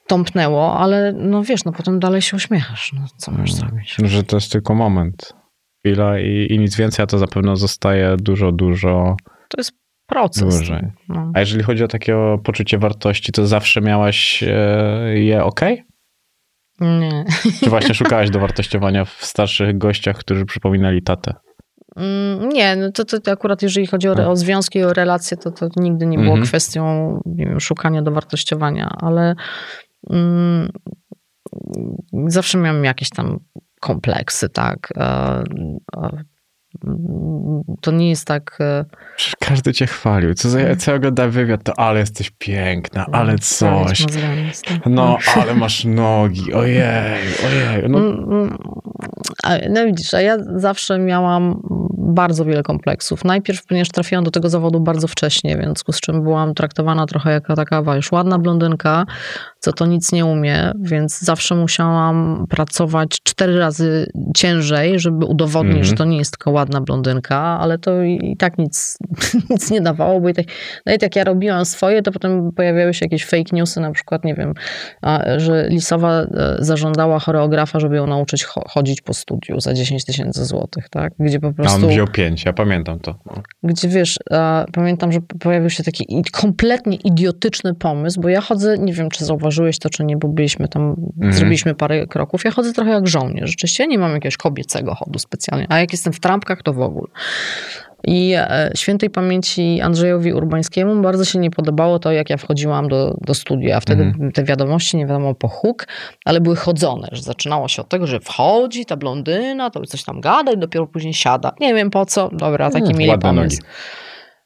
tąpnęło, 0.06 0.78
ale 0.78 1.12
no 1.12 1.42
wiesz, 1.42 1.64
no 1.64 1.72
potem 1.72 2.00
dalej 2.00 2.22
się 2.22 2.36
uśmiechasz. 2.36 2.92
No 2.92 3.06
co 3.16 3.32
możesz 3.32 3.52
zrobić? 3.54 3.96
Że 4.04 4.22
to 4.22 4.36
jest 4.36 4.52
tylko 4.52 4.74
moment, 4.74 5.32
chwila 5.84 6.18
i, 6.20 6.46
i 6.50 6.58
nic 6.58 6.76
więcej, 6.76 7.02
a 7.02 7.06
to 7.06 7.18
zapewne 7.18 7.56
zostaje 7.56 8.16
dużo, 8.16 8.52
dużo 8.52 9.16
To 9.48 9.60
jest 9.60 9.72
proces. 10.06 10.42
dłużej. 10.58 10.82
No. 11.08 11.32
A 11.34 11.40
jeżeli 11.40 11.62
chodzi 11.62 11.84
o 11.84 11.88
takie 11.88 12.16
poczucie 12.44 12.78
wartości, 12.78 13.32
to 13.32 13.46
zawsze 13.46 13.80
miałaś 13.80 14.42
e, 14.46 15.18
je 15.18 15.44
ok? 15.44 15.60
Nie. 16.80 17.24
Czy 17.64 17.70
właśnie 17.70 17.94
szukałaś 17.94 18.30
dowartościowania 18.30 19.04
w 19.04 19.10
starszych 19.20 19.78
gościach, 19.78 20.16
którzy 20.18 20.44
przypominali 20.44 21.02
tatę? 21.02 21.34
Mm, 21.96 22.48
Nie, 22.48 22.76
no 22.76 22.92
to, 22.92 23.04
to 23.20 23.32
akurat 23.32 23.62
jeżeli 23.62 23.86
chodzi 23.86 24.08
o, 24.08 24.30
o 24.30 24.36
związki 24.36 24.78
i 24.78 24.84
o 24.84 24.92
relacje, 24.92 25.36
to, 25.36 25.50
to 25.50 25.68
nigdy 25.76 26.06
nie 26.06 26.18
było 26.18 26.30
Mhm. 26.30 26.46
kwestią 26.46 26.82
nie 27.26 27.46
wiem, 27.46 27.60
szukania 27.60 28.02
dowartościowania, 28.02 28.96
ale 29.00 29.34
mm, 30.10 30.68
zawsze 32.26 32.58
miałam 32.58 32.84
jakieś 32.84 33.10
tam 33.10 33.38
kompleksy, 33.80 34.48
tak. 34.48 34.92
To 37.80 37.90
nie 37.90 38.10
jest 38.10 38.26
tak. 38.26 38.56
e, 38.60 38.84
Przecież 39.16 39.36
każdy 39.40 39.72
cię 39.72 39.86
chwalił. 39.86 40.34
Co, 40.34 40.48
za, 40.50 40.58
co 40.78 40.90
ja 40.90 40.96
oglądałem 40.96 41.30
wywiad, 41.32 41.62
to 41.62 41.78
ale 41.78 42.00
jesteś 42.00 42.30
piękna, 42.38 43.06
ale 43.12 43.38
sprawiać 43.38 43.98
coś. 43.98 44.06
No, 44.86 45.18
ale 45.42 45.54
masz 45.54 45.84
nogi, 45.84 46.52
ojej, 46.52 46.82
ojej. 47.46 47.88
No, 47.88 47.98
Mm, 47.98 48.30
mm, 48.32 48.58
No 49.70 49.86
widzisz, 49.86 50.14
a 50.14 50.20
ja 50.20 50.36
zawsze 50.56 50.98
miałam 50.98 51.60
bardzo 51.98 52.44
wiele 52.44 52.62
kompleksów. 52.62 53.24
Najpierw, 53.24 53.66
ponieważ 53.66 53.88
trafiłam 53.88 54.24
do 54.24 54.30
tego 54.30 54.48
zawodu 54.48 54.80
bardzo 54.80 55.08
wcześnie, 55.08 55.50
więc 55.50 55.64
w 55.64 55.66
związku 55.66 55.92
z 55.92 56.00
czym 56.00 56.22
byłam 56.22 56.54
traktowana 56.54 57.06
trochę 57.06 57.32
jako 57.32 57.54
taka 57.56 57.94
już 57.96 58.12
ładna 58.12 58.38
blondynka, 58.38 59.06
co 59.64 59.72
to 59.72 59.86
nic 59.86 60.12
nie 60.12 60.24
umie, 60.26 60.72
więc 60.80 61.20
zawsze 61.20 61.54
musiałam 61.54 62.46
pracować 62.50 63.08
cztery 63.22 63.58
razy 63.58 64.06
ciężej, 64.36 65.00
żeby 65.00 65.26
udowodnić, 65.26 65.74
Mhm. 65.76 65.84
że 65.90 65.92
to 65.94 66.04
nie 66.04 66.18
jest 66.18 66.30
tylko 66.30 66.50
ładna 66.50 66.80
blondynka, 66.80 67.36
ale 67.38 67.78
to 67.78 68.02
i, 68.02 68.18
i 68.32 68.36
tak 68.36 68.58
nic, 68.58 68.98
nic 69.50 69.70
nie 69.70 69.80
dawało, 69.80 70.20
bo 70.20 70.28
i 70.28 70.34
tak, 70.34 70.44
nawet 70.86 71.02
jak 71.02 71.16
ja 71.16 71.24
robiłam 71.24 71.64
swoje, 71.64 72.02
to 72.02 72.12
potem 72.12 72.52
pojawiały 72.52 72.94
się 72.94 73.06
jakieś 73.06 73.24
fake 73.26 73.56
newsy, 73.56 73.80
na 73.80 73.90
przykład, 73.92 74.24
nie 74.24 74.34
wiem, 74.34 74.54
a, 75.02 75.22
że 75.36 75.66
Lisowa 75.68 76.12
e, 76.20 76.26
zażądała 76.58 77.18
choreografa, 77.18 77.80
żeby 77.80 77.96
ją 77.96 78.06
nauczyć 78.06 78.44
cho- 78.46 78.68
chodzić 78.68 79.00
po 79.02 79.14
studiu 79.14 79.60
za 79.60 79.74
10 79.74 80.04
tysięcy 80.04 80.44
złotych, 80.44 80.88
tak? 80.88 81.12
Gdzie 81.18 81.40
po 81.40 81.48
A 81.48 81.52
prostu 81.52 81.84
on 81.86 81.90
wziął 81.92 82.06
pięć, 82.08 82.44
ja 82.44 82.52
pamiętam 82.52 82.98
to. 83.00 83.14
No. 83.26 83.42
gdzie 83.62 83.88
wiesz, 83.88 84.18
pamiętam, 84.72 85.12
że 85.12 85.18
pojawił 85.40 85.70
się 85.70 85.82
taki 85.84 86.22
kompletnie 86.32 86.96
idiotyczny 86.96 87.74
pomysł, 87.74 88.20
bo 88.20 88.28
ja 88.28 88.40
chodzę, 88.40 88.78
nie 88.78 88.92
wiem, 88.92 89.10
czy 89.10 89.24
zauważyłeś 89.24 89.53
to, 89.82 89.90
czy 89.90 90.04
nie, 90.04 90.16
bo 90.16 90.28
byliśmy 90.28 90.68
tam, 90.68 90.96
zrobiliśmy 91.30 91.74
parę 91.74 92.06
kroków. 92.06 92.44
Ja 92.44 92.50
chodzę 92.50 92.72
trochę 92.72 92.90
jak 92.90 93.08
żołnierz. 93.08 93.50
Rzeczywiście 93.50 93.86
nie 93.86 93.98
mam 93.98 94.12
jakiegoś 94.12 94.36
kobiecego 94.36 94.94
chodu 94.94 95.18
specjalnie, 95.18 95.66
a 95.68 95.78
jak 95.78 95.92
jestem 95.92 96.12
w 96.12 96.20
trampkach, 96.20 96.62
to 96.62 96.72
w 96.72 96.80
ogóle. 96.80 97.08
I 98.06 98.32
e, 98.36 98.70
świętej 98.76 99.10
pamięci 99.10 99.80
Andrzejowi 99.80 100.32
Urbańskiemu 100.32 101.02
bardzo 101.02 101.24
się 101.24 101.38
nie 101.38 101.50
podobało 101.50 101.98
to, 101.98 102.12
jak 102.12 102.30
ja 102.30 102.36
wchodziłam 102.36 102.88
do, 102.88 103.16
do 103.20 103.34
studia. 103.34 103.80
Wtedy 103.80 104.12
te 104.34 104.44
wiadomości, 104.44 104.96
nie 104.96 105.06
wiadomo 105.06 105.34
po 105.34 105.48
huk, 105.48 105.86
ale 106.24 106.40
były 106.40 106.56
chodzone, 106.56 107.08
że 107.12 107.22
zaczynało 107.22 107.68
się 107.68 107.82
od 107.82 107.88
tego, 107.88 108.06
że 108.06 108.20
wchodzi 108.20 108.86
ta 108.86 108.96
blondyna, 108.96 109.70
to 109.70 109.86
coś 109.86 110.04
tam 110.04 110.20
gada 110.20 110.52
i 110.52 110.58
dopiero 110.58 110.86
później 110.86 111.14
siada. 111.14 111.52
Nie 111.60 111.74
wiem 111.74 111.90
po 111.90 112.06
co, 112.06 112.30
dobra, 112.32 112.70
taki 112.70 112.86
Mm, 112.86 112.98
mieli 112.98 113.18
pomysł. 113.18 113.56
nogi. 113.56 113.68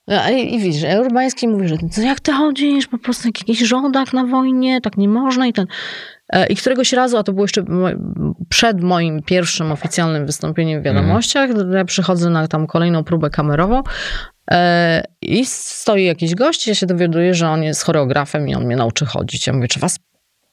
No, 0.09 0.31
I, 0.31 0.55
I 0.55 0.59
widzisz, 0.59 0.83
Urbański 1.01 1.49
mówi, 1.49 1.69
że 1.69 1.77
co, 1.91 2.01
jak 2.01 2.21
ty 2.21 2.33
chodzisz, 2.33 2.87
po 2.87 2.99
prostu 2.99 3.29
jak 3.29 3.39
jakiś 3.39 3.59
żołdak 3.59 4.13
na 4.13 4.27
wojnie, 4.27 4.81
tak 4.81 4.97
nie 4.97 5.09
można 5.09 5.47
i 5.47 5.53
ten... 5.53 5.67
E, 6.29 6.47
I 6.47 6.57
któregoś 6.57 6.93
razu, 6.93 7.17
a 7.17 7.23
to 7.23 7.33
było 7.33 7.45
jeszcze 7.45 7.65
przed 8.49 8.83
moim 8.83 9.23
pierwszym 9.23 9.73
oficjalnym 9.73 10.27
wystąpieniem 10.27 10.81
w 10.81 10.85
wiadomościach, 10.85 11.51
ja 11.73 11.85
przychodzę 11.85 12.31
na 12.31 12.49
tam 12.49 12.67
kolejną 12.67 13.05
próbę 13.05 13.31
kamerową 13.31 13.83
e, 14.51 15.03
i 15.23 15.47
stoi 15.47 16.05
jakiś 16.05 16.35
gość 16.35 16.67
ja 16.67 16.75
się 16.75 16.87
dowiaduję, 16.87 17.35
że 17.35 17.49
on 17.49 17.63
jest 17.63 17.83
choreografem 17.83 18.49
i 18.49 18.55
on 18.55 18.65
mnie 18.65 18.77
nauczy 18.77 19.07
chodzić. 19.07 19.47
Ja 19.47 19.53
mówię, 19.53 19.69
czy 19.69 19.81
was 19.81 19.99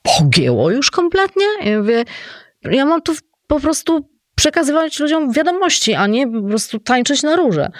pogięło 0.03 0.71
już 0.71 0.91
kompletnie? 0.91 1.45
Ja 1.63 1.79
mówię, 1.79 2.03
ja 2.63 2.85
mam 2.85 3.01
tu 3.01 3.13
po 3.47 3.59
prostu 3.59 4.09
przekazywać 4.35 4.99
ludziom 4.99 5.31
wiadomości, 5.31 5.93
a 5.93 6.07
nie 6.07 6.27
po 6.27 6.41
prostu 6.41 6.79
tańczyć 6.79 7.23
na 7.23 7.35
róże. 7.35 7.71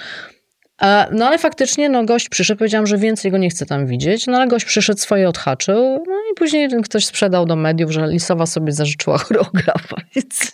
E, 0.82 1.08
No 1.12 1.28
ale 1.28 1.38
faktycznie 1.38 1.90
no, 1.90 2.06
gość 2.06 2.30
przyszedł, 2.30 2.58
powiedziałam, 2.58 2.88
że 2.88 2.98
więcej 2.98 3.32
go 3.32 3.38
nie 3.38 3.50
chcę 3.50 3.66
tam 3.66 3.88
widzieć, 3.88 4.28
no 4.28 4.38
ale 4.38 4.48
gość 4.48 4.66
przyszedł, 4.66 5.00
swoje 5.00 5.30
odhaczył, 5.30 6.04
no 6.08 6.16
i 6.32 6.36
później 6.36 6.70
ktoś 6.84 7.06
sprzedał 7.06 7.46
do 7.46 7.56
mediów, 7.56 7.92
że 7.92 8.08
Lisowa 8.08 8.46
sobie 8.46 8.72
zażyczyła 8.72 9.18
choreografa, 9.24 9.96
więc... 10.16 10.52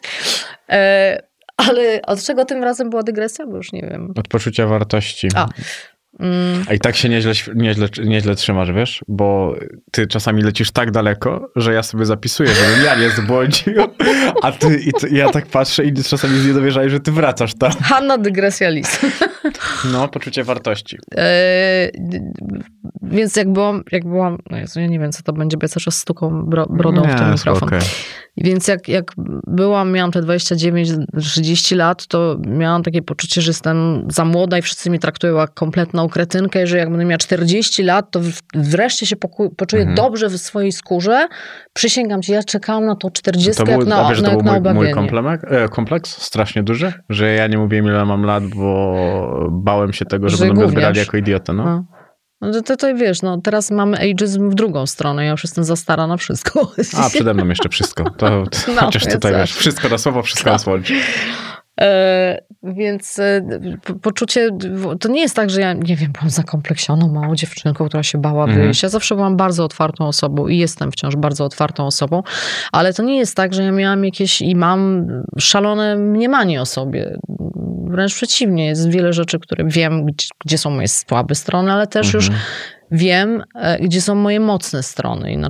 E, 0.70 1.32
ale 1.58 2.02
od 2.02 2.24
czego 2.24 2.46
tym 2.46 2.64
razem 2.64 2.90
była 2.90 3.04
dygresja? 3.04 3.48
Bo 3.48 3.58
już 3.58 3.72
nie 3.72 3.82
wiem. 3.82 4.14
Od 4.18 4.28
poczucia 4.28 4.68
wartości. 4.68 5.28
A. 5.36 5.48
Mm, 6.20 6.64
A 6.70 6.74
i 6.74 6.80
tak 6.80 6.96
się 6.96 7.10
nieźle, 7.10 7.34
nieźle, 7.56 7.88
nieźle 8.06 8.36
trzymasz, 8.36 8.72
wiesz? 8.72 9.02
Bo 9.08 9.56
ty 9.92 10.08
czasami 10.08 10.44
lecisz 10.44 10.72
tak 10.72 10.92
daleko, 10.92 11.50
że 11.56 11.74
ja 11.74 11.84
sobie 11.84 12.06
zapisuję, 12.06 12.50
żebym 12.50 12.86
ja 12.86 12.96
nie 12.96 13.10
zbłądził. 13.10 13.74
A 14.42 14.52
ty, 14.52 14.78
i 14.80 14.92
ty, 15.00 15.10
ja 15.10 15.30
tak 15.30 15.46
patrzę 15.48 15.86
i 15.86 15.94
czasami 15.94 16.40
nie 16.48 16.54
dowierzaj, 16.54 16.90
że 16.90 17.00
ty 17.00 17.12
wracasz 17.12 17.54
tam. 17.54 17.72
Hanna 17.72 18.18
dygresja 18.18 18.70
lis. 18.70 19.00
No, 19.94 20.08
poczucie 20.08 20.44
wartości. 20.44 20.98
E, 21.18 21.90
więc 23.02 23.36
jak 23.36 23.54
byłam, 23.54 23.84
jak 23.92 24.04
byłam, 24.04 24.38
no 24.50 24.58
Jezu, 24.58 24.80
ja 24.80 24.88
nie 24.88 25.00
wiem, 25.00 25.12
co 25.12 25.24
to 25.24 25.34
będzie, 25.34 25.58
bo 25.58 25.64
ja 25.64 25.68
cały 25.68 25.82
czas 25.84 25.98
stuką 25.98 26.46
bro, 26.46 26.66
brodą 26.66 27.02
w 27.02 27.16
ten 27.16 27.28
Nie, 27.28 27.34
mikrofon. 27.34 27.68
okej. 27.68 27.80
Więc 28.38 28.68
jak, 28.68 28.88
jak 28.88 29.12
byłam, 29.48 29.92
miałam 29.92 30.12
te 30.12 30.22
29-30 30.22 31.76
lat, 31.76 32.08
to 32.08 32.38
miałam 32.48 32.84
takie 32.84 33.02
poczucie, 33.02 33.42
że 33.42 33.50
jestem 33.50 34.06
za 34.10 34.26
młoda 34.26 34.58
i 34.58 34.62
wszyscy 34.62 34.90
mnie 34.90 35.00
traktują 35.00 35.36
jak 35.38 35.54
kompletną 35.54 36.01
kretynkę, 36.10 36.64
i 36.64 36.68
że 36.68 36.78
jak 36.78 36.90
będę 36.90 37.06
miała 37.06 37.18
40 37.18 37.84
lat, 37.84 38.12
to 38.12 38.20
wreszcie 38.54 39.06
się 39.06 39.16
poczuję 39.58 39.82
Mhm. 39.82 39.96
dobrze 39.96 40.30
w 40.30 40.38
swojej 40.38 40.72
skórze. 40.72 41.28
Przysięgam 41.74 42.22
ci, 42.22 42.32
ja 42.32 42.44
czekałam 42.44 42.86
na 42.86 42.96
to 42.96 43.12
40 43.12 43.64
To 43.64 43.72
jak 43.72 43.80
był, 43.80 43.90
na, 43.90 44.06
a 44.06 44.10
wiesz, 44.10 44.18
że 44.18 44.24
na, 44.24 44.30
to 44.30 44.38
był 44.38 44.74
mój, 44.74 44.74
mój 44.74 44.92
kompleks, 44.92 45.44
e, 45.48 45.70
kompleks 45.70 46.22
strasznie 46.22 46.64
duży, 46.64 46.94
że 47.10 47.34
ja 47.34 47.48
nie 47.48 47.58
mówiłem 47.58 47.86
ile 47.86 48.06
mam 48.06 48.24
lat, 48.24 48.44
bo 48.48 49.50
bałem 49.52 49.94
się 49.94 50.06
tego, 50.06 50.30
że, 50.30 50.38
Że 50.38 50.46
będą 50.54 50.80
jako 50.96 51.18
idiotę. 51.18 51.54
No. 51.54 51.66
No. 51.66 51.86
No 52.42 52.62
to, 52.62 52.78
to, 52.78 52.96
wiesz, 52.96 53.22
no 53.22 53.42
teraz 53.42 53.72
mamy 53.72 53.98
ageism 53.98 54.50
w 54.50 54.56
drugą 54.56 54.86
stronę, 54.86 55.26
ja 55.26 55.32
już 55.32 55.44
jestem 55.44 55.64
za 55.64 55.76
stara 55.76 56.08
na 56.08 56.18
wszystko. 56.18 56.72
A, 56.98 57.10
przede 57.10 57.34
mną 57.34 57.48
jeszcze 57.48 57.70
wszystko. 57.70 58.04
To, 58.04 58.14
to 58.18 58.58
No, 58.76 58.82
chociaż 58.82 59.06
tutaj 59.06 59.34
wiesz, 59.34 59.56
wszystko 59.56 59.90
na 59.90 59.98
słowo, 59.98 60.24
wszystko 60.24 60.52
Tak. 60.52 60.68
na. 60.68 60.74
E, 61.82 62.42
więc 62.64 63.20
e, 63.20 63.42
po- 63.86 63.94
poczucie, 63.94 64.50
to 65.00 65.10
nie 65.10 65.22
jest 65.22 65.36
tak, 65.36 65.50
że 65.50 65.62
ja, 65.62 65.74
nie 65.74 65.96
wiem, 65.96 66.12
byłam 66.12 66.30
zakompleksioną 66.30 67.08
małą 67.14 67.36
dziewczynką, 67.36 67.86
która 67.88 68.04
się 68.04 68.18
bała 68.18 68.44
Mhm. 68.44 68.62
wyjść. 68.62 68.84
Ja 68.84 68.90
zawsze 68.90 69.16
byłam 69.16 69.38
bardzo 69.38 69.66
otwartą 69.66 70.08
osobą 70.08 70.48
i 70.48 70.58
jestem 70.58 70.92
wciąż 70.92 71.16
bardzo 71.16 71.46
otwartą 71.46 71.86
osobą, 71.86 72.24
ale 72.72 72.94
to 72.94 73.04
nie 73.04 73.18
jest 73.18 73.36
tak, 73.36 73.54
że 73.54 73.64
ja 73.64 73.72
miałam 73.72 74.06
jakieś 74.06 74.42
i 74.42 74.56
mam 74.56 75.08
szalone 75.40 75.96
mniemanie 75.96 76.62
o 76.62 76.66
sobie. 76.66 77.18
Wręcz 77.88 78.14
przeciwnie, 78.16 78.68
jest 78.68 78.90
wiele 78.90 79.14
rzeczy, 79.14 79.40
które 79.40 79.64
wiem, 79.68 80.06
gdzie, 80.06 80.28
gdzie 80.46 80.58
są 80.58 80.70
moje 80.70 80.88
słabe 80.88 81.36
strony, 81.36 81.72
ale 81.72 81.88
też 81.88 82.14
już 82.14 82.26
Mhm. 82.28 82.44
wiem, 82.92 83.44
e, 83.56 83.80
gdzie 83.80 84.02
są 84.02 84.16
moje 84.16 84.40
mocne 84.40 84.84
strony. 84.84 85.34
I 85.34 85.38
e, 85.38 85.50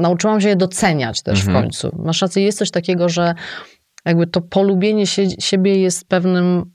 nauczyłam 0.00 0.40
się 0.40 0.48
je 0.48 0.56
doceniać 0.56 1.22
też 1.22 1.38
Mhm. 1.40 1.58
w 1.58 1.62
końcu. 1.62 1.96
Masz 2.04 2.22
rację, 2.22 2.42
jest 2.44 2.58
coś 2.58 2.70
takiego, 2.70 3.08
że 3.08 3.34
jakby 4.04 4.26
to 4.26 4.40
polubienie 4.40 5.06
się, 5.06 5.30
siebie 5.38 5.78
jest 5.78 6.08
pewnym 6.08 6.74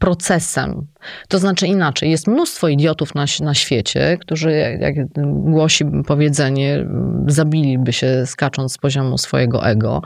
procesem. 0.00 0.86
To 1.28 1.38
znaczy 1.38 1.66
inaczej, 1.66 2.10
jest 2.10 2.26
mnóstwo 2.26 2.68
idiotów 2.68 3.14
na, 3.14 3.24
na 3.40 3.54
świecie, 3.54 4.18
którzy, 4.20 4.52
jak, 4.52 4.80
jak 4.80 5.06
głosi 5.26 5.84
powiedzenie, 6.06 6.86
zabiliby 7.26 7.92
się 7.92 8.26
skacząc 8.26 8.72
z 8.72 8.78
poziomu 8.78 9.18
swojego 9.18 9.66
ego, 9.66 10.02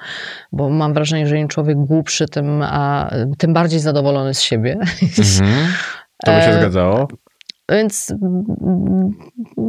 bo 0.53 0.70
mam 0.70 0.95
wrażenie, 0.95 1.27
że 1.27 1.39
im 1.39 1.49
człowiek 1.49 1.78
głupszy, 1.78 2.28
tym, 2.28 2.62
a, 2.62 3.11
tym 3.39 3.53
bardziej 3.53 3.81
zadowolony 3.81 4.35
z 4.35 4.41
siebie. 4.41 4.78
Mhm. 5.19 5.73
To 6.24 6.32
by 6.32 6.41
się 6.41 6.49
E, 6.49 6.59
zgadzało. 6.59 7.09
Więc 7.70 8.11
mm, 8.11 9.11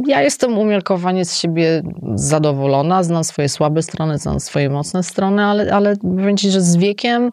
ja 0.06 0.22
jestem 0.22 0.58
umiarkowanie 0.58 1.24
z 1.24 1.38
siebie 1.38 1.82
zadowolona, 2.14 3.02
znam 3.02 3.24
swoje 3.24 3.48
słabe 3.48 3.82
strony, 3.82 4.18
znam 4.18 4.40
swoje 4.40 4.70
mocne 4.70 5.02
strony, 5.02 5.44
ale, 5.44 5.74
ale 5.74 5.96
powiem 5.96 6.36
ci, 6.36 6.50
że 6.50 6.60
z 6.60 6.76
wiekiem 6.76 7.30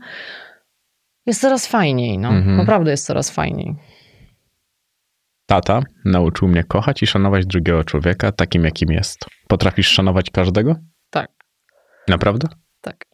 jest 1.25 1.41
coraz 1.41 1.67
fajniej. 1.67 2.17
No. 2.17 2.29
Mhm. 2.29 2.57
Naprawdę 2.57 2.91
jest 2.91 3.05
coraz 3.05 3.29
fajniej. 3.29 3.75
Tata 5.45 5.81
nauczył 6.05 6.47
mnie 6.47 6.63
kochać 6.63 7.03
i 7.03 7.07
szanować 7.07 7.45
drugiego 7.45 7.83
człowieka 7.83 8.31
takim, 8.31 8.63
jakim 8.63 8.91
jest. 8.91 9.25
Potrafisz 9.47 9.87
szanować 9.87 10.29
każdego? 10.29 10.75
Tak, 11.09 11.31
Naprawdę? 12.07 12.47
tak. 12.81 13.05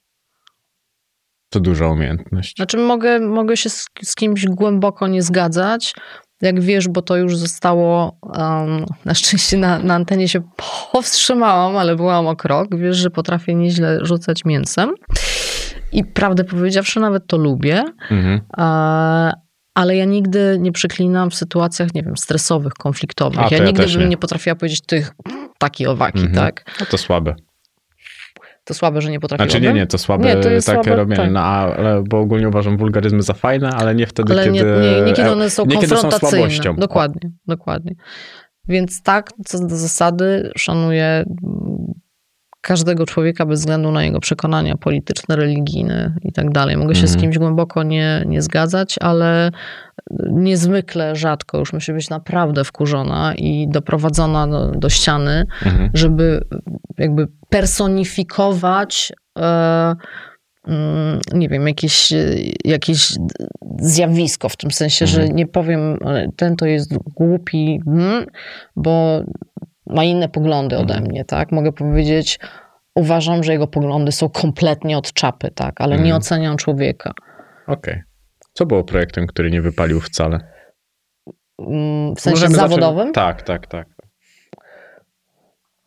To 1.49 1.59
duża 1.59 1.87
umiejętność. 1.87 2.55
Znaczy 2.55 2.77
mogę, 2.77 3.19
mogę 3.19 3.57
się 3.57 3.69
z, 3.69 3.85
z 4.01 4.15
kimś 4.15 4.45
głęboko 4.45 5.07
nie 5.07 5.21
zgadzać, 5.21 5.93
jak 6.41 6.61
wiesz, 6.61 6.87
bo 6.87 7.01
to 7.01 7.15
już 7.17 7.37
zostało, 7.37 8.17
um, 8.21 8.85
na 9.05 9.13
szczęście 9.13 9.57
na, 9.57 9.79
na 9.79 9.93
antenie 9.95 10.27
się 10.27 10.41
powstrzymałam, 10.91 11.77
ale 11.77 11.95
byłam 11.95 12.27
o 12.27 12.35
krok. 12.35 12.75
Wiesz, 12.77 12.97
że 12.97 13.09
potrafię 13.09 13.55
nieźle 13.55 13.99
rzucać 14.01 14.45
mięsem. 14.45 14.89
I 15.91 16.03
prawdę 16.05 16.43
powiedziawszy, 16.43 16.99
nawet 16.99 17.27
to 17.27 17.37
lubię. 17.37 17.83
Mhm. 18.11 18.41
E, 18.57 19.31
ale 19.73 19.95
ja 19.95 20.05
nigdy 20.05 20.57
nie 20.59 20.71
przeklinam 20.71 21.29
w 21.29 21.35
sytuacjach, 21.35 21.93
nie 21.93 22.03
wiem, 22.03 22.17
stresowych, 22.17 22.73
konfliktowych. 22.73 23.39
A, 23.39 23.47
ja 23.51 23.57
ja 23.57 23.63
nigdy 23.65 23.87
bym 23.87 23.99
nie. 23.99 24.07
nie. 24.07 24.17
potrafiła 24.17 24.55
powiedzieć 24.55 24.81
tych 24.81 25.11
taki 25.57 25.87
owaki, 25.87 26.19
Mhm. 26.19 26.35
tak? 26.35 26.65
No 26.79 26.85
to 26.85 26.97
słabe. 26.97 27.35
To 28.69 28.73
słabe, 28.73 29.01
że 29.01 29.11
nie 29.11 29.19
potrafiłabym. 29.19 29.51
Znaczy 29.51 29.65
nie, 29.65 29.73
nie, 29.73 29.87
to 29.87 29.97
słabe 29.97 30.25
Nie, 30.25 30.35
to 30.35 30.49
jest 30.49 30.67
takie 30.67 30.83
słabe, 30.83 30.95
robienie, 30.95 31.23
tak. 31.23 31.31
no, 31.31 31.39
ale, 31.39 32.03
bo 32.09 32.19
ogólnie 32.19 32.47
uważam 32.47 32.77
wulgaryzmy 32.77 33.21
za 33.21 33.33
fajne, 33.33 33.69
ale 33.69 33.95
nie 33.95 34.07
wtedy, 34.07 34.33
Ale 34.33 34.51
nie, 34.51 34.59
kiedy... 34.59 34.81
nie, 34.81 35.01
nie 35.01 35.13
kiedy 35.13 35.31
one 35.31 35.49
są 35.49 35.65
nie 35.65 35.75
kiedy 35.75 35.87
są 35.87 35.95
konfrontacyjne. 35.95 36.37
słabością. 36.37 36.75
dokładnie, 36.75 37.31
dokładnie. 37.47 37.95
Więc 38.67 39.03
tak, 39.03 39.29
co 39.45 39.59
do 39.59 39.77
zasady, 39.77 40.51
szanuję 40.57 41.23
każdego 42.61 43.05
człowieka 43.05 43.45
bez 43.45 43.59
względu 43.59 43.91
na 43.91 44.03
jego 44.03 44.19
przekonania 44.19 44.77
polityczne, 44.77 45.35
religijne 45.35 46.13
i 46.21 46.31
tak 46.31 46.51
dalej. 46.51 46.77
Mogę 46.77 46.95
się 46.95 47.07
z 47.07 47.11
Mhm. 47.13 47.21
kimś 47.21 47.37
głęboko 47.37 47.83
nie, 47.83 48.23
nie 48.27 48.41
zgadzać, 48.41 48.95
ale 49.01 49.51
niezwykle 50.31 51.15
rzadko 51.15 51.57
już 51.59 51.73
musi 51.73 51.93
być 51.93 52.09
naprawdę 52.09 52.63
wkurzona 52.63 53.33
i 53.35 53.67
doprowadzona 53.69 54.47
do, 54.47 54.71
do 54.71 54.89
ściany, 54.89 55.45
Mhm. 55.65 55.89
żeby 55.93 56.41
jakby 56.97 57.27
personifikować 57.49 59.13
e, 59.39 59.95
mm, 60.67 61.19
nie 61.33 61.49
wiem, 61.49 61.67
jakieś, 61.67 62.13
jakieś 62.65 63.13
zjawisko 63.79 64.49
w 64.49 64.57
tym 64.57 64.71
sensie, 64.71 65.07
że 65.07 65.19
Mhm. 65.21 65.35
nie 65.37 65.47
powiem, 65.47 65.97
ten 66.35 66.55
to 66.55 66.65
jest 66.65 66.97
głupi, 66.97 67.81
mm, 67.87 68.25
bo 68.75 69.23
ma 69.89 70.03
inne 70.03 70.29
poglądy 70.29 70.77
ode 70.77 70.93
Mhm. 70.93 71.11
mnie, 71.11 71.25
tak? 71.25 71.51
Mogę 71.51 71.71
powiedzieć, 71.71 72.39
uważam, 72.95 73.43
że 73.43 73.51
jego 73.51 73.67
poglądy 73.67 74.11
są 74.11 74.29
kompletnie 74.29 74.97
od 74.97 75.13
czapy, 75.13 75.51
tak? 75.55 75.81
Ale 75.81 75.95
nie 75.95 76.01
Mhm. 76.01 76.17
oceniam 76.17 76.57
człowieka. 76.57 77.13
Okej. 77.67 78.01
Co 78.53 78.65
było 78.65 78.83
projektem, 78.83 79.27
który 79.27 79.51
nie 79.51 79.61
wypalił 79.61 80.01
wcale? 80.01 80.39
Mm, 81.59 82.15
W 82.15 82.19
sensie 82.21 82.35
Możemy 82.35 82.55
zacząć- 82.55 82.71
zawodowym? 82.71 83.13
Tak, 83.13 83.41
tak, 83.41 83.67
tak. 83.67 83.87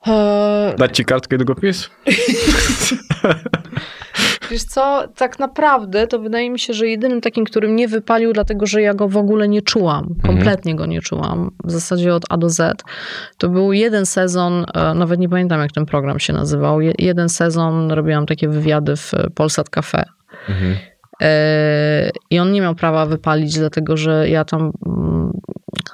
E, 0.06 0.74
Dać 0.78 0.96
ci 0.96 1.04
kartkę 1.04 1.36
i 1.36 1.38
długopis? 1.38 1.90
Wiesz 4.52 4.64
co, 4.64 5.04
tak 5.16 5.38
naprawdę 5.38 6.06
to 6.06 6.18
wydaje 6.18 6.50
mi 6.50 6.58
się, 6.58 6.72
że 6.74 6.86
jedynym 6.88 7.20
takim, 7.20 7.44
którym 7.44 7.76
nie 7.76 7.88
wypalił, 7.88 8.32
dlatego 8.32 8.66
że 8.66 8.82
ja 8.82 8.94
go 8.94 9.08
w 9.08 9.16
ogóle 9.16 9.48
nie 9.48 9.62
czułam, 9.62 10.14
kompletnie 10.26 10.74
go 10.76 10.86
nie 10.86 11.00
czułam, 11.00 11.50
w 11.64 11.70
zasadzie 11.70 12.14
od 12.14 12.22
A 12.28 12.36
do 12.36 12.50
Z, 12.50 12.82
to 13.38 13.48
był 13.48 13.72
jeden 13.72 14.06
sezon, 14.06 14.64
e, 14.74 14.94
nawet 14.94 15.20
nie 15.20 15.28
pamiętam 15.28 15.60
jak 15.60 15.72
ten 15.72 15.86
program 15.86 16.18
się 16.18 16.32
nazywał, 16.32 16.80
Je- 16.80 16.92
jeden 16.98 17.28
sezon 17.28 17.90
robiłam 17.92 18.26
takie 18.26 18.48
wywiady 18.48 18.96
w 18.96 19.12
Polsat 19.34 19.68
Cafe. 19.70 20.04
Mhm. 20.48 20.76
E, 21.22 22.10
I 22.30 22.38
on 22.38 22.52
nie 22.52 22.60
miał 22.60 22.74
prawa 22.74 23.06
wypalić, 23.06 23.58
dlatego 23.58 23.96
że 23.96 24.28
ja 24.28 24.44
tam. 24.44 24.72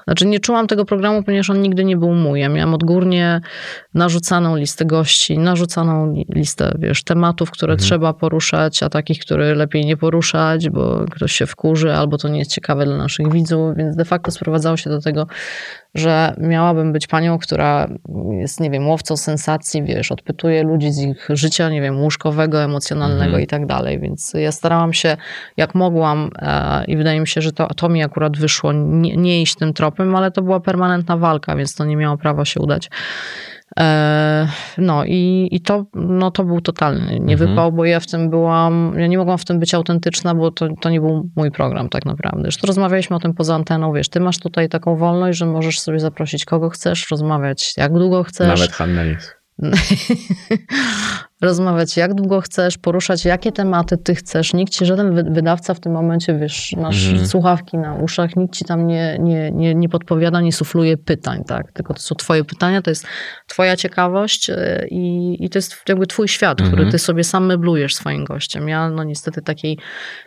Znaczy, 0.09 0.27
nie 0.27 0.41
czułam 0.41 0.67
tego 0.67 0.85
programu, 0.85 1.23
ponieważ 1.23 1.51
on 1.51 1.63
nigdy 1.63 1.85
nie 1.85 1.97
był 1.97 2.15
mój. 2.15 2.41
Ja 2.41 2.49
miałam 2.49 2.75
odgórnie 2.75 3.41
narzucaną 3.95 4.57
listę 4.57 4.85
gości, 4.85 5.39
narzucaną 5.39 6.13
li- 6.13 6.27
listę, 6.35 6.75
wiesz, 6.79 7.05
tematów, 7.05 7.51
które 7.51 7.77
trzeba 7.77 8.13
poruszać, 8.13 8.83
a 8.83 8.89
takich, 8.89 9.19
które 9.19 9.55
lepiej 9.55 9.85
nie 9.85 9.97
poruszać, 9.97 10.71
bo 10.71 11.05
ktoś 11.11 11.33
się 11.33 11.47
wkurzy, 11.47 11.95
albo 11.95 12.19
to 12.19 12.29
nie 12.29 12.39
jest 12.39 12.53
ciekawe 12.53 12.85
dla 12.85 12.97
naszych 12.97 13.33
widzów, 13.33 13.77
więc 13.77 13.97
de 13.97 14.05
facto 14.05 14.31
sprowadzało 14.31 14.77
się 14.77 14.91
do 14.91 15.01
tego, 15.01 15.27
że 15.95 16.35
miałabym 16.39 16.93
być 16.93 17.07
panią, 17.07 17.39
która 17.39 17.89
jest, 18.31 18.61
nie 18.61 18.71
wiem, 18.71 18.89
łowcą 18.89 19.17
sensacji, 19.17 19.83
wiesz, 19.83 20.13
odpytuje 20.13 20.63
ludzi 20.63 20.93
z 20.93 20.99
ich 20.99 21.29
życia, 21.31 21.71
nie 21.71 21.81
wiem, 21.81 22.01
łóżkowego, 22.01 22.63
emocjonalnego 22.63 23.25
Mhm. 23.25 23.43
i 23.43 23.47
tak 23.47 23.67
dalej. 23.67 24.01
Więc 24.01 24.33
ja 24.35 24.53
starałam 24.53 24.93
się, 24.93 25.17
jak 25.57 25.75
mogłam 25.75 26.31
e, 26.39 26.85
i 26.85 26.97
wydaje 26.97 27.21
mi 27.21 27.29
się, 27.29 27.41
że 27.41 27.53
to, 27.53 27.67
to 27.75 27.89
mi 27.89 28.03
akurat 28.03 28.37
wyszło, 28.37 28.73
nie, 28.73 29.17
nie 29.17 29.43
iść 29.43 29.55
tym 29.55 29.73
tropem, 29.75 30.17
ale 30.17 30.31
to 30.31 30.43
była 30.43 30.61
permanentna 30.61 31.17
walka, 31.17 31.57
więc 31.57 31.75
to 31.75 31.85
nie 31.85 31.97
miało 31.97 32.17
prawa 32.17 32.45
się 32.45 32.61
udać. 32.61 32.91
E, 33.79 34.49
No 34.79 35.05
i, 35.05 35.49
i 35.53 35.61
to, 35.61 35.87
no 35.95 36.31
to 36.31 36.45
był 36.45 36.61
totalny 36.61 37.21
niewypał, 37.21 37.73
bo 37.73 37.85
ja 37.85 38.01
w 38.01 38.07
tym 38.07 38.31
byłam, 38.31 38.95
ja 38.99 39.07
nie 39.07 39.19
mogłam 39.19 39.39
w 39.39 39.45
tym 39.45 39.59
być 39.59 39.75
autentyczna, 39.75 40.35
bo 40.35 40.51
to, 40.51 40.69
to 40.81 40.91
nie 40.91 41.01
był 41.01 41.31
mój 41.37 41.51
program 41.51 41.89
tak 41.89 42.07
naprawdę. 42.07 42.43
Zresztą 42.43 42.67
rozmawialiśmy 42.67 43.17
o 43.17 43.19
tym 43.19 43.35
poza 43.35 43.55
anteną, 43.55 43.93
wiesz, 43.93 44.09
ty 44.09 44.21
masz 44.21 44.39
tutaj 44.39 44.69
taką 44.69 44.97
wolność, 44.97 45.39
że 45.39 45.47
możesz 45.47 45.81
sobie 45.81 46.01
zaprosić 46.01 46.45
kogo 46.45 46.69
chcesz, 46.69 47.11
rozmawiać 47.11 47.75
jak 47.77 47.93
długo 47.93 48.25
chcesz. 48.25 48.49
Nawet 48.49 48.73
Hannelis. 48.73 49.35
rozmawiać 51.43 51.97
jak 51.97 52.15
długo 52.15 52.41
chcesz, 52.41 52.79
poruszać 52.79 53.25
jakie 53.25 53.53
tematy 53.53 53.97
ty 53.99 54.15
chcesz. 54.15 54.55
Nikt 54.55 54.73
ci, 54.73 54.87
żaden 54.87 55.15
wy- 55.15 55.23
wydawca 55.23 55.75
w 55.75 55.81
tym 55.81 55.93
momencie, 55.93 56.35
wiesz, 56.39 56.75
masz 56.77 57.09
Mhm. 57.09 57.27
słuchawki 57.27 57.79
na 57.79 57.95
uszach, 57.95 58.37
nikt 58.37 58.55
ci 58.55 58.65
tam 58.65 58.87
nie, 58.87 59.17
nie, 59.21 59.51
nie, 59.51 59.75
nie 59.75 59.89
podpowiada, 59.89 60.41
nie 60.41 60.53
sufluje 60.53 60.97
pytań, 60.97 61.45
tak? 61.45 61.73
Tylko 61.73 61.95
to 61.95 62.01
są 62.01 62.15
twoje 62.15 62.45
pytania, 62.45 62.83
to 62.83 62.91
jest 62.91 63.07
twoja 63.47 63.77
ciekawość 63.77 64.51
e, 64.51 64.87
i, 64.91 65.37
i 65.45 65.51
to 65.51 65.59
jest 65.59 65.77
jakby 65.89 66.07
twój 66.07 66.29
świat, 66.29 66.59
który 66.59 66.73
Mhm. 66.73 66.91
ty 66.91 66.99
sobie 66.99 67.25
sam 67.25 67.47
meblujesz 67.47 67.95
swoim 67.95 68.25
gościem. 68.25 68.69
Ja 68.69 68.91
no 68.91 69.05
niestety 69.05 69.43
takiej 69.43 69.79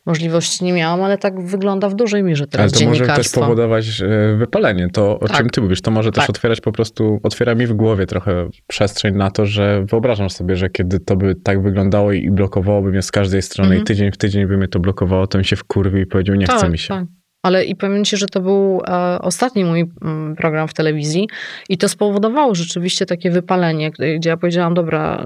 możliwości 0.05 0.63
nie 0.65 0.73
miałam, 0.73 1.01
ale 1.03 1.17
tak 1.17 1.41
wygląda 1.45 1.89
w 1.89 1.95
dużej 1.95 2.23
mierze 2.23 2.43
Ale 2.43 2.47
teraz 2.51 2.71
to 2.71 2.85
może 2.85 3.05
też 3.07 3.29
powodować 3.29 4.01
e, 4.01 4.35
wypalenie. 4.37 4.89
To, 4.93 5.19
o 5.19 5.27
Tak. 5.27 5.37
czym 5.37 5.49
ty 5.49 5.61
mówisz, 5.61 5.81
to 5.81 5.91
może 5.91 6.11
też 6.11 6.21
Tak. 6.21 6.29
otwierać 6.29 6.61
po 6.61 6.71
prostu, 6.71 7.19
otwiera 7.23 7.55
mi 7.55 7.67
w 7.67 7.73
głowie 7.73 8.05
trochę 8.05 8.49
przestrzeń 8.67 9.15
na 9.15 9.31
to, 9.31 9.45
że 9.45 9.85
wyobrażam 9.85 10.29
sobie, 10.29 10.55
że 10.55 10.69
kiedy 10.69 10.99
to 11.01 11.15
by 11.15 11.35
tak 11.35 11.61
wyglądało 11.63 12.11
i 12.11 12.31
blokowałoby 12.31 12.89
mnie 12.89 13.01
z 13.01 13.11
każdej 13.11 13.41
strony 13.41 13.67
Mhm. 13.69 13.81
i 13.81 13.85
tydzień 13.85 14.11
w 14.11 14.17
tydzień 14.17 14.47
by 14.47 14.57
mnie 14.57 14.67
to 14.67 14.79
blokowało, 14.79 15.27
to 15.27 15.37
bym 15.37 15.43
się 15.45 15.55
wkurwił 15.55 16.01
i 16.01 16.05
powiedział, 16.05 16.35
nie 16.35 16.45
chce 16.47 16.69
mi 16.69 16.77
się. 16.77 16.87
Tak. 16.87 17.05
Ale 17.43 17.65
i 17.65 17.75
powiem 17.75 18.05
ci, 18.05 18.17
że 18.17 18.25
to 18.27 18.41
był 18.41 18.81
e, 18.87 19.19
ostatni 19.21 19.65
mój 19.65 19.85
mm, 20.01 20.35
program 20.35 20.67
w 20.67 20.73
telewizji 20.73 21.27
i 21.69 21.77
to 21.77 21.89
spowodowało 21.89 22.55
rzeczywiście 22.55 23.05
takie 23.05 23.31
wypalenie, 23.31 23.91
gdzie 23.91 24.29
ja 24.29 24.37
powiedziałam, 24.37 24.73
dobra, 24.73 25.25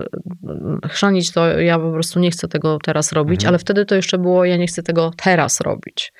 mm, 0.50 0.80
chrzanić 0.90 1.32
to 1.32 1.60
ja 1.60 1.80
po 1.80 1.92
prostu 1.92 2.20
nie 2.20 2.32
chcę 2.32 2.48
tego 2.48 2.78
teraz 2.84 3.12
robić, 3.12 3.40
Mhm. 3.42 3.50
ale 3.50 3.60
wtedy 3.60 3.86
to 3.86 3.96
jeszcze 3.96 4.18
było, 4.18 4.46
ja 4.46 4.58
nie 4.58 4.68
chcę 4.68 4.84
tego 4.84 5.12
teraz 5.24 5.62
robić. 5.62 6.14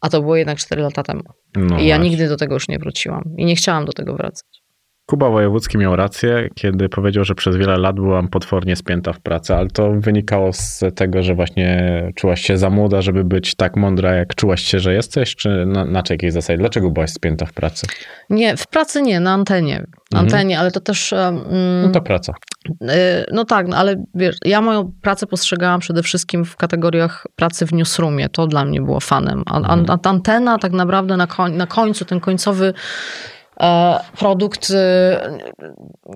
A 0.00 0.08
to 0.08 0.20
było 0.20 0.36
jednak 0.36 0.58
4 0.58 0.82
lata 0.82 1.02
temu. 1.02 1.22
No 1.56 1.78
I 1.78 1.86
ja 1.86 1.96
właśnie. 1.96 2.10
nigdy 2.10 2.28
do 2.28 2.36
tego 2.36 2.54
już 2.54 2.68
nie 2.68 2.78
wróciłam. 2.78 3.22
I 3.38 3.44
nie 3.44 3.56
chciałam 3.56 3.84
do 3.84 3.92
tego 3.92 4.14
wracać. 4.16 4.61
Kuba 5.06 5.30
Wojewódzki 5.30 5.78
miał 5.78 5.96
rację, 5.96 6.48
kiedy 6.54 6.88
powiedział, 6.88 7.24
że 7.24 7.34
przez 7.34 7.56
wiele 7.56 7.76
lat 7.78 7.96
byłam 7.96 8.28
potwornie 8.28 8.76
spięta 8.76 9.12
w 9.12 9.20
pracy, 9.20 9.54
ale 9.54 9.68
to 9.68 9.92
wynikało 9.92 10.52
z 10.52 10.80
tego, 10.94 11.22
że 11.22 11.34
właśnie 11.34 11.92
czułaś 12.14 12.40
się 12.42 12.56
za 12.56 12.70
młoda, 12.70 13.02
żeby 13.02 13.24
być 13.24 13.54
tak 13.54 13.76
mądra, 13.76 14.14
jak 14.14 14.34
czułaś 14.34 14.62
się, 14.62 14.78
że 14.78 14.94
jesteś, 14.94 15.36
czy 15.36 15.66
na, 15.66 15.84
na 15.84 16.02
jakiej 16.10 16.30
zasadzie? 16.30 16.58
Dlaczego 16.58 16.90
byłaś 16.90 17.10
spięta 17.10 17.46
w 17.46 17.52
pracy? 17.52 17.86
Nie, 18.30 18.56
w 18.56 18.66
pracy 18.66 19.02
nie, 19.02 19.20
na 19.20 19.32
antenie. 19.32 19.76
Na 20.12 20.20
Mhm. 20.20 20.24
antenie, 20.26 20.58
ale 20.58 20.70
to 20.70 20.80
też... 20.80 21.12
em, 21.12 21.40
No 21.82 21.88
to 21.88 22.00
praca. 22.00 22.34
Y, 22.82 22.86
No 23.32 23.44
tak, 23.44 23.68
no 23.68 23.76
ale 23.76 24.04
wiesz, 24.14 24.36
ja 24.44 24.60
moją 24.60 24.92
pracę 25.02 25.26
postrzegałam 25.26 25.80
przede 25.80 26.02
wszystkim 26.02 26.44
w 26.44 26.56
kategoriach 26.56 27.26
pracy 27.36 27.66
w 27.66 27.72
newsroomie. 27.72 28.28
To 28.28 28.46
dla 28.46 28.64
mnie 28.64 28.80
było 28.80 29.00
fanem. 29.00 29.42
A, 29.46 29.60
a, 29.60 29.76
a 29.88 30.08
antena 30.08 30.58
tak 30.58 30.72
naprawdę 30.72 31.16
na, 31.16 31.26
koń, 31.26 31.52
na 31.52 31.66
końcu, 31.66 32.04
ten 32.04 32.20
końcowy 32.20 32.74
produkt, 34.18 34.70
e, 34.70 35.38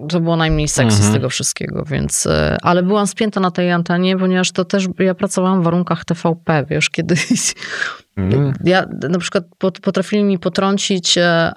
to 0.08 0.20
było 0.20 0.36
najmniej 0.36 0.68
seksy 0.68 0.96
z 0.96 1.00
Mhm. 1.00 1.14
tego 1.14 1.28
wszystkiego, 1.28 1.84
więc, 1.84 2.26
e, 2.26 2.56
ale 2.62 2.82
byłam 2.82 3.06
spięta 3.06 3.40
na 3.40 3.50
tej 3.50 3.72
antenie, 3.72 4.16
ponieważ 4.18 4.52
to 4.52 4.64
też, 4.64 4.88
ja 4.98 5.14
pracowałam 5.14 5.60
w 5.60 5.64
warunkach 5.64 6.04
TVP, 6.04 6.64
wiesz, 6.70 6.90
kiedyś. 6.90 7.54
Ja 8.64 8.86
na 9.10 9.18
przykład 9.18 9.44
pot- 9.58 9.80
potrafili 9.80 10.24
mi 10.24 10.38
potrącić 10.38 11.18
e, 11.18 11.52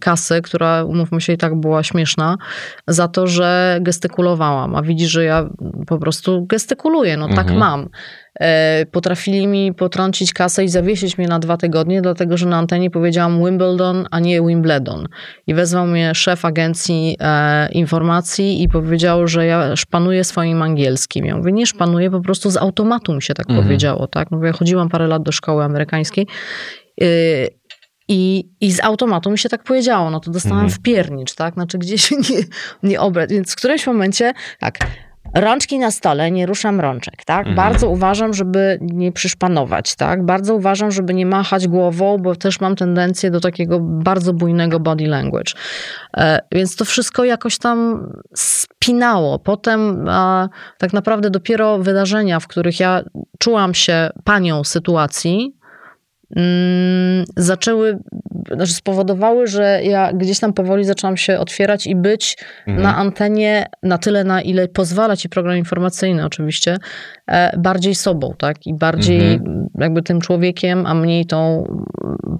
kasę, 0.00 0.40
która 0.40 0.84
umówmy 0.84 1.20
się 1.20 1.32
i 1.32 1.36
tak 1.38 1.60
była 1.60 1.82
śmieszna, 1.82 2.36
za 2.88 3.08
to, 3.08 3.26
że 3.26 3.78
gestykulowałam. 3.80 4.76
A 4.76 4.82
widzisz, 4.82 5.10
że 5.10 5.24
ja 5.24 5.48
po 5.86 5.98
prostu 5.98 6.46
gestykuluję, 6.46 7.16
no 7.16 7.28
tak 7.28 7.38
Mhm. 7.38 7.58
mam. 7.58 7.88
E, 8.40 8.86
potrafili 8.86 9.46
mi 9.46 9.74
potrącić 9.74 10.32
kasę 10.32 10.64
i 10.64 10.68
zawiesić 10.68 11.18
mnie 11.18 11.28
na 11.28 11.38
dwa 11.38 11.56
tygodnie, 11.56 12.02
dlatego 12.02 12.36
że 12.36 12.46
na 12.46 12.56
antenie 12.58 12.90
powiedziałam 12.90 13.44
Wimbledon, 13.44 14.06
a 14.10 14.20
nie 14.20 14.40
Wimbledon. 14.42 15.08
I 15.46 15.54
wezwał 15.54 15.86
mnie 15.86 16.14
szef 16.14 16.44
agencji 16.44 17.16
e, 17.20 17.68
informacji 17.72 18.62
i 18.62 18.68
powiedział, 18.68 19.28
że 19.28 19.46
ja 19.46 19.76
szpanuję 19.76 20.24
swoim 20.24 20.62
angielskim. 20.62 21.24
Ja 21.24 21.36
mówię, 21.36 21.52
nie 21.52 21.66
szpanuję, 21.66 22.10
po 22.10 22.20
prostu 22.20 22.50
z 22.50 22.56
automatu 22.56 23.14
mi 23.14 23.22
się 23.22 23.34
tak 23.34 23.46
Mhm. 23.50 23.66
powiedziało. 23.66 24.06
Tak? 24.06 24.30
Mówię, 24.30 24.46
ja 24.46 24.52
chodziłam 24.52 24.88
parę 24.88 25.06
lat 25.06 25.22
do 25.22 25.32
szkoły 25.32 25.41
amerykańskiej 25.50 26.26
y, 27.02 27.48
i, 28.08 28.50
i 28.60 28.72
z 28.72 28.80
automatu 28.84 29.30
mi 29.30 29.38
się 29.38 29.48
tak 29.48 29.62
powiedziało, 29.62 30.10
no 30.10 30.20
to 30.20 30.30
dostałam 30.30 30.64
Mhm. 30.64 30.78
w 30.78 30.82
piernicz, 30.82 31.34
tak? 31.34 31.54
Znaczy 31.54 31.78
gdzieś 31.78 32.10
nie, 32.30 32.38
nie 32.82 33.00
obrać. 33.00 33.30
Więc 33.30 33.52
w 33.52 33.56
którymś 33.56 33.86
momencie, 33.86 34.32
tak, 34.60 34.78
rączki 35.34 35.78
na 35.78 35.90
stole, 35.90 36.30
nie 36.30 36.46
ruszam 36.46 36.80
rączek, 36.80 37.24
tak? 37.24 37.38
Mhm. 37.38 37.56
Bardzo 37.56 37.88
uważam, 37.88 38.34
żeby 38.34 38.78
nie 38.80 39.12
przyszpanować, 39.12 39.96
tak? 39.96 40.24
Bardzo 40.24 40.54
uważam, 40.54 40.90
żeby 40.90 41.14
nie 41.14 41.26
machać 41.26 41.68
głową, 41.68 42.18
bo 42.18 42.36
też 42.36 42.60
mam 42.60 42.76
tendencję 42.76 43.30
do 43.30 43.40
takiego 43.40 43.80
bardzo 43.80 44.32
bujnego 44.32 44.80
body 44.80 45.06
language. 45.06 45.52
E, 46.16 46.38
Więc 46.52 46.76
to 46.76 46.84
wszystko 46.84 47.24
jakoś 47.24 47.58
tam 47.58 48.08
spinało. 48.34 49.38
Potem 49.38 50.06
tak 50.78 50.92
naprawdę 50.92 51.30
dopiero 51.30 51.78
wydarzenia, 51.78 52.40
w 52.40 52.46
których 52.46 52.80
ja 52.80 53.02
czułam 53.38 53.74
się 53.74 54.10
panią 54.24 54.64
sytuacji, 54.64 55.56
zaczęły, 57.36 57.98
znaczy 58.54 58.72
spowodowały, 58.72 59.46
że 59.46 59.80
ja 59.84 60.12
gdzieś 60.12 60.40
tam 60.40 60.52
powoli 60.52 60.84
zaczęłam 60.84 61.16
się 61.16 61.38
otwierać 61.38 61.86
i 61.86 61.96
być 61.96 62.38
Mhm. 62.66 62.82
na 62.82 62.96
antenie 62.96 63.66
na 63.82 63.98
tyle, 63.98 64.24
na 64.24 64.42
ile 64.42 64.68
pozwala 64.68 65.16
ci 65.16 65.28
program 65.28 65.56
informacyjny 65.56 66.24
oczywiście, 66.24 66.76
e, 67.26 67.56
bardziej 67.58 67.94
sobą, 67.94 68.34
tak? 68.38 68.66
I 68.66 68.74
bardziej 68.74 69.34
Mhm. 69.34 69.66
jakby 69.78 70.02
tym 70.02 70.20
człowiekiem, 70.20 70.86
a 70.86 70.94
mniej 70.94 71.26
tą 71.26 71.64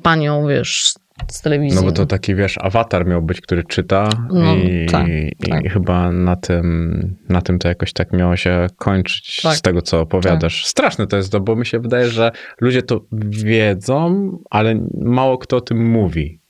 panią, 0.03 0.47
wiesz, 0.47 0.95
z 1.29 1.41
telewizji. 1.43 1.77
No 1.77 1.83
bo 1.83 1.93
to 1.93 2.07
taki, 2.07 2.35
wiesz, 2.35 2.59
awatar 2.61 3.07
miał 3.07 3.23
być, 3.23 3.41
który 3.41 3.65
czyta 3.65 4.09
No, 4.31 4.55
i, 4.55 4.87
tak, 4.87 5.09
i 5.09 5.51
tak. 5.51 5.73
chyba 5.73 6.13
na 6.13 6.37
tym, 6.37 7.17
na 7.29 7.43
tym 7.43 7.59
to 7.59 7.69
jakoś 7.69 7.93
tak 7.93 8.13
miało 8.13 8.37
się 8.37 8.67
kończyć 8.77 9.41
Tak. 9.43 9.57
z 9.57 9.63
tego, 9.63 9.83
co 9.83 10.01
opowiadasz. 10.01 10.67
Straszne 10.67 11.07
to 11.07 11.17
jest 11.17 11.33
to, 11.33 11.41
bo 11.41 11.57
mi 11.57 11.67
się 11.67 11.81
wydaje, 11.81 12.09
że 12.09 12.31
ludzie 12.61 12.83
to 12.83 13.01
wiedzą, 13.29 14.31
ale 14.51 14.87
mało 15.01 15.39
kto 15.39 15.57
o 15.57 15.61
tym 15.61 15.91
mówi, 15.91 16.41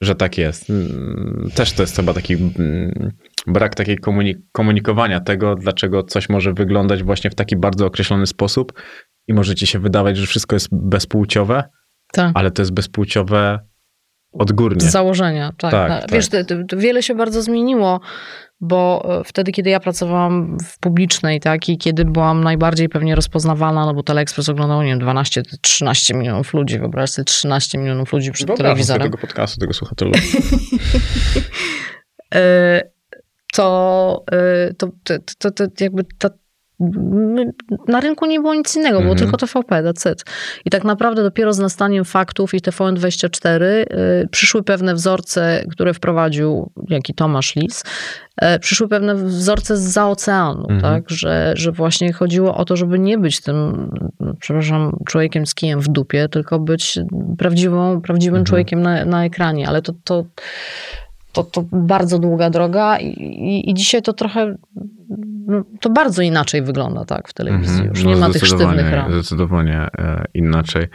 że 0.00 0.14
tak 0.14 0.38
jest. 0.38 0.70
Mm, 0.70 1.50
Też 1.54 1.72
to 1.72 1.82
jest 1.82 1.96
chyba 1.96 2.14
taki 2.14 2.34
mm, 2.34 3.10
brak 3.46 3.74
takiej 3.74 3.98
komunik- 3.98 4.38
komunikowania 4.52 5.20
tego, 5.20 5.54
dlaczego 5.54 6.02
coś 6.02 6.28
może 6.28 6.52
wyglądać 6.52 7.02
właśnie 7.02 7.30
w 7.30 7.34
taki 7.34 7.56
bardzo 7.56 7.86
określony 7.86 8.26
sposób 8.26 8.72
i 9.28 9.34
może 9.34 9.54
ci 9.54 9.66
się 9.66 9.78
wydawać, 9.78 10.16
że 10.16 10.26
wszystko 10.26 10.56
jest 10.56 10.68
bezpłciowe, 10.72 11.64
Tak. 12.12 12.30
ale 12.34 12.50
to 12.50 12.62
jest 12.62 12.72
bezpłciowe 12.72 13.58
odgórnie. 14.32 14.80
Z 14.80 14.90
założenia, 14.90 15.52
tak. 15.58 15.70
Tak, 15.70 16.00
tak. 16.00 16.12
Wiesz, 16.12 16.28
to, 16.28 16.44
to, 16.44 16.76
wiele 16.76 17.02
się 17.02 17.14
bardzo 17.14 17.42
zmieniło, 17.42 18.00
bo 18.60 19.08
e, 19.20 19.24
wtedy, 19.24 19.52
kiedy 19.52 19.70
ja 19.70 19.80
pracowałam 19.80 20.58
w 20.64 20.78
publicznej, 20.78 21.40
tak, 21.40 21.68
i 21.68 21.78
kiedy 21.78 22.04
byłam 22.04 22.44
najbardziej 22.44 22.88
pewnie 22.88 23.14
rozpoznawalna, 23.14 23.86
no 23.86 23.94
bo 23.94 24.02
Teleekspres 24.02 24.48
oglądał, 24.48 24.82
nie 24.82 24.96
wiem, 24.96 25.00
12-13 25.00 26.14
milionów 26.14 26.54
ludzi, 26.54 26.78
wyobraź 26.78 27.10
sobie 27.10 27.24
13 27.24 27.78
milionów 27.78 28.12
ludzi 28.12 28.32
przed 28.32 28.46
Wyobrażam 28.46 28.66
telewizorem. 28.66 29.02
tego 29.02 29.18
podcastu, 29.18 29.60
tego 29.60 29.72
słucha 29.72 29.94
tylu. 29.94 30.12
E, 32.34 32.82
to, 33.52 34.24
e, 34.32 34.74
to, 34.74 34.88
to, 35.04 35.18
to, 35.38 35.50
to 35.50 35.84
jakby 35.84 36.04
ta, 36.18 36.30
na 37.88 38.00
rynku 38.00 38.26
nie 38.26 38.40
było 38.40 38.54
nic 38.54 38.76
innego, 38.76 38.98
było 39.00 39.12
Mhm. 39.12 39.18
tylko 39.18 39.36
TVP, 39.36 39.82
that's 39.82 40.12
it. 40.12 40.24
I 40.64 40.70
tak 40.70 40.84
naprawdę 40.84 41.22
dopiero 41.22 41.52
z 41.52 41.58
nastaniem 41.58 42.04
faktów 42.04 42.54
i 42.54 42.60
TVN24 42.60 43.62
y, 43.62 43.86
przyszły 44.30 44.62
pewne 44.62 44.94
wzorce, 44.94 45.64
które 45.70 45.94
wprowadził 45.94 46.70
jaki 46.88 47.14
Tomasz 47.14 47.56
Lis, 47.56 47.84
e, 48.36 48.58
przyszły 48.58 48.88
pewne 48.88 49.14
wzorce 49.14 49.76
za 49.76 50.08
oceanu, 50.08 50.66
Mhm. 50.70 50.80
tak, 50.80 51.10
że, 51.10 51.52
że 51.56 51.72
właśnie 51.72 52.12
chodziło 52.12 52.54
o 52.56 52.64
to, 52.64 52.76
żeby 52.76 52.98
nie 52.98 53.18
być 53.18 53.40
tym, 53.40 53.90
przepraszam, 54.40 54.96
człowiekiem 55.06 55.46
z 55.46 55.54
kijem 55.54 55.80
w 55.80 55.88
dupie, 55.88 56.28
tylko 56.28 56.58
być 56.58 56.98
prawdziwą, 57.38 58.00
prawdziwym 58.00 58.34
Mhm. 58.34 58.44
człowiekiem 58.46 58.82
na, 58.82 59.04
na 59.04 59.24
ekranie, 59.24 59.68
ale 59.68 59.82
to, 59.82 59.92
to 60.04 60.24
to, 61.32 61.44
to 61.44 61.64
bardzo 61.72 62.18
długa 62.18 62.50
droga 62.50 62.98
i, 62.98 63.06
i, 63.06 63.70
i 63.70 63.74
dzisiaj 63.74 64.02
to 64.02 64.12
trochę, 64.12 64.56
no, 65.46 65.64
to 65.80 65.90
bardzo 65.90 66.22
inaczej 66.22 66.62
wygląda 66.62 67.04
tak 67.04 67.28
w 67.28 67.32
telewizji. 67.32 67.72
Mhm. 67.72 67.88
Już 67.88 68.04
No 68.04 68.10
nie 68.10 68.16
ma 68.16 68.30
tych 68.30 68.46
sztywnych 68.46 68.92
ram. 68.92 69.12
Zdecydowanie 69.12 69.88
e, 69.98 70.24
inaczej. 70.34 70.86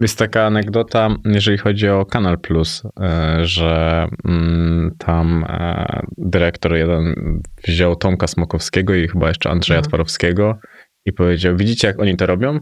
Jest 0.00 0.18
taka 0.18 0.46
anegdota, 0.46 1.08
jeżeli 1.24 1.58
chodzi 1.58 1.88
o 1.88 2.04
Kanal 2.06 2.38
Plus, 2.38 2.82
e, 3.00 3.38
że 3.44 4.06
mm, 4.24 4.94
tam 4.98 5.44
e, 5.48 6.00
dyrektor 6.18 6.74
jeden 6.74 7.14
wziął 7.64 7.96
Tomka 7.96 8.26
Smokowskiego 8.26 8.94
i 8.94 9.08
chyba 9.08 9.28
jeszcze 9.28 9.50
Andrzeja 9.50 9.78
Mhm. 9.78 9.88
Twarowskiego 9.88 10.58
i 11.06 11.12
powiedział, 11.12 11.56
widzicie 11.56 11.88
jak 11.88 12.00
oni 12.00 12.16
to 12.16 12.26
robią? 12.26 12.58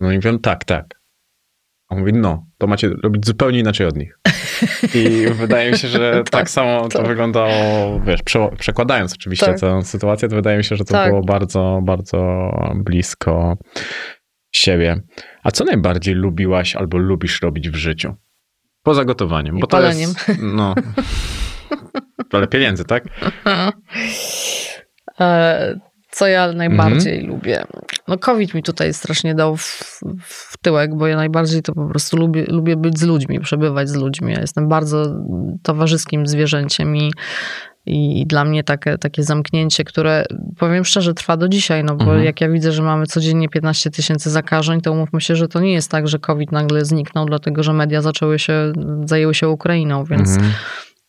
No 0.00 0.12
i 0.12 0.16
mówią, 0.16 0.38
tak, 0.38 0.64
tak. 0.64 0.99
On 1.90 1.98
mówi, 1.98 2.12
no, 2.12 2.46
to 2.58 2.66
macie 2.66 2.88
robić 3.02 3.26
zupełnie 3.26 3.58
inaczej 3.58 3.86
od 3.86 3.96
nich. 3.96 4.18
I 4.94 5.26
wydaje 5.34 5.70
mi 5.70 5.78
się, 5.78 5.88
że 5.88 6.12
tak, 6.16 6.30
Tak, 6.30 6.50
samo 6.50 6.88
to 6.88 6.98
tak. 6.98 7.06
wyglądało, 7.08 8.00
wiesz, 8.00 8.22
prze, 8.22 8.48
przekładając 8.58 9.12
oczywiście 9.14 9.46
Tak. 9.46 9.58
całą 9.58 9.82
sytuację, 9.82 10.28
to 10.28 10.36
wydaje 10.36 10.58
mi 10.58 10.64
się, 10.64 10.76
że 10.76 10.84
to 10.84 10.92
Tak. 10.92 11.08
było 11.10 11.22
bardzo, 11.22 11.80
bardzo 11.82 12.50
blisko 12.74 13.56
siebie. 14.52 15.00
A 15.42 15.50
co 15.50 15.64
najbardziej 15.64 16.14
lubiłaś 16.14 16.76
albo 16.76 16.98
lubisz 16.98 17.42
robić 17.42 17.70
w 17.70 17.74
życiu? 17.74 18.14
Poza 18.82 19.04
gotowaniem. 19.04 19.56
I 19.56 19.60
bo 19.60 19.66
to 19.66 19.76
paleniem. 19.76 20.10
jest, 20.28 20.42
no, 20.42 20.74
ale 22.32 22.46
pieniędzy, 22.46 22.84
tak? 22.84 23.04
Co 26.12 26.26
ja 26.26 26.52
najbardziej 26.52 27.12
Mhm. 27.18 27.26
lubię? 27.34 27.64
No 28.08 28.18
COVID 28.18 28.54
mi 28.54 28.62
tutaj 28.62 28.94
strasznie 28.94 29.34
dał 29.34 29.56
w, 29.56 30.00
w 30.24 30.58
tyłek, 30.62 30.94
bo 30.94 31.06
ja 31.06 31.16
najbardziej 31.16 31.62
to 31.62 31.72
po 31.74 31.86
prostu 31.86 32.16
lubię, 32.16 32.44
lubię 32.48 32.76
być 32.76 32.98
z 32.98 33.02
ludźmi, 33.02 33.40
przebywać 33.40 33.88
z 33.88 33.94
ludźmi. 33.94 34.32
Ja 34.32 34.40
jestem 34.40 34.68
bardzo 34.68 35.04
towarzyskim 35.62 36.26
zwierzęciem 36.26 36.96
i, 36.96 37.10
i, 37.86 38.20
i 38.20 38.26
dla 38.26 38.44
mnie 38.44 38.64
takie, 38.64 38.98
takie 38.98 39.22
zamknięcie, 39.22 39.84
które 39.84 40.24
powiem 40.58 40.84
szczerze 40.84 41.14
trwa 41.14 41.36
do 41.36 41.48
dzisiaj, 41.48 41.84
no 41.84 41.94
bo 41.96 42.04
Mhm. 42.04 42.24
jak 42.24 42.40
ja 42.40 42.48
widzę, 42.48 42.72
że 42.72 42.82
mamy 42.82 43.06
codziennie 43.06 43.48
15 43.48 43.90
tysięcy 43.90 44.30
zakażeń, 44.30 44.80
to 44.80 44.92
umówmy 44.92 45.20
się, 45.20 45.36
że 45.36 45.48
to 45.48 45.60
nie 45.60 45.72
jest 45.72 45.90
tak, 45.90 46.08
że 46.08 46.18
COVID 46.18 46.52
nagle 46.52 46.84
zniknął, 46.84 47.26
dlatego 47.26 47.62
że 47.62 47.72
media 47.72 48.02
zaczęły 48.02 48.38
się, 48.38 48.72
zajęły 49.04 49.34
się 49.34 49.48
Ukrainą, 49.48 50.04
więc 50.04 50.30
Mhm. 50.36 50.52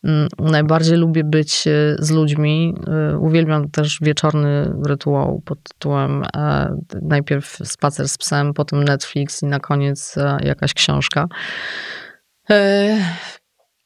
Mm, 0.04 0.28
Najbardziej 0.38 0.96
lubię 0.98 1.24
być 1.24 1.66
e, 1.66 1.96
z 1.98 2.10
ludźmi. 2.10 2.74
E, 2.86 3.18
Uwielbiam 3.18 3.70
też 3.70 3.98
wieczorny 4.02 4.74
rytuał 4.86 5.42
pod 5.44 5.62
tytułem 5.62 6.22
e, 6.36 6.76
najpierw 7.02 7.58
spacer 7.64 8.08
z 8.08 8.18
psem, 8.18 8.54
potem 8.54 8.84
Netflix 8.84 9.42
i 9.42 9.46
na 9.46 9.60
koniec 9.60 10.16
jakaś 10.44 10.74
książka. 10.74 11.26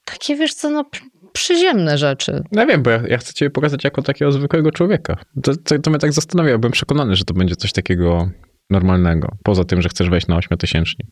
Takie, 0.04 0.36
wiesz 0.36 0.54
co, 0.54 0.70
no 0.70 0.82
pr- 0.82 1.02
przyziemne 1.32 1.98
rzeczy. 1.98 2.42
Ja 2.52 2.66
wiem, 2.66 2.82
bo 2.82 2.90
ja, 2.90 3.02
ja 3.08 3.18
chcę 3.18 3.32
cię 3.34 3.50
pokazać 3.50 3.84
jako 3.84 4.02
takiego 4.02 4.32
zwykłego 4.32 4.70
człowieka. 4.70 5.16
To, 5.42 5.56
to, 5.56 5.78
to 5.78 5.90
mnie 5.90 5.98
tak 5.98 6.12
zastanawia, 6.12 6.58
byłem 6.58 6.72
przekonany, 6.72 7.16
że 7.16 7.24
to 7.24 7.34
będzie 7.34 7.56
coś 7.56 7.72
takiego 7.72 8.30
normalnego. 8.70 9.28
Poza 9.42 9.64
tym, 9.64 9.82
że 9.82 9.88
chcesz 9.88 10.10
wejść 10.10 10.26
na 10.26 10.36
ośmiotysięcznik. 10.36 11.08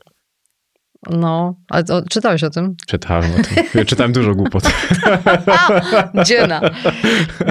No, 1.11 1.55
a 1.71 1.79
o, 1.79 2.03
czytałeś 2.11 2.45
o 2.45 2.51
tym? 2.51 2.77
Czytałem 2.87 3.31
o 3.33 3.35
tym. 3.43 3.65
Ja 3.75 3.85
czytałem 3.85 4.13
dużo 4.13 4.35
głupot. 4.35 4.65
Dziena. 6.27 6.61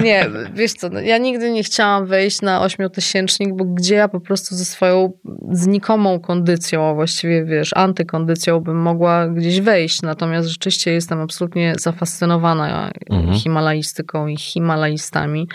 Nie, 0.02 0.26
wiesz 0.54 0.72
co, 0.72 0.88
no, 0.88 1.00
ja 1.00 1.18
nigdy 1.18 1.50
nie 1.52 1.62
chciałam 1.62 2.06
wejść 2.06 2.42
na 2.42 2.60
ośmiotysięcznik, 2.62 3.54
bo 3.56 3.64
gdzie 3.64 3.94
ja 3.94 4.08
po 4.08 4.20
prostu 4.20 4.54
ze 4.54 4.64
swoją 4.64 5.12
znikomą 5.52 6.20
kondycją, 6.20 6.84
a 6.90 6.94
właściwie 6.94 7.44
wiesz, 7.44 7.70
antykondycją 7.74 8.60
bym 8.60 8.76
mogła 8.82 9.28
gdzieś 9.28 9.60
wejść. 9.60 10.02
Natomiast 10.02 10.48
rzeczywiście 10.48 10.90
jestem 10.92 11.20
absolutnie 11.20 11.74
zafascynowana 11.80 12.90
Mhm. 13.10 13.34
himalaistyką 13.38 14.26
i 14.26 14.36
himalaistami. 14.36 15.48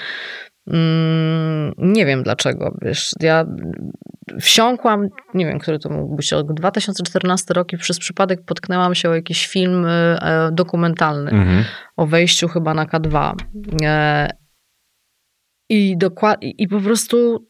Mm, 0.70 1.74
Nie 1.78 2.06
wiem 2.06 2.24
dlaczego, 2.24 2.78
wiesz, 2.82 3.12
ja 3.20 3.46
wsiąkłam, 4.40 5.08
nie 5.34 5.46
wiem, 5.46 5.60
który 5.60 5.80
to 5.80 5.90
mógł 5.90 6.16
być, 6.16 6.32
rok 6.32 6.54
2014 6.54 7.54
rok 7.54 7.74
i 7.74 7.78
przez 7.78 8.00
przypadek 8.00 8.46
potknęłam 8.46 8.96
się 8.96 9.10
o 9.10 9.16
jakiś 9.16 9.48
film 9.48 9.86
e, 9.88 10.50
dokumentalny 10.54 11.32
Mhm. 11.32 11.64
o 11.98 12.06
wejściu 12.08 12.48
chyba 12.48 12.74
na 12.74 12.86
K2. 12.86 13.34
E, 13.84 14.30
I, 15.70 15.96
i 16.58 16.68
po 16.68 16.80
prostu 16.82 17.48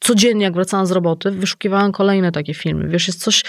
codziennie, 0.00 0.44
jak 0.44 0.54
wracałam 0.54 0.86
z 0.86 0.90
roboty, 0.90 1.30
wyszukiwałam 1.30 1.92
kolejne 1.92 2.32
takie 2.32 2.54
filmy. 2.54 2.88
Wiesz, 2.88 3.06
jest 3.06 3.22
coś, 3.22 3.42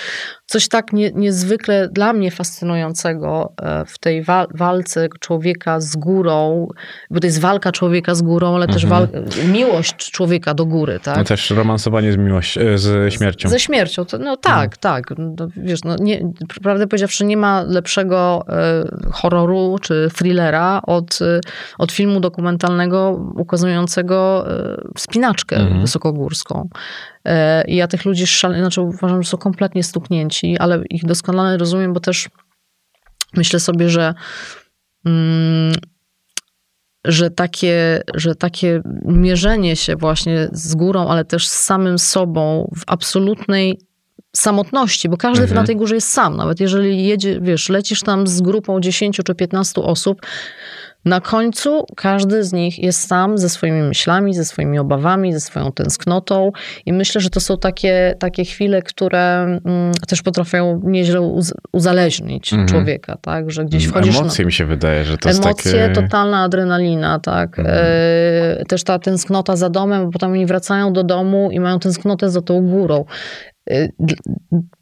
coś 0.48 0.68
tak 0.68 0.94
nie, 0.94 1.12
niezwykle 1.12 1.90
dla 1.92 2.14
mnie 2.14 2.32
fascynującego 2.32 3.54
e, 3.62 3.86
w 3.86 4.00
tej 4.00 4.24
wa- 4.24 4.48
walce 4.54 5.08
człowieka 5.20 5.80
z 5.80 5.96
górą, 5.96 6.68
bo 7.12 7.20
to 7.20 7.28
jest 7.28 7.40
walka 7.42 7.72
człowieka 7.72 8.16
z 8.16 8.22
górą, 8.22 8.56
ale 8.56 8.68
też 8.68 8.84
Mhm. 8.84 9.08
wal- 9.08 9.22
miłość 9.52 10.12
człowieka 10.12 10.54
do 10.54 10.66
góry, 10.66 11.00
tak? 11.04 11.18
No 11.18 11.24
też 11.24 11.50
romansowanie 11.50 12.12
z, 12.14 12.18
miłość, 12.18 12.58
e, 12.58 12.78
z 12.78 13.14
śmiercią. 13.14 13.50
Ze 13.50 13.60
śmiercią, 13.60 14.06
to, 14.06 14.18
no 14.18 14.38
tak, 14.38 14.78
tak. 14.78 15.14
No, 15.18 15.48
wiesz, 15.58 15.84
no, 15.84 15.96
nie, 16.00 16.32
prawdę 16.64 16.88
powiedziawszy, 16.88 17.26
nie 17.26 17.38
ma 17.38 17.62
lepszego 17.62 18.46
e, 18.50 18.86
horroru 19.12 19.76
czy 19.82 20.10
thrillera 20.16 20.82
od, 20.84 21.20
e, 21.22 21.40
od 21.78 21.92
filmu 21.92 22.20
dokumentalnego 22.20 23.12
ukazującego 23.36 24.46
e, 24.52 24.78
wspinaczkę 24.98 25.56
Mhm. 25.56 25.82
wysokogórską. 25.82 26.70
E, 27.26 27.64
I 27.68 27.76
ja 27.76 27.88
tych 27.88 28.06
ludzi 28.06 28.28
szale, 28.28 28.60
znaczy 28.60 28.82
uważam, 28.82 29.24
że 29.24 29.30
są 29.30 29.38
kompletnie 29.38 29.84
stuknięci, 29.84 30.58
ale 30.58 30.84
ich 30.90 31.06
doskonale 31.06 31.58
rozumiem, 31.58 31.94
bo 31.94 32.00
też 32.00 32.30
myślę 33.34 33.60
sobie, 33.60 33.90
że 33.90 34.14
mm, 35.06 35.74
że 37.06 37.30
takie, 37.30 38.02
że 38.16 38.36
takie 38.36 38.82
mierzenie 39.06 39.76
się 39.76 39.96
właśnie 39.96 40.50
z 40.52 40.76
górą, 40.76 41.08
ale 41.08 41.26
też 41.26 41.48
z 41.48 41.52
samym 41.52 42.00
sobą 42.00 42.72
w 42.76 42.84
absolutnej 42.88 43.80
samotności, 44.36 45.10
bo 45.10 45.18
każdy 45.18 45.44
Mhm. 45.44 45.62
na 45.62 45.68
tej 45.68 45.76
górze 45.76 45.96
jest 45.96 46.10
sam. 46.10 46.38
Nawet 46.38 46.60
jeżeli 46.60 47.06
jedzie, 47.06 47.40
wiesz, 47.42 47.70
lecisz 47.70 48.02
tam 48.02 48.28
z 48.28 48.42
grupą 48.42 48.80
10 48.80 49.18
czy 49.26 49.36
15 49.36 49.82
osób, 49.82 50.22
na 51.06 51.22
końcu 51.22 51.86
każdy 51.96 52.44
z 52.44 52.54
nich 52.54 52.80
jest 52.80 53.08
sam 53.08 53.38
ze 53.38 53.50
swoimi 53.50 53.82
myślami, 53.82 54.34
ze 54.34 54.46
swoimi 54.46 54.80
obawami, 54.80 55.34
ze 55.34 55.40
swoją 55.40 55.72
tęsknotą 55.72 56.52
i 56.86 56.94
myślę, 56.94 57.22
że 57.22 57.30
to 57.30 57.40
są 57.40 57.58
takie, 57.58 58.16
takie 58.20 58.46
chwile, 58.46 58.82
które 58.82 59.42
mm, 59.66 59.92
też 60.08 60.22
potrafią 60.22 60.82
nieźle 60.84 61.22
uz- 61.22 61.54
uzależnić 61.74 62.54
Mhm. 62.54 62.68
człowieka, 62.70 63.18
tak? 63.22 63.52
Że 63.52 63.66
gdzieś 63.66 63.86
wchodzisz... 63.86 64.14
na- 64.16 64.22
Emocje 64.22 64.46
mi 64.46 64.52
się 64.54 64.66
wydaje, 64.66 65.06
że 65.06 65.18
to 65.18 65.30
Emocje, 65.30 65.72
jest 65.72 65.88
takie... 65.94 66.02
totalna 66.02 66.42
adrenalina, 66.44 67.20
tak. 67.20 67.60
Mhm. 67.60 67.78
E, 67.80 68.66
też 68.66 68.84
ta 68.84 69.00
tęsknota 69.00 69.56
za 69.56 69.70
domem, 69.70 70.06
bo 70.06 70.12
potem 70.12 70.32
oni 70.32 70.46
wracają 70.46 70.94
do 70.94 71.04
domu 71.04 71.50
i 71.52 71.60
mają 71.60 71.80
tęsknotę 71.80 72.30
za 72.30 72.42
tą 72.42 72.68
górą. 72.68 73.06
E, 73.70 73.88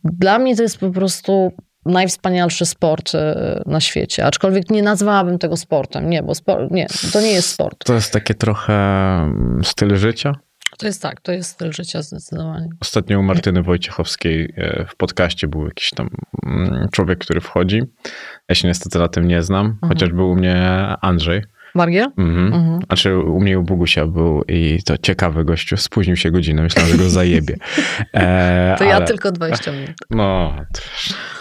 Dla 0.04 0.40
mnie 0.40 0.56
to 0.56 0.64
jest 0.64 0.78
po 0.78 0.90
prostu 0.90 1.52
najwspanialszy 1.86 2.66
sport 2.66 3.16
e, 3.16 3.62
na 3.66 3.80
świecie. 3.80 4.26
Aczkolwiek 4.26 4.70
nie 4.70 4.84
nazwałabym 4.84 5.40
tego 5.40 5.58
sportem. 5.58 6.10
Nie, 6.10 6.24
bo 6.24 6.36
sport, 6.36 6.72
nie, 6.72 6.88
to 7.14 7.22
nie 7.22 7.32
jest 7.32 7.50
sport. 7.50 7.84
To 7.86 7.94
jest 7.94 8.14
takie 8.14 8.34
trochę 8.34 8.74
mm, 8.74 9.62
styl 9.64 9.96
życia. 9.96 10.36
To 10.78 10.86
jest 10.86 11.02
tak, 11.02 11.22
to 11.22 11.32
jest 11.32 11.50
styl 11.50 11.72
życia 11.72 12.02
zdecydowanie. 12.02 12.70
Ostatnio 12.82 13.20
u 13.20 13.24
Martyny 13.24 13.64
Wojciechowskiej 13.64 14.54
e, 14.58 14.86
w 14.90 14.96
podcaście 14.96 15.48
był 15.48 15.66
jakiś 15.66 15.90
tam 15.90 16.10
mm, 16.46 16.88
człowiek, 16.92 17.20
który 17.20 17.42
wchodzi. 17.42 17.82
Ja 18.50 18.56
się 18.56 18.68
niestety 18.68 19.00
na 19.00 19.08
tym 19.08 19.28
nie 19.28 19.44
znam, 19.44 19.66
Mhm. 19.66 19.90
chociaż 19.90 20.10
był 20.10 20.30
u 20.32 20.36
mnie 20.36 20.56
Andrzej. 21.02 21.44
Margiel? 21.76 22.08
Mhm. 22.18 22.54
Mhm. 22.54 22.80
Znaczy 22.88 23.18
u 23.18 23.40
mnie 23.40 23.60
u 23.60 23.64
Bogusia 23.64 24.08
był 24.08 24.44
i 24.48 24.80
to 24.86 24.98
ciekawy 24.98 25.46
gościu, 25.46 25.78
spóźnił 25.78 26.16
się 26.16 26.32
godzinę, 26.32 26.62
myślałem, 26.62 26.92
że 26.92 26.98
go 26.98 27.10
zajebie. 27.10 27.56
E, 28.14 28.76
To 28.78 28.84
ja 28.84 28.96
ale- 28.96 29.06
tylko 29.06 29.32
20 29.32 29.72
minut. 29.72 29.92
No, 30.10 30.56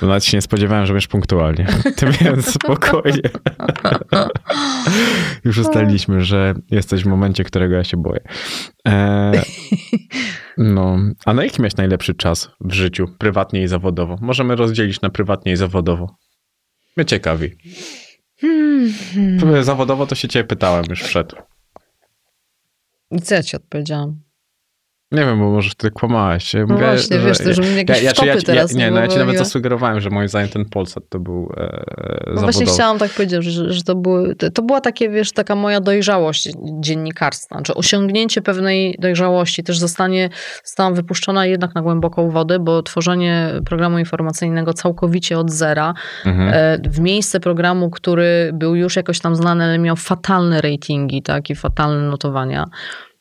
to, 0.01 0.07
nawet 0.07 0.25
się 0.25 0.37
nie 0.37 0.43
spodziewałem, 0.43 0.87
że 0.87 0.93
będziesz 0.93 1.09
punktualnie. 1.09 1.67
Ty 1.97 2.07
więc 2.07 2.55
spokojnie. 2.55 3.31
Już 5.45 5.59
ustaliliśmy, 5.59 6.21
że 6.25 6.55
jesteś 6.71 7.03
w 7.03 7.07
momencie, 7.07 7.45
którego 7.45 7.75
ja 7.75 7.85
się 7.85 7.97
boję. 7.97 8.21
E, 8.89 9.33
no, 10.59 10.99
a 11.27 11.35
na 11.35 11.45
jaki 11.45 11.63
miałeś 11.63 11.77
najlepszy 11.77 12.15
czas 12.15 12.51
w 12.61 12.73
życiu, 12.73 13.07
prywatnie 13.19 13.63
i 13.63 13.69
zawodowo? 13.69 14.17
Możemy 14.21 14.57
rozdzielić 14.57 15.01
na 15.01 15.11
prywatnie 15.11 15.53
i 15.53 15.57
zawodowo. 15.57 16.17
Mnie 16.97 17.07
ciekawi. 17.07 17.51
Hmm. 18.43 19.65
Zawodowo 19.65 20.07
to 20.07 20.15
się 20.15 20.29
ciebie 20.29 20.45
pytałem 20.49 20.85
już 20.91 21.03
wszedł. 21.03 21.37
I 23.11 23.21
co 23.21 23.35
ja 23.35 23.43
ci 23.43 23.57
odpowiedziałam? 23.57 24.22
Nie 25.13 25.25
wiem, 25.25 25.39
bo 25.39 25.51
może 25.51 25.71
ty 25.77 25.91
kłamałeś. 25.91 26.55
No 26.69 26.77
właśnie, 26.77 27.19
wiesz, 27.19 27.39
to 27.39 27.55
żebym 27.55 27.77
jakieś 27.77 28.03
ja, 28.03 28.13
ja, 28.25 28.35
ja, 28.35 28.41
teraz 28.43 28.75
Nie, 28.75 28.91
no 28.91 29.01
ja 29.01 29.09
ci 29.09 29.19
nawet 29.19 29.39
zasugerowałem, 29.39 30.01
że 30.01 30.11
moim 30.11 30.29
zdaniem 30.29 30.49
ten 30.49 30.65
Polsat 30.65 31.05
to 31.09 31.19
był 31.21 31.53
e, 31.57 31.61
No 31.63 32.35
zawodowy. 32.35 32.41
właśnie 32.41 32.67
chciałam 32.67 32.99
tak 32.99 33.11
powiedzieć, 33.11 33.45
że, 33.45 33.73
że 33.73 33.83
to, 33.83 33.95
były, 33.95 34.35
to, 34.35 34.51
to 34.51 34.63
była 34.63 34.81
takie, 34.81 35.11
wiesz, 35.11 35.33
taka 35.33 35.55
moja 35.55 35.81
dojrzałość 35.81 36.49
dziennikarstwa, 36.81 37.55
znaczy 37.57 37.75
osiągnięcie 37.75 38.43
pewnej 38.43 38.97
dojrzałości. 38.99 39.63
Też 39.65 39.79
zostanie, 39.79 40.31
zostałam 40.65 40.95
wypuszczona 40.95 41.47
jednak 41.47 41.75
na 41.75 41.83
głęboką 41.83 42.31
wodę, 42.31 42.59
bo 42.59 42.83
tworzenie 42.83 43.49
programu 43.67 43.99
informacyjnego 43.99 44.73
całkowicie 44.75 45.39
od 45.39 45.51
zera, 45.51 45.95
Mhm. 46.25 46.51
e, 46.55 46.79
w 46.91 47.01
miejsce 47.01 47.41
programu, 47.41 47.91
który 47.91 48.51
był 48.55 48.75
już 48.75 48.97
jakoś 48.97 49.21
tam 49.21 49.37
znany, 49.37 49.65
ale 49.65 49.79
miał 49.79 49.97
fatalne 49.97 50.61
ratingi, 50.61 51.23
tak, 51.23 51.51
i 51.51 51.55
fatalne 51.55 52.09
notowania. 52.11 52.65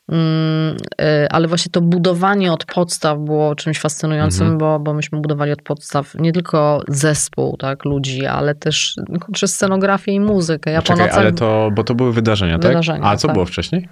Mm, 0.09 0.77
e, 1.01 1.27
Ale 1.31 1.47
właśnie 1.47 1.71
to 1.71 1.81
budowanie 1.81 2.53
od 2.53 2.65
podstaw 2.65 3.19
było 3.19 3.55
czymś 3.55 3.79
fascynującym, 3.79 4.41
Mhm. 4.47 4.57
bo, 4.57 4.79
bo 4.79 4.93
myśmy 4.93 5.21
budowali 5.21 5.51
od 5.51 5.61
podstaw 5.61 6.15
nie 6.15 6.31
tylko 6.31 6.81
zespół 6.87 7.57
tak, 7.57 7.85
ludzi, 7.85 8.25
ale 8.25 8.55
też 8.55 8.93
no, 9.09 9.19
kurczę, 9.19 9.47
scenografię 9.47 10.11
i 10.11 10.19
muzykę. 10.19 10.71
Ja 10.71 10.81
Czekaj, 10.81 11.09
ale 11.09 11.31
to, 11.31 11.69
bo 11.75 11.83
to 11.83 11.95
były 11.95 12.13
wydarzenia, 12.13 12.59
tak? 12.59 12.71
Wydarzenia, 12.71 13.03
A 13.03 13.17
co 13.17 13.27
tak. 13.27 13.33
było 13.33 13.45
wcześniej? 13.45 13.89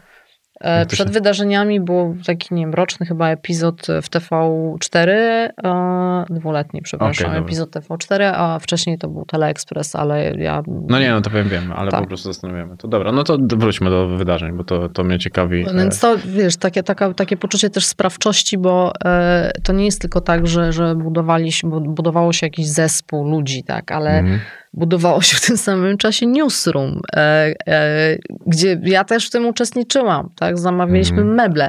E, 0.59 0.85
przed 0.85 1.11
wydarzeniami 1.11 1.79
był 1.79 2.15
taki, 2.25 2.53
nie 2.55 2.61
wiem, 2.61 2.73
roczny 2.73 3.05
chyba 3.05 3.29
epizod 3.29 3.87
w 4.01 4.09
TV4, 4.09 5.09
e, 5.09 6.25
dwuletni, 6.29 6.81
przepraszam, 6.81 7.27
dobra. 7.27 7.41
epizod 7.41 7.69
TV4, 7.71 8.31
a 8.35 8.59
wcześniej 8.59 8.97
to 8.97 9.07
był 9.07 9.25
Teleexpress, 9.25 9.95
ale 9.95 10.35
ja... 10.35 10.63
No 10.67 10.99
nie, 10.99 11.11
no 11.11 11.21
to 11.21 11.29
wiem, 11.29 11.49
wiem, 11.49 11.71
ale 11.71 11.91
Tak. 11.91 12.01
po 12.01 12.07
prostu 12.07 12.29
zastanawiamy. 12.33 12.77
To 12.77 12.87
dobra, 12.87 13.11
no 13.11 13.23
to 13.23 13.37
wróćmy 13.57 13.89
do 13.89 14.07
wydarzeń, 14.07 14.51
bo 14.57 14.63
to, 14.63 14.89
to 14.89 15.03
mnie 15.03 15.19
ciekawi. 15.19 15.63
No 15.67 15.73
Więc 15.73 15.99
to, 15.99 16.15
wiesz, 16.25 16.57
takie, 16.57 16.83
taka, 16.83 17.13
takie 17.13 17.37
poczucie 17.37 17.69
też 17.69 17.85
sprawczości, 17.85 18.57
bo 18.57 18.93
e, 19.05 19.51
to 19.63 19.73
nie 19.73 19.85
jest 19.85 20.01
tylko 20.01 20.21
tak, 20.21 20.47
że, 20.47 20.71
że 20.73 20.95
budowaliśmy, 20.95 21.69
bu- 21.69 21.81
budowało 21.81 22.33
się 22.33 22.45
jakiś 22.45 22.67
zespół 22.67 23.29
ludzi, 23.31 23.63
tak, 23.63 23.91
ale 23.91 24.09
Mhm. 24.19 24.39
Budowało 24.73 25.21
się 25.21 25.37
w 25.37 25.41
tym 25.41 25.57
samym 25.57 25.97
czasie 25.97 26.25
newsroom, 26.25 27.01
e, 27.15 27.53
e, 27.67 28.17
gdzie 28.47 28.79
ja 28.83 29.03
też 29.03 29.27
w 29.27 29.31
tym 29.31 29.45
uczestniczyłam, 29.45 30.29
tak, 30.35 30.57
zamawialiśmy 30.59 31.21
Mhm. 31.21 31.35
meble. 31.35 31.67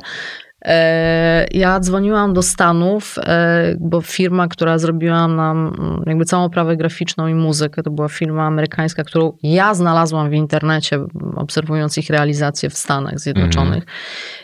Ja 1.50 1.80
dzwoniłam 1.80 2.34
do 2.34 2.42
Stanów, 2.42 3.16
e, 3.18 3.76
bo 3.80 4.00
firma, 4.00 4.48
która 4.48 4.78
zrobiła 4.78 5.28
nam 5.28 5.74
mm, 5.78 6.02
jakby 6.06 6.24
całą 6.24 6.44
oprawę 6.44 6.76
graficzną 6.76 7.26
i 7.26 7.34
muzykę, 7.34 7.82
to 7.82 7.90
była 7.90 8.08
firma 8.08 8.46
amerykańska, 8.46 9.04
którą 9.04 9.32
ja 9.42 9.74
znalazłam 9.74 10.30
w 10.30 10.32
internecie, 10.32 10.98
obserwując 11.36 11.98
ich 11.98 12.10
realizację 12.10 12.70
w 12.70 12.74
Stanach 12.74 13.18
Zjednoczonych. 13.18 13.84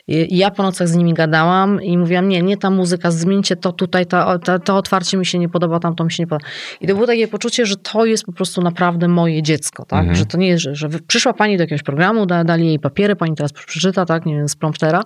I 0.09 0.37
i 0.37 0.37
ja 0.37 0.51
po 0.51 0.63
nocach 0.63 0.89
z 0.89 0.97
nimi 0.97 1.15
gadałam 1.15 1.83
i 1.83 1.99
mówiłam, 1.99 2.29
nie, 2.29 2.43
nie 2.43 2.57
ta 2.57 2.71
muzyka, 2.71 3.11
zmieńcie 3.11 3.57
to 3.57 3.73
tutaj, 3.73 4.07
to, 4.07 4.39
to, 4.39 4.59
to 4.59 4.77
otwarcie 4.77 5.17
mi 5.17 5.27
się 5.27 5.39
nie 5.39 5.49
podoba, 5.49 5.81
tamto 5.81 6.05
mi 6.05 6.13
się 6.13 6.23
nie 6.23 6.27
podoba. 6.27 6.51
I 6.81 6.87
to 6.87 6.95
było 6.95 7.07
takie 7.07 7.29
poczucie, 7.29 7.67
że 7.67 7.77
to 7.77 8.05
jest 8.05 8.25
po 8.25 8.33
prostu 8.33 8.63
naprawdę 8.63 9.09
moje 9.09 9.43
dziecko, 9.43 9.85
tak? 9.85 10.01
Mhm. 10.01 10.17
Że 10.17 10.27
to 10.27 10.39
nie 10.39 10.49
jest, 10.49 10.63
że, 10.63 10.75
że 10.75 10.89
przyszła 11.07 11.33
pani 11.33 11.57
do 11.57 11.63
jakiegoś 11.63 11.83
programu, 11.83 12.27
da, 12.27 12.45
dali 12.45 12.67
jej 12.67 12.79
papiery, 12.79 13.17
pani 13.17 13.35
teraz 13.37 13.53
przeczyta, 13.53 14.07
tak, 14.07 14.27
nie 14.27 14.35
wiem, 14.35 14.49
z 14.49 14.57
promptera. 14.57 15.03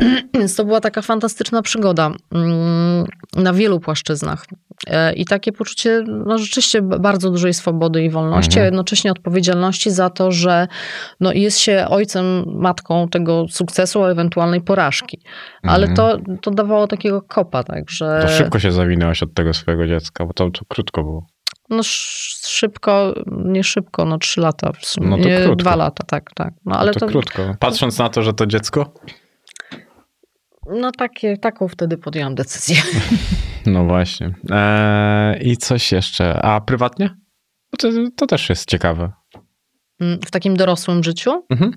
Więc 0.34 0.56
to 0.56 0.64
była 0.64 0.80
taka 0.80 1.02
fantastyczna 1.02 1.62
przygoda 1.62 2.10
mm, 2.34 3.06
na 3.36 3.52
wielu 3.52 3.80
płaszczyznach. 3.80 4.46
E, 4.86 5.12
I 5.12 5.24
takie 5.24 5.52
poczucie, 5.52 6.04
no 6.26 6.38
rzeczywiście 6.38 6.82
bardzo 6.82 7.30
dużej 7.30 7.54
swobody 7.54 8.02
i 8.04 8.10
wolności, 8.10 8.48
Mhm. 8.50 8.62
a 8.62 8.64
jednocześnie 8.64 9.10
odpowiedzialności 9.12 9.90
za 9.90 10.10
to, 10.10 10.32
że 10.32 10.68
no, 11.20 11.32
jest 11.32 11.58
się 11.58 11.86
ojcem, 11.90 12.44
matką 12.46 13.08
tego 13.08 13.46
sukcesu, 13.50 14.02
a 14.04 14.08
ewentualnej 14.10 14.60
porażki. 14.60 15.20
Ale 15.62 15.86
Mhm. 15.86 15.96
to, 15.96 16.32
to 16.42 16.50
dawało 16.50 16.86
takiego 16.86 17.22
kopa, 17.22 17.62
tak, 17.64 17.90
że... 17.90 18.18
To 18.22 18.28
szybko 18.28 18.58
się 18.58 18.72
zawinęłaś 18.72 19.22
od 19.22 19.34
tego 19.34 19.54
swojego 19.54 19.86
dziecka, 19.86 20.26
bo 20.26 20.32
to, 20.32 20.50
to 20.50 20.60
krótko 20.68 21.02
było. 21.02 21.26
No 21.70 21.78
sz- 21.78 22.48
szybko, 22.48 23.14
nie 23.44 23.64
szybko, 23.64 24.04
no 24.04 24.18
trzy 24.18 24.40
lata 24.40 24.72
w 24.80 24.86
sumie. 24.86 25.08
No 25.08 25.16
to 25.16 25.22
krótko. 25.22 25.56
Dwa 25.56 25.76
lata, 25.76 26.04
tak, 26.06 26.30
tak. 26.34 26.52
No 26.64 26.76
ale 26.78 26.92
to, 26.92 27.00
to, 27.00 27.06
krótko. 27.06 27.42
Patrząc 27.60 27.98
na 27.98 28.08
to, 28.08 28.22
że 28.22 28.32
to 28.32 28.46
dziecko, 28.46 28.94
no 30.66 30.92
takie, 30.92 31.38
taką 31.38 31.68
wtedy 31.68 31.98
podjęłam 31.98 32.34
decyzję. 32.34 32.76
no 33.66 33.84
właśnie. 33.84 34.34
Eee, 34.50 35.48
I 35.48 35.56
coś 35.56 35.92
jeszcze. 35.92 36.42
A 36.42 36.60
prywatnie? 36.60 37.10
To, 37.78 37.88
to 38.16 38.26
też 38.26 38.48
jest 38.48 38.68
ciekawe. 38.68 39.12
W 40.00 40.30
takim 40.30 40.56
dorosłym 40.56 41.04
życiu. 41.04 41.46
Mhm. 41.50 41.72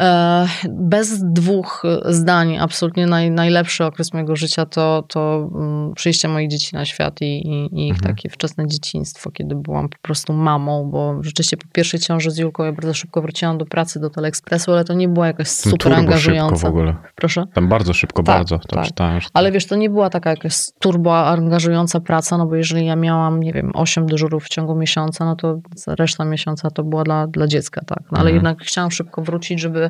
E, 0.00 0.46
Bez 0.70 1.24
dwóch 1.24 1.82
zdań, 2.04 2.56
absolutnie 2.58 3.06
naj, 3.06 3.30
najlepszy 3.30 3.84
okres 3.84 4.12
mojego 4.12 4.36
życia 4.36 4.66
to, 4.66 5.04
to 5.08 5.50
mm, 5.54 5.94
przyjście 5.94 6.28
moich 6.28 6.48
dzieci 6.48 6.74
na 6.76 6.84
świat 6.84 7.20
i, 7.20 7.24
i, 7.24 7.64
i 7.80 7.88
ich 7.88 7.94
Mhm. 7.98 8.14
takie 8.14 8.28
wczesne 8.28 8.66
dzieciństwo, 8.66 9.30
kiedy 9.30 9.54
byłam 9.54 9.88
po 9.88 9.98
prostu 10.02 10.32
mamą, 10.32 10.84
bo 10.90 11.22
rzeczywiście 11.22 11.56
po 11.56 11.64
pierwszej 11.72 12.00
ciąży 12.00 12.30
z 12.30 12.38
Julką 12.38 12.64
ja 12.64 12.72
bardzo 12.72 12.94
szybko 12.94 13.22
wróciłam 13.22 13.58
do 13.58 13.66
pracy, 13.66 14.00
do 14.00 14.10
Teleekspresu, 14.10 14.72
ale 14.72 14.84
to 14.84 14.94
nie 14.94 15.08
była 15.08 15.26
jakaś 15.26 15.48
super 15.48 15.78
turbo 15.78 15.88
szybko 15.96 16.00
w 16.00 16.08
angażująca. 16.08 16.68
ogóle. 16.68 16.94
Proszę? 17.14 17.44
Tam 17.54 17.68
bardzo 17.68 17.94
szybko, 17.94 18.22
Tak, 18.22 18.36
bardzo. 18.36 18.58
Tak. 18.58 18.84
czytałem, 18.86 19.20
że 19.20 19.28
Ale 19.34 19.52
wiesz, 19.52 19.66
to 19.66 19.76
nie 19.76 19.90
była 19.90 20.10
taka 20.10 20.30
jakaś 20.30 20.54
turbo 20.78 21.26
angażująca 21.26 22.00
praca, 22.00 22.38
no 22.38 22.46
bo 22.46 22.56
jeżeli 22.56 22.86
ja 22.86 22.96
miałam, 22.96 23.40
nie 23.42 23.52
wiem, 23.52 23.70
8 23.74 24.06
dyżurów 24.06 24.44
w 24.44 24.48
ciągu 24.48 24.74
miesiąca, 24.74 25.24
no 25.24 25.36
to 25.36 25.60
reszta 25.86 26.24
miesiąca 26.24 26.70
to 26.70 26.84
była 26.84 27.04
dla, 27.04 27.26
dla 27.26 27.46
dziecka, 27.46 27.80
tak. 27.86 27.98
No 28.12 28.18
ale 28.18 28.30
Mhm. 28.30 28.34
jednak 28.34 28.62
chciałam 28.62 28.90
szybko 28.90 29.22
wrócić, 29.22 29.60
żeby 29.60 29.87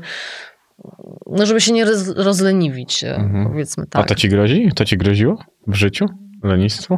no 1.26 1.46
żeby 1.46 1.60
się 1.60 1.72
nie 1.72 1.84
roz, 1.84 2.08
rozleniwić, 2.16 3.04
e, 3.04 3.14
Mhm. 3.16 3.46
powiedzmy 3.48 3.84
A 3.84 3.98
tak. 3.98 4.08
to 4.08 4.14
ci 4.14 4.28
grozi? 4.28 4.68
To 4.76 4.84
ci 4.84 4.96
groziło 4.98 5.44
w 5.66 5.74
życiu? 5.74 6.06
Lenistwo? 6.42 6.96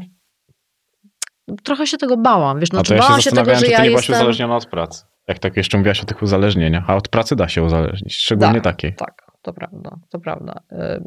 Trochę 1.64 1.86
się 1.86 1.96
tego 1.98 2.16
bałam, 2.16 2.60
wiesz, 2.60 2.68
A 2.72 2.74
znaczy 2.74 2.88
to 2.88 2.94
ja 2.94 3.00
się 3.02 3.06
bałam 3.08 3.20
się 3.22 3.30
tego, 3.30 3.54
że 3.54 3.60
czy 3.66 3.70
ja 3.70 3.76
ty 3.76 3.82
nie 3.82 3.88
byłaś 3.88 4.02
jestem... 4.08 4.16
uzależniona 4.16 4.56
od 4.56 4.66
pracy. 4.66 5.04
Jak 5.28 5.38
tak 5.38 5.56
jeszcze 5.56 5.78
mówiłaś 5.78 6.00
o 6.02 6.04
tych 6.06 6.22
uzależnieniach. 6.22 6.90
A 6.90 6.96
od 6.96 7.08
pracy 7.08 7.36
da 7.36 7.48
się 7.48 7.62
uzależnić, 7.62 8.16
szczególnie 8.16 8.54
Da. 8.54 8.60
takiej. 8.60 8.94
Tak, 8.94 9.22
to 9.42 9.52
prawda, 9.52 9.96
to 10.10 10.18
prawda. 10.20 10.60
E, 10.72 11.00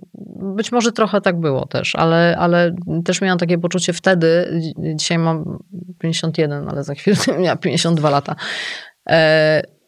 Być 0.55 0.71
może 0.71 0.91
trochę 0.91 1.21
tak 1.21 1.39
było 1.39 1.65
też, 1.65 1.95
ale, 1.95 2.35
ale 2.39 2.75
też 3.05 3.21
miałam 3.21 3.37
takie 3.39 3.57
poczucie 3.57 3.93
wtedy, 3.93 4.59
dzi- 4.61 4.95
dzisiaj 4.95 5.17
mam 5.17 5.59
51, 5.99 6.69
ale 6.69 6.83
za 6.83 6.93
chwilę 6.93 7.17
miałam 7.43 7.57
52 7.57 8.09
lata. 8.09 8.35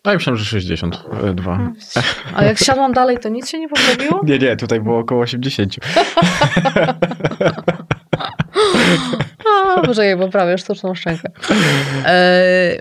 A 0.06 0.10
ja 0.10 0.16
myślałem, 0.16 0.38
że 0.38 0.46
62. 0.46 1.72
A 2.36 2.44
jak 2.44 2.58
siadłam 2.58 2.94
dalej, 2.94 3.18
to 3.18 3.30
nic 3.30 3.50
się 3.50 3.60
nie 3.60 3.70
poprawiło? 3.70 4.22
Nie, 4.24 4.40
nie, 4.40 4.58
tutaj 4.58 4.82
było 4.82 5.00
około 5.00 5.22
80. 5.22 5.76
A, 9.76 9.82
poczekaj, 9.82 10.18
poprawię 10.18 10.58
sztuczną 10.58 10.96
szczękę. 10.96 11.30
E, 12.06 12.78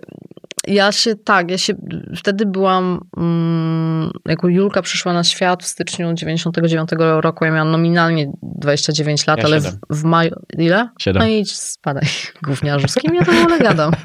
ja 0.66 0.92
się, 0.92 1.16
tak, 1.16 1.50
ja 1.50 1.58
się, 1.58 1.74
wtedy 2.16 2.46
byłam, 2.46 3.00
mm, 3.16 4.10
jak 4.26 4.38
Julka 4.42 4.82
przyszła 4.82 5.12
na 5.12 5.24
świat 5.24 5.62
w 5.62 5.66
styczniu 5.66 6.14
99 6.14 6.90
roku, 6.98 7.44
ja 7.44 7.50
miałam 7.50 7.70
nominalnie 7.70 8.32
29 8.42 9.26
lat, 9.26 9.38
Ja 9.38 9.44
ale 9.44 9.60
w, 9.60 9.76
w 9.90 10.04
maju, 10.04 10.36
ile? 10.58 10.88
Siedem. 10.98 11.22
No 11.22 11.28
idź, 11.28 11.56
spadaj, 11.56 12.04
gówniarzu, 12.46 12.88
z 12.88 12.94
kim 12.94 13.14
ja 13.14 13.24
to 13.24 13.32
w 13.32 13.42
ogóle 13.42 13.58
gadam? 13.58 13.92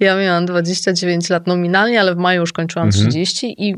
Ja 0.00 0.16
miałam 0.16 0.46
29 0.46 1.30
lat 1.30 1.46
nominalnie, 1.46 2.00
ale 2.00 2.14
w 2.14 2.18
maju 2.18 2.40
już 2.40 2.52
kończyłam 2.52 2.88
Mhm. 2.88 3.10
30 3.10 3.54
i 3.58 3.74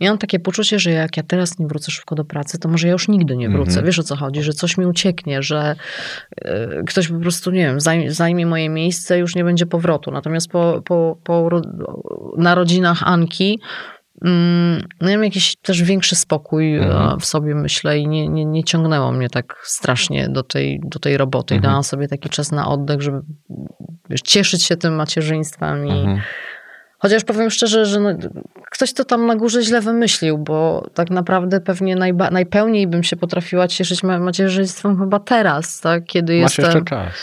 miałam 0.00 0.18
takie 0.18 0.38
poczucie, 0.38 0.78
że 0.78 0.90
jak 0.90 1.16
ja 1.16 1.22
teraz 1.22 1.58
nie 1.58 1.66
wrócę 1.66 1.92
szybko 1.92 2.14
do 2.14 2.24
pracy, 2.24 2.58
to 2.58 2.68
może 2.68 2.86
ja 2.86 2.92
już 2.92 3.08
nigdy 3.08 3.36
nie 3.36 3.48
wrócę. 3.48 3.70
Mhm. 3.70 3.86
Wiesz 3.86 3.98
o 3.98 4.02
co 4.02 4.16
chodzi, 4.16 4.42
że 4.42 4.52
coś 4.52 4.78
mi 4.78 4.86
ucieknie, 4.86 5.42
że 5.42 5.76
e, 6.42 6.82
ktoś 6.86 7.08
po 7.08 7.18
prostu, 7.20 7.50
nie 7.50 7.66
wiem, 7.66 7.80
zajmie, 7.80 8.12
zajmie 8.12 8.46
moje 8.46 8.68
miejsce, 8.68 9.18
już 9.18 9.34
nie 9.34 9.44
będzie 9.44 9.66
powrotu. 9.66 10.10
Natomiast 10.10 10.48
po, 10.48 10.82
po, 10.84 11.18
po 11.24 11.50
narodzinach 12.36 13.02
Anki 13.02 13.60
miałem 15.02 15.24
jakiś 15.24 15.56
też 15.56 15.82
większy 15.82 16.16
spokój 16.16 16.76
e, 16.76 16.82
Mhm. 16.84 17.20
w 17.20 17.24
sobie, 17.26 17.54
myślę, 17.54 17.98
i 17.98 18.08
nie, 18.08 18.28
nie, 18.28 18.44
nie 18.44 18.64
ciągnęło 18.64 19.12
mnie 19.12 19.30
tak 19.30 19.56
strasznie 19.62 20.28
do 20.28 20.42
tej, 20.42 20.80
do 20.84 20.98
tej 20.98 21.16
roboty. 21.16 21.54
I 21.54 21.56
Mhm. 21.56 21.70
dałam 21.72 21.84
sobie 21.84 22.08
taki 22.08 22.28
czas 22.28 22.52
na 22.52 22.68
oddech, 22.68 23.00
żeby 23.02 23.20
wiesz, 24.10 24.20
cieszyć 24.22 24.62
się 24.62 24.76
tym 24.76 24.94
macierzyństwem 24.94 25.86
i, 25.86 25.90
Mhm. 25.90 26.20
Chociaż 26.98 27.24
powiem 27.24 27.50
szczerze, 27.50 27.86
że 27.86 28.00
no, 28.00 28.08
ktoś 28.70 28.92
to 28.92 29.04
tam 29.04 29.26
na 29.26 29.36
górze 29.36 29.62
źle 29.62 29.80
wymyślił, 29.80 30.38
bo 30.38 30.86
tak 30.94 31.10
naprawdę 31.10 31.60
pewnie 31.60 31.96
najba, 31.96 32.30
najpełniej 32.30 32.86
bym 32.86 33.02
się 33.02 33.16
potrafiła 33.16 33.68
cieszyć 33.68 34.02
ma- 34.02 34.18
macierzyństwem 34.18 34.98
chyba 34.98 35.20
teraz, 35.20 35.80
tak? 35.80 36.04
Kiedy 36.04 36.32
Masz 36.40 36.58
jestem... 36.58 36.64
jeszcze 36.64 36.82
czas. 36.90 37.14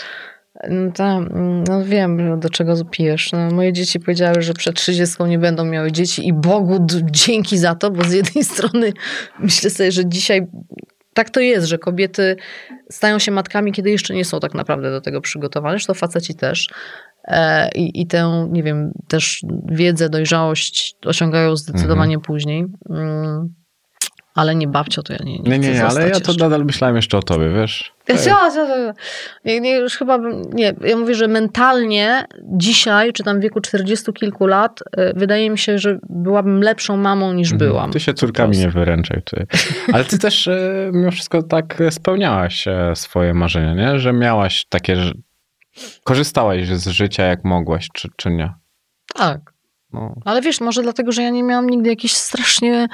No, 0.70 0.92
tak, 0.92 1.24
no 1.68 1.84
wiem, 1.84 2.40
do 2.40 2.50
czego 2.50 2.84
pijesz. 2.84 3.32
No, 3.32 3.50
moje 3.50 3.72
dzieci 3.72 4.00
powiedziały, 4.00 4.42
że 4.42 4.54
przed 4.54 4.76
30 4.76 5.24
nie 5.24 5.38
będą 5.38 5.64
miały 5.64 5.92
dzieci 5.92 6.28
i 6.28 6.32
Bogu 6.32 6.86
dzięki 7.10 7.58
za 7.58 7.74
to, 7.74 7.90
bo 7.90 8.04
z 8.04 8.12
jednej 8.12 8.44
strony 8.54 8.92
myślę 9.38 9.70
sobie, 9.70 9.92
że 9.92 10.08
dzisiaj 10.08 10.46
tak 11.14 11.30
to 11.30 11.40
jest, 11.40 11.66
że 11.66 11.78
kobiety 11.78 12.36
stają 12.90 13.18
się 13.18 13.32
matkami, 13.32 13.72
kiedy 13.72 13.90
jeszcze 13.90 14.14
nie 14.14 14.24
są 14.24 14.40
tak 14.40 14.54
naprawdę 14.54 14.90
do 14.90 15.00
tego 15.00 15.20
przygotowane, 15.20 15.78
to 15.78 15.94
faceci 15.94 16.34
też. 16.34 16.68
E, 17.24 17.70
I, 17.74 18.00
I 18.00 18.06
tę, 18.06 18.48
nie 18.52 18.62
wiem, 18.62 18.92
też 19.08 19.42
wiedzę, 19.72 20.08
dojrzałość 20.08 20.96
osiągają 21.04 21.56
zdecydowanie 21.56 22.18
później. 22.18 22.66
Ale 24.34 24.54
nie 24.54 24.68
babcio, 24.68 25.02
to 25.02 25.12
ja 25.12 25.18
nie, 25.24 25.38
nie 25.38 25.50
Nie, 25.50 25.58
nie, 25.58 25.72
nie, 25.72 25.84
ale 25.84 26.00
ja 26.00 26.08
zostać 26.08 26.24
to 26.24 26.30
jeszcze. 26.30 26.44
nadal 26.44 26.64
myślałem 26.64 26.96
jeszcze 26.96 27.18
o 27.18 27.22
tobie, 27.22 27.50
wiesz? 27.50 27.94
Ja, 28.08 28.14
ja, 28.14 28.50
ja, 28.56 28.76
ja. 28.78 28.94
Nie, 29.44 29.60
nie, 29.60 29.76
już 29.76 29.96
chyba 29.96 30.18
bym, 30.18 30.42
nie, 30.52 30.74
ja 30.84 30.96
mówię, 30.96 31.14
że 31.14 31.28
mentalnie 31.28 32.24
dzisiaj, 32.42 33.12
czy 33.12 33.24
tam 33.24 33.38
w 33.38 33.42
wieku 33.42 33.60
40 33.60 34.12
kilku 34.12 34.46
lat, 34.46 34.80
y, 34.80 35.12
wydaje 35.16 35.50
mi 35.50 35.58
się, 35.58 35.78
że 35.78 35.98
byłabym 36.08 36.60
lepszą 36.62 36.96
mamą 36.96 37.32
niż 37.32 37.52
Mhm. 37.52 37.70
byłam. 37.70 37.92
Ty 37.92 38.00
się 38.00 38.14
córkami 38.14 38.58
nie 38.58 38.68
wyręczaj. 38.70 39.22
Ty. 39.24 39.46
Ale 39.92 40.04
ty 40.04 40.18
też 40.18 40.48
e, 40.48 40.90
mimo 40.92 41.10
wszystko 41.10 41.42
tak 41.42 41.78
spełniałaś 41.90 42.68
e, 42.68 42.92
swoje 42.96 43.34
marzenia, 43.34 43.74
nie? 43.74 43.98
Że 43.98 44.12
miałaś 44.12 44.66
takie, 44.68 44.96
że 44.96 45.12
korzystałaś 46.04 46.68
z 46.68 46.88
życia 46.88 47.22
jak 47.22 47.44
mogłaś, 47.44 47.88
czy, 47.92 48.08
czy 48.16 48.30
nie? 48.30 48.52
Tak. 49.14 49.40
No. 49.92 50.14
Ale 50.24 50.40
wiesz, 50.42 50.60
może 50.60 50.82
dlatego, 50.82 51.12
że 51.12 51.22
ja 51.22 51.30
nie 51.30 51.42
miałam 51.42 51.70
nigdy 51.70 51.88
jakichś 51.90 52.14
strasznie 52.14 52.88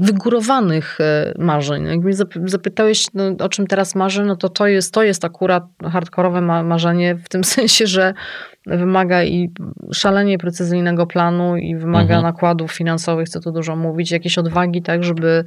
wygórowanych 0.00 0.98
e, 1.00 1.32
marzeń. 1.38 1.84
Jak 1.86 2.00
mnie 2.00 2.12
zap- 2.14 2.48
zapytałeś, 2.48 3.06
no, 3.14 3.24
o 3.44 3.48
czym 3.48 3.66
teraz 3.66 3.94
marzę, 3.94 4.24
no 4.24 4.36
to 4.36 4.48
to 4.48 4.66
jest, 4.66 4.94
to 4.94 5.02
jest 5.02 5.24
akurat 5.24 5.64
hardkorowe 5.92 6.40
ma- 6.40 6.62
marzenie 6.62 7.14
w 7.14 7.28
tym 7.28 7.44
sensie, 7.54 7.86
że 7.86 8.14
wymaga 8.66 9.24
i 9.24 9.50
szalenie 9.92 10.38
precyzyjnego 10.38 11.06
planu 11.06 11.56
i 11.56 11.76
wymaga 11.76 12.14
Mhm. 12.16 12.22
nakładów 12.22 12.72
finansowych, 12.72 13.28
co 13.28 13.40
tu 13.40 13.52
dużo 13.52 13.76
mówić, 13.76 14.10
jakiejś 14.10 14.38
odwagi, 14.38 14.82
tak, 14.82 15.04
żeby, 15.04 15.44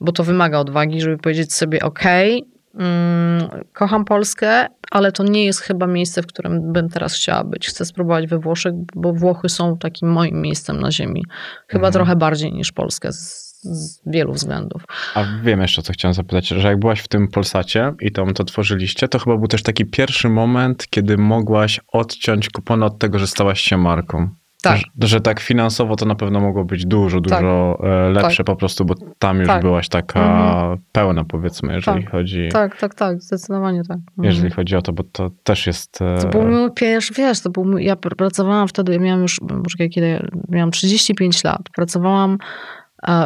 bo 0.00 0.12
to 0.12 0.24
wymaga 0.24 0.58
odwagi, 0.58 1.00
żeby 1.00 1.18
powiedzieć 1.18 1.52
sobie, 1.52 1.80
okej, 1.82 2.44
mm, 2.74 3.48
kocham 3.72 4.04
Polskę, 4.04 4.66
ale 4.90 5.12
to 5.12 5.24
nie 5.24 5.44
jest 5.44 5.60
chyba 5.60 5.86
miejsce, 5.86 6.22
w 6.22 6.26
którym 6.26 6.72
bym 6.72 6.88
teraz 6.88 7.14
chciała 7.14 7.44
być. 7.44 7.68
Chcę 7.68 7.84
spróbować 7.84 8.26
we 8.26 8.38
Włoszech, 8.38 8.72
bo 8.94 9.12
Włochy 9.12 9.48
są 9.48 9.78
takim 9.78 10.08
moim 10.08 10.40
miejscem 10.40 10.80
na 10.80 10.90
ziemi. 10.90 11.24
Chyba 11.68 11.86
Mhm. 11.86 11.92
trochę 11.92 12.16
bardziej 12.16 12.52
niż 12.52 12.72
Polskę 12.72 13.12
z, 13.12 13.51
z 13.62 14.00
wielu 14.06 14.32
względów. 14.32 14.82
A 15.14 15.24
wiem 15.42 15.60
jeszcze, 15.60 15.82
co 15.82 15.92
chciałem 15.92 16.14
zapytać, 16.14 16.48
że 16.48 16.68
jak 16.68 16.78
byłaś 16.78 17.00
w 17.00 17.08
tym 17.08 17.28
Polsacie 17.28 17.92
i 18.00 18.12
tam 18.12 18.34
to 18.34 18.44
tworzyliście, 18.44 19.08
to 19.08 19.18
chyba 19.18 19.36
był 19.36 19.46
też 19.46 19.62
taki 19.62 19.84
pierwszy 19.84 20.28
moment, 20.28 20.86
kiedy 20.90 21.18
mogłaś 21.18 21.80
odciąć 21.92 22.50
kupony 22.50 22.84
od 22.84 22.98
tego, 22.98 23.18
że 23.18 23.26
stałaś 23.26 23.60
się 23.60 23.76
marką. 23.76 24.28
Tak. 24.62 24.76
Że, 24.76 25.08
że 25.08 25.20
tak 25.20 25.40
finansowo 25.40 25.96
to 25.96 26.06
na 26.06 26.14
pewno 26.14 26.40
mogło 26.40 26.64
być 26.64 26.86
dużo, 26.86 27.20
dużo 27.20 27.78
e, 27.84 28.10
lepsze 28.10 28.44
po 28.44 28.56
prostu, 28.56 28.84
bo 28.84 28.94
tam 29.18 29.38
już 29.38 29.46
Tak. 29.48 29.62
byłaś 29.62 29.88
taka 29.88 30.20
Mhm. 30.20 30.78
pełna, 30.92 31.24
powiedzmy, 31.24 31.74
jeżeli 31.74 32.02
Tak. 32.04 32.12
chodzi 32.12 32.48
Tak, 32.52 32.76
tak, 32.78 32.94
tak, 32.94 33.22
zdecydowanie 33.22 33.82
tak. 33.88 33.96
Mhm. 33.98 34.24
jeżeli 34.24 34.50
chodzi 34.50 34.76
o 34.76 34.82
to, 34.82 34.92
bo 34.92 35.02
to 35.12 35.30
też 35.44 35.66
jest... 35.66 36.02
e, 36.02 36.18
To 36.22 36.28
był 36.28 36.42
mój 36.48 36.70
pierwszy, 36.74 37.14
wiesz, 37.14 37.40
to 37.40 37.50
był 37.50 37.64
mój, 37.64 37.84
ja 37.84 37.94
pr- 37.96 38.14
pracowałam 38.16 38.68
wtedy, 38.68 38.92
ja 38.92 38.98
miałam 38.98 39.22
już, 39.22 39.40
poczekaj, 39.64 39.90
kiedy 39.90 40.28
miałam 40.48 40.70
35 40.70 41.44
lat, 41.44 41.62
pracowałam 41.74 42.38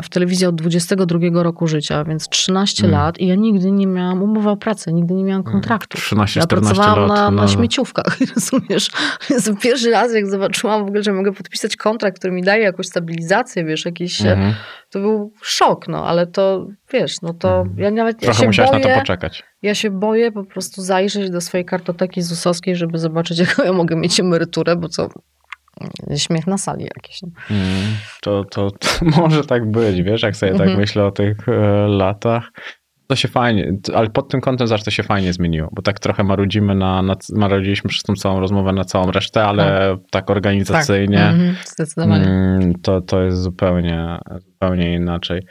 w 0.03 0.09
telewizji 0.09 0.47
od 0.47 0.55
22 0.55 1.43
roku 1.43 1.67
życia, 1.67 2.05
więc 2.05 2.29
13 2.29 2.85
Mm. 2.87 3.01
lat 3.01 3.19
i 3.19 3.27
ja 3.27 3.35
nigdy 3.35 3.71
nie 3.73 3.87
miałam 3.87 4.23
umowy 4.23 4.51
o 4.51 4.57
pracę, 4.57 4.93
nigdy 4.93 5.15
nie 5.15 5.25
miałam 5.25 5.43
kontraktu. 5.43 5.99
13-14 5.99 6.41
Ja 6.41 6.47
pracowałam 6.47 6.99
lat. 6.99 7.09
na, 7.09 7.31
no. 7.31 7.43
na 7.43 7.49
śmieciówkach, 7.49 8.17
rozumiesz? 8.35 8.91
Więc 9.31 9.51
pierwszy 9.63 9.91
raz, 9.91 10.15
jak 10.15 10.27
zobaczyłam 10.27 10.85
w 10.85 10.87
ogóle, 10.89 11.03
że 11.03 11.13
mogę 11.13 11.33
podpisać 11.33 11.77
kontrakt, 11.77 12.19
który 12.19 12.33
mi 12.33 12.43
daje 12.43 12.63
jakąś 12.63 12.87
stabilizację, 12.87 13.65
wiesz, 13.65 13.85
jakiś, 13.85 14.21
Mhm. 14.21 14.55
to 14.91 15.01
był 15.01 15.33
szok, 15.43 15.89
no, 15.89 16.07
ale 16.07 16.27
to, 16.27 16.67
wiesz, 16.93 17.23
no 17.23 17.35
to 17.35 17.49
Mhm. 17.59 17.79
ja 17.79 17.91
nawet, 17.91 18.23
ja 18.23 18.27
Trochę 18.27 18.41
się 18.41 18.47
musiałaś 18.47 18.71
boję, 18.71 18.85
na 18.85 18.95
to 18.95 19.01
poczekać. 19.01 19.45
ja 19.63 19.75
się 19.75 19.91
boję 19.91 20.33
po 20.33 20.45
prostu 20.45 20.83
zajrzeć 20.83 21.31
do 21.31 21.41
swojej 21.41 21.65
kartoteki 21.65 22.23
ZUS-owskiej, 22.23 22.77
żeby 22.77 22.99
zobaczyć, 22.99 23.39
jaką 23.49 23.63
ja 23.65 23.73
mogę 23.73 23.97
mieć 23.97 24.21
emeryturę, 24.21 24.77
bo 24.77 24.89
co, 24.89 25.09
śmiech 26.17 26.47
na 26.47 26.59
sali 26.59 26.85
jakiś. 26.85 27.23
no. 27.23 27.29
Mm, 27.51 27.67
To, 28.23 28.45
to, 28.45 28.71
to 28.71 28.89
może 29.21 29.45
tak 29.45 29.71
być, 29.71 30.03
wiesz, 30.03 30.23
jak 30.23 30.37
sobie 30.37 30.53
tak 30.53 30.61
Mhm. 30.61 30.79
myślę 30.79 31.05
o 31.05 31.11
tych 31.11 31.49
e, 31.49 31.53
latach. 31.89 32.51
To 33.09 33.17
się 33.17 33.29
fajnie, 33.29 33.73
ale 33.95 34.11
pod 34.11 34.29
tym 34.29 34.41
kątem 34.41 34.67
zawsze 34.67 34.85
to 34.85 34.91
się 34.91 35.03
fajnie 35.03 35.33
zmieniło, 35.33 35.69
bo 35.73 35.83
tak 35.83 36.01
trochę 36.01 36.25
marudzimy 36.25 36.75
na, 36.75 37.03
na 37.03 37.17
marudziliśmy 37.35 37.89
przez 37.91 38.03
tą 38.03 38.15
całą 38.15 38.41
rozmowę 38.41 38.73
na 38.73 38.85
całą 38.85 39.11
resztę, 39.11 39.45
ale 39.45 39.97
tak, 40.11 40.31
organizacyjnie 40.31 41.23
Mhm, 41.29 41.57
zdecydowanie. 41.67 42.25
mm, 42.25 42.73
to, 42.83 43.01
to 43.01 43.23
jest 43.23 43.39
zupełnie, 43.43 44.19
zupełnie 44.47 44.95
inaczej. 44.95 45.43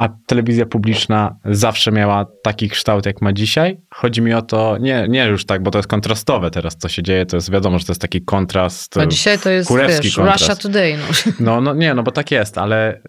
A 0.00 0.08
telewizja 0.26 0.66
publiczna 0.66 1.36
zawsze 1.44 1.92
miała 1.92 2.26
taki 2.42 2.68
kształt, 2.68 3.06
jak 3.06 3.22
ma 3.22 3.32
dzisiaj. 3.32 3.80
Chodzi 3.94 4.22
mi 4.22 4.34
o 4.34 4.42
to, 4.42 4.78
nie, 4.78 5.06
nie 5.08 5.26
już 5.26 5.46
tak, 5.46 5.62
bo 5.62 5.70
to 5.70 5.78
jest 5.78 5.88
kontrastowe 5.88 6.50
teraz, 6.50 6.76
co 6.76 6.88
się 6.88 7.02
dzieje. 7.02 7.26
To 7.26 7.36
jest 7.36 7.50
wiadomo, 7.50 7.78
że 7.78 7.84
to 7.84 7.92
jest 7.92 8.00
taki 8.00 8.22
kontrast. 8.22 8.96
A 8.96 9.06
dzisiaj 9.06 9.38
to 9.38 9.50
jest, 9.50 9.68
kurewski 9.68 10.04
wiesz, 10.04 10.16
kontrast. 10.16 10.48
Russia 10.48 10.62
Today. 10.62 10.96
No. 10.96 11.32
No, 11.46 11.60
no 11.60 11.74
nie, 11.74 11.94
no 11.94 12.02
bo 12.02 12.10
tak 12.10 12.30
jest, 12.30 12.58
ale 12.58 13.00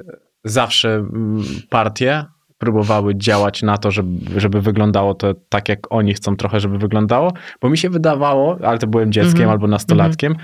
zawsze 0.44 0.94
mm, 0.94 1.44
partie 1.70 2.26
próbowały 2.58 3.16
działać 3.16 3.64
na 3.64 3.78
to, 3.78 3.92
żeby, 3.92 4.40
żeby 4.40 4.62
wyglądało 4.62 5.14
to 5.14 5.34
tak, 5.50 5.70
jak 5.70 5.80
oni 5.90 6.14
chcą 6.14 6.36
trochę, 6.36 6.60
żeby 6.60 6.78
wyglądało, 6.78 7.34
bo 7.62 7.70
mi 7.70 7.78
się 7.78 7.90
wydawało, 7.90 8.58
ale 8.64 8.78
to 8.80 8.88
byłem 8.88 9.12
dzieckiem 9.12 9.32
Mhm. 9.42 9.50
albo 9.50 9.68
nastolatkiem, 9.68 10.36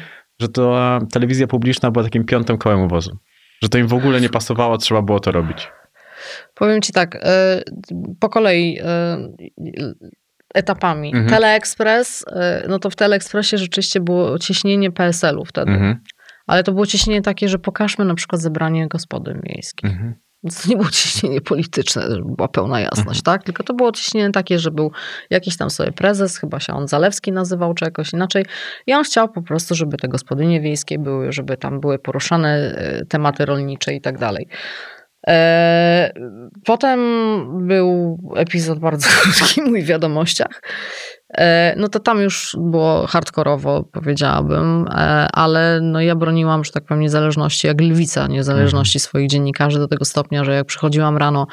że 0.42 0.48
to 0.48 0.80
e, 0.96 1.00
telewizja 1.14 1.48
publiczna 1.48 1.92
była 1.92 2.04
takim 2.04 2.24
piątym 2.24 2.58
kołem 2.58 2.88
wozu. 2.88 3.18
Że 3.64 3.70
to 3.70 3.78
im 3.78 3.88
w 3.88 3.94
ogóle 3.94 4.22
nie 4.22 4.30
pasowało, 4.30 4.78
trzeba 4.78 5.02
było 5.02 5.20
to 5.20 5.32
robić. 5.32 5.70
Powiem 6.54 6.82
ci 6.82 6.94
tak, 6.94 7.16
e, 7.16 7.62
po 8.20 8.30
kolei 8.30 8.80
e, 8.80 9.18
etapami. 10.54 11.10
Mhm. 11.10 11.30
Teleexpress, 11.30 12.26
e, 12.28 12.66
no 12.70 12.80
to 12.80 12.90
w 12.90 12.96
Teleexpressie 12.96 13.58
rzeczywiście 13.58 14.00
było 14.00 14.40
ciśnienie 14.40 14.92
PSL-u 14.92 15.46
wtedy. 15.46 15.72
Mhm, 15.72 16.00
Ale 16.48 16.64
to 16.64 16.72
było 16.72 16.86
ciśnienie 16.86 17.22
takie, 17.22 17.50
że 17.50 17.60
pokażmy 17.60 18.06
na 18.06 18.16
przykład 18.16 18.42
zebranie 18.42 18.88
gospodyń 18.88 19.40
miejskich. 19.44 19.92
mhm. 19.92 20.16
To 20.44 20.70
nie 20.70 20.78
było 20.78 20.90
ciśnienie 20.90 21.42
polityczne, 21.42 22.08
była 22.26 22.48
pełna 22.48 22.80
jasność, 22.80 23.22
tak? 23.22 23.44
Tylko 23.44 23.64
to 23.64 23.74
było 23.74 23.92
ciśnienie 23.92 24.32
takie, 24.32 24.60
że 24.60 24.72
był 24.72 24.92
jakiś 25.30 25.58
tam 25.58 25.70
sobie 25.70 25.92
prezes, 25.92 26.38
chyba 26.38 26.60
się 26.60 26.74
on 26.74 26.88
Zalewski 26.88 27.32
nazywał, 27.32 27.74
czy 27.74 27.86
jakoś 27.86 28.14
inaczej. 28.14 28.46
I 28.88 28.94
on 28.94 29.04
chciał 29.04 29.30
po 29.30 29.42
prostu, 29.42 29.76
żeby 29.76 29.98
te 29.98 30.08
gospodynie 30.08 30.62
wiejskie 30.62 31.00
były, 31.00 31.32
żeby 31.32 31.58
tam 31.58 31.80
były 31.80 32.00
poruszane 32.00 32.80
tematy 33.10 33.46
rolnicze 33.46 33.94
i 33.94 34.02
tak 34.02 34.18
dalej. 34.18 34.48
E, 35.28 36.12
Potem 36.66 37.00
był 37.68 38.18
epizod 38.36 38.80
bardzo 38.80 39.08
krótki 39.22 39.62
mój 39.62 39.84
w 39.84 39.86
wiadomościach. 39.86 40.62
E, 41.38 41.74
No 41.78 41.88
to 41.88 42.00
tam 42.00 42.22
już 42.22 42.56
było 42.60 43.08
hardkorowo, 43.08 43.84
powiedziałabym, 43.84 44.86
e, 44.92 45.28
ale 45.34 45.80
no 45.82 46.02
ja 46.02 46.16
broniłam, 46.16 46.64
że 46.64 46.72
tak 46.72 46.86
powiem, 46.86 47.02
niezależności, 47.02 47.68
jak 47.68 47.82
lwica 47.82 48.28
niezależności 48.28 49.00
swoich 49.00 49.30
dziennikarzy 49.30 49.80
do 49.80 49.88
tego 49.88 50.06
stopnia, 50.06 50.44
że 50.44 50.54
jak 50.56 50.66
przychodziłam 50.66 51.18
rano 51.18 51.48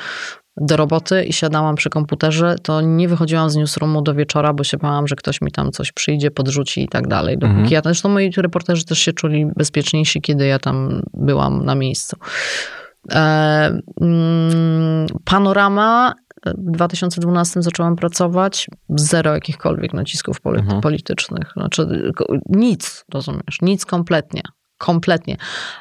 do 0.56 0.76
roboty 0.76 1.24
i 1.24 1.32
siadałam 1.32 1.74
przy 1.74 1.90
komputerze, 1.90 2.56
to 2.62 2.80
nie 2.80 3.09
wychodziłam 3.09 3.51
z 3.51 3.56
newsroomu 3.56 4.02
do 4.02 4.14
wieczora, 4.14 4.52
bo 4.52 4.64
się 4.64 4.76
bałam, 4.76 5.09
że 5.09 5.16
ktoś 5.16 5.40
mi 5.40 5.51
tam 5.51 5.72
coś 5.72 5.92
przyjdzie, 5.92 6.30
podrzuci 6.30 6.82
i 6.84 6.88
tak 6.88 7.09
dalej. 7.09 7.38
Dopóki 7.38 7.55
Mhm. 7.59 7.72
ja, 7.72 7.80
zresztą 7.84 8.09
moi 8.09 8.30
reporterzy 8.36 8.84
też 8.84 8.98
się 8.98 9.12
czuli 9.12 9.46
bezpieczniejsi, 9.56 10.20
kiedy 10.20 10.46
ja 10.46 10.59
tam 10.59 11.02
byłam 11.14 11.64
na 11.64 11.74
miejscu. 11.74 12.16
E, 13.12 13.81
mm, 14.01 15.06
Panorama 15.24 16.14
w 16.47 16.70
2012 16.70 17.62
zaczęłam 17.62 17.97
pracować, 17.97 18.68
zero 18.89 19.35
jakichkolwiek 19.35 19.93
nacisków 19.93 20.36
Mhm. 20.47 20.81
politycznych. 20.81 21.52
Znaczy 21.56 22.12
nic, 22.48 23.05
rozumiesz, 23.14 23.59
nic 23.62 23.85
kompletnie. 23.85 24.43
Kompletnie. 24.85 25.36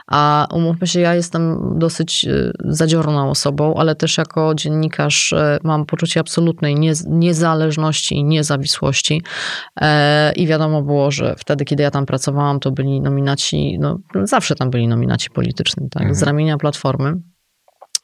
A 0.07 0.47
umówmy 0.51 0.87
się, 0.87 0.99
ja 0.99 1.15
jestem 1.15 1.57
dosyć 1.79 2.25
y, 2.25 2.51
zadziorną 2.65 3.29
osobą, 3.29 3.75
ale 3.77 3.95
też 3.95 4.17
jako 4.17 4.55
dziennikarz 4.55 5.31
y, 5.31 5.59
mam 5.63 5.85
poczucie 5.85 6.19
absolutnej 6.19 6.75
niez- 6.75 7.05
niezależności 7.09 8.15
i 8.15 8.23
niezawisłości. 8.23 9.21
E, 9.81 10.31
I 10.31 10.47
wiadomo 10.47 10.81
było, 10.81 11.11
że 11.11 11.35
wtedy, 11.37 11.65
kiedy 11.65 11.83
ja 11.83 11.91
tam 11.91 12.05
pracowałam, 12.05 12.59
to 12.59 12.71
byli 12.71 13.01
nominaci, 13.01 13.77
no 13.79 13.99
zawsze 14.23 14.55
tam 14.55 14.69
byli 14.69 14.87
nominaci 14.87 15.29
polityczni, 15.29 15.89
tak, 15.89 16.01
Mhm. 16.01 16.15
z 16.15 16.23
ramienia 16.23 16.57
Platformy. 16.57 17.13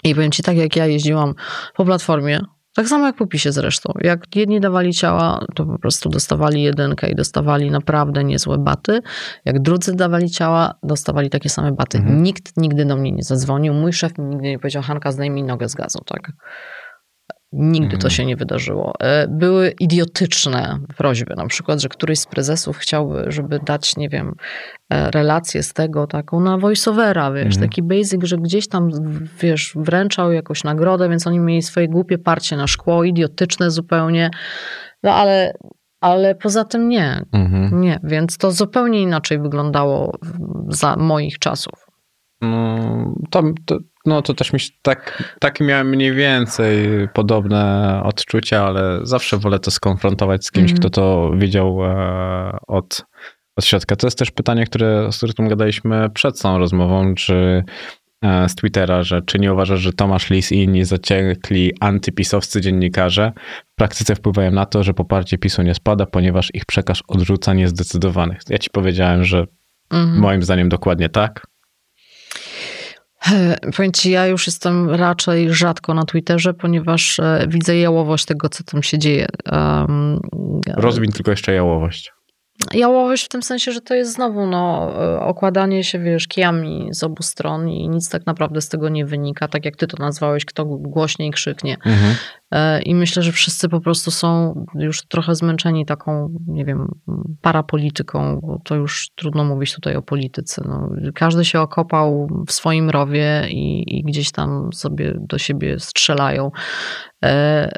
I 0.04 0.16
powiem 0.16 0.32
ci, 0.32 0.44
tak 0.44 0.58
jak 0.58 0.76
ja 0.76 0.86
jeździłam 0.86 1.34
po 1.76 1.86
Platformie, 1.86 2.40
Tak 2.80 2.88
samo 2.88 3.06
jak 3.06 3.16
po 3.16 3.28
PiSie 3.28 3.52
zresztą. 3.52 3.94
Jak 4.02 4.36
jedni 4.36 4.60
dawali 4.60 4.94
ciała, 4.94 5.46
to 5.56 5.66
po 5.66 5.80
prostu 5.80 6.10
dostawali 6.10 6.64
jedynkę 6.64 7.10
i 7.10 7.16
dostawali 7.16 7.72
naprawdę 7.72 8.24
niezłe 8.24 8.58
baty. 8.58 9.02
Jak 9.46 9.60
drudzy 9.60 9.96
dawali 9.96 10.30
ciała, 10.30 10.74
dostawali 10.84 11.30
takie 11.30 11.50
same 11.50 11.72
baty. 11.72 11.98
Mhm. 11.98 12.24
Nikt 12.24 12.58
nigdy 12.58 12.86
do 12.86 12.96
mnie 12.96 13.12
nie 13.12 13.24
zadzwonił. 13.24 13.74
Mój 13.74 13.94
szef 13.94 14.18
mi 14.18 14.26
nigdy 14.26 14.48
nie 14.48 14.60
powiedział, 14.60 14.84
Hanka, 14.84 15.12
zdejmij 15.12 15.44
nogę 15.44 15.70
z 15.70 15.76
gazu, 15.76 16.00
tak? 16.06 16.32
Nigdy 17.54 17.90
to 17.90 17.96
Mhm. 17.96 18.12
się 18.12 18.26
nie 18.26 18.36
wydarzyło. 18.36 18.94
E, 19.00 19.28
Były 19.28 19.74
idiotyczne 19.80 20.80
prośby, 20.98 21.34
na 21.38 21.48
przykład, 21.48 21.82
że 21.82 21.90
któryś 21.90 22.20
z 22.20 22.26
prezesów 22.26 22.78
chciałby, 22.78 23.26
żeby 23.28 23.60
dać, 23.66 23.98
nie 23.98 24.10
wiem, 24.10 24.36
e, 24.90 25.12
relację 25.12 25.64
z 25.64 25.74
tego 25.74 26.08
taką 26.08 26.40
na 26.40 26.58
voiceovera, 26.58 27.32
wiesz, 27.32 27.46
Mhm. 27.46 27.70
taki 27.70 27.84
basic, 27.84 28.24
że 28.24 28.38
gdzieś 28.38 28.68
tam, 28.68 28.90
wiesz, 29.42 29.74
wręczał 29.76 30.32
jakąś 30.32 30.64
nagrodę, 30.64 31.10
więc 31.10 31.28
oni 31.28 31.40
mieli 31.40 31.62
swoje 31.62 31.88
głupie 31.88 32.18
parcie 32.18 32.58
na 32.58 32.68
szkło, 32.68 33.04
idiotyczne 33.04 33.72
zupełnie, 33.72 34.30
no 35.04 35.14
ale, 35.14 35.54
ale 36.02 36.36
poza 36.36 36.64
tym 36.66 36.90
nie, 36.90 37.22
Mhm. 37.34 37.82
nie, 37.82 38.00
więc 38.04 38.38
to 38.38 38.52
zupełnie 38.52 39.02
inaczej 39.02 39.40
wyglądało 39.40 40.18
za 40.70 40.96
moich 40.96 41.40
czasów. 41.40 41.89
No, 42.42 43.16
to, 43.30 43.44
to, 43.66 43.78
no 44.06 44.22
to 44.22 44.34
też 44.34 44.54
mi 44.54 44.60
się 44.60 44.70
tak, 44.82 45.24
takie 45.40 45.64
miałem 45.64 45.90
mniej 45.90 46.14
więcej 46.14 46.88
podobne 47.14 48.02
odczucia, 48.04 48.66
ale 48.66 49.00
zawsze 49.04 49.38
wolę 49.38 49.60
to 49.60 49.72
skonfrontować 49.72 50.46
z 50.46 50.52
kimś, 50.52 50.72
Mhm. 50.72 50.80
kto 50.80 50.90
to 50.90 51.32
wiedział 51.38 51.86
e, 51.86 52.58
od, 52.68 53.06
od 53.56 53.66
środka. 53.66 53.96
To 53.96 54.08
jest 54.08 54.18
też 54.20 54.32
pytanie, 54.32 54.66
które, 54.66 55.12
z 55.12 55.18
którym 55.18 55.50
gadaliśmy 55.50 56.10
przed 56.10 56.38
całą 56.40 56.58
rozmową, 56.58 57.16
czy 57.16 57.64
e, 58.24 58.50
z 58.50 58.56
Twittera, 58.56 59.04
że 59.04 59.22
czy 59.22 59.40
nie 59.40 59.54
uważasz, 59.54 59.80
że 59.80 59.94
Tomasz 59.94 60.30
Lis 60.30 60.52
i 60.52 60.64
inni 60.64 60.86
zaciekli 60.86 61.72
antypisowscy 61.80 62.62
dziennikarze 62.62 63.32
w 63.66 63.76
praktyce 63.76 64.16
wpływają 64.16 64.52
na 64.52 64.66
to, 64.66 64.84
że 64.84 64.94
poparcie 64.94 65.38
PiSu 65.38 65.62
nie 65.62 65.76
spada, 65.76 66.06
ponieważ 66.06 66.50
ich 66.54 66.66
przekaz 66.66 67.02
odrzuca 67.08 67.54
niezdecydowanych. 67.54 68.40
Ja 68.50 68.58
ci 68.58 68.70
powiedziałem, 68.70 69.24
że 69.24 69.46
Mhm. 69.94 70.20
moim 70.20 70.44
zdaniem 70.44 70.70
dokładnie 70.70 71.10
tak. 71.10 71.48
Powiem 73.76 73.92
ci, 73.92 74.12
ja 74.12 74.28
już 74.28 74.48
jestem 74.48 74.90
raczej 74.90 75.54
rzadko 75.54 75.94
na 75.94 76.04
Twitterze, 76.04 76.54
ponieważ 76.54 77.20
e, 77.20 77.46
widzę 77.48 77.78
jałowość 77.78 78.26
tego, 78.26 78.50
co 78.50 78.64
tam 78.64 78.84
się 78.84 78.98
dzieje. 78.98 79.28
Um, 79.52 80.20
Rozwin 80.78 81.12
tylko 81.12 81.32
jeszcze 81.32 81.54
jałowość. 81.54 82.12
Jałowość 82.74 83.26
w 83.26 83.30
tym 83.30 83.44
sensie, 83.44 83.72
że 83.72 83.82
to 83.82 83.94
jest 83.94 84.14
znowu 84.14 84.46
no, 84.46 84.92
e, 85.04 85.20
okładanie 85.20 85.84
się, 85.84 86.00
wiesz, 86.00 86.28
kijami 86.28 86.88
z 86.92 87.04
obu 87.04 87.24
stron 87.24 87.70
i 87.70 87.90
nic 87.90 88.10
tak 88.10 88.26
naprawdę 88.26 88.62
z 88.62 88.70
tego 88.70 88.90
nie 88.90 89.06
wynika. 89.06 89.48
Tak 89.48 89.66
jak 89.66 89.76
ty 89.76 89.88
to 89.88 89.98
nazwałeś, 89.98 90.46
kto 90.46 90.66
głośniej 90.66 91.32
krzyknie. 91.32 91.78
Mhm. 91.86 92.16
E, 92.52 92.82
I 92.82 92.96
myślę, 92.96 93.24
że 93.24 93.32
wszyscy 93.32 93.70
po 93.70 93.82
prostu 93.82 94.12
są 94.12 94.54
już 94.76 95.08
trochę 95.08 95.36
zmęczeni 95.36 95.86
taką, 95.86 96.30
nie 96.48 96.66
wiem, 96.66 96.88
parapolityką, 97.42 98.40
bo 98.44 98.60
to 98.66 98.76
już 98.76 99.10
trudno 99.16 99.44
mówić 99.44 99.74
tutaj 99.76 99.96
o 99.96 100.02
polityce. 100.02 100.62
No, 100.68 100.90
każdy 101.16 101.46
się 101.46 101.60
okopał 101.62 102.28
w 102.48 102.52
swoim 102.52 102.90
rowie 102.90 103.46
i, 103.50 103.98
i 103.98 104.04
gdzieś 104.04 104.32
tam 104.32 104.74
sobie 104.74 105.14
do 105.20 105.38
siebie 105.38 105.80
strzelają. 105.80 106.52
E, 107.26 107.70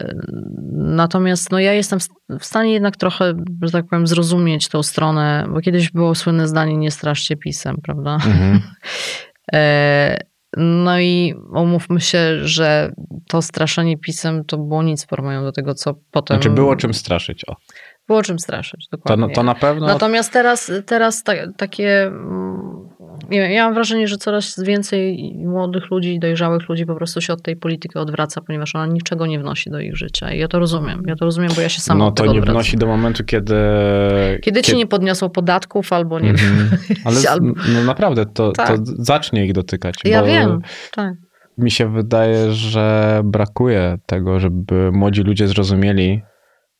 Natomiast 0.73 1.51
no, 1.51 1.59
ja 1.59 1.73
jestem 1.73 1.99
w- 1.99 2.39
w 2.39 2.45
stanie 2.45 2.73
jednak 2.73 2.97
trochę, 2.97 3.33
że 3.61 3.71
tak 3.71 3.85
powiem, 3.87 4.07
zrozumieć 4.07 4.69
tą 4.69 4.83
stronę, 4.83 5.45
bo 5.53 5.61
kiedyś 5.61 5.91
było 5.91 6.15
słynne 6.15 6.47
zdanie 6.47 6.77
nie 6.77 6.91
straszcie 6.91 7.35
pisem, 7.37 7.77
prawda? 7.83 8.13
Mhm. 8.13 8.61
No 10.57 10.99
i 10.99 11.33
umówmy 11.55 12.01
się, 12.01 12.47
że 12.47 12.91
to 13.27 13.41
straszenie 13.41 13.97
pisem 13.97 14.45
to 14.45 14.57
było 14.57 14.83
nic 14.83 15.03
w 15.03 15.07
porównaniu 15.07 15.43
do 15.43 15.51
tego, 15.51 15.73
co 15.73 15.93
potem. 16.11 16.37
Znaczy 16.37 16.49
było 16.49 16.75
czym 16.75 16.93
straszyć. 16.93 17.45
O, 17.47 17.55
Było 18.07 18.23
czym 18.23 18.39
straszyć, 18.39 18.87
to, 18.89 18.97
dokładnie. 18.97 19.35
to 19.35 19.43
na 19.43 19.55
pewno. 19.55 19.87
Natomiast 19.87 20.33
teraz, 20.33 20.71
teraz 20.85 21.23
ta, 21.23 21.33
takie. 21.57 22.11
Mm, 23.31 23.51
ja 23.51 23.65
mam 23.65 23.73
wrażenie, 23.73 24.07
że 24.07 24.17
coraz 24.17 24.59
więcej 24.63 25.33
młodych 25.45 25.91
ludzi, 25.91 26.19
dojrzałych 26.19 26.69
ludzi 26.69 26.85
po 26.85 26.95
prostu 26.95 27.21
się 27.21 27.33
od 27.33 27.41
tej 27.41 27.55
polityki 27.55 27.97
odwraca, 27.99 28.41
ponieważ 28.41 28.75
ona 28.75 28.85
niczego 28.85 29.25
nie 29.27 29.39
wnosi 29.39 29.69
do 29.69 29.79
ich 29.79 29.97
życia. 29.97 30.33
I 30.33 30.39
ja 30.39 30.47
to 30.47 30.59
rozumiem. 30.59 31.03
Ja 31.07 31.15
to 31.15 31.25
rozumiem, 31.25 31.51
bo 31.55 31.61
ja 31.61 31.69
się 31.69 31.81
sama 31.81 32.05
no 32.05 32.11
to 32.11 32.23
nie 32.23 32.29
odwracam. 32.31 32.53
wnosi 32.53 32.77
do 32.77 32.87
momentu, 32.87 33.23
kiedy. 33.23 33.55
Kiedy 34.41 34.61
ci 34.61 34.75
nie 34.75 34.87
podniosą 34.87 35.29
podatków 35.29 35.93
albo 35.93 36.19
nie. 36.19 36.29
Mhm. 36.29 36.69
Ale 37.05 37.15
Albo- 37.29 37.53
no 37.73 37.83
naprawdę, 37.83 38.25
to, 38.25 38.51
Tak. 38.51 38.67
to 38.67 38.75
zacznie 38.85 39.45
ich 39.45 39.53
dotykać. 39.53 39.95
Ja 40.03 40.23
wiem, 40.23 40.59
tak. 40.95 41.13
Mi 41.57 41.71
się 41.71 41.93
wydaje, 41.93 42.51
że 42.51 43.21
brakuje 43.25 43.97
tego, 44.05 44.39
żeby 44.39 44.91
młodzi 44.91 45.21
ludzie 45.23 45.47
zrozumieli, 45.47 46.21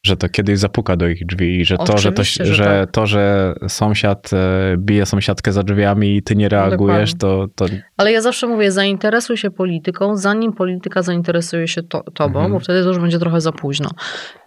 że 0.04 0.18
to 0.18 0.30
kiedyś 0.30 0.60
zapuka 0.60 0.96
do 0.96 1.08
ich 1.08 1.26
drzwi 1.26 1.60
i 1.60 1.66
że 1.66 1.78
to, 1.78 1.98
że, 1.98 2.12
to, 2.12 2.24
że 2.24 2.46
że, 2.46 2.64
tak. 2.64 2.92
to, 2.92 3.08
że 3.08 3.54
sąsiad 3.68 4.30
e, 4.34 4.76
bije 4.78 5.06
sąsiadkę 5.06 5.52
za 5.52 5.64
drzwiami 5.64 6.18
i 6.18 6.24
ty 6.24 6.36
nie 6.36 6.50
reagujesz, 6.50 7.14
to, 7.18 7.48
to 7.56 7.66
Ale 7.98 8.12
ja 8.12 8.22
zawsze 8.22 8.48
mówię, 8.48 8.72
zainteresuj 8.72 9.38
się 9.38 9.52
polityką, 9.52 10.18
zanim 10.18 10.54
polityka 10.54 11.02
zainteresuje 11.02 11.68
się 11.68 11.84
to, 11.84 12.04
tobą, 12.14 12.40
Mhm. 12.40 12.52
bo 12.52 12.60
wtedy 12.60 12.84
to 12.84 12.88
już 12.88 13.00
będzie 13.00 13.20
trochę 13.20 13.42
za 13.42 13.52
późno. 13.52 13.90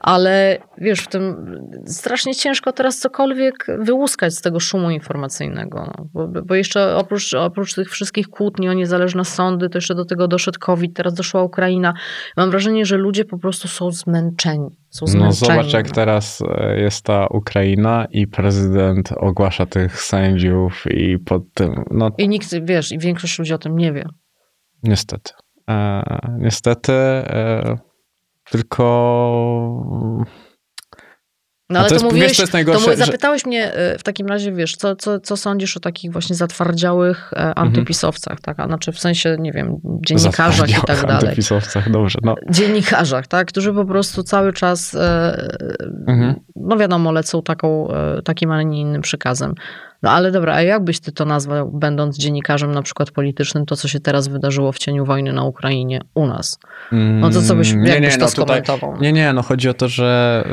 Ale 0.00 0.58
wiesz, 0.78 1.00
w 1.00 1.08
tym 1.08 1.36
strasznie 1.86 2.34
ciężko 2.34 2.72
teraz 2.72 2.98
cokolwiek 2.98 3.66
wyłuskać 3.78 4.34
z 4.34 4.40
tego 4.40 4.60
szumu 4.60 4.90
informacyjnego. 4.90 5.92
No. 5.98 6.06
Bo, 6.12 6.42
bo 6.42 6.54
jeszcze 6.54 6.96
oprócz, 6.96 7.34
oprócz 7.34 7.74
tych 7.74 7.90
wszystkich 7.90 8.28
kłótni 8.28 8.68
o 8.68 8.72
niezależne 8.72 9.24
sądy, 9.24 9.68
to 9.68 9.78
jeszcze 9.78 9.94
do 9.94 10.04
tego 10.04 10.28
doszedł 10.28 10.58
COVID, 10.58 10.96
teraz 10.96 11.14
doszła 11.14 11.42
Ukraina. 11.42 11.94
Mam 12.36 12.50
wrażenie, 12.50 12.86
że 12.86 12.96
ludzie 12.96 13.24
po 13.24 13.38
prostu 13.38 13.68
są 13.68 13.90
zmęczeni. 13.90 14.78
Są 14.90 15.06
zmęczeni. 15.06 15.43
Zobacz, 15.46 15.72
jak 15.72 15.90
teraz 15.90 16.42
e, 16.42 16.80
jest 16.80 17.04
ta 17.04 17.26
Ukraina 17.26 18.06
i 18.10 18.26
prezydent 18.26 19.12
ogłasza 19.16 19.66
tych 19.66 20.00
sędziów 20.00 20.84
i 20.90 21.18
pod 21.18 21.42
tym, 21.54 21.84
no 21.90 22.10
I 22.18 22.28
nikt, 22.28 22.48
wiesz, 22.62 22.92
i 22.92 22.98
większość 22.98 23.38
ludzi 23.38 23.54
o 23.54 23.58
tym 23.58 23.76
nie 23.76 23.92
wie. 23.92 24.04
niestety. 24.82 25.32
E, 25.70 26.02
niestety, 26.38 26.92
e, 26.92 27.78
tylko 28.50 28.74
No 31.70 31.78
ale 31.80 31.88
to 31.88 31.88
to, 31.88 31.94
jest- 31.94 32.04
mówiłeś, 32.04 32.28
wiesz, 32.28 32.36
co 32.36 32.42
jest 32.42 32.52
to 32.52 32.56
najgorsze, 32.58 32.90
mu- 32.90 32.96
że- 32.96 33.04
zapytałeś 33.04 33.46
mnie 33.46 33.72
e, 33.72 33.98
w 33.98 34.02
takim 34.02 34.26
razie, 34.26 34.52
wiesz, 34.52 34.76
co, 34.76 34.96
co, 34.96 35.20
co 35.20 35.36
sądzisz 35.36 35.76
o 35.76 35.80
takich 35.80 36.12
właśnie 36.12 36.36
zatwardziałych 36.36 37.32
Mhm. 37.32 37.50
e, 37.50 37.54
antypisowcach, 37.58 38.40
tak? 38.40 38.60
A 38.60 38.66
znaczy 38.66 38.92
w 38.92 38.98
sensie, 39.00 39.36
nie 39.40 39.52
wiem, 39.52 39.76
dziennikarzach 40.06 40.70
i 40.70 40.74
tak 40.86 41.00
dalej. 41.02 41.16
antypisowcach, 41.28 41.90
dobrze, 41.90 42.18
no. 42.22 42.34
Dziennikarzach, 42.50 43.26
tak? 43.26 43.48
Którzy 43.48 43.72
po 43.72 43.84
prostu 43.84 44.22
cały 44.22 44.52
czas, 44.52 44.94
e, 44.94 45.48
Mhm. 46.08 46.34
no 46.56 46.76
wiadomo, 46.76 47.12
lecą 47.12 47.42
taką, 47.42 47.88
e, 47.90 48.22
takim, 48.22 48.50
a 48.50 48.62
nie 48.62 48.80
innym 48.80 49.02
przekazem. 49.02 49.54
No 50.04 50.10
ale 50.10 50.30
dobra, 50.32 50.54
a 50.54 50.62
jak 50.62 50.84
byś 50.84 51.00
ty 51.00 51.12
to 51.12 51.24
nazwał, 51.24 51.70
będąc 51.72 52.18
dziennikarzem 52.18 52.72
na 52.72 52.82
przykład 52.82 53.10
politycznym, 53.10 53.66
to 53.66 53.76
co 53.76 53.88
się 53.88 54.00
teraz 54.00 54.28
wydarzyło 54.28 54.72
w 54.72 54.78
cieniu 54.78 55.04
wojny 55.04 55.32
na 55.32 55.44
Ukrainie 55.44 56.00
u 56.14 56.26
nas? 56.26 56.58
No 56.92 57.30
to 57.30 57.42
co 57.42 57.54
byś, 57.54 57.72
Mm, 57.72 57.84
jak 57.86 58.00
byś 58.00 58.08
to 58.18 58.26
tutaj- 58.26 58.30
skomentował? 58.30 59.00
Nie, 59.00 59.12
nie, 59.12 59.32
no 59.32 59.42
chodzi 59.42 59.68
o 59.68 59.74
to, 59.74 59.88
że 59.88 60.44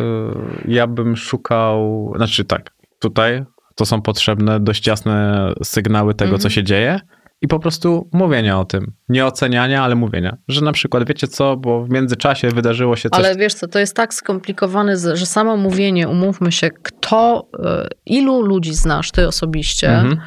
y, 0.66 0.72
ja 0.72 0.88
bym 0.88 1.16
szukał, 1.16 2.12
znaczy 2.18 2.46
tak, 2.46 2.72
tutaj 3.00 3.44
to 3.76 3.86
są 3.86 4.02
potrzebne 4.02 4.60
dość 4.60 4.88
jasne 4.88 5.48
sygnały 5.64 6.14
tego, 6.16 6.32
co 6.32 6.36
Mhm. 6.36 6.52
się 6.52 6.64
dzieje 6.64 7.00
i 7.42 7.48
po 7.48 7.60
prostu 7.60 8.10
mówienia 8.14 8.60
o 8.60 8.66
tym. 8.66 8.94
Nie 9.10 9.26
oceniania, 9.26 9.84
ale 9.84 9.96
mówienia. 9.96 10.38
Że 10.48 10.62
na 10.62 10.72
przykład, 10.72 11.08
wiecie 11.08 11.28
co, 11.28 11.58
bo 11.58 11.84
w 11.84 11.90
międzyczasie 11.90 12.48
wydarzyło 12.50 12.96
się 12.96 13.10
coś... 13.10 13.20
Ale 13.20 13.36
wiesz 13.36 13.54
co, 13.54 13.68
to 13.68 13.80
jest 13.80 13.96
tak 13.96 14.14
skomplikowane, 14.14 14.98
że 15.14 15.26
samo 15.26 15.58
mówienie, 15.58 16.08
umówmy 16.08 16.52
się, 16.52 16.70
kto, 16.84 17.48
e, 17.64 17.88
ilu 18.06 18.42
ludzi 18.42 18.74
znasz 18.74 19.12
ty 19.12 19.28
osobiście, 19.28 19.90
Mhm. 19.90 20.18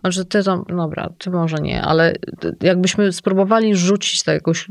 znaczy 0.00 0.24
ty 0.24 0.44
tam, 0.44 0.64
dobra, 0.68 1.10
ty 1.18 1.30
może 1.30 1.56
nie, 1.56 1.82
ale 1.82 2.12
jakbyśmy 2.62 3.12
spróbowali 3.12 3.76
rzucić 3.76 4.22
to 4.22 4.32
jakąś 4.32 4.68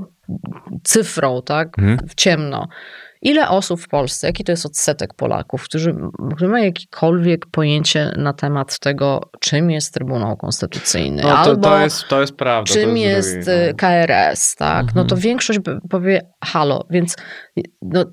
cyfrą, 0.84 1.42
tak, 1.46 1.80
Mhm. 1.80 1.98
w 2.10 2.16
ciemno. 2.16 2.68
Ile 3.28 3.50
osób 3.50 3.82
w 3.82 3.88
Polsce, 3.88 4.28
jaki 4.28 4.44
to 4.44 4.52
jest 4.52 4.66
odsetek 4.66 5.14
Polaków, 5.14 5.64
którzy, 5.64 5.96
którzy 6.36 6.48
mają 6.48 6.66
jakiekolwiek 6.66 7.46
pojęcie 7.46 8.12
na 8.18 8.34
temat 8.34 8.80
tego, 8.80 9.22
czym 9.40 9.72
jest 9.72 9.94
Trybunał 9.94 10.38
Konstytucyjny, 10.38 11.22
No 11.24 11.30
to, 11.30 11.38
albo 11.38 11.62
to, 11.70 11.80
jest, 11.80 12.08
to 12.08 12.22
jest 12.22 12.36
prawda. 12.36 12.74
czym 12.74 12.98
jest 12.98 13.34
drugi, 13.34 13.52
y, 13.52 13.68
no. 13.68 13.78
KRS, 13.78 14.56
tak? 14.56 14.86
No 14.86 15.04
to 15.04 15.16
Mhm. 15.16 15.22
większość 15.22 15.60
powie 15.90 16.22
halo, 16.46 16.86
więc 16.90 17.16
y, 17.60 17.62
no, 17.82 18.06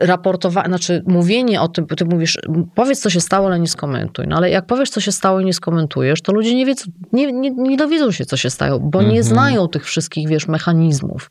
raportowanie, 0.00 0.68
znaczy 0.68 1.02
mówienie 1.06 1.60
o 1.60 1.68
tym, 1.68 1.86
ty 1.86 2.04
mówisz, 2.04 2.38
powiedz 2.74 3.00
co 3.00 3.10
się 3.10 3.20
stało, 3.20 3.46
ale 3.46 3.60
nie 3.60 3.68
skomentuj. 3.68 4.26
No 4.28 4.36
ale 4.36 4.50
jak 4.50 4.66
powiesz 4.66 4.90
co 4.90 5.00
się 5.00 5.12
stało 5.12 5.40
i 5.40 5.44
nie 5.44 5.52
skomentujesz, 5.52 6.22
to 6.22 6.32
ludzie 6.32 6.54
nie 6.54 6.66
wiedzą, 6.66 6.84
nie, 7.12 7.32
nie, 7.32 7.50
nie 7.50 7.76
dowiedzą 7.76 8.10
się 8.10 8.24
co 8.24 8.36
się 8.36 8.50
stało, 8.50 8.80
bo 8.80 8.98
nie 9.02 9.06
Mhm. 9.06 9.24
znają 9.24 9.68
tych 9.68 9.84
wszystkich, 9.84 10.28
wiesz, 10.28 10.48
mechanizmów. 10.48 11.30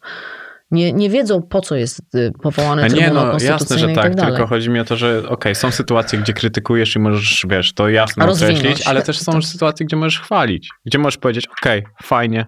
Nie, 0.74 0.94
nie 0.94 1.10
wiedzą 1.10 1.42
po 1.42 1.62
co 1.62 1.76
jest 1.76 2.16
y, 2.16 2.32
powołany 2.42 2.84
A 2.84 2.88
nie, 2.88 2.96
Trybunał 2.96 3.26
no 3.26 3.40
jasne, 3.46 3.78
że 3.78 3.88
tak, 3.88 4.16
tak 4.16 4.28
tylko 4.30 4.48
chodzi 4.48 4.70
mi 4.70 4.80
o 4.80 4.86
to, 4.86 4.96
że 4.96 5.30
okej, 5.30 5.56
są 5.56 5.72
sytuacje, 5.72 6.20
gdzie 6.20 6.34
krytykujesz 6.34 6.96
i 6.96 7.00
możesz, 7.00 7.46
wiesz, 7.50 7.74
to 7.74 7.90
jasno 7.90 8.26
Rozwinąć. 8.26 8.60
określić, 8.60 8.88
ale 8.88 9.02
też 9.02 9.20
są 9.20 9.32
Tak. 9.32 9.44
sytuacje, 9.44 9.86
gdzie 9.86 9.96
możesz 9.96 10.20
chwalić, 10.20 10.70
gdzie 10.86 10.98
możesz 11.00 11.18
powiedzieć, 11.18 11.48
okej, 11.62 11.84
fajnie, 12.04 12.46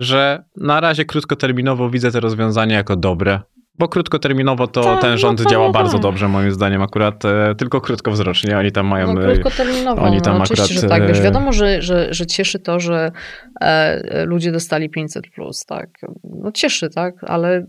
że 0.00 0.44
na 0.56 0.80
razie 0.80 1.04
krótkoterminowo 1.04 1.90
widzę 1.90 2.12
te 2.12 2.20
rozwiązania 2.20 2.76
jako 2.76 2.96
dobre, 2.96 3.40
Bo 3.78 3.88
krótkoterminowo 3.88 4.66
to 4.66 4.82
Tak, 4.82 5.00
ten 5.00 5.10
no 5.10 5.18
rząd 5.18 5.42
to 5.42 5.50
działa 5.50 5.66
no 5.66 5.72
bardzo 5.72 5.92
tak. 5.92 6.02
dobrze, 6.02 6.28
moim 6.28 6.52
zdaniem, 6.52 6.82
akurat 6.82 7.24
e, 7.24 7.54
tylko 7.54 7.80
krótkowzrocznie. 7.80 8.58
Oni 8.58 8.72
tam 8.72 8.86
mają. 8.86 9.14
No, 9.14 9.22
e, 9.22 9.32
krótkoterminowo, 9.32 10.02
oni 10.02 10.20
tam 10.20 10.38
no, 10.38 10.44
oczywiście, 10.44 10.74
akurat, 10.74 10.82
że 10.82 10.88
tak. 10.88 11.08
Wiesz, 11.08 11.18
e, 11.18 11.22
wiadomo, 11.22 11.52
że, 11.52 11.82
że, 11.82 12.14
że 12.14 12.26
cieszy 12.26 12.58
to, 12.58 12.80
że 12.80 13.12
e, 13.60 14.24
ludzie 14.24 14.52
dostali 14.52 14.90
500 14.90 15.30
plus, 15.34 15.64
tak. 15.64 15.88
No 16.24 16.52
cieszy, 16.52 16.90
tak, 16.90 17.14
ale 17.26 17.66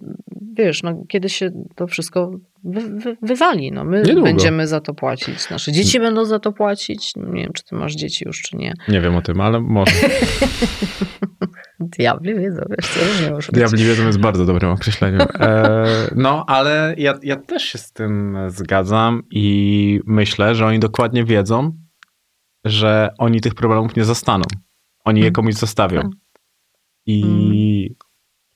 wiesz, 0.54 0.84
no, 0.84 1.04
kiedy 1.08 1.30
się 1.30 1.52
to 1.76 1.88
wszystko 1.88 2.32
wy, 2.64 2.82
wy, 3.00 3.18
wywali, 3.22 3.72
no 3.72 3.84
my 3.86 3.98
Niedługo. 3.98 4.22
będziemy 4.22 4.68
za 4.68 4.80
to 4.82 4.94
płacić. 4.94 5.50
Nasze 5.50 5.72
dzieci 5.72 6.00
będą 6.00 6.26
za 6.26 6.40
to 6.40 6.52
płacić. 6.52 7.14
Nie 7.16 7.42
wiem, 7.44 7.54
czy 7.54 7.64
ty 7.64 7.76
masz 7.76 7.96
dzieci 7.96 8.26
już, 8.28 8.42
czy 8.42 8.58
nie. 8.58 8.74
Nie 8.88 9.02
wiem 9.02 9.16
o 9.16 9.22
tym, 9.22 9.42
ale 9.42 9.60
może. 9.62 9.92
Diabli 11.80 12.36
wiedzą, 12.36 12.62
wiesz, 12.70 12.90
co 12.90 13.00
różnie 13.06 13.32
może. 13.32 13.52
Diabli 13.52 13.86
wiedzą 13.86 14.06
jest 14.06 14.20
bardzo 14.20 14.46
dobrym 14.46 14.72
określeniem. 14.72 15.22
E, 15.40 15.86
no, 16.16 16.46
ale 16.48 16.96
ja, 16.98 17.14
ja 17.24 17.36
też 17.36 17.64
się 17.64 17.78
z 17.78 17.92
tym 17.92 18.38
zgadzam 18.48 19.24
i 19.32 20.00
myślę, 20.06 20.56
że 20.56 20.66
oni 20.66 20.80
dokładnie 20.80 21.26
wiedzą, 21.26 21.72
że 22.66 23.10
oni 23.18 23.42
tych 23.42 23.56
problemów 23.56 23.96
nie 23.96 24.04
zostaną. 24.04 24.44
Oni 25.06 25.20
je 25.20 25.26
Mm. 25.26 25.34
komuś 25.34 25.54
zostawią. 25.54 26.02
Tak. 26.02 26.12
I 27.06 27.96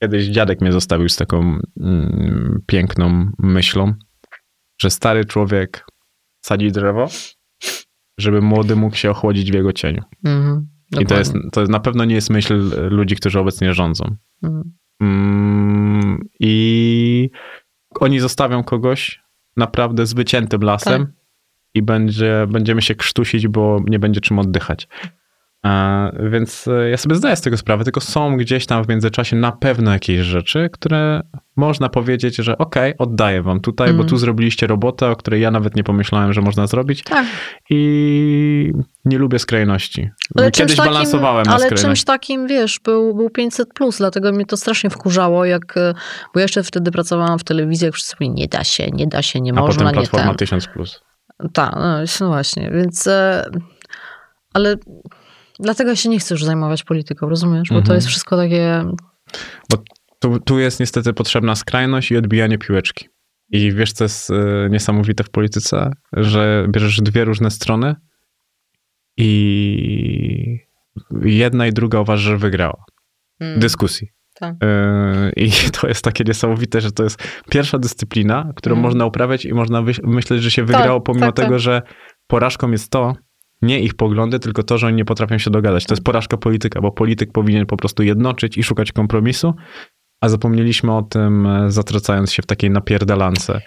kiedyś 0.04 0.26
dziadek 0.26 0.60
mnie 0.60 0.72
zostawił 0.72 1.08
z 1.08 1.16
taką 1.16 1.58
mm, 1.80 2.62
piękną 2.66 3.30
myślą, 3.38 3.94
że 4.80 4.90
stary 4.90 5.24
człowiek 5.24 5.86
sadzi 6.44 6.72
drzewo, 6.72 7.06
żeby 8.18 8.40
młody 8.40 8.76
mógł 8.76 8.96
się 8.96 9.10
ochłodzić 9.10 9.50
w 9.50 9.54
jego 9.54 9.72
cieniu. 9.72 10.02
Mhm, 10.24 10.68
I 11.00 11.06
to 11.06 11.18
jest, 11.18 11.34
to 11.52 11.62
na 11.62 11.80
pewno 11.80 12.04
nie 12.04 12.14
jest 12.14 12.30
myśl 12.30 12.70
ludzi, 12.90 13.16
którzy 13.16 13.40
obecnie 13.40 13.74
rządzą. 13.74 14.16
Mhm. 14.42 14.72
Mm, 15.00 16.28
I 16.40 17.30
oni 18.00 18.20
zostawią 18.20 18.64
kogoś 18.64 19.22
naprawdę 19.56 20.06
z 20.06 20.14
wyciętym 20.14 20.62
lasem 20.62 21.06
Tak. 21.06 21.14
i 21.74 21.82
będzie, 21.82 22.46
będziemy 22.48 22.82
się 22.82 22.94
krztusić, 22.94 23.48
bo 23.48 23.80
nie 23.86 23.98
będzie 23.98 24.20
czym 24.20 24.38
oddychać. 24.38 24.88
Więc 26.30 26.68
e, 26.68 26.90
ja 26.90 26.96
sobie 26.96 27.14
zdaję 27.14 27.36
z 27.36 27.40
tego 27.40 27.56
sprawę, 27.56 27.84
tylko 27.84 28.00
są 28.00 28.36
gdzieś 28.36 28.66
tam 28.66 28.84
w 28.84 28.88
międzyczasie 28.88 29.36
na 29.36 29.52
pewno 29.52 29.92
jakieś 29.92 30.20
rzeczy, 30.20 30.68
które 30.72 31.20
można 31.56 31.88
powiedzieć, 31.88 32.36
że 32.36 32.58
okej, 32.58 32.94
oddaję 32.98 33.42
wam 33.42 33.60
tutaj, 33.60 33.86
bo 33.88 33.92
Mhm. 33.92 34.08
tu 34.08 34.16
zrobiliście 34.16 34.66
robotę, 34.66 35.10
o 35.10 35.16
której 35.16 35.40
ja 35.40 35.50
nawet 35.50 35.76
nie 35.76 35.84
pomyślałem, 35.84 36.32
że 36.32 36.40
można 36.40 36.66
zrobić 36.66 37.02
Tak, 37.02 37.26
i 37.70 38.72
nie 39.04 39.18
lubię 39.18 39.38
skrajności. 39.38 40.10
Ale 40.38 40.50
Kiedyś 40.50 40.76
takim- 40.76 40.92
balansowałem 40.92 41.46
na 41.46 41.54
Ale 41.54 41.70
czymś 41.72 42.04
takim, 42.04 42.46
wiesz, 42.46 42.80
był, 42.84 43.14
był 43.14 43.30
500 43.30 43.68
plus, 43.74 43.98
dlatego 43.98 44.32
mnie 44.32 44.46
to 44.46 44.56
strasznie 44.56 44.90
wkurzało, 44.90 45.44
jak, 45.44 45.76
e, 45.76 45.94
bo 46.34 46.40
ja 46.40 46.42
jeszcze 46.44 46.62
wtedy 46.62 46.90
pracowałam 46.90 47.38
w 47.38 47.44
telewizji, 47.44 47.84
jak 47.84 47.94
wszyscy 47.94 48.16
mówili, 48.20 48.34
nie 48.40 48.48
da 48.48 48.64
się, 48.64 48.86
nie 48.92 49.06
da 49.06 49.22
się, 49.22 49.40
nie 49.40 49.52
A 49.52 49.54
można, 49.54 49.84
potem 49.84 49.86
nie 50.02 50.08
Platforma 50.08 50.34
ten. 50.34 50.46
1000+. 50.48 50.68
Plus. 50.72 51.00
Tak, 51.52 51.72
no, 51.76 51.98
no 52.20 52.26
właśnie, 52.28 52.70
więc, 52.70 53.06
e, 53.06 53.44
ale 54.54 54.76
dlatego 55.60 55.96
się 55.96 56.08
nie 56.08 56.18
chcę 56.18 56.34
już 56.34 56.44
zajmować 56.44 56.84
polityką, 56.84 57.28
rozumiesz, 57.28 57.68
bo 57.68 57.74
to 57.74 57.80
Mhm. 57.80 57.94
jest 57.96 58.06
wszystko 58.06 58.36
takie, 58.36 58.84
Tu, 60.18 60.40
tu 60.40 60.58
jest 60.58 60.80
niestety 60.80 61.12
potrzebna 61.12 61.54
skrajność 61.54 62.10
i 62.10 62.16
odbijanie 62.16 62.58
piłeczki. 62.58 63.08
I 63.50 63.72
wiesz, 63.72 63.92
co 63.92 64.04
jest 64.04 64.30
e, 64.30 64.68
niesamowite 64.70 65.24
w 65.24 65.30
polityce? 65.30 65.90
Że 66.12 66.66
bierzesz 66.70 67.00
dwie 67.00 67.24
różne 67.24 67.50
strony 67.50 67.94
i 69.16 70.58
jedna 71.22 71.66
i 71.66 71.72
druga 71.72 72.00
uważa, 72.00 72.22
że 72.30 72.38
wygrała. 72.38 72.84
mm, 73.40 73.60
Dyskusji. 73.60 74.08
tak. 74.34 74.54
E, 74.62 75.30
I 75.36 75.50
to 75.80 75.88
jest 75.88 76.04
takie 76.04 76.24
niesamowite, 76.24 76.80
że 76.80 76.92
to 76.92 77.04
jest 77.04 77.22
pierwsza 77.50 77.78
dyscyplina, 77.78 78.52
którą 78.56 78.72
Mm. 78.74 78.82
można 78.82 79.06
uprawiać 79.06 79.44
i 79.44 79.54
można 79.54 79.84
myśleć, 80.02 80.42
że 80.42 80.50
się 80.50 80.64
wygrało, 80.64 81.00
pomimo 81.00 81.26
tak, 81.26 81.36
tak. 81.36 81.44
tego, 81.44 81.58
że 81.58 81.82
porażką 82.26 82.70
jest 82.70 82.90
to, 82.90 83.14
nie 83.64 83.80
ich 83.80 83.94
poglądy, 83.94 84.38
tylko 84.38 84.62
to, 84.62 84.78
że 84.78 84.86
oni 84.86 84.96
nie 84.96 85.04
potrafią 85.04 85.38
się 85.38 85.50
dogadać. 85.50 85.86
To 85.86 85.94
jest 85.94 86.04
porażka 86.04 86.36
polityka, 86.36 86.80
bo 86.80 86.92
polityk 86.92 87.32
powinien 87.32 87.66
po 87.66 87.76
prostu 87.76 88.02
jednoczyć 88.02 88.58
i 88.58 88.62
szukać 88.62 88.92
kompromisu, 88.92 89.54
a 90.20 90.28
zapomnieliśmy 90.28 90.96
o 90.96 91.02
tym, 91.02 91.46
e, 91.46 91.70
zatracając 91.70 92.32
się 92.32 92.42
w 92.42 92.46
takiej 92.46 92.70
napierdalance. 92.70 93.60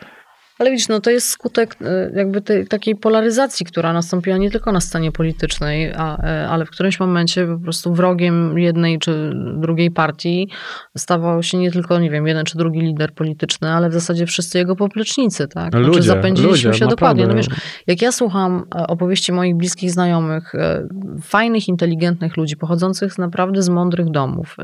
Ale 0.59 0.71
widzisz, 0.71 0.87
no 0.87 0.99
to 1.01 1.09
jest 1.09 1.29
skutek 1.29 1.75
e, 1.81 2.11
jakby 2.15 2.41
tej 2.41 2.67
takiej 2.67 2.95
polaryzacji, 2.95 3.65
która 3.65 3.93
nastąpiła 3.93 4.37
nie 4.37 4.51
tylko 4.51 4.71
na 4.71 4.81
scenie 4.81 5.11
politycznej, 5.11 5.93
a, 5.97 6.17
e, 6.23 6.47
ale 6.49 6.65
w 6.65 6.69
którymś 6.69 6.99
momencie 6.99 7.47
po 7.47 7.59
prostu 7.59 7.93
wrogiem 7.93 8.57
jednej 8.57 8.99
czy 8.99 9.31
drugiej 9.57 9.91
partii 9.91 10.49
stawał 10.97 11.43
się 11.43 11.57
nie 11.57 11.71
tylko, 11.71 11.99
nie 11.99 12.09
wiem, 12.09 12.27
jeden 12.27 12.45
czy 12.45 12.57
drugi 12.57 12.79
lider 12.81 13.13
polityczny, 13.13 13.69
ale 13.69 13.89
w 13.89 13.93
zasadzie 13.93 14.25
wszyscy 14.25 14.57
jego 14.57 14.75
poplecznicy, 14.75 15.47
tak? 15.47 15.69
Znaczy 15.69 15.87
Ludzie, 15.87 16.01
zapędziliśmy 16.01 16.69
ludzie, 16.69 16.79
się 16.79 16.87
dokładnie. 16.87 17.23
No 17.23 17.33
naprawdę. 17.33 17.55
wiesz, 17.55 17.63
jak 17.87 18.01
ja 18.01 18.11
słucham 18.11 18.63
e, 18.75 18.87
opowieści 18.87 19.31
moich 19.31 19.55
bliskich 19.55 19.91
znajomych, 19.91 20.55
e, 20.55 20.87
fajnych, 21.21 21.67
inteligentnych 21.67 22.37
ludzi, 22.37 22.57
pochodzących 22.57 23.17
naprawdę 23.17 23.63
z 23.63 23.69
mądrych 23.69 24.09
domów, 24.11 24.57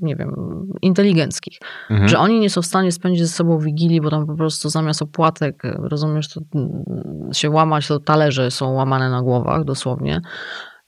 nie 0.00 0.16
wiem, 0.16 0.34
inteligenckich, 0.82 1.58
Mhm. 1.90 2.08
że 2.08 2.18
oni 2.18 2.40
nie 2.40 2.50
są 2.50 2.62
w 2.62 2.66
stanie 2.66 2.92
spędzić 2.92 3.22
ze 3.22 3.28
sobą 3.28 3.58
wigilii, 3.58 4.00
bo 4.00 4.10
tam 4.10 4.26
po 4.26 4.34
prostu 4.34 4.68
zamiast 4.68 4.85
opłatek, 5.02 5.62
rozumiesz, 5.78 6.28
to 6.28 6.40
mm, 6.54 6.84
się 7.32 7.50
łamać, 7.50 7.88
to 7.88 8.00
talerze 8.00 8.50
są 8.50 8.72
łamane 8.72 9.10
na 9.10 9.22
głowach 9.22 9.64
dosłownie. 9.64 10.20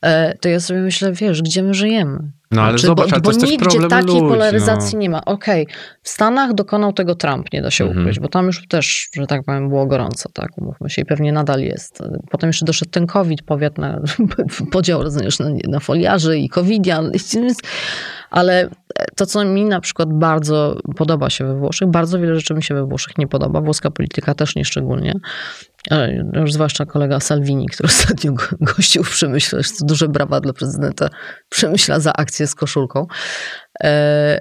E, 0.03 0.35
To 0.39 0.49
ja 0.49 0.61
sobie 0.61 0.81
myślę, 0.81 1.13
wiesz, 1.13 1.43
gdzie 1.43 1.63
my 1.63 1.75
żyjemy? 1.75 2.19
No 2.51 2.63
ale 2.63 2.71
Znaczy, 2.71 2.87
zobacz, 2.87 3.11
bo, 3.11 3.21
bo 3.21 3.33
nigdzie 3.33 3.89
takiej 3.89 4.07
ludzi, 4.15 4.21
polaryzacji 4.29 4.95
no. 4.95 5.01
nie 5.01 5.11
ma. 5.11 5.25
Okej, 5.25 5.67
w 6.03 6.09
Stanach 6.09 6.55
dokonał 6.55 6.93
tego 6.93 7.15
Trump, 7.15 7.53
nie 7.53 7.63
da 7.63 7.71
się 7.71 7.85
Mhm. 7.85 8.03
ukryć, 8.03 8.21
bo 8.21 8.29
tam 8.29 8.47
już 8.47 8.69
też, 8.69 9.09
że 9.17 9.27
tak 9.27 9.45
powiem, 9.45 9.69
było 9.69 9.87
gorąco, 9.87 10.29
tak, 10.35 10.59
umówmy 10.59 10.91
się, 10.91 11.03
i 11.03 11.05
pewnie 11.05 11.33
nadal 11.33 11.61
jest. 11.61 12.03
Potem 12.31 12.49
jeszcze 12.49 12.65
doszedł 12.67 12.91
ten 12.91 13.07
COVID, 13.07 13.43
powiat 13.43 13.79
na, 13.79 14.01
podział, 14.73 15.03
rozumiesz, 15.03 15.39
na, 15.39 15.51
na 15.69 15.81
foliarzy 15.81 16.39
i 16.39 16.49
covidian, 16.49 17.13
ale 18.31 18.69
to, 19.17 19.27
co 19.27 19.45
mi 19.45 19.65
na 19.65 19.81
przykład 19.81 20.13
bardzo 20.13 20.81
podoba 20.97 21.31
się 21.31 21.45
we 21.45 21.55
Włoszech, 21.55 21.89
bardzo 21.89 22.19
wiele 22.21 22.35
rzeczy 22.35 22.55
mi 22.55 22.63
się 22.63 22.75
we 22.75 22.87
Włoszech 22.87 23.19
nie 23.19 23.27
podoba, 23.27 23.61
włoska 23.61 23.91
polityka 23.91 24.35
też 24.35 24.57
nie 24.57 24.65
szczególnie, 24.65 25.13
E, 25.13 25.68
już 26.35 26.53
zwłaszcza 26.53 26.87
kolega 26.87 27.21
Salvini, 27.21 27.67
który 27.67 27.87
ostatnio 27.99 28.33
go- 28.33 28.57
gościł 28.61 29.05
w 29.05 29.11
Przemyśle, 29.11 29.61
to 29.79 29.85
duże 29.85 30.09
brawa 30.09 30.41
dla 30.41 30.53
prezydenta 30.53 31.09
Przemyśla 31.49 32.01
za 32.01 32.13
akcję 32.13 32.47
z 32.47 32.55
koszulką. 32.55 33.07
E, 33.83 34.41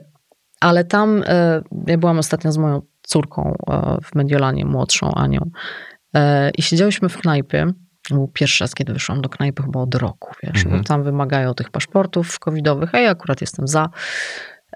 Ale 0.59 0.83
tam, 0.83 1.23
e, 1.27 1.61
ja 1.87 1.97
byłam 1.97 2.19
ostatnio 2.19 2.51
z 2.51 2.57
moją 2.57 2.81
córką 3.01 3.55
e, 3.69 3.97
w 4.03 4.15
Mediolanie, 4.15 4.65
młodszą 4.65 5.11
Anią 5.13 5.49
i 6.57 6.61
siedziałyśmy 6.61 7.09
w 7.09 7.17
knajpie. 7.17 7.67
Był 8.09 8.27
pierwszy 8.27 8.63
raz, 8.63 8.75
kiedy 8.75 8.93
wyszłam 8.93 9.21
do 9.21 9.29
knajpy 9.29 9.63
chyba 9.63 9.79
od 9.79 9.95
roku, 9.95 10.31
wiesz, 10.43 10.63
bo 10.63 10.83
tam 10.83 11.03
wymagają 11.03 11.53
tych 11.53 11.69
paszportów 11.69 12.39
covidowych, 12.39 12.95
a 12.95 12.99
ja 12.99 13.09
akurat 13.09 13.41
jestem 13.41 13.67
za. 13.67 13.89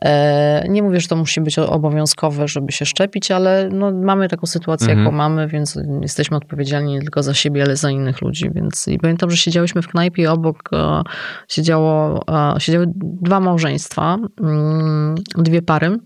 E, 0.06 0.66
Nie 0.70 0.84
mówię, 0.84 1.00
że 1.00 1.08
to 1.08 1.16
musi 1.16 1.42
być 1.42 1.60
obowiązkowe, 1.60 2.48
żeby 2.48 2.72
się 2.72 2.86
szczepić, 2.86 3.32
ale 3.32 3.70
no, 3.72 3.92
mamy 3.92 4.30
taką 4.30 4.48
sytuację, 4.48 4.88
Mhm. 4.90 5.06
jaką 5.06 5.18
mamy, 5.18 5.48
więc 5.48 5.80
jesteśmy 6.02 6.38
odpowiedzialni 6.38 6.94
nie 6.94 7.02
tylko 7.02 7.24
za 7.24 7.34
siebie, 7.34 7.64
ale 7.64 7.76
za 7.76 7.92
innych 7.92 8.22
ludzi. 8.22 8.50
Więc 8.56 8.88
i 8.88 9.00
pamiętam, 9.00 9.32
że 9.32 9.38
siedziałyśmy 9.38 9.82
w 9.82 9.88
knajpie 9.88 10.32
obok 10.32 10.70
e, 10.74 11.02
siedziało, 11.48 12.24
e, 12.56 12.60
siedziały 12.60 12.86
dwa 12.96 13.40
małżeństwa, 13.40 14.18
mm, 14.42 15.16
dwie 15.38 15.62
pary. 15.62 15.98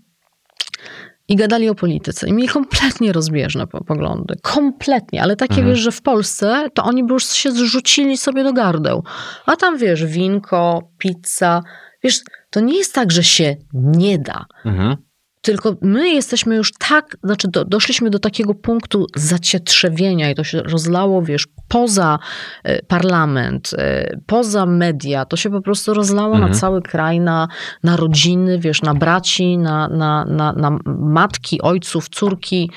I 1.28 1.36
gadali 1.36 1.68
o 1.68 1.74
polityce. 1.74 2.28
I 2.28 2.32
mieli 2.32 2.48
kompletnie 2.48 3.12
rozbieżne 3.12 3.66
po- 3.66 3.84
poglądy. 3.84 4.34
Kompletnie. 4.42 5.22
Ale 5.22 5.36
takie, 5.36 5.54
Mhm. 5.54 5.68
wiesz, 5.70 5.78
że 5.78 5.92
w 5.92 6.02
Polsce 6.02 6.68
to 6.74 6.84
oni 6.84 7.04
by 7.04 7.12
już 7.12 7.24
się 7.24 7.50
zrzucili 7.52 8.16
sobie 8.16 8.44
do 8.44 8.52
gardeł. 8.52 9.04
A 9.46 9.56
tam, 9.56 9.78
wiesz, 9.78 10.04
winko, 10.04 10.90
pizza. 10.98 11.62
Wiesz, 12.04 12.20
to 12.56 12.60
nie 12.60 12.78
jest 12.78 12.94
tak, 12.94 13.12
że 13.12 13.24
się 13.24 13.56
nie 13.72 14.18
da. 14.18 14.46
Mhm. 14.64 14.96
Tylko 15.40 15.76
my 15.82 16.08
jesteśmy 16.08 16.56
już 16.56 16.72
tak, 16.72 17.16
znaczy 17.24 17.48
do, 17.48 17.64
doszliśmy 17.64 18.10
do 18.10 18.18
takiego 18.18 18.54
punktu 18.54 19.06
zacietrzewienia 19.16 20.30
i 20.30 20.34
to 20.34 20.44
się 20.44 20.62
rozlało, 20.62 21.22
wiesz, 21.22 21.46
poza 21.68 22.18
e, 22.64 22.82
parlament, 22.82 23.70
e, 23.78 24.16
poza 24.26 24.66
media, 24.66 25.24
to 25.24 25.36
się 25.36 25.50
po 25.50 25.60
prostu 25.60 25.94
rozlało 25.94 26.34
Mhm. 26.34 26.52
na 26.52 26.58
cały 26.58 26.82
kraj, 26.82 27.20
na, 27.20 27.48
na 27.82 27.96
rodziny, 27.96 28.58
wiesz, 28.58 28.82
na 28.82 28.94
braci, 28.94 29.58
na, 29.58 29.88
na, 29.88 30.24
na, 30.24 30.52
na 30.52 30.78
matki, 30.86 31.62
ojców, 31.62 32.08
córki, 32.08 32.70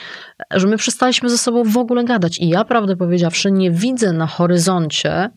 że 0.51 0.67
my 0.67 0.77
przestaliśmy 0.77 1.29
ze 1.29 1.37
sobą 1.37 1.63
w 1.63 1.77
ogóle 1.77 2.03
gadać. 2.03 2.39
I 2.39 2.49
ja, 2.49 2.65
prawdę 2.65 2.95
powiedziawszy, 2.95 3.51
nie 3.51 3.71
widzę 3.71 4.13
na 4.13 4.27
horyzoncie 4.27 5.29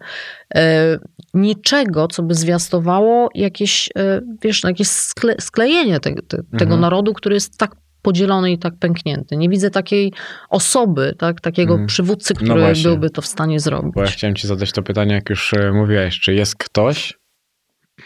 niczego, 1.34 2.08
co 2.08 2.22
by 2.22 2.34
zwiastowało 2.34 3.28
jakieś, 3.34 3.88
e, 3.98 4.20
wiesz, 4.42 4.62
no, 4.62 4.68
jakieś 4.70 4.88
skle, 4.88 5.34
sklejenie 5.40 6.00
te, 6.00 6.10
te, 6.14 6.36
tego 6.36 6.62
Mhm. 6.62 6.80
narodu, 6.80 7.12
który 7.14 7.34
jest 7.34 7.58
tak 7.58 7.70
podzielony 8.02 8.52
i 8.52 8.58
tak 8.58 8.74
pęknięty. 8.78 9.36
Nie 9.36 9.48
widzę 9.48 9.70
takiej 9.70 10.12
osoby, 10.50 11.14
tak, 11.18 11.40
takiego 11.40 11.72
Mhm. 11.72 11.86
przywódcy, 11.86 12.34
No 12.34 12.40
który 12.44 12.60
właśnie. 12.60 12.82
byłby 12.84 13.10
to 13.10 13.22
w 13.22 13.26
stanie 13.26 13.60
zrobić. 13.60 13.94
Bo 13.94 14.00
ja 14.00 14.06
chciałem 14.10 14.36
ci 14.36 14.46
zadać 14.46 14.72
to 14.72 14.82
pytanie, 14.82 15.14
jak 15.14 15.30
już 15.30 15.54
e, 15.54 15.72
mówiłeś, 15.72 16.20
czy 16.20 16.34
jest 16.34 16.56
ktoś, 16.56 17.18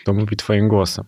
kto 0.03 0.13
mówi 0.13 0.37
twoim 0.37 0.69
głosem? 0.69 1.05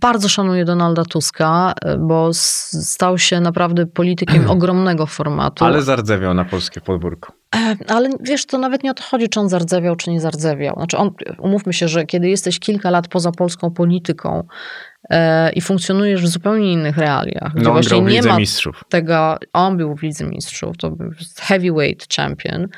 Bardzo 0.00 0.28
szanuję 0.28 0.64
Donalda 0.64 1.04
Tuska, 1.04 1.72
bo 1.98 2.30
stał 2.32 3.18
się 3.18 3.40
naprawdę 3.40 3.86
politykiem 3.86 4.50
ogromnego 4.50 5.06
formatu. 5.06 5.64
Ale 5.64 5.82
zardzewiał 5.82 6.34
na 6.34 6.44
polskie 6.44 6.80
podwórko. 6.80 7.32
E, 7.56 7.76
Ale 7.88 8.10
wiesz, 8.20 8.46
to 8.46 8.58
nawet 8.58 8.82
nie 8.82 8.90
o 8.90 8.94
to 8.94 9.02
chodzi, 9.02 9.28
czy 9.28 9.40
on 9.40 9.48
zardzewiał, 9.48 9.96
czy 9.96 10.10
nie 10.10 10.20
zardzewiał. 10.20 10.74
Znaczy 10.74 10.96
on, 10.96 11.10
umówmy 11.38 11.72
się, 11.72 11.88
że 11.88 12.06
kiedy 12.06 12.28
jesteś 12.28 12.58
kilka 12.58 12.90
lat 12.90 13.08
poza 13.08 13.32
polską 13.32 13.70
polityką 13.70 14.46
e, 15.10 15.52
i 15.52 15.60
funkcjonujesz 15.60 16.22
w 16.22 16.28
zupełnie 16.28 16.72
innych 16.72 16.98
realiach, 16.98 17.52
gdzie 17.54 17.64
No 17.64 17.70
on 17.70 17.82
właśnie 17.82 18.00
nie 18.00 18.22
ma 18.22 18.38
Mistrzów. 18.38 18.84
tego, 18.88 19.36
on 19.52 19.76
był 19.76 19.96
w 19.96 20.02
Lidze 20.02 20.24
Mistrzów, 20.24 20.76
to 20.76 20.90
był 20.90 21.10
heavyweight 21.40 22.14
champion, 22.14 22.68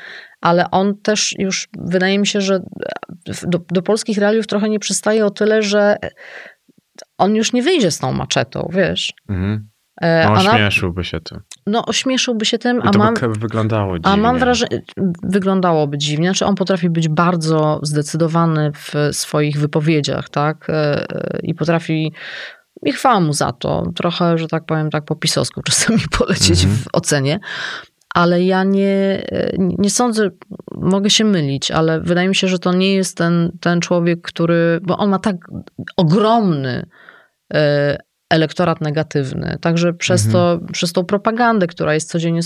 ale 0.41 0.71
on 0.71 0.97
też 0.97 1.35
już, 1.39 1.67
wydaje 1.79 2.19
mi 2.19 2.27
się, 2.27 2.41
że 2.41 2.59
do, 3.43 3.59
do 3.71 3.81
polskich 3.81 4.17
realiów 4.17 4.47
trochę 4.47 4.69
nie 4.69 4.79
przystaje 4.79 5.25
o 5.25 5.29
tyle, 5.29 5.61
że 5.63 5.95
on 7.17 7.35
już 7.35 7.53
nie 7.53 7.63
wyjdzie 7.63 7.91
z 7.91 7.99
tą 7.99 8.13
maczetą, 8.13 8.69
wiesz. 8.73 9.13
Mhm. 9.29 9.69
E, 10.01 10.25
No, 10.25 10.33
ośmieszyłby 10.33 11.03
się 11.03 11.19
tym. 11.21 11.39
No 11.67 11.85
ośmieszyłby 11.85 12.45
się 12.45 12.57
tym, 12.57 12.81
a 12.83 12.97
mam... 12.97 13.13
wyglądało 13.33 13.99
dziwnie. 13.99 14.11
A 14.11 14.17
mam 14.17 14.39
wrażenie, 14.39 14.81
wyglądałoby 15.23 15.97
dziwnie, 15.97 16.27
znaczy 16.27 16.45
on 16.45 16.55
potrafi 16.55 16.89
być 16.89 17.07
bardzo 17.09 17.79
zdecydowany 17.83 18.71
w 18.73 18.93
swoich 19.11 19.59
wypowiedziach, 19.59 20.29
tak? 20.29 20.69
E, 20.69 20.73
e, 20.73 21.39
I 21.43 21.53
potrafi, 21.55 22.13
i 22.85 22.91
chwała 22.91 23.19
mu 23.19 23.33
za 23.33 23.51
to, 23.51 23.83
trochę, 23.95 24.37
że 24.37 24.47
tak 24.47 24.65
powiem, 24.65 24.89
tak 24.89 25.05
po 25.05 25.15
pisowsku 25.15 25.61
czasami 25.69 25.99
polecieć 26.17 26.63
Mhm. 26.63 26.79
w 26.83 26.87
ocenie. 26.93 27.39
Ale 28.13 28.43
ja 28.43 28.63
nie, 28.63 29.23
e, 29.31 29.51
nie 29.57 29.89
sądzę, 29.89 30.29
mogę 30.71 31.09
się 31.09 31.25
mylić, 31.25 31.71
ale 31.71 32.01
wydaje 32.01 32.29
mi 32.29 32.35
się, 32.35 32.47
że 32.47 32.59
to 32.59 32.73
nie 32.73 32.93
jest 32.95 33.17
ten, 33.17 33.51
ten 33.61 33.81
człowiek, 33.81 34.21
który, 34.21 34.79
bo 34.83 34.97
on 34.97 35.09
ma 35.09 35.19
tak 35.19 35.35
ogromny 35.97 36.85
elektorat 38.31 38.81
negatywny. 38.81 39.57
Także 39.61 39.93
przez, 39.93 40.31
to, 40.31 40.59
przez 40.71 40.93
tą 40.93 41.05
propagandę, 41.05 41.67
która 41.67 41.93
jest 41.93 42.09
codziennie. 42.09 42.41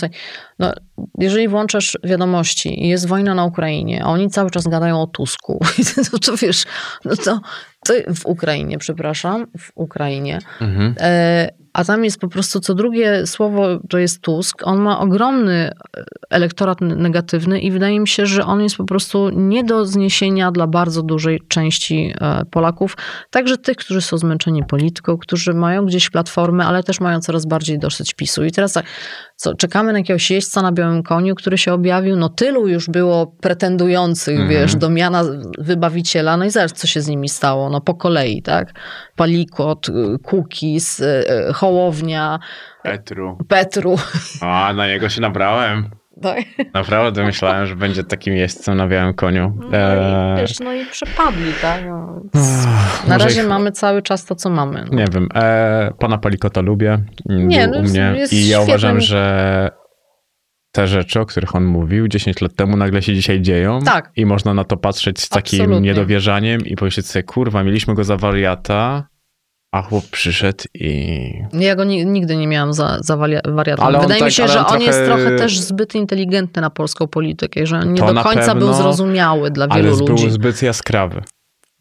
No, 0.59 0.73
jeżeli 1.19 1.47
włączasz 1.47 1.97
wiadomości 2.03 2.83
i 2.83 2.87
jest 2.87 3.07
wojna 3.07 3.35
na 3.35 3.45
Ukrainie, 3.45 4.03
a 4.03 4.07
oni 4.07 4.29
cały 4.29 4.51
czas 4.51 4.67
gadają 4.67 5.01
o 5.01 5.07
Tusku, 5.07 5.59
no 6.13 6.19
to 6.19 6.37
wiesz, 6.37 6.63
no 7.05 7.15
to, 7.15 7.39
to 7.85 7.93
w 8.15 8.25
Ukrainie, 8.25 8.77
przepraszam, 8.77 9.47
w 9.57 9.71
Ukrainie. 9.75 10.39
Mhm. 10.61 10.95
E, 10.99 11.49
a 11.75 11.83
tam 11.83 12.03
jest 12.03 12.19
po 12.19 12.27
prostu 12.27 12.59
co 12.59 12.75
drugie 12.75 13.27
słowo 13.27 13.79
to 13.89 13.97
jest 13.97 14.21
Tusk. 14.21 14.61
On 14.63 14.81
ma 14.81 14.99
ogromny 14.99 15.71
elektorat 16.29 16.81
negatywny 16.81 17.59
i 17.59 17.71
wydaje 17.71 17.99
mi 17.99 18.07
się, 18.07 18.25
że 18.25 18.45
on 18.45 18.61
jest 18.61 18.75
po 18.75 18.83
prostu 18.83 19.29
nie 19.29 19.63
do 19.63 19.85
zniesienia 19.85 20.51
dla 20.51 20.67
bardzo 20.67 21.03
dużej 21.03 21.41
części 21.47 22.13
e, 22.21 22.45
Polaków. 22.45 22.97
Także 23.29 23.57
tych, 23.57 23.77
którzy 23.77 24.01
są 24.01 24.17
zmęczeni 24.17 24.63
polityką, 24.63 25.17
którzy 25.17 25.53
mają 25.53 25.85
gdzieś 25.85 26.09
platformy, 26.09 26.63
ale 26.63 26.83
też 26.83 26.99
mają 26.99 27.19
coraz 27.19 27.45
bardziej 27.45 27.79
dosyć 27.79 28.13
PiSu. 28.13 28.45
I 28.45 28.51
teraz 28.51 28.73
tak, 28.73 28.85
co, 29.35 29.55
czekamy 29.55 29.93
na 29.93 29.99
jakiegoś 29.99 30.31
jeźdźca 30.31 30.61
na 30.61 30.71
białym 30.71 31.03
koniu, 31.03 31.35
który 31.35 31.57
się 31.57 31.73
objawił. 31.73 32.15
No 32.15 32.29
tylu 32.29 32.67
już 32.67 32.89
było 32.89 33.27
pretendujących, 33.27 34.39
Mhm. 34.39 34.49
wiesz, 34.49 34.75
do 34.75 34.89
miana 34.89 35.23
wybawiciela. 35.57 36.37
No 36.37 36.45
i 36.45 36.49
zaraz, 36.49 36.73
co 36.73 36.87
się 36.87 37.01
z 37.01 37.07
nimi 37.07 37.29
stało? 37.29 37.69
No 37.69 37.81
po 37.81 37.93
kolei, 37.95 38.41
tak? 38.41 38.73
Palikot, 39.15 39.87
Kukis, 40.23 41.01
Hołownia, 41.53 42.39
Petru. 42.83 43.37
Petru. 43.47 43.95
A, 44.41 44.73
na 44.73 44.87
niego 44.87 45.09
się 45.09 45.21
nabrałem. 45.21 45.89
Tak? 46.21 46.39
Naprawdę 46.73 47.23
myślałem, 47.23 47.65
że 47.65 47.75
będzie 47.75 48.03
takim 48.03 48.33
jeźdźcem 48.35 48.77
na 48.77 48.87
białym 48.87 49.13
koniu. 49.13 49.53
No 49.59 49.67
i, 49.67 49.71
Eee, 49.73 50.37
wiesz, 50.37 50.59
no 50.59 50.73
i 50.73 50.85
przepadli, 50.85 51.51
tak? 51.61 51.81
No, 51.85 52.21
na 53.07 53.17
razie 53.17 53.41
ich- 53.41 53.47
mamy 53.47 53.71
cały 53.71 54.01
czas 54.01 54.25
to, 54.25 54.35
co 54.35 54.49
mamy. 54.49 54.85
No. 54.91 54.97
Nie 54.97 55.05
wiem. 55.11 55.27
E, 55.35 55.91
pana 55.99 56.17
Palikota 56.17 56.61
lubię. 56.61 56.99
Nie, 57.25 57.67
Był 57.67 57.71
no 57.73 57.79
u 57.79 57.81
jest- 57.81 57.93
mnie. 57.93 58.13
jest 58.17 58.33
I 58.33 58.47
ja 58.47 58.61
uważam, 58.61 59.01
że 59.01 59.69
te 60.71 60.87
rzeczy, 60.87 61.19
o 61.19 61.25
których 61.25 61.55
on 61.55 61.65
mówił 61.65 62.07
10 62.07 62.41
lat 62.41 62.55
temu, 62.55 62.77
nagle 62.77 63.01
się 63.01 63.13
dzisiaj 63.13 63.41
dzieją. 63.41 63.79
Tak. 63.81 64.11
I 64.15 64.25
można 64.25 64.53
na 64.53 64.63
to 64.63 64.77
patrzeć 64.77 65.19
z 65.19 65.29
takim 65.29 65.61
Absolutnie. 65.61 65.87
niedowierzaniem 65.89 66.61
i 66.65 66.75
powiedzieć 66.75 67.07
sobie, 67.07 67.23
kurwa, 67.23 67.63
mieliśmy 67.63 67.93
go 67.93 68.03
za 68.03 68.17
wariata, 68.17 69.07
a 69.71 69.81
chłop 69.81 70.05
przyszedł 70.11 70.63
i... 70.73 71.31
Ja 71.53 71.75
go 71.75 71.83
ni- 71.83 72.05
nigdy 72.05 72.35
nie 72.37 72.47
miałam 72.47 72.73
za, 72.73 72.97
za. 73.01 73.13
Ale 73.13 73.41
on 73.97 74.01
Wydaje 74.01 74.19
tak- 74.19 74.21
mi 74.25 74.31
się, 74.31 74.43
ale 74.43 74.53
że 74.53 74.59
on 74.59 74.65
on 74.75 74.81
jest 74.81 75.05
trochę- 75.05 75.21
trochę 75.23 75.35
też 75.37 75.59
zbyt 75.59 75.95
inteligentny 75.95 76.61
na 76.61 76.69
polską 76.69 77.07
politykę, 77.07 77.65
że 77.65 77.79
nie 77.85 77.99
To 77.99 78.13
do 78.13 78.23
końca 78.23 78.39
pewno, 78.45 78.55
był 78.65 78.73
zrozumiały 78.73 79.51
dla 79.51 79.67
Ale 79.69 79.83
wielu 79.83 79.97
był 79.97 80.07
ludzi. 80.07 80.31
zbyt 80.31 80.61
jaskrawy. 80.61 81.21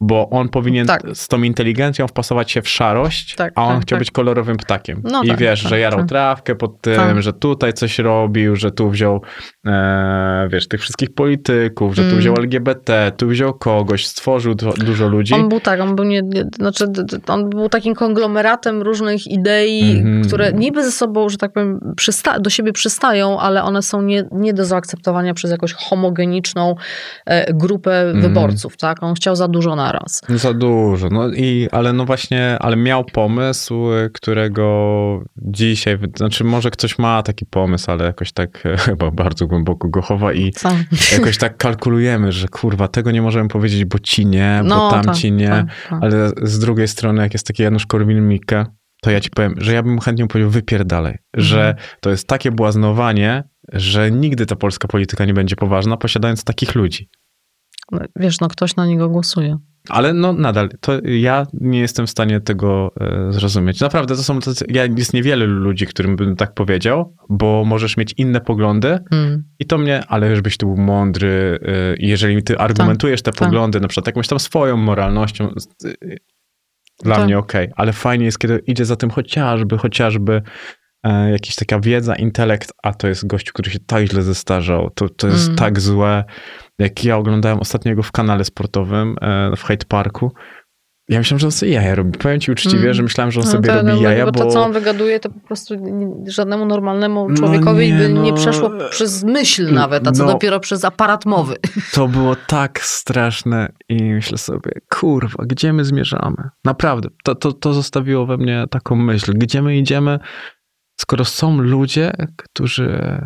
Bo 0.00 0.30
on 0.30 0.48
powinien 0.48 0.86
Tak. 0.86 1.02
z 1.14 1.28
tą 1.28 1.42
inteligencją 1.42 2.08
wpasować 2.08 2.50
się 2.50 2.62
w 2.62 2.68
szarość, 2.68 3.34
Tak, 3.34 3.52
a 3.56 3.64
on 3.64 3.74
tak, 3.74 3.82
chciał 3.82 3.96
tak. 3.96 4.00
być 4.00 4.10
kolorowym 4.10 4.56
ptakiem. 4.56 5.00
No 5.04 5.22
I 5.22 5.28
tak, 5.28 5.38
wiesz, 5.38 5.62
tak, 5.62 5.70
że 5.70 5.78
jarał 5.78 6.06
trawkę 6.06 6.54
pod 6.54 6.80
tym, 6.80 7.22
że 7.22 7.32
tutaj 7.32 7.72
coś 7.72 7.98
robił, 7.98 8.56
że 8.56 8.70
tu 8.70 8.90
wziął, 8.90 9.20
e, 9.66 10.48
wiesz, 10.52 10.68
tych 10.68 10.80
wszystkich 10.80 11.14
polityków, 11.14 11.94
że 11.94 12.02
tu 12.02 12.08
Mm. 12.08 12.18
wziął 12.20 12.34
LGBT, 12.38 13.12
tu 13.16 13.28
wziął 13.28 13.54
kogoś, 13.54 14.06
stworzył 14.06 14.54
du- 14.54 14.72
dużo 14.84 15.08
ludzi. 15.08 15.34
On 15.34 15.48
był 15.48 15.60
tak, 15.60 15.80
on 15.80 15.96
był, 15.96 16.04
nie, 16.04 16.22
znaczy, 16.56 16.84
on 17.26 17.50
był 17.50 17.68
takim 17.68 17.94
konglomeratem 17.94 18.82
różnych 18.82 19.26
idei, 19.26 19.98
Mhm. 19.98 20.24
które 20.24 20.52
niby 20.52 20.84
ze 20.84 20.92
sobą, 20.92 21.28
że 21.28 21.36
tak 21.38 21.52
powiem, 21.52 21.80
do 22.40 22.50
siebie 22.50 22.72
przystają, 22.72 23.40
ale 23.40 23.62
one 23.62 23.82
są 23.82 24.02
nie, 24.02 24.24
nie 24.32 24.54
do 24.54 24.64
zaakceptowania 24.64 25.34
przez 25.34 25.50
jakąś 25.50 25.72
homogeniczną 25.72 26.74
e, 27.26 27.52
grupę 27.54 28.00
Mhm. 28.00 28.20
wyborców. 28.22 28.76
Tak? 28.76 29.02
On 29.02 29.14
chciał 29.14 29.36
za 29.36 29.48
dużo 29.48 29.76
naraz. 29.86 30.20
Za 30.28 30.52
dużo, 30.54 31.08
no 31.08 31.28
i, 31.32 31.68
ale 31.72 31.92
no 31.92 32.04
właśnie, 32.04 32.56
ale 32.60 32.76
miał 32.76 33.04
pomysł, 33.04 33.92
y, 33.92 34.10
którego 34.14 34.64
dzisiaj, 35.36 35.98
znaczy 36.16 36.44
może 36.44 36.70
ktoś 36.70 36.98
ma 36.98 37.22
taki 37.22 37.46
pomysł, 37.46 37.90
ale 37.90 38.04
jakoś 38.04 38.32
tak 38.32 38.66
e, 38.66 38.76
chyba 38.86 39.10
bardzo 39.10 39.46
głęboko 39.46 39.88
go 39.88 40.02
chowa 40.02 40.32
i 40.32 40.52
Sam. 40.56 40.84
jakoś 41.12 41.38
tak 41.38 41.56
kalkulujemy, 41.56 42.32
że 42.32 42.48
kurwa, 42.48 42.88
tego 42.88 43.10
nie 43.10 43.22
możemy 43.22 43.48
powiedzieć, 43.48 43.84
bo 43.84 43.98
ci 43.98 44.26
nie, 44.26 44.58
bo 44.62 44.68
No, 44.68 44.90
tam 44.90 45.04
tak, 45.04 45.14
ci 45.16 45.32
nie, 45.32 45.48
tak, 45.48 45.66
tak. 45.90 45.98
ale 46.02 46.30
z 46.42 46.58
drugiej 46.58 46.88
strony, 46.88 47.22
jak 47.22 47.32
jest 47.32 47.46
taki 47.46 47.62
Janusz 47.62 47.86
Korwin-Mikke, 47.86 48.64
to 49.02 49.10
ja 49.10 49.20
ci 49.20 49.30
powiem, 49.30 49.54
że 49.58 49.72
ja 49.74 49.82
bym 49.82 50.00
chętnie 50.00 50.26
powiedział 50.26 50.50
wypierdalej, 50.50 51.18
że 51.36 51.68
Mhm. 51.68 51.76
to 52.00 52.10
jest 52.10 52.28
takie 52.28 52.50
błaznowanie, 52.50 53.44
że 53.72 54.10
nigdy 54.10 54.46
ta 54.46 54.56
polska 54.56 54.88
polityka 54.88 55.24
nie 55.24 55.34
będzie 55.34 55.56
poważna, 55.56 55.96
posiadając 55.96 56.44
takich 56.44 56.74
ludzi. 56.74 57.08
Wiesz, 58.16 58.40
no 58.40 58.48
ktoś 58.48 58.76
na 58.76 58.86
niego 58.86 59.08
głosuje. 59.08 59.58
Ale 59.88 60.12
no 60.12 60.32
nadal, 60.32 60.68
to 60.80 60.92
ja 61.04 61.46
nie 61.52 61.80
jestem 61.80 62.06
w 62.06 62.10
stanie 62.10 62.40
tego 62.40 62.92
e, 63.00 63.32
zrozumieć. 63.32 63.80
Naprawdę, 63.80 64.16
to 64.16 64.22
są 64.22 64.40
tacy, 64.40 64.64
ja, 64.68 64.84
jest 64.96 65.14
niewiele 65.14 65.46
ludzi, 65.46 65.86
którym 65.86 66.16
bym 66.16 66.36
tak 66.36 66.54
powiedział, 66.54 67.16
bo 67.28 67.64
możesz 67.66 67.96
mieć 67.96 68.14
inne 68.16 68.40
poglądy 68.40 68.98
Mm. 69.12 69.44
i 69.58 69.64
to 69.66 69.78
mnie, 69.78 70.02
ale 70.08 70.36
żebyś 70.36 70.56
tu 70.56 70.66
był 70.66 70.76
mądry 70.76 71.58
e, 71.62 71.68
jeżeli 71.98 72.42
ty 72.42 72.58
argumentujesz 72.58 73.22
te 73.22 73.30
tak. 73.32 73.38
poglądy, 73.40 73.80
na 73.80 73.88
przykład 73.88 74.06
jakąś 74.06 74.28
tam 74.28 74.38
swoją 74.40 74.76
moralnością, 74.76 75.48
e, 75.84 75.90
dla 77.02 77.16
Tak. 77.16 77.24
mnie 77.24 77.38
okej, 77.38 77.68
ale 77.76 77.92
fajnie 77.92 78.24
jest, 78.24 78.38
kiedy 78.38 78.58
idzie 78.66 78.84
za 78.84 78.96
tym 78.96 79.10
chociażby, 79.10 79.78
chociażby 79.78 80.42
e, 81.02 81.30
jakaś 81.30 81.54
taka 81.54 81.80
wiedza, 81.80 82.14
intelekt, 82.14 82.72
a 82.82 82.94
to 82.94 83.08
jest 83.08 83.26
gościu, 83.26 83.52
który 83.54 83.70
się 83.70 83.78
tak 83.78 84.06
źle 84.06 84.22
zestarzał, 84.22 84.90
to, 84.94 85.08
to 85.08 85.26
jest 85.26 85.44
Mm. 85.46 85.56
tak 85.56 85.80
złe. 85.80 86.24
Jak 86.78 87.04
ja 87.04 87.16
oglądałem 87.16 87.58
ostatniego 87.60 88.02
w 88.02 88.12
kanale 88.12 88.44
sportowym 88.44 89.16
e, 89.20 89.56
w 89.56 89.62
Hyde 89.64 89.86
Parku, 89.88 90.32
ja 91.08 91.18
myślałem, 91.18 91.38
że 91.38 91.46
on 91.46 91.50
sobie 91.52 91.72
jaja 91.72 91.94
robi. 91.94 92.18
Powiem 92.18 92.40
ci 92.40 92.52
uczciwie, 92.52 92.82
Mm. 92.82 92.94
że 92.94 93.02
myślałem, 93.02 93.30
że 93.32 93.40
on 93.40 93.46
No 93.46 93.52
sobie 93.52 93.68
to, 93.68 93.74
robi 93.74 93.88
no, 93.88 93.96
jaja, 94.00 94.24
bo 94.24 94.32
to, 94.32 94.46
co 94.46 94.62
on 94.64 94.72
wygaduje, 94.72 95.20
to 95.20 95.30
po 95.30 95.40
prostu 95.40 95.74
nie- 95.74 96.30
żadnemu 96.32 96.66
normalnemu 96.66 97.28
No 97.30 97.36
człowiekowi 97.36 97.92
nie, 97.92 97.98
by 97.98 98.12
nie 98.12 98.30
no. 98.30 98.36
przeszło 98.36 98.70
przez 98.90 99.24
myśl 99.24 99.72
nawet, 99.74 100.08
a 100.08 100.12
co 100.12 100.24
No. 100.26 100.32
dopiero 100.32 100.60
przez 100.60 100.84
aparat 100.84 101.26
mowy. 101.26 101.56
To 101.94 102.08
było 102.08 102.36
tak 102.46 102.80
straszne 102.80 103.68
i 103.88 104.02
myślę 104.02 104.38
sobie, 104.38 104.70
kurwa, 104.90 105.44
gdzie 105.46 105.72
my 105.72 105.84
zmierzamy? 105.84 106.36
Naprawdę, 106.64 107.08
to, 107.24 107.34
to, 107.34 107.52
to 107.52 107.72
zostawiło 107.72 108.26
we 108.26 108.36
mnie 108.36 108.64
taką 108.70 108.96
myśl. 108.96 109.32
Gdzie 109.34 109.62
my 109.62 109.76
idziemy, 109.76 110.18
skoro 111.00 111.24
są 111.24 111.58
ludzie, 111.60 112.12
którzy 112.36 113.20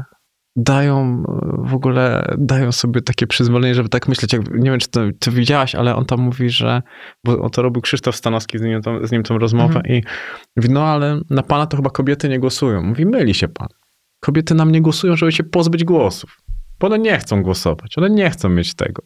dają 0.59 1.23
w 1.59 1.75
ogóle, 1.75 2.35
dają 2.39 2.73
sobie 2.73 3.03
takie 3.03 3.27
przyzwolenie, 3.27 3.75
żeby 3.75 3.89
tak 3.89 4.09
myśleć. 4.09 4.33
Jak, 4.33 4.51
nie 4.55 4.71
wiem, 4.71 4.81
czy 4.81 4.89
to, 4.89 5.01
ty 5.19 5.31
widziałaś, 5.31 5.75
ale 5.75 5.97
on 5.97 6.05
tam 6.05 6.21
mówi, 6.21 6.51
że, 6.51 6.83
bo 7.25 7.43
on 7.43 7.51
to 7.51 7.63
robił 7.63 7.83
Krzysztof 7.83 8.17
Stanowski 8.17 8.59
z 8.59 8.63
nim, 8.63 8.83
tą, 8.83 9.07
z 9.07 9.13
nim 9.13 9.23
tą 9.23 9.39
rozmowę 9.39 9.81
i 9.89 10.03
mówi, 10.57 10.69
no 10.71 10.85
ale 10.85 11.21
na 11.31 11.43
pana 11.43 11.67
to 11.67 11.77
chyba 11.77 11.91
kobiety 11.91 12.29
nie 12.29 12.39
głosują. 12.39 12.83
Mówi, 12.83 13.07
myli 13.07 13.35
się 13.35 13.49
pan. 13.49 13.69
Kobiety 14.21 14.55
nam 14.55 14.73
nie 14.73 14.81
głosują, 14.81 15.17
żeby 15.17 15.33
się 15.33 15.45
pozbyć 15.45 15.85
głosów. 15.85 16.39
Bo 16.81 16.87
one 16.87 16.99
nie 16.99 17.19
chcą 17.19 17.43
głosować, 17.43 17.99
one 17.99 18.11
nie 18.11 18.31
chcą 18.31 18.49
mieć 18.49 18.75
tego. 18.75 19.03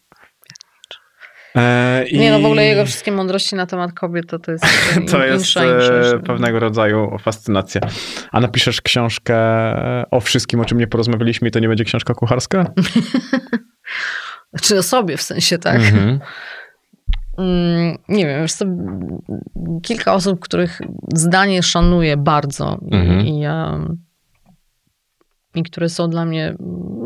E, 1.56 2.04
i 2.08 2.18
Nie 2.18 2.30
no, 2.30 2.40
w 2.40 2.44
ogóle 2.44 2.64
jego 2.64 2.86
wszystkie 2.86 3.12
mądrości 3.12 3.56
na 3.56 3.66
temat 3.66 3.92
kobiet 3.92 4.26
to, 4.26 4.38
to 4.38 4.52
jest 4.52 4.64
to 5.10 5.24
jest 5.24 5.44
insza, 5.44 5.64
insza, 5.64 6.16
e, 6.16 6.20
pewnego 6.20 6.60
rodzaju 6.60 7.18
fascynacja. 7.18 7.80
A 8.32 8.40
napiszesz 8.40 8.80
książkę 8.80 9.36
o 10.10 10.20
wszystkim, 10.20 10.60
o 10.60 10.64
czym 10.64 10.78
nie 10.78 10.86
porozmawialiśmy 10.86 11.48
i 11.48 11.50
to 11.50 11.58
nie 11.58 11.68
będzie 11.68 11.84
książka 11.84 12.14
kucharska? 12.14 12.64
Czy 14.62 14.78
o 14.78 14.82
sobie 14.82 15.16
w 15.16 15.22
sensie, 15.22 15.58
tak? 15.58 15.76
Mhm. 15.76 16.18
Mm, 17.38 17.98
nie 18.08 18.26
wiem, 18.26 18.46
kilka 19.82 20.14
osób, 20.14 20.40
których 20.40 20.80
zdanie 21.14 21.62
szanuję 21.62 22.16
bardzo 22.16 22.78
Mhm. 22.92 23.26
i, 23.26 23.38
ja 23.40 23.78
i 25.54 25.62
które 25.62 25.88
są 25.88 26.10
dla 26.10 26.24
mnie, 26.24 26.54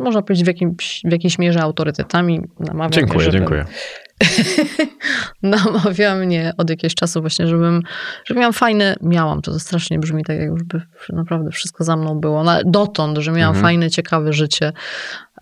można 0.03 0.23
powiedzieć, 0.23 0.45
w, 0.45 0.49
jakimś, 0.49 1.03
w 1.05 1.13
jakiejś 1.13 1.39
mierze 1.39 1.63
autorytetami. 1.63 2.41
Namawiam 2.61 2.91
Dziękuję, 2.93 3.15
mnie, 3.17 3.25
żebym- 3.25 3.41
dziękuję. 3.41 3.65
namawia 5.43 6.15
mnie 6.15 6.53
od 6.59 6.71
jakiegoś 6.71 6.95
czasu 6.95 7.21
właśnie, 7.21 7.47
żebym, 7.47 7.83
żebym 8.25 8.41
miałam 8.41 8.53
fajne, 8.53 8.97
miałam, 9.03 9.43
to 9.43 9.59
strasznie 9.61 9.99
brzmi 9.99 10.25
tak, 10.25 10.39
jak 10.39 10.49
już 10.49 10.63
by 10.63 10.81
naprawdę 11.09 11.51
wszystko 11.51 11.85
za 11.85 11.97
mną 11.97 12.15
było, 12.21 12.45
dotąd, 12.65 13.19
że 13.19 13.33
miałam 13.33 13.57
Mhm. 13.57 13.63
fajne, 13.63 13.91
ciekawe 13.91 14.33
życie, 14.33 14.73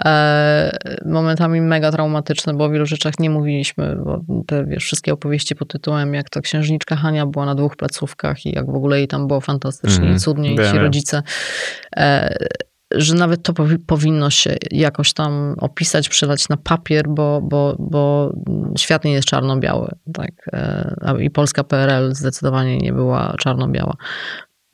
e, 0.05 0.79
momentami 1.07 1.61
mega 1.61 1.93
traumatyczne, 1.93 2.55
bo 2.55 2.65
o 2.65 2.71
wielu 2.71 2.87
rzeczach 2.87 3.19
nie 3.19 3.31
mówiliśmy, 3.31 3.97
bo 4.05 4.21
te, 4.47 4.65
wiesz, 4.65 4.85
wszystkie 4.85 5.13
opowieści 5.13 5.57
pod 5.57 5.69
tytułem, 5.69 6.15
jak 6.15 6.31
to 6.31 6.41
księżniczka 6.41 6.97
Hania 6.97 7.27
była 7.27 7.47
na 7.47 7.55
dwóch 7.55 7.77
placówkach 7.77 8.47
i 8.47 8.51
jak 8.55 8.67
w 8.67 8.75
ogóle 8.75 8.99
jej 8.99 9.09
tam 9.09 9.29
było 9.29 9.41
fantastycznie 9.41 9.97
Mhm. 9.99 10.17
i 10.17 10.21
cudnie, 10.21 10.53
i 10.53 10.57
ci 10.57 10.79
rodzice 10.79 11.23
e, 11.97 12.37
że 12.97 13.15
nawet 13.15 13.43
to 13.43 13.53
powi- 13.53 13.79
powinno 13.87 14.31
się 14.31 14.57
jakoś 14.71 15.12
tam 15.12 15.55
opisać, 15.59 16.09
przelać 16.09 16.49
na 16.49 16.57
papier, 16.57 17.09
bo, 17.09 17.41
bo, 17.43 17.77
bo 17.79 18.33
świat 18.79 19.05
nie 19.05 19.12
jest 19.12 19.29
czarno-biały. 19.29 19.89
Tak? 20.15 20.31
E, 20.53 21.16
I 21.21 21.31
polska 21.31 21.65
PRL 21.65 22.15
zdecydowanie 22.15 22.79
nie 22.79 22.93
była 22.93 23.35
czarno-biała. 23.39 23.95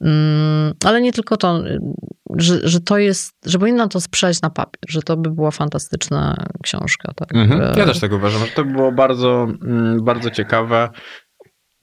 Mm, 0.00 0.74
Ale 0.84 1.00
nie 1.00 1.12
tylko 1.12 1.36
to, 1.36 1.62
że, 2.36 2.68
że 2.68 2.80
to 2.80 2.98
jest, 2.98 3.32
że 3.46 3.58
powinno 3.58 3.88
to 3.88 4.00
sprzedać 4.00 4.42
na 4.42 4.50
papier, 4.50 4.80
że 4.88 5.02
to 5.02 5.16
by 5.16 5.30
była 5.30 5.50
fantastyczna 5.50 6.36
książka. 6.62 7.12
Tak? 7.16 7.34
Mhm. 7.34 7.60
E, 7.60 7.78
Ja 7.78 7.86
też 7.86 8.00
tak 8.00 8.12
uważam, 8.12 8.40
że 8.46 8.52
to 8.52 8.64
było 8.64 8.92
bardzo, 8.92 9.46
mm, 9.62 10.04
bardzo 10.04 10.30
ciekawe 10.30 10.88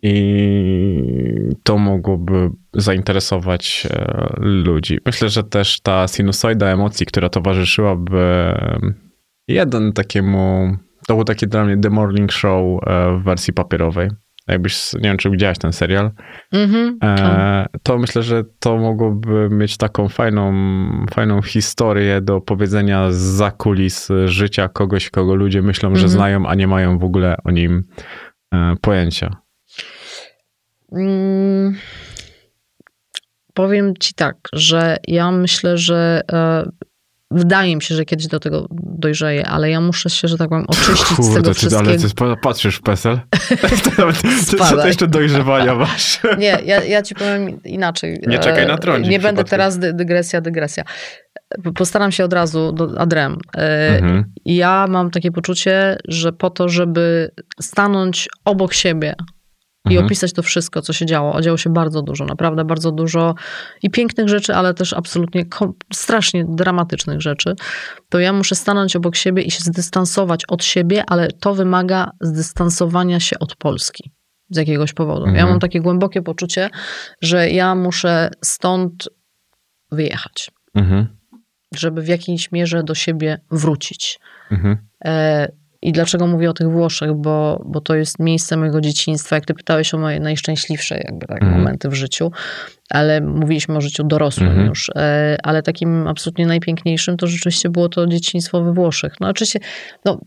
i 0.03 1.49
to 1.63 1.77
mogłoby 1.77 2.49
zainteresować 2.73 3.87
e, 3.91 4.33
ludzi. 4.39 4.97
Myślę, 5.05 5.29
że 5.29 5.43
też 5.43 5.81
ta 5.81 6.07
sinusoida 6.07 6.67
emocji, 6.67 7.05
która 7.05 7.29
towarzyszyłaby 7.29 8.53
jeden 9.47 9.93
takiemu, 9.93 10.75
to 11.07 11.15
był 11.15 11.23
taki 11.23 11.47
dla 11.47 11.65
mnie 11.65 11.77
The 11.77 11.89
Morning 11.89 12.31
Show 12.31 12.83
e, 12.87 13.17
w 13.19 13.23
wersji 13.23 13.53
papierowej. 13.53 14.09
Jakbyś, 14.47 14.93
nie 14.93 14.99
wiem, 15.01 15.17
czy 15.17 15.29
widziałaś 15.29 15.57
ten 15.57 15.73
serial. 15.73 16.11
E, 17.03 17.65
to 17.83 17.97
myślę, 17.97 18.23
że 18.23 18.43
to 18.59 18.77
mogłoby 18.77 19.49
mieć 19.51 19.77
taką 19.77 20.09
fajną, 20.09 20.53
fajną 21.13 21.41
historię 21.41 22.21
do 22.21 22.41
powiedzenia 22.41 23.07
za 23.11 23.51
kulis 23.51 24.09
życia 24.25 24.67
kogoś, 24.67 25.09
kogo 25.09 25.35
ludzie 25.35 25.61
myślą, 25.61 25.89
że 25.89 26.05
Mhm. 26.05 26.09
znają, 26.09 26.47
a 26.47 26.55
nie 26.55 26.67
mają 26.67 26.99
w 26.99 27.03
ogóle 27.03 27.37
o 27.43 27.51
nim 27.51 27.83
pojęcia. 28.81 29.35
Mm, 30.91 31.75
powiem 33.53 33.93
ci 33.99 34.13
tak, 34.13 34.35
że 34.53 34.97
ja 35.07 35.31
myślę, 35.31 35.77
że 35.77 36.21
e, 36.31 36.63
wydaje 37.31 37.75
mi 37.75 37.81
się, 37.81 37.95
że 37.95 38.05
kiedyś 38.05 38.27
do 38.27 38.39
tego 38.39 38.67
dojrzeję, 38.71 39.47
ale 39.47 39.69
ja 39.69 39.81
muszę 39.81 40.09
się, 40.09 40.27
że 40.27 40.37
tak 40.37 40.49
powiem, 40.49 40.65
oczyścić 40.67 41.17
z 41.17 41.33
tego 41.33 41.53
wszystkiego. 41.53 41.79
ale 41.89 41.97
ty 41.97 42.15
pa- 42.15 42.35
patrzysz 42.35 42.75
w 42.75 42.81
PESEL? 42.81 43.19
To, 44.57 44.65
co 44.65 44.77
to 44.77 44.87
jeszcze 44.87 45.07
dojrzewania 45.07 45.75
masz? 45.75 46.19
Nie, 46.37 46.57
ja, 46.65 46.83
ja 46.83 47.01
ci 47.01 47.15
powiem 47.15 47.63
inaczej. 47.63 48.19
Nie 48.27 48.39
czekaj 48.39 48.63
E, 48.63 48.67
na 48.67 48.77
trądzik 48.77 49.11
Nie 49.11 49.19
będę 49.19 49.43
teraz 49.43 49.79
dy, 49.79 49.93
dygresja, 49.93 50.41
dygresja. 50.41 50.83
Postaram 51.75 52.11
się 52.11 52.25
od 52.25 52.33
razu 52.33 52.71
do 52.71 52.99
adrem. 52.99 53.37
E, 53.57 53.87
Mhm. 53.97 54.23
Ja 54.45 54.85
mam 54.89 55.11
takie 55.11 55.31
poczucie, 55.31 55.97
że 56.07 56.33
po 56.33 56.49
to, 56.49 56.69
żeby 56.69 57.31
stanąć 57.61 58.29
obok 58.45 58.73
siebie 58.73 59.15
i 59.89 59.93
Mhm. 59.93 60.05
opisać 60.05 60.33
to 60.33 60.43
wszystko, 60.43 60.81
co 60.81 60.93
się 60.93 61.05
działo. 61.05 61.41
Działo 61.41 61.57
się 61.57 61.69
bardzo 61.69 62.01
dużo, 62.01 62.25
naprawdę 62.25 62.65
bardzo 62.65 62.91
dużo 62.91 63.35
i 63.83 63.89
pięknych 63.89 64.29
rzeczy, 64.29 64.55
ale 64.55 64.73
też 64.73 64.93
absolutnie 64.93 65.45
strasznie 65.93 66.45
dramatycznych 66.49 67.21
rzeczy. 67.21 67.55
To 68.09 68.19
ja 68.19 68.33
muszę 68.33 68.55
stanąć 68.55 68.95
obok 68.95 69.15
siebie 69.15 69.43
i 69.43 69.51
się 69.51 69.59
zdystansować 69.63 70.45
od 70.47 70.63
siebie, 70.63 71.03
ale 71.07 71.27
to 71.31 71.53
wymaga 71.55 72.11
zdystansowania 72.21 73.19
się 73.19 73.39
od 73.39 73.55
Polski. 73.55 74.11
Z 74.49 74.57
jakiegoś 74.57 74.93
powodu. 74.93 75.25
Ja 75.25 75.31
Mhm. 75.31 75.49
mam 75.49 75.59
takie 75.59 75.81
głębokie 75.81 76.21
poczucie, 76.21 76.69
że 77.21 77.49
ja 77.49 77.75
muszę 77.75 78.29
stąd 78.43 79.09
wyjechać, 79.91 80.51
Mhm. 80.75 81.07
żeby 81.75 82.01
w 82.01 82.07
jakiejś 82.07 82.51
mierze 82.51 82.83
do 82.83 82.95
siebie 82.95 83.39
wrócić. 83.51 84.19
Mhm. 84.51 84.77
I 85.81 85.91
dlaczego 85.91 86.27
mówię 86.27 86.49
o 86.49 86.53
tych 86.53 86.71
Włoszech? 86.71 87.13
Bo, 87.13 87.63
bo 87.65 87.81
to 87.81 87.95
jest 87.95 88.19
miejsce 88.19 88.57
mojego 88.57 88.81
dzieciństwa. 88.81 89.35
Jak 89.35 89.45
ty 89.45 89.53
pytałeś 89.53 89.93
o 89.93 89.97
moje 89.97 90.19
najszczęśliwsze 90.19 90.97
jakby 90.97 91.27
tak, 91.27 91.41
Mhm. 91.43 91.59
momenty 91.61 91.89
w 91.89 91.93
życiu, 91.93 92.31
ale 92.89 93.21
mówiliśmy 93.21 93.77
o 93.77 93.81
życiu 93.81 94.03
dorosłym 94.03 94.49
Mhm. 94.49 94.67
już. 94.67 94.89
E, 94.95 95.37
Ale 95.43 95.63
takim 95.63 96.07
absolutnie 96.07 96.45
najpiękniejszym 96.47 97.17
to 97.17 97.27
rzeczywiście 97.27 97.69
było 97.69 97.89
to 97.89 98.07
dzieciństwo 98.07 98.63
we 98.63 98.73
Włoszech. 98.73 99.13
No 99.19 99.27
oczywiście, 99.27 99.59
no, 100.05 100.19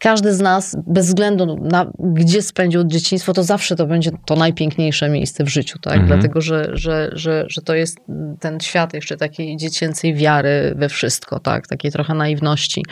każdy 0.00 0.34
z 0.34 0.40
nas, 0.40 0.76
bez 0.86 1.06
względu 1.06 1.56
na 1.62 1.90
gdzie 1.98 2.42
spędził 2.42 2.84
dzieciństwo, 2.84 3.32
to 3.32 3.42
zawsze 3.42 3.76
to 3.76 3.86
będzie 3.86 4.10
to 4.26 4.36
najpiękniejsze 4.36 5.08
miejsce 5.08 5.44
w 5.44 5.48
życiu, 5.48 5.78
tak? 5.78 5.92
Mhm. 5.94 6.08
Dlatego, 6.08 6.40
że, 6.40 6.70
że, 6.72 7.10
że, 7.12 7.44
że 7.48 7.62
to 7.62 7.74
jest 7.74 7.98
ten 8.40 8.60
świat 8.60 8.94
jeszcze 8.94 9.16
takiej 9.16 9.56
dziecięcej 9.56 10.14
wiary 10.14 10.74
we 10.76 10.88
wszystko, 10.88 11.38
tak? 11.40 11.66
Takiej 11.66 11.92
trochę 11.92 12.14
naiwności. 12.14 12.82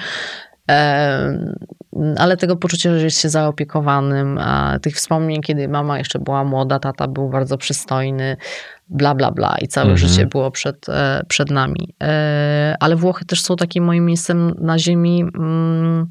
Ale 2.18 2.36
tego 2.36 2.56
poczucia, 2.56 2.98
że 2.98 3.04
jest 3.04 3.20
się 3.20 3.28
zaopiekowanym, 3.28 4.38
a 4.38 4.78
tych 4.82 4.94
wspomnień, 4.96 5.40
kiedy 5.42 5.68
mama 5.68 5.98
jeszcze 5.98 6.18
była 6.18 6.44
młoda, 6.44 6.78
tata 6.78 7.08
był 7.08 7.28
bardzo 7.28 7.58
przystojny, 7.58 8.36
bla, 8.88 9.14
bla, 9.14 9.30
bla 9.30 9.56
i 9.62 9.68
całe 9.68 9.90
Mhm. 9.90 10.08
życie 10.08 10.26
było 10.26 10.50
przed, 10.50 10.88
e, 10.88 11.22
przed 11.28 11.50
nami. 11.50 11.94
E, 12.02 12.76
Ale 12.80 12.96
Włochy 12.96 13.24
też 13.24 13.42
są 13.42 13.56
takim 13.56 13.84
moim 13.84 14.06
miejscem 14.06 14.54
na 14.60 14.78
ziemi. 14.78 15.24
mm, 15.34 16.06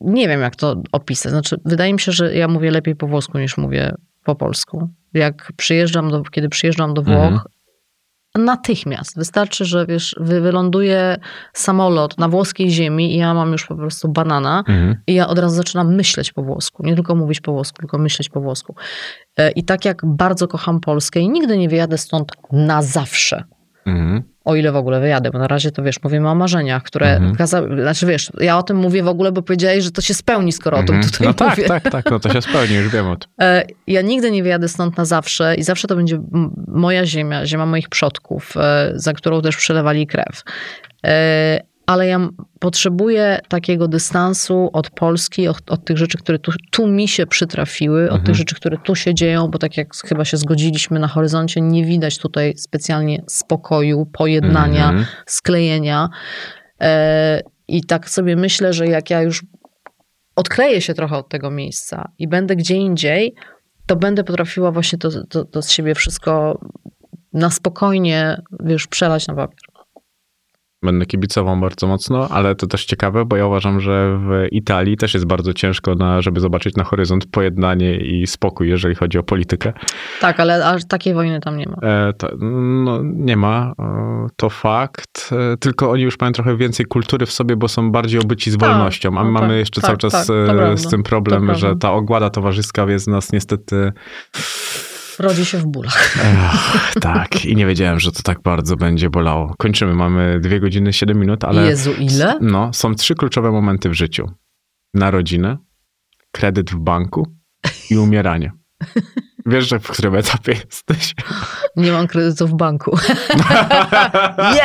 Nie 0.00 0.28
wiem, 0.28 0.40
jak 0.40 0.56
to 0.56 0.82
opisać. 0.92 1.32
Znaczy, 1.32 1.56
wydaje 1.64 1.92
mi 1.92 2.00
się, 2.00 2.12
że 2.12 2.34
ja 2.34 2.48
mówię 2.48 2.70
lepiej 2.70 2.96
po 2.96 3.06
włosku 3.06 3.38
niż 3.38 3.56
mówię 3.58 3.94
po 4.24 4.34
polsku. 4.34 4.88
Jak 5.14 5.52
przyjeżdżam 5.56 6.10
do, 6.10 6.22
kiedy 6.22 6.48
przyjeżdżam 6.48 6.94
do 6.94 7.02
Włoch, 7.02 7.16
Mhm. 7.16 7.40
Natychmiast. 8.38 9.16
Wystarczy, 9.16 9.64
że 9.64 9.86
wiesz, 9.86 10.16
wy- 10.20 10.40
wyląduje 10.40 11.16
samolot 11.52 12.18
na 12.18 12.28
włoskiej 12.28 12.70
ziemi 12.70 13.14
i 13.14 13.18
ja 13.18 13.34
mam 13.34 13.52
już 13.52 13.66
po 13.66 13.74
prostu 13.74 14.08
banana 14.08 14.58
Mhm. 14.68 14.96
i 15.06 15.14
ja 15.14 15.28
od 15.28 15.38
razu 15.38 15.56
zaczynam 15.56 15.94
myśleć 15.94 16.32
po 16.32 16.42
włosku. 16.42 16.82
Nie 16.86 16.94
tylko 16.94 17.14
mówić 17.14 17.40
po 17.40 17.52
włosku, 17.52 17.78
tylko 17.78 17.98
myśleć 17.98 18.28
po 18.28 18.40
włosku. 18.40 18.74
E, 19.38 19.50
I 19.50 19.64
tak 19.64 19.84
jak 19.84 20.02
bardzo 20.06 20.48
kocham 20.48 20.80
Polskę 20.80 21.20
i 21.20 21.28
nigdy 21.28 21.58
nie 21.58 21.68
wyjadę 21.68 21.98
stąd 21.98 22.32
na 22.52 22.82
zawsze. 22.82 23.44
Mhm. 23.86 24.22
O 24.50 24.54
ile 24.56 24.72
w 24.72 24.76
ogóle 24.76 25.00
wyjadę, 25.00 25.30
bo 25.30 25.38
na 25.38 25.48
razie 25.48 25.70
to 25.72 25.82
wiesz, 25.82 26.02
mówimy 26.02 26.28
o 26.30 26.34
marzeniach, 26.34 26.82
które 26.82 27.06
Mhm. 27.16 27.34
kaza- 27.36 27.82
znaczy 27.82 28.06
wiesz, 28.06 28.30
ja 28.40 28.58
o 28.58 28.62
tym 28.62 28.76
mówię 28.76 29.02
w 29.02 29.08
ogóle, 29.08 29.32
bo 29.32 29.42
powiedziałeś, 29.42 29.84
że 29.84 29.90
to 29.90 30.00
się 30.02 30.14
spełni, 30.14 30.52
skoro 30.52 30.76
o 30.76 30.80
Mhm. 30.80 31.00
tym 31.02 31.10
tutaj 31.10 31.26
No 31.26 31.34
tak, 31.34 31.50
mówię. 31.50 31.68
tak, 31.68 31.82
tak, 31.90 32.10
no 32.10 32.20
to 32.20 32.32
się 32.32 32.42
spełni, 32.42 32.74
już 32.74 32.88
wiem 32.88 33.06
o 33.06 33.16
tym. 33.16 33.30
E, 33.40 33.64
Ja 33.86 34.02
nigdy 34.02 34.30
nie 34.30 34.42
wyjadę 34.42 34.68
stąd 34.68 34.96
na 34.96 35.04
zawsze 35.04 35.54
i 35.54 35.62
zawsze 35.62 35.88
to 35.88 35.96
będzie 35.96 36.20
moja 36.68 37.06
ziemia, 37.06 37.46
ziemia 37.46 37.66
moich 37.66 37.88
przodków, 37.88 38.56
e, 38.56 38.92
za 38.94 39.12
którą 39.12 39.42
też 39.42 39.56
przelewali 39.56 40.06
krew. 40.06 40.42
Ale 41.90 42.06
ja 42.06 42.28
potrzebuję 42.60 43.38
takiego 43.48 43.88
dystansu 43.88 44.70
od 44.72 44.90
Polski, 44.90 45.48
od, 45.48 45.70
od 45.70 45.84
tych 45.84 45.98
rzeczy, 45.98 46.18
które 46.18 46.38
tu, 46.38 46.52
tu 46.70 46.86
mi 46.86 47.08
się 47.08 47.26
przytrafiły, 47.26 48.02
od 48.04 48.08
Mhm. 48.10 48.24
tych 48.26 48.34
rzeczy, 48.34 48.54
które 48.54 48.78
tu 48.78 48.94
się 48.94 49.14
dzieją, 49.14 49.48
bo 49.48 49.58
tak 49.58 49.76
jak 49.76 49.94
chyba 49.96 50.24
się 50.24 50.36
zgodziliśmy 50.36 50.98
na 50.98 51.08
horyzoncie, 51.08 51.60
nie 51.60 51.84
widać 51.84 52.18
tutaj 52.18 52.54
specjalnie 52.56 53.22
spokoju, 53.26 54.06
pojednania, 54.06 54.88
Mhm. 54.88 55.06
sklejenia. 55.26 56.08
E, 56.80 57.40
I 57.68 57.84
tak 57.84 58.10
sobie 58.10 58.36
myślę, 58.36 58.72
że 58.72 58.86
jak 58.86 59.10
ja 59.10 59.22
już 59.22 59.44
odkleję 60.36 60.80
się 60.80 60.94
trochę 60.94 61.16
od 61.16 61.28
tego 61.28 61.50
miejsca 61.50 62.10
i 62.18 62.28
będę 62.28 62.56
gdzie 62.56 62.74
indziej, 62.76 63.34
to 63.86 63.96
będę 63.96 64.24
potrafiła 64.24 64.70
właśnie 64.72 64.98
to, 64.98 65.08
to, 65.26 65.44
to 65.44 65.62
z 65.62 65.70
siebie 65.70 65.94
wszystko 65.94 66.60
na 67.32 67.50
spokojnie, 67.50 68.42
wiesz, 68.60 68.86
przelać 68.86 69.26
na 69.26 69.34
papier. 69.34 69.69
Będę 70.82 71.06
kibicował 71.06 71.56
bardzo 71.56 71.86
mocno, 71.86 72.28
ale 72.28 72.54
to 72.54 72.66
też 72.66 72.84
ciekawe, 72.84 73.24
bo 73.24 73.36
ja 73.36 73.46
uważam, 73.46 73.80
że 73.80 74.18
w 74.18 74.46
Italii 74.52 74.96
też 74.96 75.14
jest 75.14 75.26
bardzo 75.26 75.52
ciężko, 75.52 75.94
na, 75.94 76.22
żeby 76.22 76.40
zobaczyć 76.40 76.76
na 76.76 76.84
horyzont 76.84 77.26
pojednanie 77.26 77.96
i 77.96 78.26
spokój, 78.26 78.68
jeżeli 78.68 78.94
chodzi 78.94 79.18
o 79.18 79.22
politykę. 79.22 79.72
Tak, 80.20 80.40
ale 80.40 80.66
aż 80.66 80.84
takiej 80.84 81.14
wojny 81.14 81.40
tam 81.40 81.56
nie 81.56 81.66
ma. 81.66 81.88
E, 81.88 82.12
to, 82.12 82.28
no, 82.84 83.00
nie 83.02 83.36
ma, 83.36 83.72
e, 83.78 84.26
to 84.36 84.50
fakt, 84.50 85.30
e, 85.52 85.56
tylko 85.56 85.90
oni 85.90 86.02
już 86.02 86.20
mają 86.20 86.32
trochę 86.32 86.56
więcej 86.56 86.86
kultury 86.86 87.26
w 87.26 87.32
sobie, 87.32 87.56
bo 87.56 87.68
są 87.68 87.92
bardziej 87.92 88.20
obyci 88.20 88.50
z 88.50 88.56
Tak, 88.58 88.68
wolnością, 88.68 89.08
a 89.18 89.24
my 89.24 89.32
no 89.32 89.40
mamy 89.40 89.48
tak, 89.48 89.58
jeszcze 89.58 89.80
tak, 89.80 89.86
cały 89.86 89.98
czas 89.98 90.26
tak, 90.26 90.56
e, 90.58 90.76
z 90.76 90.88
tym 90.88 91.02
problem, 91.02 91.54
że 91.54 91.76
ta 91.76 91.92
ogłada 91.92 92.30
towarzyska 92.30 92.90
jest 92.90 93.08
nas 93.08 93.32
niestety 93.32 93.92
rodzi 95.20 95.44
się 95.44 95.58
w 95.58 95.66
bólach. 95.66 96.16
Ech, 96.24 96.94
tak, 97.00 97.44
i 97.44 97.56
nie 97.56 97.66
wiedziałem, 97.66 98.00
że 98.00 98.12
to 98.12 98.22
tak 98.22 98.42
bardzo 98.42 98.76
będzie 98.76 99.10
bolało. 99.10 99.54
Kończymy, 99.58 99.94
mamy 99.94 100.40
dwie 100.40 100.60
godziny 100.60 100.92
7 100.92 101.18
minut, 101.20 101.44
ale... 101.44 101.66
Jezu, 101.66 101.92
ile? 101.92 102.38
No, 102.40 102.72
są 102.72 102.94
trzy 102.94 103.14
kluczowe 103.14 103.50
momenty 103.50 103.88
w 103.88 103.94
życiu. 103.94 104.30
Narodziny, 104.94 105.56
kredyt 106.32 106.70
w 106.70 106.78
banku 106.78 107.26
i 107.90 107.98
umieranie. 107.98 108.52
Wiesz, 109.46 109.68
że 109.68 109.78
w 109.80 109.88
którym 109.88 110.16
etapie 110.16 110.52
jesteś? 110.64 111.14
Nie 111.76 111.92
mam 111.92 112.06
kredytu 112.06 112.46
w 112.46 112.54
banku. 112.54 112.98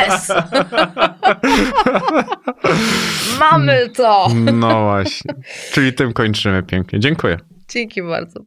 Yes! 0.08 0.32
Mamy 3.40 3.90
to! 3.96 4.28
No 4.52 4.82
właśnie. 4.82 5.34
Czyli 5.72 5.92
tym 5.92 6.12
kończymy 6.12 6.62
pięknie. 6.62 7.00
Dziękuję. 7.00 7.38
Dzięki 7.68 8.02
bardzo. 8.02 8.40